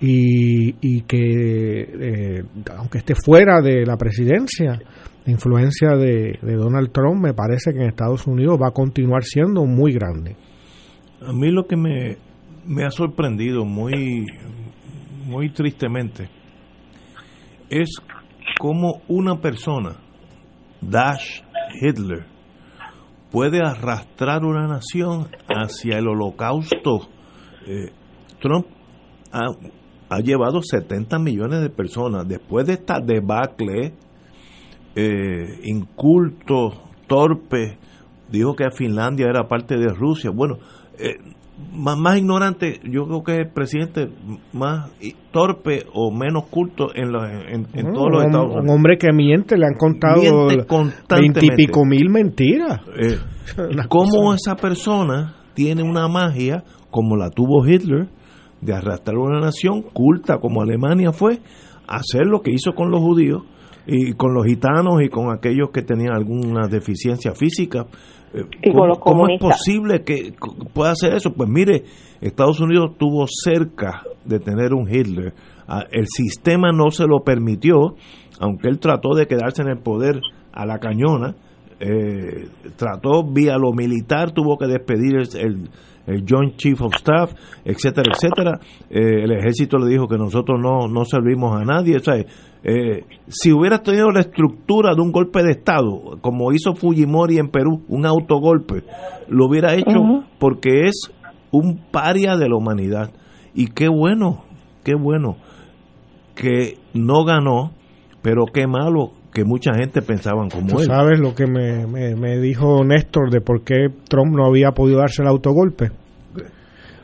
y, 0.00 1.02
que 1.02 2.44
aunque 2.76 2.98
esté 2.98 3.14
fuera 3.14 3.60
de 3.62 3.86
la 3.86 3.96
presidencia, 3.96 4.78
la 5.24 5.32
influencia 5.32 5.96
de, 5.96 6.38
de, 6.42 6.54
Donald 6.54 6.92
Trump 6.92 7.24
me 7.24 7.32
parece 7.32 7.72
que 7.72 7.78
en 7.78 7.88
Estados 7.88 8.26
Unidos 8.26 8.58
va 8.60 8.68
a 8.68 8.72
continuar 8.72 9.24
siendo 9.24 9.64
muy 9.64 9.92
grande. 9.94 10.36
A 11.22 11.32
mí 11.32 11.50
lo 11.50 11.66
que 11.66 11.76
me, 11.76 12.18
me 12.66 12.84
ha 12.84 12.90
sorprendido 12.90 13.64
muy, 13.64 14.26
muy 15.24 15.50
tristemente 15.50 16.28
es 17.70 17.88
cómo 18.58 19.02
una 19.08 19.40
persona, 19.40 19.96
Dash 20.80 21.42
Hitler, 21.80 22.26
puede 23.36 23.60
arrastrar 23.60 24.46
una 24.46 24.66
nación 24.66 25.28
hacia 25.46 25.98
el 25.98 26.08
holocausto. 26.08 27.06
Eh, 27.66 27.90
Trump 28.40 28.66
ha, 29.30 30.20
llevado 30.20 30.62
70 30.62 31.18
millones 31.18 31.60
de 31.60 31.68
personas. 31.68 32.26
Después 32.26 32.66
de 32.66 32.72
esta 32.72 32.98
debacle, 32.98 33.92
eh, 34.94 35.60
inculto, 35.64 36.84
torpe, 37.06 37.76
dijo 38.30 38.56
que 38.56 38.70
Finlandia 38.70 39.26
era 39.26 39.46
parte 39.46 39.76
de 39.76 39.88
Rusia. 39.88 40.30
Bueno, 40.30 40.56
eh, 40.98 41.16
más, 41.72 41.96
más 41.96 42.18
ignorante, 42.18 42.80
yo 42.84 43.06
creo 43.06 43.22
que 43.22 43.32
es 43.32 43.38
el 43.46 43.52
presidente 43.52 44.08
más 44.52 44.90
torpe 45.30 45.86
o 45.94 46.10
menos 46.10 46.44
culto 46.46 46.94
en, 46.94 47.14
en, 47.74 47.92
todos 47.92 48.10
los 48.10 48.24
Estados 48.24 48.46
Unidos. 48.46 48.64
Un 48.64 48.70
hombre 48.70 48.98
que 48.98 49.12
miente, 49.12 49.56
le 49.56 49.66
han 49.66 49.74
contado 49.74 50.48
veintipico 51.08 51.84
mil 51.84 52.10
mentiras. 52.10 52.80
Eh, 52.98 53.18
¿Cómo 53.88 54.34
esa 54.34 54.56
persona 54.56 55.34
tiene 55.54 55.82
una 55.82 56.08
magia 56.08 56.64
como 56.90 57.16
la 57.16 57.30
tuvo 57.30 57.66
Hitler 57.66 58.08
de 58.60 58.74
arrastrar 58.74 59.16
una 59.16 59.40
nación 59.40 59.82
culta 59.82 60.38
como 60.38 60.62
Alemania 60.62 61.12
fue, 61.12 61.40
hacer 61.86 62.26
lo 62.26 62.40
que 62.40 62.50
hizo 62.50 62.74
con 62.74 62.90
los 62.90 63.00
judíos 63.00 63.42
y 63.86 64.12
con 64.14 64.34
los 64.34 64.44
gitanos 64.44 65.02
y 65.02 65.08
con 65.08 65.30
aquellos 65.30 65.70
que 65.72 65.82
tenían 65.82 66.14
alguna 66.14 66.68
deficiencia 66.68 67.32
física? 67.32 67.86
¿Cómo, 69.00 69.28
es 69.28 69.40
posible 69.40 70.02
que 70.04 70.34
pueda 70.72 70.92
hacer 70.92 71.14
eso? 71.14 71.32
Pues 71.32 71.48
mire, 71.48 71.84
Estados 72.20 72.60
Unidos 72.60 72.92
tuvo 72.98 73.26
cerca 73.26 74.02
de 74.24 74.38
tener 74.38 74.74
un 74.74 74.88
Hitler. 74.88 75.32
Ah, 75.68 75.84
el 75.90 76.06
sistema 76.06 76.70
no 76.72 76.90
se 76.90 77.06
lo 77.06 77.20
permitió, 77.20 77.94
aunque 78.40 78.68
él 78.68 78.78
trató 78.78 79.14
de 79.14 79.26
quedarse 79.26 79.62
en 79.62 79.68
el 79.68 79.78
poder 79.78 80.20
a 80.52 80.66
la 80.66 80.78
cañona. 80.78 81.34
Eh, 81.78 82.48
trató 82.76 83.22
vía 83.22 83.58
lo 83.58 83.72
militar, 83.72 84.32
tuvo 84.32 84.56
que 84.56 84.66
despedir 84.66 85.16
el, 85.16 85.28
el 85.38 85.70
Joint 86.26 86.56
Chief 86.56 86.80
of 86.80 86.94
Staff, 86.96 87.32
etcétera, 87.64 88.12
etcétera. 88.14 88.60
Eh, 88.88 89.24
el 89.24 89.32
ejército 89.32 89.78
le 89.78 89.90
dijo 89.90 90.06
que 90.06 90.16
nosotros 90.16 90.58
no, 90.60 90.88
no 90.88 91.04
servimos 91.04 91.60
a 91.60 91.64
nadie. 91.64 91.96
O 91.96 92.00
sea, 92.00 92.14
eh, 92.16 93.04
si 93.28 93.52
hubiera 93.52 93.82
tenido 93.82 94.10
la 94.10 94.20
estructura 94.20 94.94
de 94.94 95.02
un 95.02 95.12
golpe 95.12 95.42
de 95.42 95.52
Estado, 95.52 96.18
como 96.20 96.52
hizo 96.52 96.74
Fujimori 96.74 97.38
en 97.38 97.48
Perú, 97.48 97.84
un 97.88 98.06
autogolpe, 98.06 98.84
lo 99.28 99.46
hubiera 99.46 99.74
hecho 99.74 100.00
porque 100.38 100.86
es 100.86 101.12
un 101.50 101.78
paria 101.90 102.36
de 102.36 102.48
la 102.48 102.56
humanidad. 102.56 103.10
Y 103.54 103.68
qué 103.68 103.88
bueno, 103.88 104.44
qué 104.84 104.94
bueno 104.94 105.36
que 106.34 106.76
no 106.92 107.24
ganó, 107.24 107.72
pero 108.22 108.44
qué 108.46 108.66
malo 108.66 109.12
que 109.36 109.44
mucha 109.44 109.74
gente 109.74 110.00
pensaban 110.00 110.48
como 110.48 110.68
¿Tú 110.68 110.78
sabes 110.78 111.20
lo 111.20 111.34
que 111.34 111.46
me, 111.46 111.84
me, 111.86 112.38
dijo 112.38 112.82
Néstor 112.82 113.30
de 113.30 113.42
por 113.42 113.62
qué 113.64 113.88
Trump 114.08 114.34
no 114.34 114.46
había 114.46 114.70
podido 114.70 115.00
darse 115.00 115.20
el 115.20 115.28
autogolpe? 115.28 115.90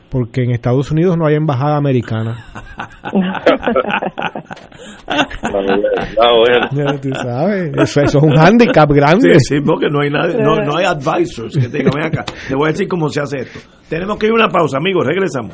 Porque 0.09 0.41
en 0.41 0.49
Estados 0.49 0.89
Unidos 0.89 1.15
no 1.15 1.27
hay 1.27 1.35
embajada 1.35 1.77
americana. 1.77 2.43
tú 7.03 7.09
sabes, 7.21 7.71
eso, 7.77 8.01
es 8.01 8.15
un 8.15 8.35
handicap 8.35 8.89
grande. 8.89 9.39
Sí, 9.39 9.57
porque 9.63 9.89
no 9.91 10.01
hay, 10.01 10.09
nadie, 10.09 10.41
no, 10.41 10.55
no 10.55 10.75
hay 10.75 10.85
advisors 10.85 11.55
que 11.55 11.69
te 11.69 11.77
digan, 11.77 12.03
acá, 12.03 12.25
te 12.47 12.55
voy 12.55 12.69
a 12.69 12.71
decir 12.71 12.87
cómo 12.87 13.09
se 13.09 13.21
hace 13.21 13.41
esto. 13.41 13.59
Tenemos 13.87 14.17
que 14.17 14.25
ir 14.25 14.31
a 14.31 14.35
una 14.35 14.49
pausa, 14.49 14.77
amigos, 14.79 15.05
regresamos. 15.05 15.53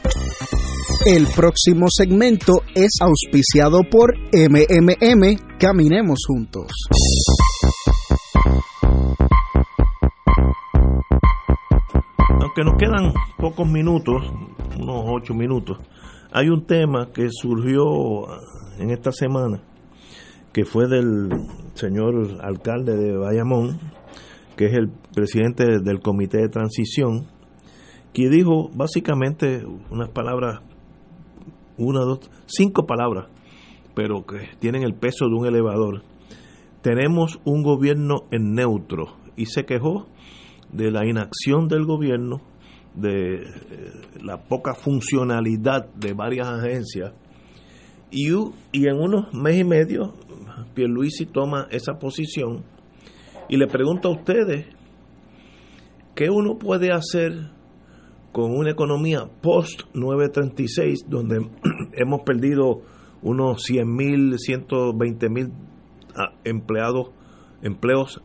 El 1.03 1.25
próximo 1.35 1.87
segmento 1.89 2.61
es 2.75 2.99
auspiciado 3.01 3.79
por 3.89 4.13
MMM. 4.31 5.57
Caminemos 5.57 6.19
juntos. 6.27 6.67
Aunque 12.39 12.63
nos 12.63 12.75
quedan 12.77 13.13
pocos 13.39 13.67
minutos, 13.67 14.31
unos 14.79 15.03
ocho 15.07 15.33
minutos, 15.33 15.79
hay 16.31 16.49
un 16.49 16.67
tema 16.67 17.09
que 17.11 17.29
surgió 17.31 18.27
en 18.77 18.91
esta 18.91 19.11
semana, 19.11 19.63
que 20.53 20.65
fue 20.65 20.87
del 20.87 21.29
señor 21.73 22.37
alcalde 22.43 22.95
de 22.95 23.17
Bayamón, 23.17 23.79
que 24.55 24.67
es 24.67 24.73
el 24.73 24.91
presidente 25.15 25.79
del 25.83 25.99
comité 25.99 26.37
de 26.37 26.49
transición, 26.49 27.25
que 28.13 28.29
dijo 28.29 28.69
básicamente 28.75 29.65
unas 29.89 30.09
palabras, 30.09 30.61
una, 31.77 32.01
dos, 32.01 32.29
cinco 32.45 32.85
palabras, 32.85 33.27
pero 33.95 34.25
que 34.25 34.49
tienen 34.59 34.83
el 34.83 34.93
peso 34.93 35.27
de 35.27 35.35
un 35.35 35.45
elevador. 35.45 36.03
Tenemos 36.81 37.39
un 37.45 37.63
gobierno 37.63 38.23
en 38.31 38.53
neutro 38.53 39.17
y 39.35 39.45
se 39.45 39.65
quejó 39.65 40.07
de 40.71 40.91
la 40.91 41.05
inacción 41.05 41.67
del 41.67 41.85
gobierno, 41.85 42.41
de 42.95 43.35
eh, 43.35 43.45
la 44.23 44.37
poca 44.37 44.73
funcionalidad 44.73 45.87
de 45.93 46.13
varias 46.13 46.47
agencias 46.47 47.13
y, 48.09 48.29
y 48.73 48.87
en 48.87 48.99
unos 48.99 49.33
meses 49.33 49.61
y 49.61 49.63
medio 49.63 50.13
Pierluisi 50.73 51.25
toma 51.25 51.67
esa 51.71 51.93
posición 51.93 52.63
y 53.47 53.57
le 53.57 53.67
pregunto 53.67 54.09
a 54.09 54.11
ustedes 54.11 54.65
qué 56.15 56.29
uno 56.29 56.57
puede 56.57 56.91
hacer 56.91 57.51
con 58.31 58.55
una 58.55 58.71
economía 58.71 59.29
post 59.41 59.83
936 59.93 61.05
donde 61.07 61.49
hemos 61.93 62.21
perdido 62.21 62.81
unos 63.21 63.63
100 63.63 63.95
mil, 63.95 64.39
120 64.39 65.29
mil 65.29 65.51
ah, 66.15 66.33
empleados, 66.43 67.11
empleos 67.61 68.21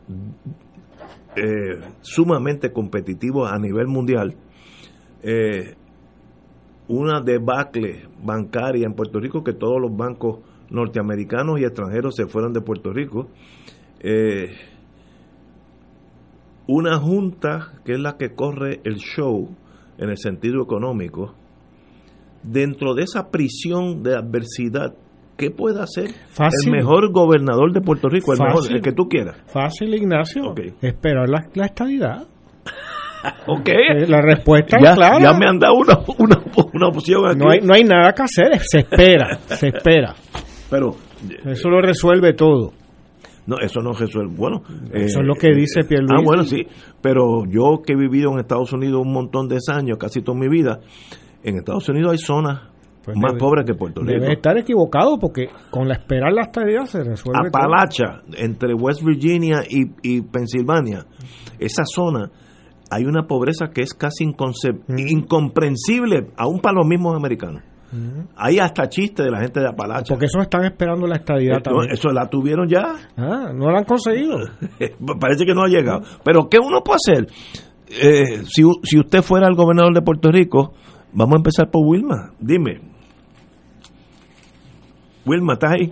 eh, 1.35 1.81
sumamente 2.01 2.71
competitivos 2.71 3.51
a 3.51 3.59
nivel 3.59 3.87
mundial, 3.87 4.35
eh, 5.21 5.75
una 6.87 7.21
debacle 7.21 8.07
bancaria 8.23 8.85
en 8.85 8.93
Puerto 8.93 9.19
Rico 9.19 9.43
que 9.43 9.53
todos 9.53 9.79
los 9.81 9.95
bancos 9.95 10.39
norteamericanos 10.69 11.59
y 11.59 11.65
extranjeros 11.65 12.15
se 12.15 12.27
fueron 12.27 12.53
de 12.53 12.61
Puerto 12.61 12.91
Rico, 12.91 13.27
eh, 13.99 14.55
una 16.65 16.97
junta 16.97 17.73
que 17.85 17.93
es 17.93 17.99
la 17.99 18.17
que 18.17 18.33
corre 18.33 18.81
el 18.83 18.95
show 18.95 19.49
en 19.97 20.09
el 20.09 20.17
sentido 20.17 20.61
económico, 20.63 21.33
dentro 22.43 22.93
de 22.93 23.03
esa 23.03 23.29
prisión 23.29 24.03
de 24.03 24.15
adversidad, 24.15 24.93
¿qué 25.37 25.51
puede 25.51 25.81
hacer 25.81 26.11
Fácil. 26.29 26.69
el 26.73 26.77
mejor 26.79 27.11
gobernador 27.11 27.73
de 27.73 27.81
Puerto 27.81 28.09
Rico, 28.09 28.33
el, 28.33 28.39
mejor, 28.39 28.63
el 28.71 28.81
que 28.81 28.91
tú 28.91 29.07
quieras? 29.09 29.37
Fácil, 29.47 29.93
Ignacio. 29.93 30.53
Esperar 30.81 31.27
la, 31.29 31.43
la 31.53 31.65
estadidad. 31.65 32.27
Ok. 33.47 33.67
Eh, 33.69 34.05
La 34.07 34.21
respuesta 34.21 34.77
ya, 34.81 34.91
es 34.91 34.95
clara. 34.95 35.19
ya 35.19 35.33
me 35.33 35.47
han 35.47 35.57
dado 35.57 35.73
una, 35.73 35.97
una, 36.19 36.37
una 36.71 36.87
opción 36.87 37.25
aquí. 37.25 37.37
No 37.39 37.49
hay, 37.49 37.59
no 37.61 37.73
hay 37.73 37.83
nada 37.83 38.13
que 38.13 38.21
hacer, 38.21 38.59
se 38.61 38.79
espera, 38.79 39.39
se 39.47 39.69
espera. 39.69 40.13
Pero 40.69 40.95
Eso 41.45 41.67
lo 41.67 41.81
resuelve 41.81 42.33
todo. 42.33 42.73
No, 43.47 43.57
eso 43.59 43.79
no 43.81 43.93
resuelve. 43.93 44.35
Bueno, 44.35 44.61
Eso 44.93 45.19
eh, 45.19 45.21
es 45.21 45.25
lo 45.25 45.33
que 45.35 45.53
dice 45.53 45.83
Pierluisi. 45.87 46.13
Ah, 46.15 46.21
bueno, 46.23 46.43
sí. 46.43 46.67
Pero 47.01 47.45
yo 47.49 47.81
que 47.85 47.93
he 47.93 47.95
vivido 47.95 48.31
en 48.33 48.39
Estados 48.39 48.71
Unidos 48.73 49.01
un 49.03 49.13
montón 49.13 49.47
de 49.47 49.57
años, 49.73 49.97
casi 49.97 50.21
toda 50.21 50.37
mi 50.37 50.49
vida, 50.49 50.79
en 51.43 51.55
Estados 51.55 51.87
Unidos 51.89 52.11
hay 52.11 52.17
zonas 52.17 52.61
más 53.15 53.31
debe- 53.31 53.39
pobres 53.39 53.65
que 53.65 53.73
Puerto 53.73 54.01
Rico. 54.01 54.19
Debe 54.19 54.33
estar 54.33 54.57
equivocado 54.57 55.17
porque 55.17 55.47
con 55.71 55.87
la 55.87 55.93
esperar 55.93 56.33
la 56.33 56.41
estadidad 56.41 56.85
se 56.87 57.03
resuelve 57.05 57.49
todo. 57.49 57.63
Apalacha, 57.63 58.21
entre 58.37 58.73
West 58.73 59.01
Virginia 59.01 59.61
y, 59.69 59.85
y 60.03 60.21
Pensilvania, 60.23 61.05
esa 61.57 61.83
zona, 61.85 62.29
hay 62.91 63.05
una 63.05 63.25
pobreza 63.27 63.67
que 63.73 63.81
es 63.81 63.93
casi 63.93 64.25
inconce- 64.25 64.81
incomprensible, 65.37 66.31
aún 66.35 66.59
para 66.59 66.75
los 66.75 66.85
mismos 66.87 67.15
americanos. 67.15 67.63
Hay 68.35 68.59
hasta 68.59 68.89
chistes 68.89 69.25
de 69.25 69.31
la 69.31 69.39
gente 69.39 69.59
de 69.61 69.67
Apalacha. 69.69 70.05
Porque 70.09 70.25
eso 70.25 70.39
están 70.41 70.65
esperando 70.65 71.07
la 71.07 71.15
estadidad 71.15 71.61
también. 71.61 71.91
Eso 71.91 72.09
la 72.09 72.27
tuvieron 72.29 72.67
ya. 72.67 72.83
Ah, 73.17 73.51
no 73.53 73.71
la 73.71 73.79
han 73.79 73.85
conseguido. 73.85 74.37
Parece 75.19 75.45
que 75.45 75.53
no 75.53 75.63
ha 75.63 75.67
llegado. 75.67 76.01
Pero 76.23 76.47
¿qué 76.49 76.57
uno 76.59 76.81
puede 76.83 76.97
hacer? 76.97 77.27
Eh, 77.89 78.43
si, 78.45 78.63
u- 78.65 78.79
si 78.83 78.99
usted 78.99 79.21
fuera 79.21 79.47
el 79.47 79.55
gobernador 79.55 79.93
de 79.93 80.01
Puerto 80.01 80.29
Rico, 80.31 80.73
vamos 81.13 81.35
a 81.35 81.37
empezar 81.37 81.69
por 81.71 81.85
Wilma. 81.85 82.31
Dime. 82.39 82.81
Wilma, 85.25 85.53
¿estás 85.53 85.71
ahí? 85.73 85.91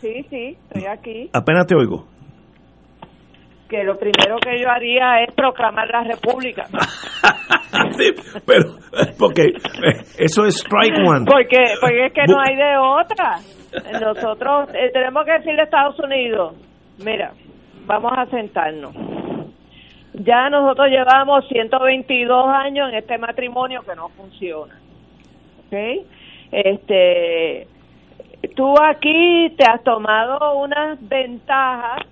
Sí, 0.00 0.24
sí, 0.30 0.56
estoy 0.68 0.86
aquí. 0.86 1.30
Apenas 1.32 1.66
te 1.66 1.74
oigo. 1.76 2.06
Que 3.70 3.84
lo 3.84 3.96
primero 3.96 4.36
que 4.38 4.60
yo 4.60 4.68
haría 4.68 5.22
es 5.22 5.32
proclamar 5.34 5.88
la 5.88 6.02
república. 6.02 6.66
Sí, 7.96 8.10
pero, 8.46 8.76
porque 9.18 9.42
eh, 9.42 10.02
eso 10.18 10.44
es 10.44 10.56
strike 10.56 10.98
one. 10.98 11.24
Porque, 11.24 11.64
porque 11.80 12.06
es 12.06 12.12
que 12.12 12.26
no 12.26 12.38
hay 12.40 12.56
de 12.56 12.76
otra. 12.76 13.36
Nosotros 14.00 14.68
eh, 14.74 14.90
tenemos 14.92 15.24
que 15.24 15.32
decirle 15.32 15.62
a 15.62 15.64
Estados 15.64 15.98
Unidos, 16.00 16.54
mira, 17.02 17.32
vamos 17.86 18.12
a 18.16 18.26
sentarnos. 18.26 18.94
Ya 20.14 20.50
nosotros 20.50 20.88
llevamos 20.88 21.46
122 21.48 22.46
años 22.48 22.90
en 22.90 22.98
este 22.98 23.18
matrimonio 23.18 23.82
que 23.82 23.94
no 23.94 24.08
funciona. 24.10 24.74
¿Ok? 25.66 26.06
Este, 26.52 27.66
tú 28.56 28.74
aquí 28.82 29.54
te 29.56 29.64
has 29.64 29.82
tomado 29.84 30.58
unas 30.58 30.98
ventajas 31.08 32.02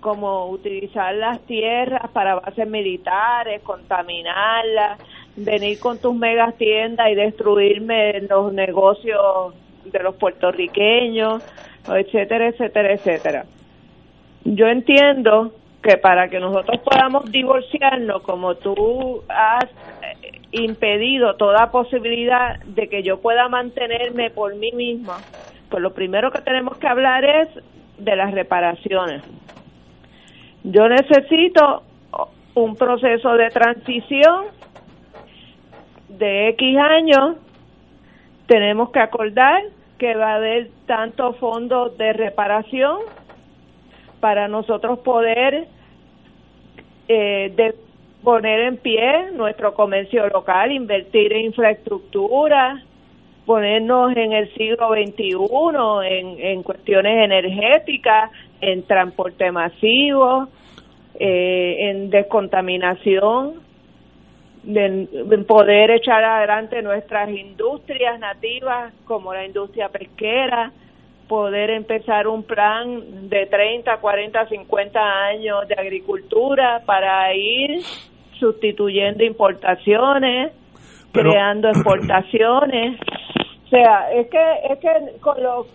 como 0.00 0.46
utilizar 0.46 1.14
las 1.14 1.40
tierras 1.40 2.10
para 2.12 2.36
bases 2.36 2.68
militares, 2.68 3.62
contaminarlas, 3.62 4.98
venir 5.36 5.78
con 5.78 5.98
tus 5.98 6.14
megas 6.14 6.56
tiendas 6.56 7.10
y 7.10 7.14
destruirme 7.14 8.20
los 8.22 8.52
negocios 8.52 9.54
de 9.84 9.98
los 10.02 10.14
puertorriqueños, 10.16 11.42
etcétera, 11.88 12.48
etcétera, 12.48 12.92
etcétera. 12.92 13.44
Yo 14.44 14.68
entiendo 14.68 15.52
que 15.82 15.98
para 15.98 16.28
que 16.28 16.40
nosotros 16.40 16.80
podamos 16.80 17.30
divorciarnos, 17.30 18.22
como 18.22 18.56
tú 18.56 19.22
has 19.28 19.64
eh, 19.64 20.40
impedido 20.52 21.36
toda 21.36 21.70
posibilidad 21.70 22.60
de 22.64 22.88
que 22.88 23.02
yo 23.02 23.20
pueda 23.20 23.48
mantenerme 23.48 24.30
por 24.30 24.54
mí 24.54 24.72
misma, 24.72 25.18
pues 25.68 25.82
lo 25.82 25.92
primero 25.92 26.30
que 26.30 26.40
tenemos 26.40 26.78
que 26.78 26.88
hablar 26.88 27.24
es 27.24 27.48
de 27.98 28.16
las 28.16 28.32
reparaciones. 28.32 29.22
Yo 30.68 30.88
necesito 30.88 31.84
un 32.54 32.74
proceso 32.74 33.34
de 33.34 33.50
transición 33.50 34.46
de 36.08 36.48
X 36.48 36.76
años. 36.76 37.36
Tenemos 38.48 38.90
que 38.90 38.98
acordar 38.98 39.62
que 39.96 40.16
va 40.16 40.32
a 40.32 40.36
haber 40.36 40.70
tantos 40.86 41.36
fondos 41.36 41.96
de 41.98 42.12
reparación 42.12 42.98
para 44.18 44.48
nosotros 44.48 44.98
poder 45.00 45.68
eh, 47.06 47.52
de 47.54 47.76
poner 48.24 48.60
en 48.62 48.76
pie 48.78 49.30
nuestro 49.34 49.72
comercio 49.72 50.26
local, 50.30 50.72
invertir 50.72 51.32
en 51.32 51.44
infraestructura, 51.44 52.82
ponernos 53.44 54.16
en 54.16 54.32
el 54.32 54.52
siglo 54.54 54.88
XXI 54.88 55.36
en, 56.10 56.40
en 56.40 56.62
cuestiones 56.64 57.24
energéticas, 57.24 58.32
en 58.60 58.82
transporte 58.84 59.50
masivo, 59.52 60.48
eh, 61.18 61.90
en 61.90 62.10
descontaminación, 62.10 63.54
de, 64.62 64.84
en 65.12 65.44
poder 65.44 65.90
echar 65.92 66.24
adelante 66.24 66.82
nuestras 66.82 67.30
industrias 67.30 68.18
nativas 68.18 68.92
como 69.04 69.32
la 69.32 69.46
industria 69.46 69.88
pesquera, 69.88 70.72
poder 71.28 71.70
empezar 71.70 72.26
un 72.28 72.42
plan 72.42 73.28
de 73.28 73.46
30, 73.46 73.96
40, 73.98 74.48
50 74.48 75.00
años 75.00 75.68
de 75.68 75.74
agricultura 75.74 76.82
para 76.84 77.34
ir 77.34 77.80
sustituyendo 78.38 79.24
importaciones, 79.24 80.52
Pero- 81.12 81.30
creando 81.30 81.68
exportaciones. 81.68 83.00
O 83.66 83.68
sea, 83.68 84.12
es 84.12 84.28
que 84.28 84.52
es 84.70 84.78
que 84.78 85.18
con 85.20 85.42
los 85.42 85.66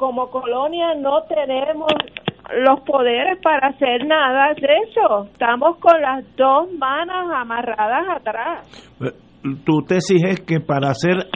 como 0.00 0.30
colonia 0.30 0.94
no 0.98 1.22
tenemos 1.28 1.86
los 2.64 2.80
poderes 2.80 3.38
para 3.42 3.68
hacer 3.68 4.06
nada 4.06 4.54
de 4.54 4.66
eso. 4.88 5.26
Estamos 5.30 5.76
con 5.78 6.00
las 6.00 6.24
dos 6.36 6.72
manos 6.78 7.30
amarradas 7.32 8.16
atrás. 8.16 8.66
Eh, 9.02 9.12
Tu 9.64 9.82
tesis 9.86 10.22
es 10.24 10.40
que 10.40 10.58
para 10.60 10.88
hacer 10.90 11.26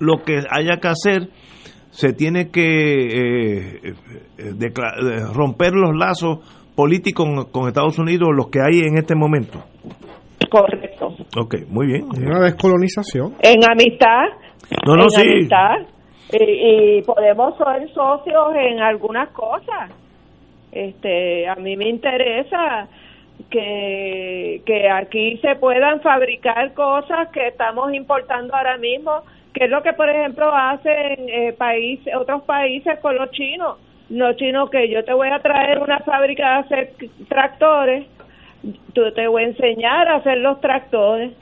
lo 0.00 0.18
que 0.24 0.40
haya 0.50 0.78
que 0.80 0.88
hacer, 0.88 1.28
se 1.90 2.12
tiene 2.12 2.50
que 2.50 2.62
eh, 2.62 3.80
eh, 3.84 3.94
eh, 4.38 4.70
romper 5.34 5.72
los 5.72 5.96
lazos 5.96 6.38
políticos 6.74 7.26
con, 7.26 7.44
con 7.52 7.68
Estados 7.68 7.98
Unidos, 7.98 8.28
los 8.36 8.48
que 8.48 8.58
hay 8.60 8.80
en 8.80 8.98
este 8.98 9.14
momento. 9.14 9.60
Correcto. 10.50 11.08
Ok, 11.40 11.54
muy 11.68 11.86
bien. 11.86 12.04
Una 12.26 12.40
descolonización. 12.40 13.34
En 13.42 13.62
amistad, 13.70 14.24
No, 14.86 14.96
no, 14.96 15.04
en 15.04 15.10
sí. 15.10 15.20
amistad. 15.22 15.99
Y, 16.32 16.98
y 16.98 17.02
podemos 17.02 17.56
ser 17.56 17.92
socios 17.92 18.54
en 18.54 18.80
algunas 18.80 19.28
cosas. 19.30 19.90
Este, 20.72 21.48
a 21.48 21.56
mí 21.56 21.76
me 21.76 21.88
interesa 21.88 22.88
que, 23.50 24.62
que 24.64 24.88
aquí 24.88 25.38
se 25.38 25.56
puedan 25.56 26.00
fabricar 26.00 26.72
cosas 26.74 27.28
que 27.28 27.48
estamos 27.48 27.92
importando 27.92 28.54
ahora 28.54 28.76
mismo, 28.76 29.22
que 29.52 29.64
es 29.64 29.70
lo 29.70 29.82
que, 29.82 29.92
por 29.92 30.08
ejemplo, 30.08 30.54
hacen 30.54 31.28
eh, 31.28 31.54
países, 31.56 32.14
otros 32.14 32.42
países 32.42 32.98
con 33.00 33.16
los 33.16 33.30
chinos. 33.32 33.78
Los 34.08 34.36
chinos 34.36 34.70
que 34.70 34.88
yo 34.88 35.04
te 35.04 35.12
voy 35.12 35.28
a 35.28 35.40
traer 35.40 35.78
una 35.78 36.00
fábrica 36.00 36.48
de 36.48 36.58
hacer 36.58 36.92
tractores, 37.28 38.06
tú 38.92 39.10
te 39.12 39.26
voy 39.26 39.44
a 39.44 39.46
enseñar 39.46 40.08
a 40.08 40.16
hacer 40.16 40.38
los 40.38 40.60
tractores 40.60 41.32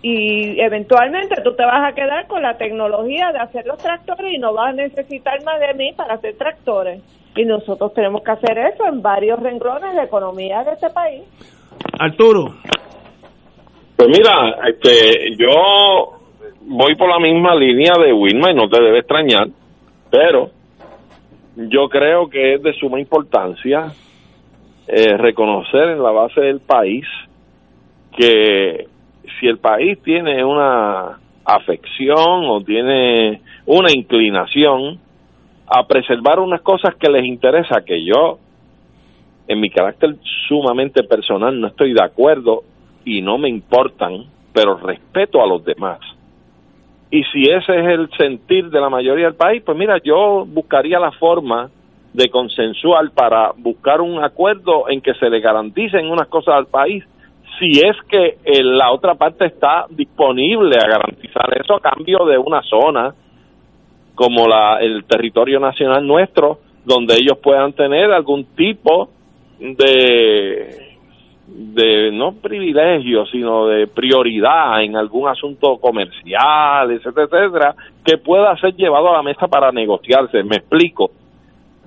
y 0.00 0.60
eventualmente 0.60 1.42
tú 1.42 1.54
te 1.54 1.64
vas 1.64 1.90
a 1.90 1.94
quedar 1.94 2.26
con 2.28 2.42
la 2.42 2.56
tecnología 2.56 3.32
de 3.32 3.38
hacer 3.38 3.66
los 3.66 3.78
tractores 3.78 4.32
y 4.32 4.38
no 4.38 4.54
vas 4.54 4.68
a 4.68 4.72
necesitar 4.72 5.42
más 5.44 5.58
de 5.58 5.74
mí 5.74 5.92
para 5.96 6.14
hacer 6.14 6.36
tractores. 6.36 7.02
Y 7.36 7.44
nosotros 7.44 7.92
tenemos 7.94 8.22
que 8.22 8.30
hacer 8.30 8.58
eso 8.58 8.86
en 8.86 9.02
varios 9.02 9.40
renglones 9.40 9.94
de 9.94 10.02
economía 10.02 10.62
de 10.64 10.72
este 10.72 10.90
país. 10.90 11.22
Arturo. 11.98 12.54
Pues 13.96 14.08
mira, 14.08 14.56
este, 14.68 15.36
yo 15.36 16.18
voy 16.60 16.94
por 16.94 17.08
la 17.08 17.18
misma 17.18 17.54
línea 17.56 17.92
de 17.98 18.12
Wilma 18.12 18.52
y 18.52 18.54
no 18.54 18.68
te 18.68 18.80
debe 18.80 19.00
extrañar, 19.00 19.48
pero 20.10 20.50
yo 21.56 21.88
creo 21.88 22.28
que 22.28 22.54
es 22.54 22.62
de 22.62 22.72
suma 22.74 23.00
importancia 23.00 23.86
eh, 24.86 25.16
reconocer 25.16 25.88
en 25.90 26.02
la 26.02 26.12
base 26.12 26.40
del 26.40 26.60
país 26.60 27.04
que 28.16 28.86
si 29.38 29.46
el 29.46 29.58
país 29.58 29.98
tiene 30.02 30.44
una 30.44 31.18
afección 31.44 32.44
o 32.46 32.60
tiene 32.60 33.40
una 33.66 33.90
inclinación 33.92 34.98
a 35.66 35.86
preservar 35.86 36.40
unas 36.40 36.62
cosas 36.62 36.94
que 36.96 37.10
les 37.10 37.24
interesa, 37.24 37.84
que 37.84 38.04
yo, 38.04 38.38
en 39.46 39.60
mi 39.60 39.70
carácter 39.70 40.16
sumamente 40.48 41.02
personal, 41.04 41.58
no 41.60 41.68
estoy 41.68 41.92
de 41.92 42.02
acuerdo 42.02 42.62
y 43.04 43.22
no 43.22 43.38
me 43.38 43.48
importan, 43.48 44.24
pero 44.52 44.76
respeto 44.76 45.42
a 45.42 45.46
los 45.46 45.64
demás. 45.64 46.00
Y 47.10 47.22
si 47.24 47.44
ese 47.44 47.78
es 47.78 47.86
el 47.86 48.10
sentir 48.18 48.68
de 48.68 48.80
la 48.80 48.90
mayoría 48.90 49.26
del 49.26 49.34
país, 49.34 49.62
pues 49.64 49.76
mira, 49.76 49.96
yo 50.04 50.44
buscaría 50.46 50.98
la 50.98 51.12
forma 51.12 51.70
de 52.12 52.28
consensuar 52.28 53.10
para 53.12 53.52
buscar 53.56 54.00
un 54.00 54.22
acuerdo 54.22 54.88
en 54.88 55.00
que 55.00 55.14
se 55.14 55.30
le 55.30 55.40
garanticen 55.40 56.10
unas 56.10 56.28
cosas 56.28 56.54
al 56.54 56.66
país, 56.66 57.04
si 57.58 57.80
es 57.80 57.96
que 58.08 58.38
eh, 58.44 58.62
la 58.62 58.92
otra 58.92 59.14
parte 59.14 59.46
está 59.46 59.86
disponible 59.90 60.76
a 60.76 60.88
garantizar 60.88 61.56
eso 61.60 61.74
a 61.74 61.80
cambio 61.80 62.24
de 62.24 62.38
una 62.38 62.62
zona 62.62 63.14
como 64.14 64.48
la, 64.48 64.78
el 64.80 65.04
territorio 65.04 65.60
nacional 65.60 66.06
nuestro, 66.06 66.58
donde 66.84 67.14
ellos 67.14 67.38
puedan 67.38 67.72
tener 67.72 68.10
algún 68.10 68.44
tipo 68.56 69.10
de, 69.60 70.88
de 71.46 72.10
no 72.12 72.32
privilegio, 72.32 73.26
sino 73.26 73.66
de 73.66 73.86
prioridad 73.86 74.82
en 74.82 74.96
algún 74.96 75.28
asunto 75.28 75.78
comercial, 75.78 76.90
etcétera, 76.90 77.26
etcétera, 77.30 77.74
que 78.04 78.18
pueda 78.18 78.56
ser 78.56 78.74
llevado 78.74 79.10
a 79.10 79.18
la 79.18 79.22
mesa 79.22 79.46
para 79.46 79.70
negociarse. 79.70 80.42
Me 80.42 80.56
explico. 80.56 81.10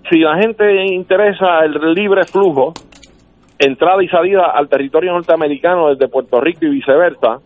Si 0.10 0.20
la 0.20 0.38
gente 0.38 0.86
interesa 0.86 1.60
el 1.66 1.94
libre 1.94 2.24
flujo, 2.24 2.74
entrada 3.62 4.04
y 4.04 4.08
salida 4.08 4.52
al 4.54 4.68
territorio 4.68 5.14
norteamericano 5.14 5.90
desde 5.90 6.08
Puerto 6.08 6.42
Rico 6.42 6.66
y 6.66 6.70
viceversa, 6.70 7.40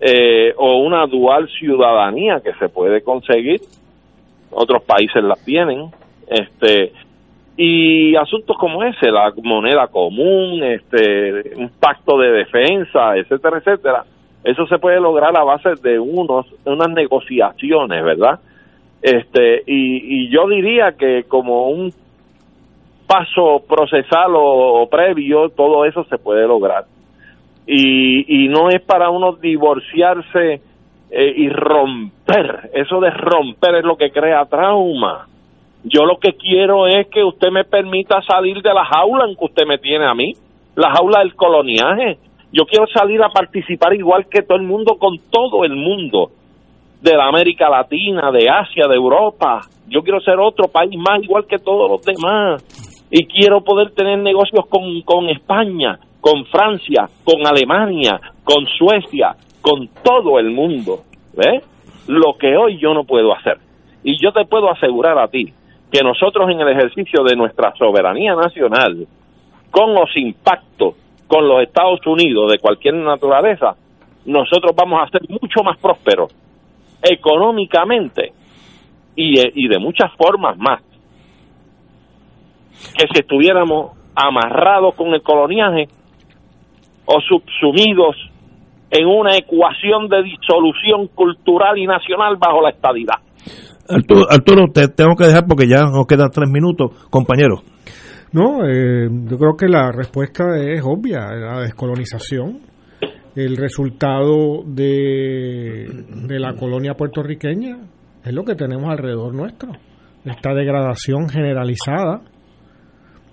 eh, 0.00 0.54
o 0.56 0.78
una 0.78 1.06
dual 1.06 1.48
ciudadanía 1.48 2.40
que 2.40 2.52
se 2.54 2.68
puede 2.68 3.02
conseguir, 3.02 3.60
otros 4.50 4.82
países 4.84 5.22
la 5.22 5.34
tienen, 5.34 5.90
este, 6.28 6.92
y 7.56 8.14
asuntos 8.16 8.56
como 8.56 8.84
ese, 8.84 9.10
la 9.10 9.32
moneda 9.42 9.88
común, 9.88 10.62
este, 10.62 11.56
un 11.56 11.70
pacto 11.70 12.18
de 12.18 12.30
defensa, 12.30 13.16
etcétera, 13.16 13.58
etcétera, 13.58 14.04
eso 14.44 14.66
se 14.66 14.78
puede 14.78 15.00
lograr 15.00 15.36
a 15.36 15.44
base 15.44 15.70
de 15.82 15.98
unos, 15.98 16.46
unas 16.64 16.90
negociaciones, 16.90 18.04
¿verdad? 18.04 18.40
Este, 19.02 19.62
y, 19.66 20.26
y 20.26 20.28
yo 20.30 20.48
diría 20.48 20.92
que 20.92 21.24
como 21.24 21.68
un 21.68 21.92
paso 23.12 23.62
procesal 23.68 24.32
o, 24.34 24.88
previo, 24.90 25.50
todo 25.50 25.84
eso 25.84 26.04
se 26.04 26.16
puede 26.16 26.46
lograr. 26.46 26.84
Y, 27.66 28.44
y 28.44 28.48
no 28.48 28.70
es 28.70 28.80
para 28.80 29.10
uno 29.10 29.32
divorciarse 29.32 30.62
eh, 31.10 31.34
y 31.36 31.48
romper. 31.50 32.70
Eso 32.72 32.98
de 33.00 33.10
romper 33.10 33.76
es 33.76 33.84
lo 33.84 33.96
que 33.96 34.10
crea 34.10 34.46
trauma. 34.46 35.26
Yo 35.84 36.06
lo 36.06 36.16
que 36.18 36.32
quiero 36.34 36.86
es 36.86 37.08
que 37.08 37.22
usted 37.22 37.50
me 37.50 37.64
permita 37.64 38.22
salir 38.22 38.62
de 38.62 38.72
la 38.72 38.86
jaula 38.86 39.26
en 39.28 39.36
que 39.36 39.44
usted 39.44 39.66
me 39.66 39.76
tiene 39.76 40.06
a 40.06 40.14
mí, 40.14 40.32
la 40.74 40.90
jaula 40.92 41.18
del 41.18 41.34
coloniaje. 41.34 42.16
Yo 42.50 42.64
quiero 42.64 42.86
salir 42.86 43.22
a 43.22 43.28
participar 43.28 43.92
igual 43.94 44.26
que 44.30 44.42
todo 44.42 44.56
el 44.56 44.64
mundo, 44.64 44.96
con 44.98 45.16
todo 45.30 45.64
el 45.64 45.76
mundo, 45.76 46.30
de 47.02 47.16
la 47.16 47.26
América 47.26 47.68
Latina, 47.68 48.30
de 48.30 48.48
Asia, 48.48 48.86
de 48.88 48.94
Europa. 48.94 49.60
Yo 49.88 50.02
quiero 50.02 50.20
ser 50.20 50.38
otro 50.38 50.68
país 50.68 50.96
más 50.96 51.22
igual 51.22 51.46
que 51.46 51.58
todos 51.58 51.90
los 51.90 52.02
demás. 52.02 52.64
Y 53.14 53.26
quiero 53.26 53.60
poder 53.60 53.90
tener 53.90 54.18
negocios 54.20 54.64
con, 54.70 55.02
con 55.02 55.28
España, 55.28 55.98
con 56.18 56.46
Francia, 56.46 57.10
con 57.22 57.46
Alemania, 57.46 58.18
con 58.42 58.64
Suecia, 58.64 59.36
con 59.60 59.86
todo 60.02 60.38
el 60.38 60.50
mundo. 60.50 61.00
¿Ves? 61.36 61.62
Lo 62.08 62.38
que 62.38 62.56
hoy 62.56 62.78
yo 62.78 62.94
no 62.94 63.04
puedo 63.04 63.34
hacer. 63.34 63.58
Y 64.02 64.16
yo 64.16 64.32
te 64.32 64.46
puedo 64.46 64.70
asegurar 64.70 65.18
a 65.18 65.28
ti 65.28 65.52
que 65.92 66.02
nosotros 66.02 66.48
en 66.50 66.60
el 66.60 66.68
ejercicio 66.68 67.22
de 67.22 67.36
nuestra 67.36 67.74
soberanía 67.76 68.34
nacional, 68.34 69.06
con 69.70 69.94
o 69.94 70.06
sin 70.06 70.32
pacto 70.32 70.94
con 71.26 71.46
los 71.46 71.62
Estados 71.64 72.00
Unidos 72.06 72.50
de 72.50 72.58
cualquier 72.60 72.94
naturaleza, 72.94 73.76
nosotros 74.24 74.72
vamos 74.74 75.02
a 75.02 75.10
ser 75.10 75.20
mucho 75.28 75.62
más 75.62 75.78
prósperos 75.78 76.34
económicamente 77.02 78.32
y, 79.14 79.38
y 79.38 79.68
de 79.68 79.78
muchas 79.78 80.10
formas 80.16 80.56
más 80.56 80.80
que 82.96 83.06
si 83.12 83.20
estuviéramos 83.20 83.96
amarrados 84.14 84.94
con 84.94 85.08
el 85.14 85.22
coloniaje 85.22 85.88
o 87.06 87.20
subsumidos 87.20 88.16
en 88.90 89.06
una 89.06 89.36
ecuación 89.36 90.08
de 90.08 90.22
disolución 90.22 91.08
cultural 91.14 91.78
y 91.78 91.86
nacional 91.86 92.36
bajo 92.36 92.60
la 92.60 92.70
estadidad. 92.70 93.16
Arturo, 93.88 94.26
Arturo, 94.30 94.66
te 94.72 94.88
tengo 94.88 95.16
que 95.16 95.24
dejar 95.24 95.46
porque 95.46 95.66
ya 95.66 95.84
nos 95.84 96.06
quedan 96.06 96.30
tres 96.30 96.48
minutos, 96.48 96.90
compañero. 97.10 97.62
No, 98.32 98.64
eh, 98.64 99.08
yo 99.10 99.36
creo 99.36 99.56
que 99.58 99.68
la 99.68 99.92
respuesta 99.92 100.44
es 100.58 100.82
obvia, 100.84 101.20
la 101.34 101.60
descolonización, 101.60 102.60
el 103.34 103.56
resultado 103.56 104.62
de, 104.64 105.86
de 106.26 106.38
la 106.38 106.54
colonia 106.54 106.94
puertorriqueña 106.94 107.78
es 108.24 108.32
lo 108.32 108.44
que 108.44 108.54
tenemos 108.54 108.90
alrededor 108.90 109.34
nuestro, 109.34 109.72
esta 110.24 110.54
degradación 110.54 111.28
generalizada, 111.28 112.22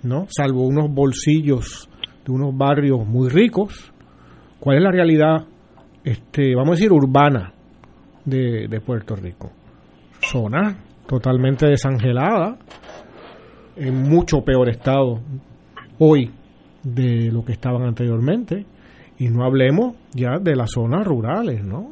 ¿no? 0.04 0.26
Salvo 0.30 0.66
unos 0.68 0.90
bolsillos 0.94 1.90
de 2.26 2.32
unos 2.32 2.56
barrios 2.58 3.06
muy 3.08 3.30
ricos, 3.30 3.92
¿cuál 4.60 4.78
es 4.78 4.84
la 4.84 4.92
realidad, 4.92 5.46
este, 6.04 6.56
vamos 6.56 6.70
a 6.70 6.76
decir, 6.76 6.92
urbana 6.92 7.54
de, 8.26 8.68
de 8.68 8.82
Puerto 8.82 9.16
Rico? 9.16 9.52
Zona 10.22 10.78
totalmente 11.08 11.66
desangelada, 11.68 12.58
en 13.76 13.96
mucho 14.04 14.42
peor 14.44 14.70
estado 14.70 15.22
hoy 16.00 16.30
de 16.84 17.32
lo 17.32 17.44
que 17.44 17.54
estaban 17.54 17.84
anteriormente. 17.84 18.66
Y 19.18 19.28
no 19.30 19.44
hablemos 19.44 19.96
ya 20.14 20.38
de 20.40 20.56
las 20.56 20.72
zonas 20.72 21.06
rurales, 21.06 21.64
¿no? 21.64 21.92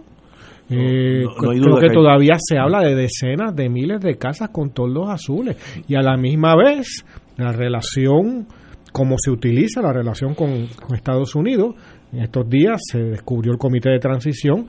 Eh, 0.70 1.24
no- 1.24 1.42
no 1.42 1.52
hay 1.52 1.60
creo 1.62 1.76
que 1.80 1.88
que 1.88 1.94
todavía 1.94 2.36
se 2.38 2.58
habla 2.58 2.82
de 2.82 2.96
decenas 2.96 3.56
de 3.56 3.70
miles 3.70 4.00
de 4.02 4.16
casas 4.16 4.50
con 4.50 4.70
toldos 4.72 5.10
azules. 5.10 5.58
Y 5.88 5.96
a 5.96 6.02
la 6.02 6.16
misma 6.18 6.56
vez, 6.56 7.06
la 7.38 7.52
relación, 7.52 8.48
como 8.92 9.16
se 9.18 9.32
utiliza 9.32 9.82
la 9.82 9.94
relación 9.94 10.34
con, 10.36 10.68
con 10.68 10.96
Estados 10.96 11.36
Unidos, 11.36 11.76
en 12.12 12.20
estos 12.22 12.50
días 12.50 12.82
se 12.92 13.00
descubrió 13.00 13.52
el 13.52 13.58
comité 13.58 13.90
de 13.90 14.00
transición, 14.00 14.68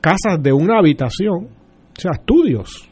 casas 0.00 0.42
de 0.42 0.52
una 0.52 0.78
habitación, 0.78 1.46
o 1.46 2.00
sea, 2.00 2.12
estudios, 2.12 2.88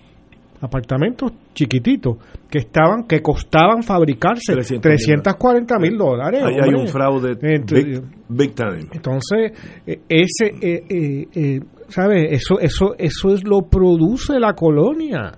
apartamentos 0.61 1.33
chiquititos 1.55 2.19
que 2.51 2.59
estaban 2.59 3.05
que 3.09 3.21
costaban 3.23 3.83
fabricarse 3.83 4.53
300 4.53 4.83
340 4.83 5.79
mil 5.79 5.97
dólares 5.97 6.43
Ahí 6.45 6.57
hay 6.63 6.75
un 6.75 6.87
fraude 6.87 7.31
Entre- 7.41 7.83
big, 7.83 8.03
big 8.29 8.55
time. 8.55 8.81
entonces 8.93 9.53
eh, 9.87 10.01
ese 10.07 10.53
eh, 10.61 10.85
eh, 10.91 11.27
eh, 11.35 11.61
¿sabe? 11.89 12.35
eso 12.35 12.61
eso 12.61 12.95
eso 12.99 13.33
es 13.33 13.43
lo 13.45 13.63
produce 13.71 14.39
la 14.39 14.53
colonia 14.53 15.33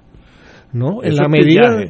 no 0.73 1.03
en 1.05 1.15
la 1.15 1.29
medida. 1.29 1.85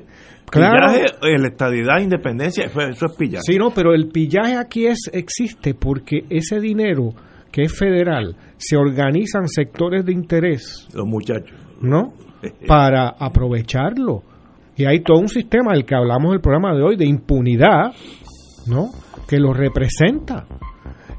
Claro 0.52 0.92
Pillaje, 0.92 1.06
eh, 1.22 1.38
la 1.38 1.48
estadidad, 1.48 1.98
independencia, 2.00 2.66
eso, 2.66 2.80
eso 2.80 3.06
es 3.06 3.12
pillaje. 3.16 3.42
Sí, 3.44 3.56
no, 3.58 3.70
pero 3.70 3.94
el 3.94 4.08
pillaje 4.08 4.56
aquí 4.56 4.86
es 4.86 5.10
existe 5.12 5.74
porque 5.74 6.24
ese 6.28 6.60
dinero 6.60 7.14
que 7.52 7.62
es 7.62 7.78
federal, 7.78 8.34
se 8.56 8.76
organizan 8.76 9.46
sectores 9.46 10.04
de 10.06 10.12
interés. 10.12 10.88
Los 10.94 11.06
muchachos. 11.06 11.56
¿No? 11.80 12.14
Para 12.66 13.10
aprovecharlo. 13.10 14.22
Y 14.74 14.86
hay 14.86 15.00
todo 15.00 15.18
un 15.18 15.28
sistema 15.28 15.72
del 15.74 15.84
que 15.84 15.94
hablamos 15.94 16.30
en 16.30 16.34
el 16.36 16.40
programa 16.40 16.74
de 16.74 16.82
hoy 16.82 16.96
de 16.96 17.04
impunidad, 17.04 17.92
¿no? 18.66 18.88
Que 19.28 19.38
lo 19.38 19.52
representa 19.52 20.46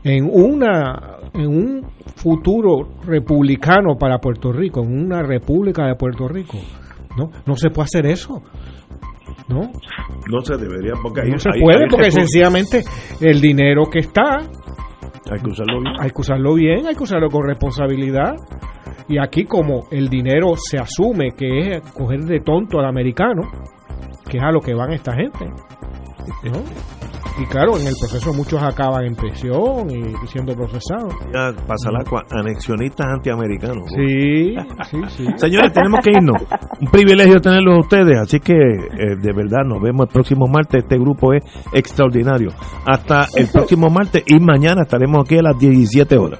en 0.03 0.26
una 0.26 1.19
en 1.35 1.47
un 1.47 1.88
futuro 2.15 2.99
republicano 3.05 3.95
para 3.97 4.18
Puerto 4.18 4.51
Rico, 4.51 4.81
en 4.81 5.05
una 5.05 5.22
república 5.22 5.85
de 5.85 5.95
Puerto 5.95 6.27
Rico. 6.27 6.57
No, 7.18 7.31
no 7.45 7.55
se 7.55 7.69
puede 7.69 7.85
hacer 7.85 8.05
eso. 8.07 8.41
¿No? 9.48 9.61
No 10.32 10.41
se 10.41 10.56
debería 10.57 10.94
porque 11.02 11.22
ahí, 11.22 11.32
no 11.32 11.38
se 11.40 11.49
ahí- 11.53 11.61
puede 11.61 11.84
ahí 11.84 11.90
porque 11.90 12.11
se- 12.11 12.20
sencillamente 12.22 12.82
el 13.20 13.41
dinero 13.41 13.84
que 13.91 13.99
está 13.99 14.38
hay 14.40 15.40
que 15.41 15.49
usarlo 15.49 15.82
bien. 15.82 15.94
hay 15.99 16.10
que 16.10 16.22
usarlo 16.22 16.53
bien, 16.56 16.88
hay 16.88 16.95
que 16.95 17.03
usarlo 17.03 17.30
con 17.30 17.48
responsabilidad. 17.48 18.36
Y 19.10 19.18
aquí 19.20 19.44
como 19.45 19.82
el 19.91 20.07
dinero 20.10 20.53
se 20.56 20.78
asume 20.78 21.32
que 21.38 21.48
es 21.76 21.82
coger 21.94 22.22
de 22.22 22.40
tonto 22.40 22.80
al 22.80 22.86
americano, 22.86 23.41
que 24.30 24.38
es 24.38 24.44
a 24.44 24.52
lo 24.52 24.61
que 24.61 24.74
van 24.74 24.94
esta 24.94 25.14
gente. 25.14 25.45
¿No? 26.44 26.60
Y 27.40 27.45
claro, 27.45 27.78
en 27.80 27.88
el 27.88 27.94
proceso 28.00 28.32
muchos 28.32 28.62
acaban 28.62 29.06
en 29.06 29.16
prisión 29.16 29.90
y 29.90 30.28
siendo 30.28 30.54
procesados. 30.54 31.14
Ya 31.34 31.52
pasa 31.66 31.90
la 31.91 32.04
anexionistas 32.30 33.08
antiamericanos. 33.08 33.90
Sí, 33.90 34.56
sí, 34.91 34.98
sí. 35.10 35.26
Señores, 35.38 35.74
tenemos 35.74 36.00
que 36.04 36.12
irnos. 36.12 36.41
Un 36.80 36.91
privilegio 36.91 37.41
tenerlos 37.41 37.78
a 37.78 37.80
ustedes, 37.80 38.20
así 38.20 38.40
que 38.40 38.54
eh, 38.54 39.16
de 39.20 39.34
verdad 39.34 39.64
nos 39.66 39.82
vemos 39.82 40.08
el 40.08 40.14
próximo 40.14 40.45
martes. 40.48 40.84
Este 40.84 40.98
grupo 40.98 41.34
es 41.34 41.44
extraordinario. 41.74 42.50
Hasta 42.86 43.26
el 43.36 43.48
próximo 43.52 43.90
martes 43.90 44.24
y 44.28 44.40
mañana 44.40 44.84
estaremos 44.84 45.26
aquí 45.26 45.38
a 45.38 45.41
las 45.41 45.58
17 45.58 46.16
horas. 46.18 46.40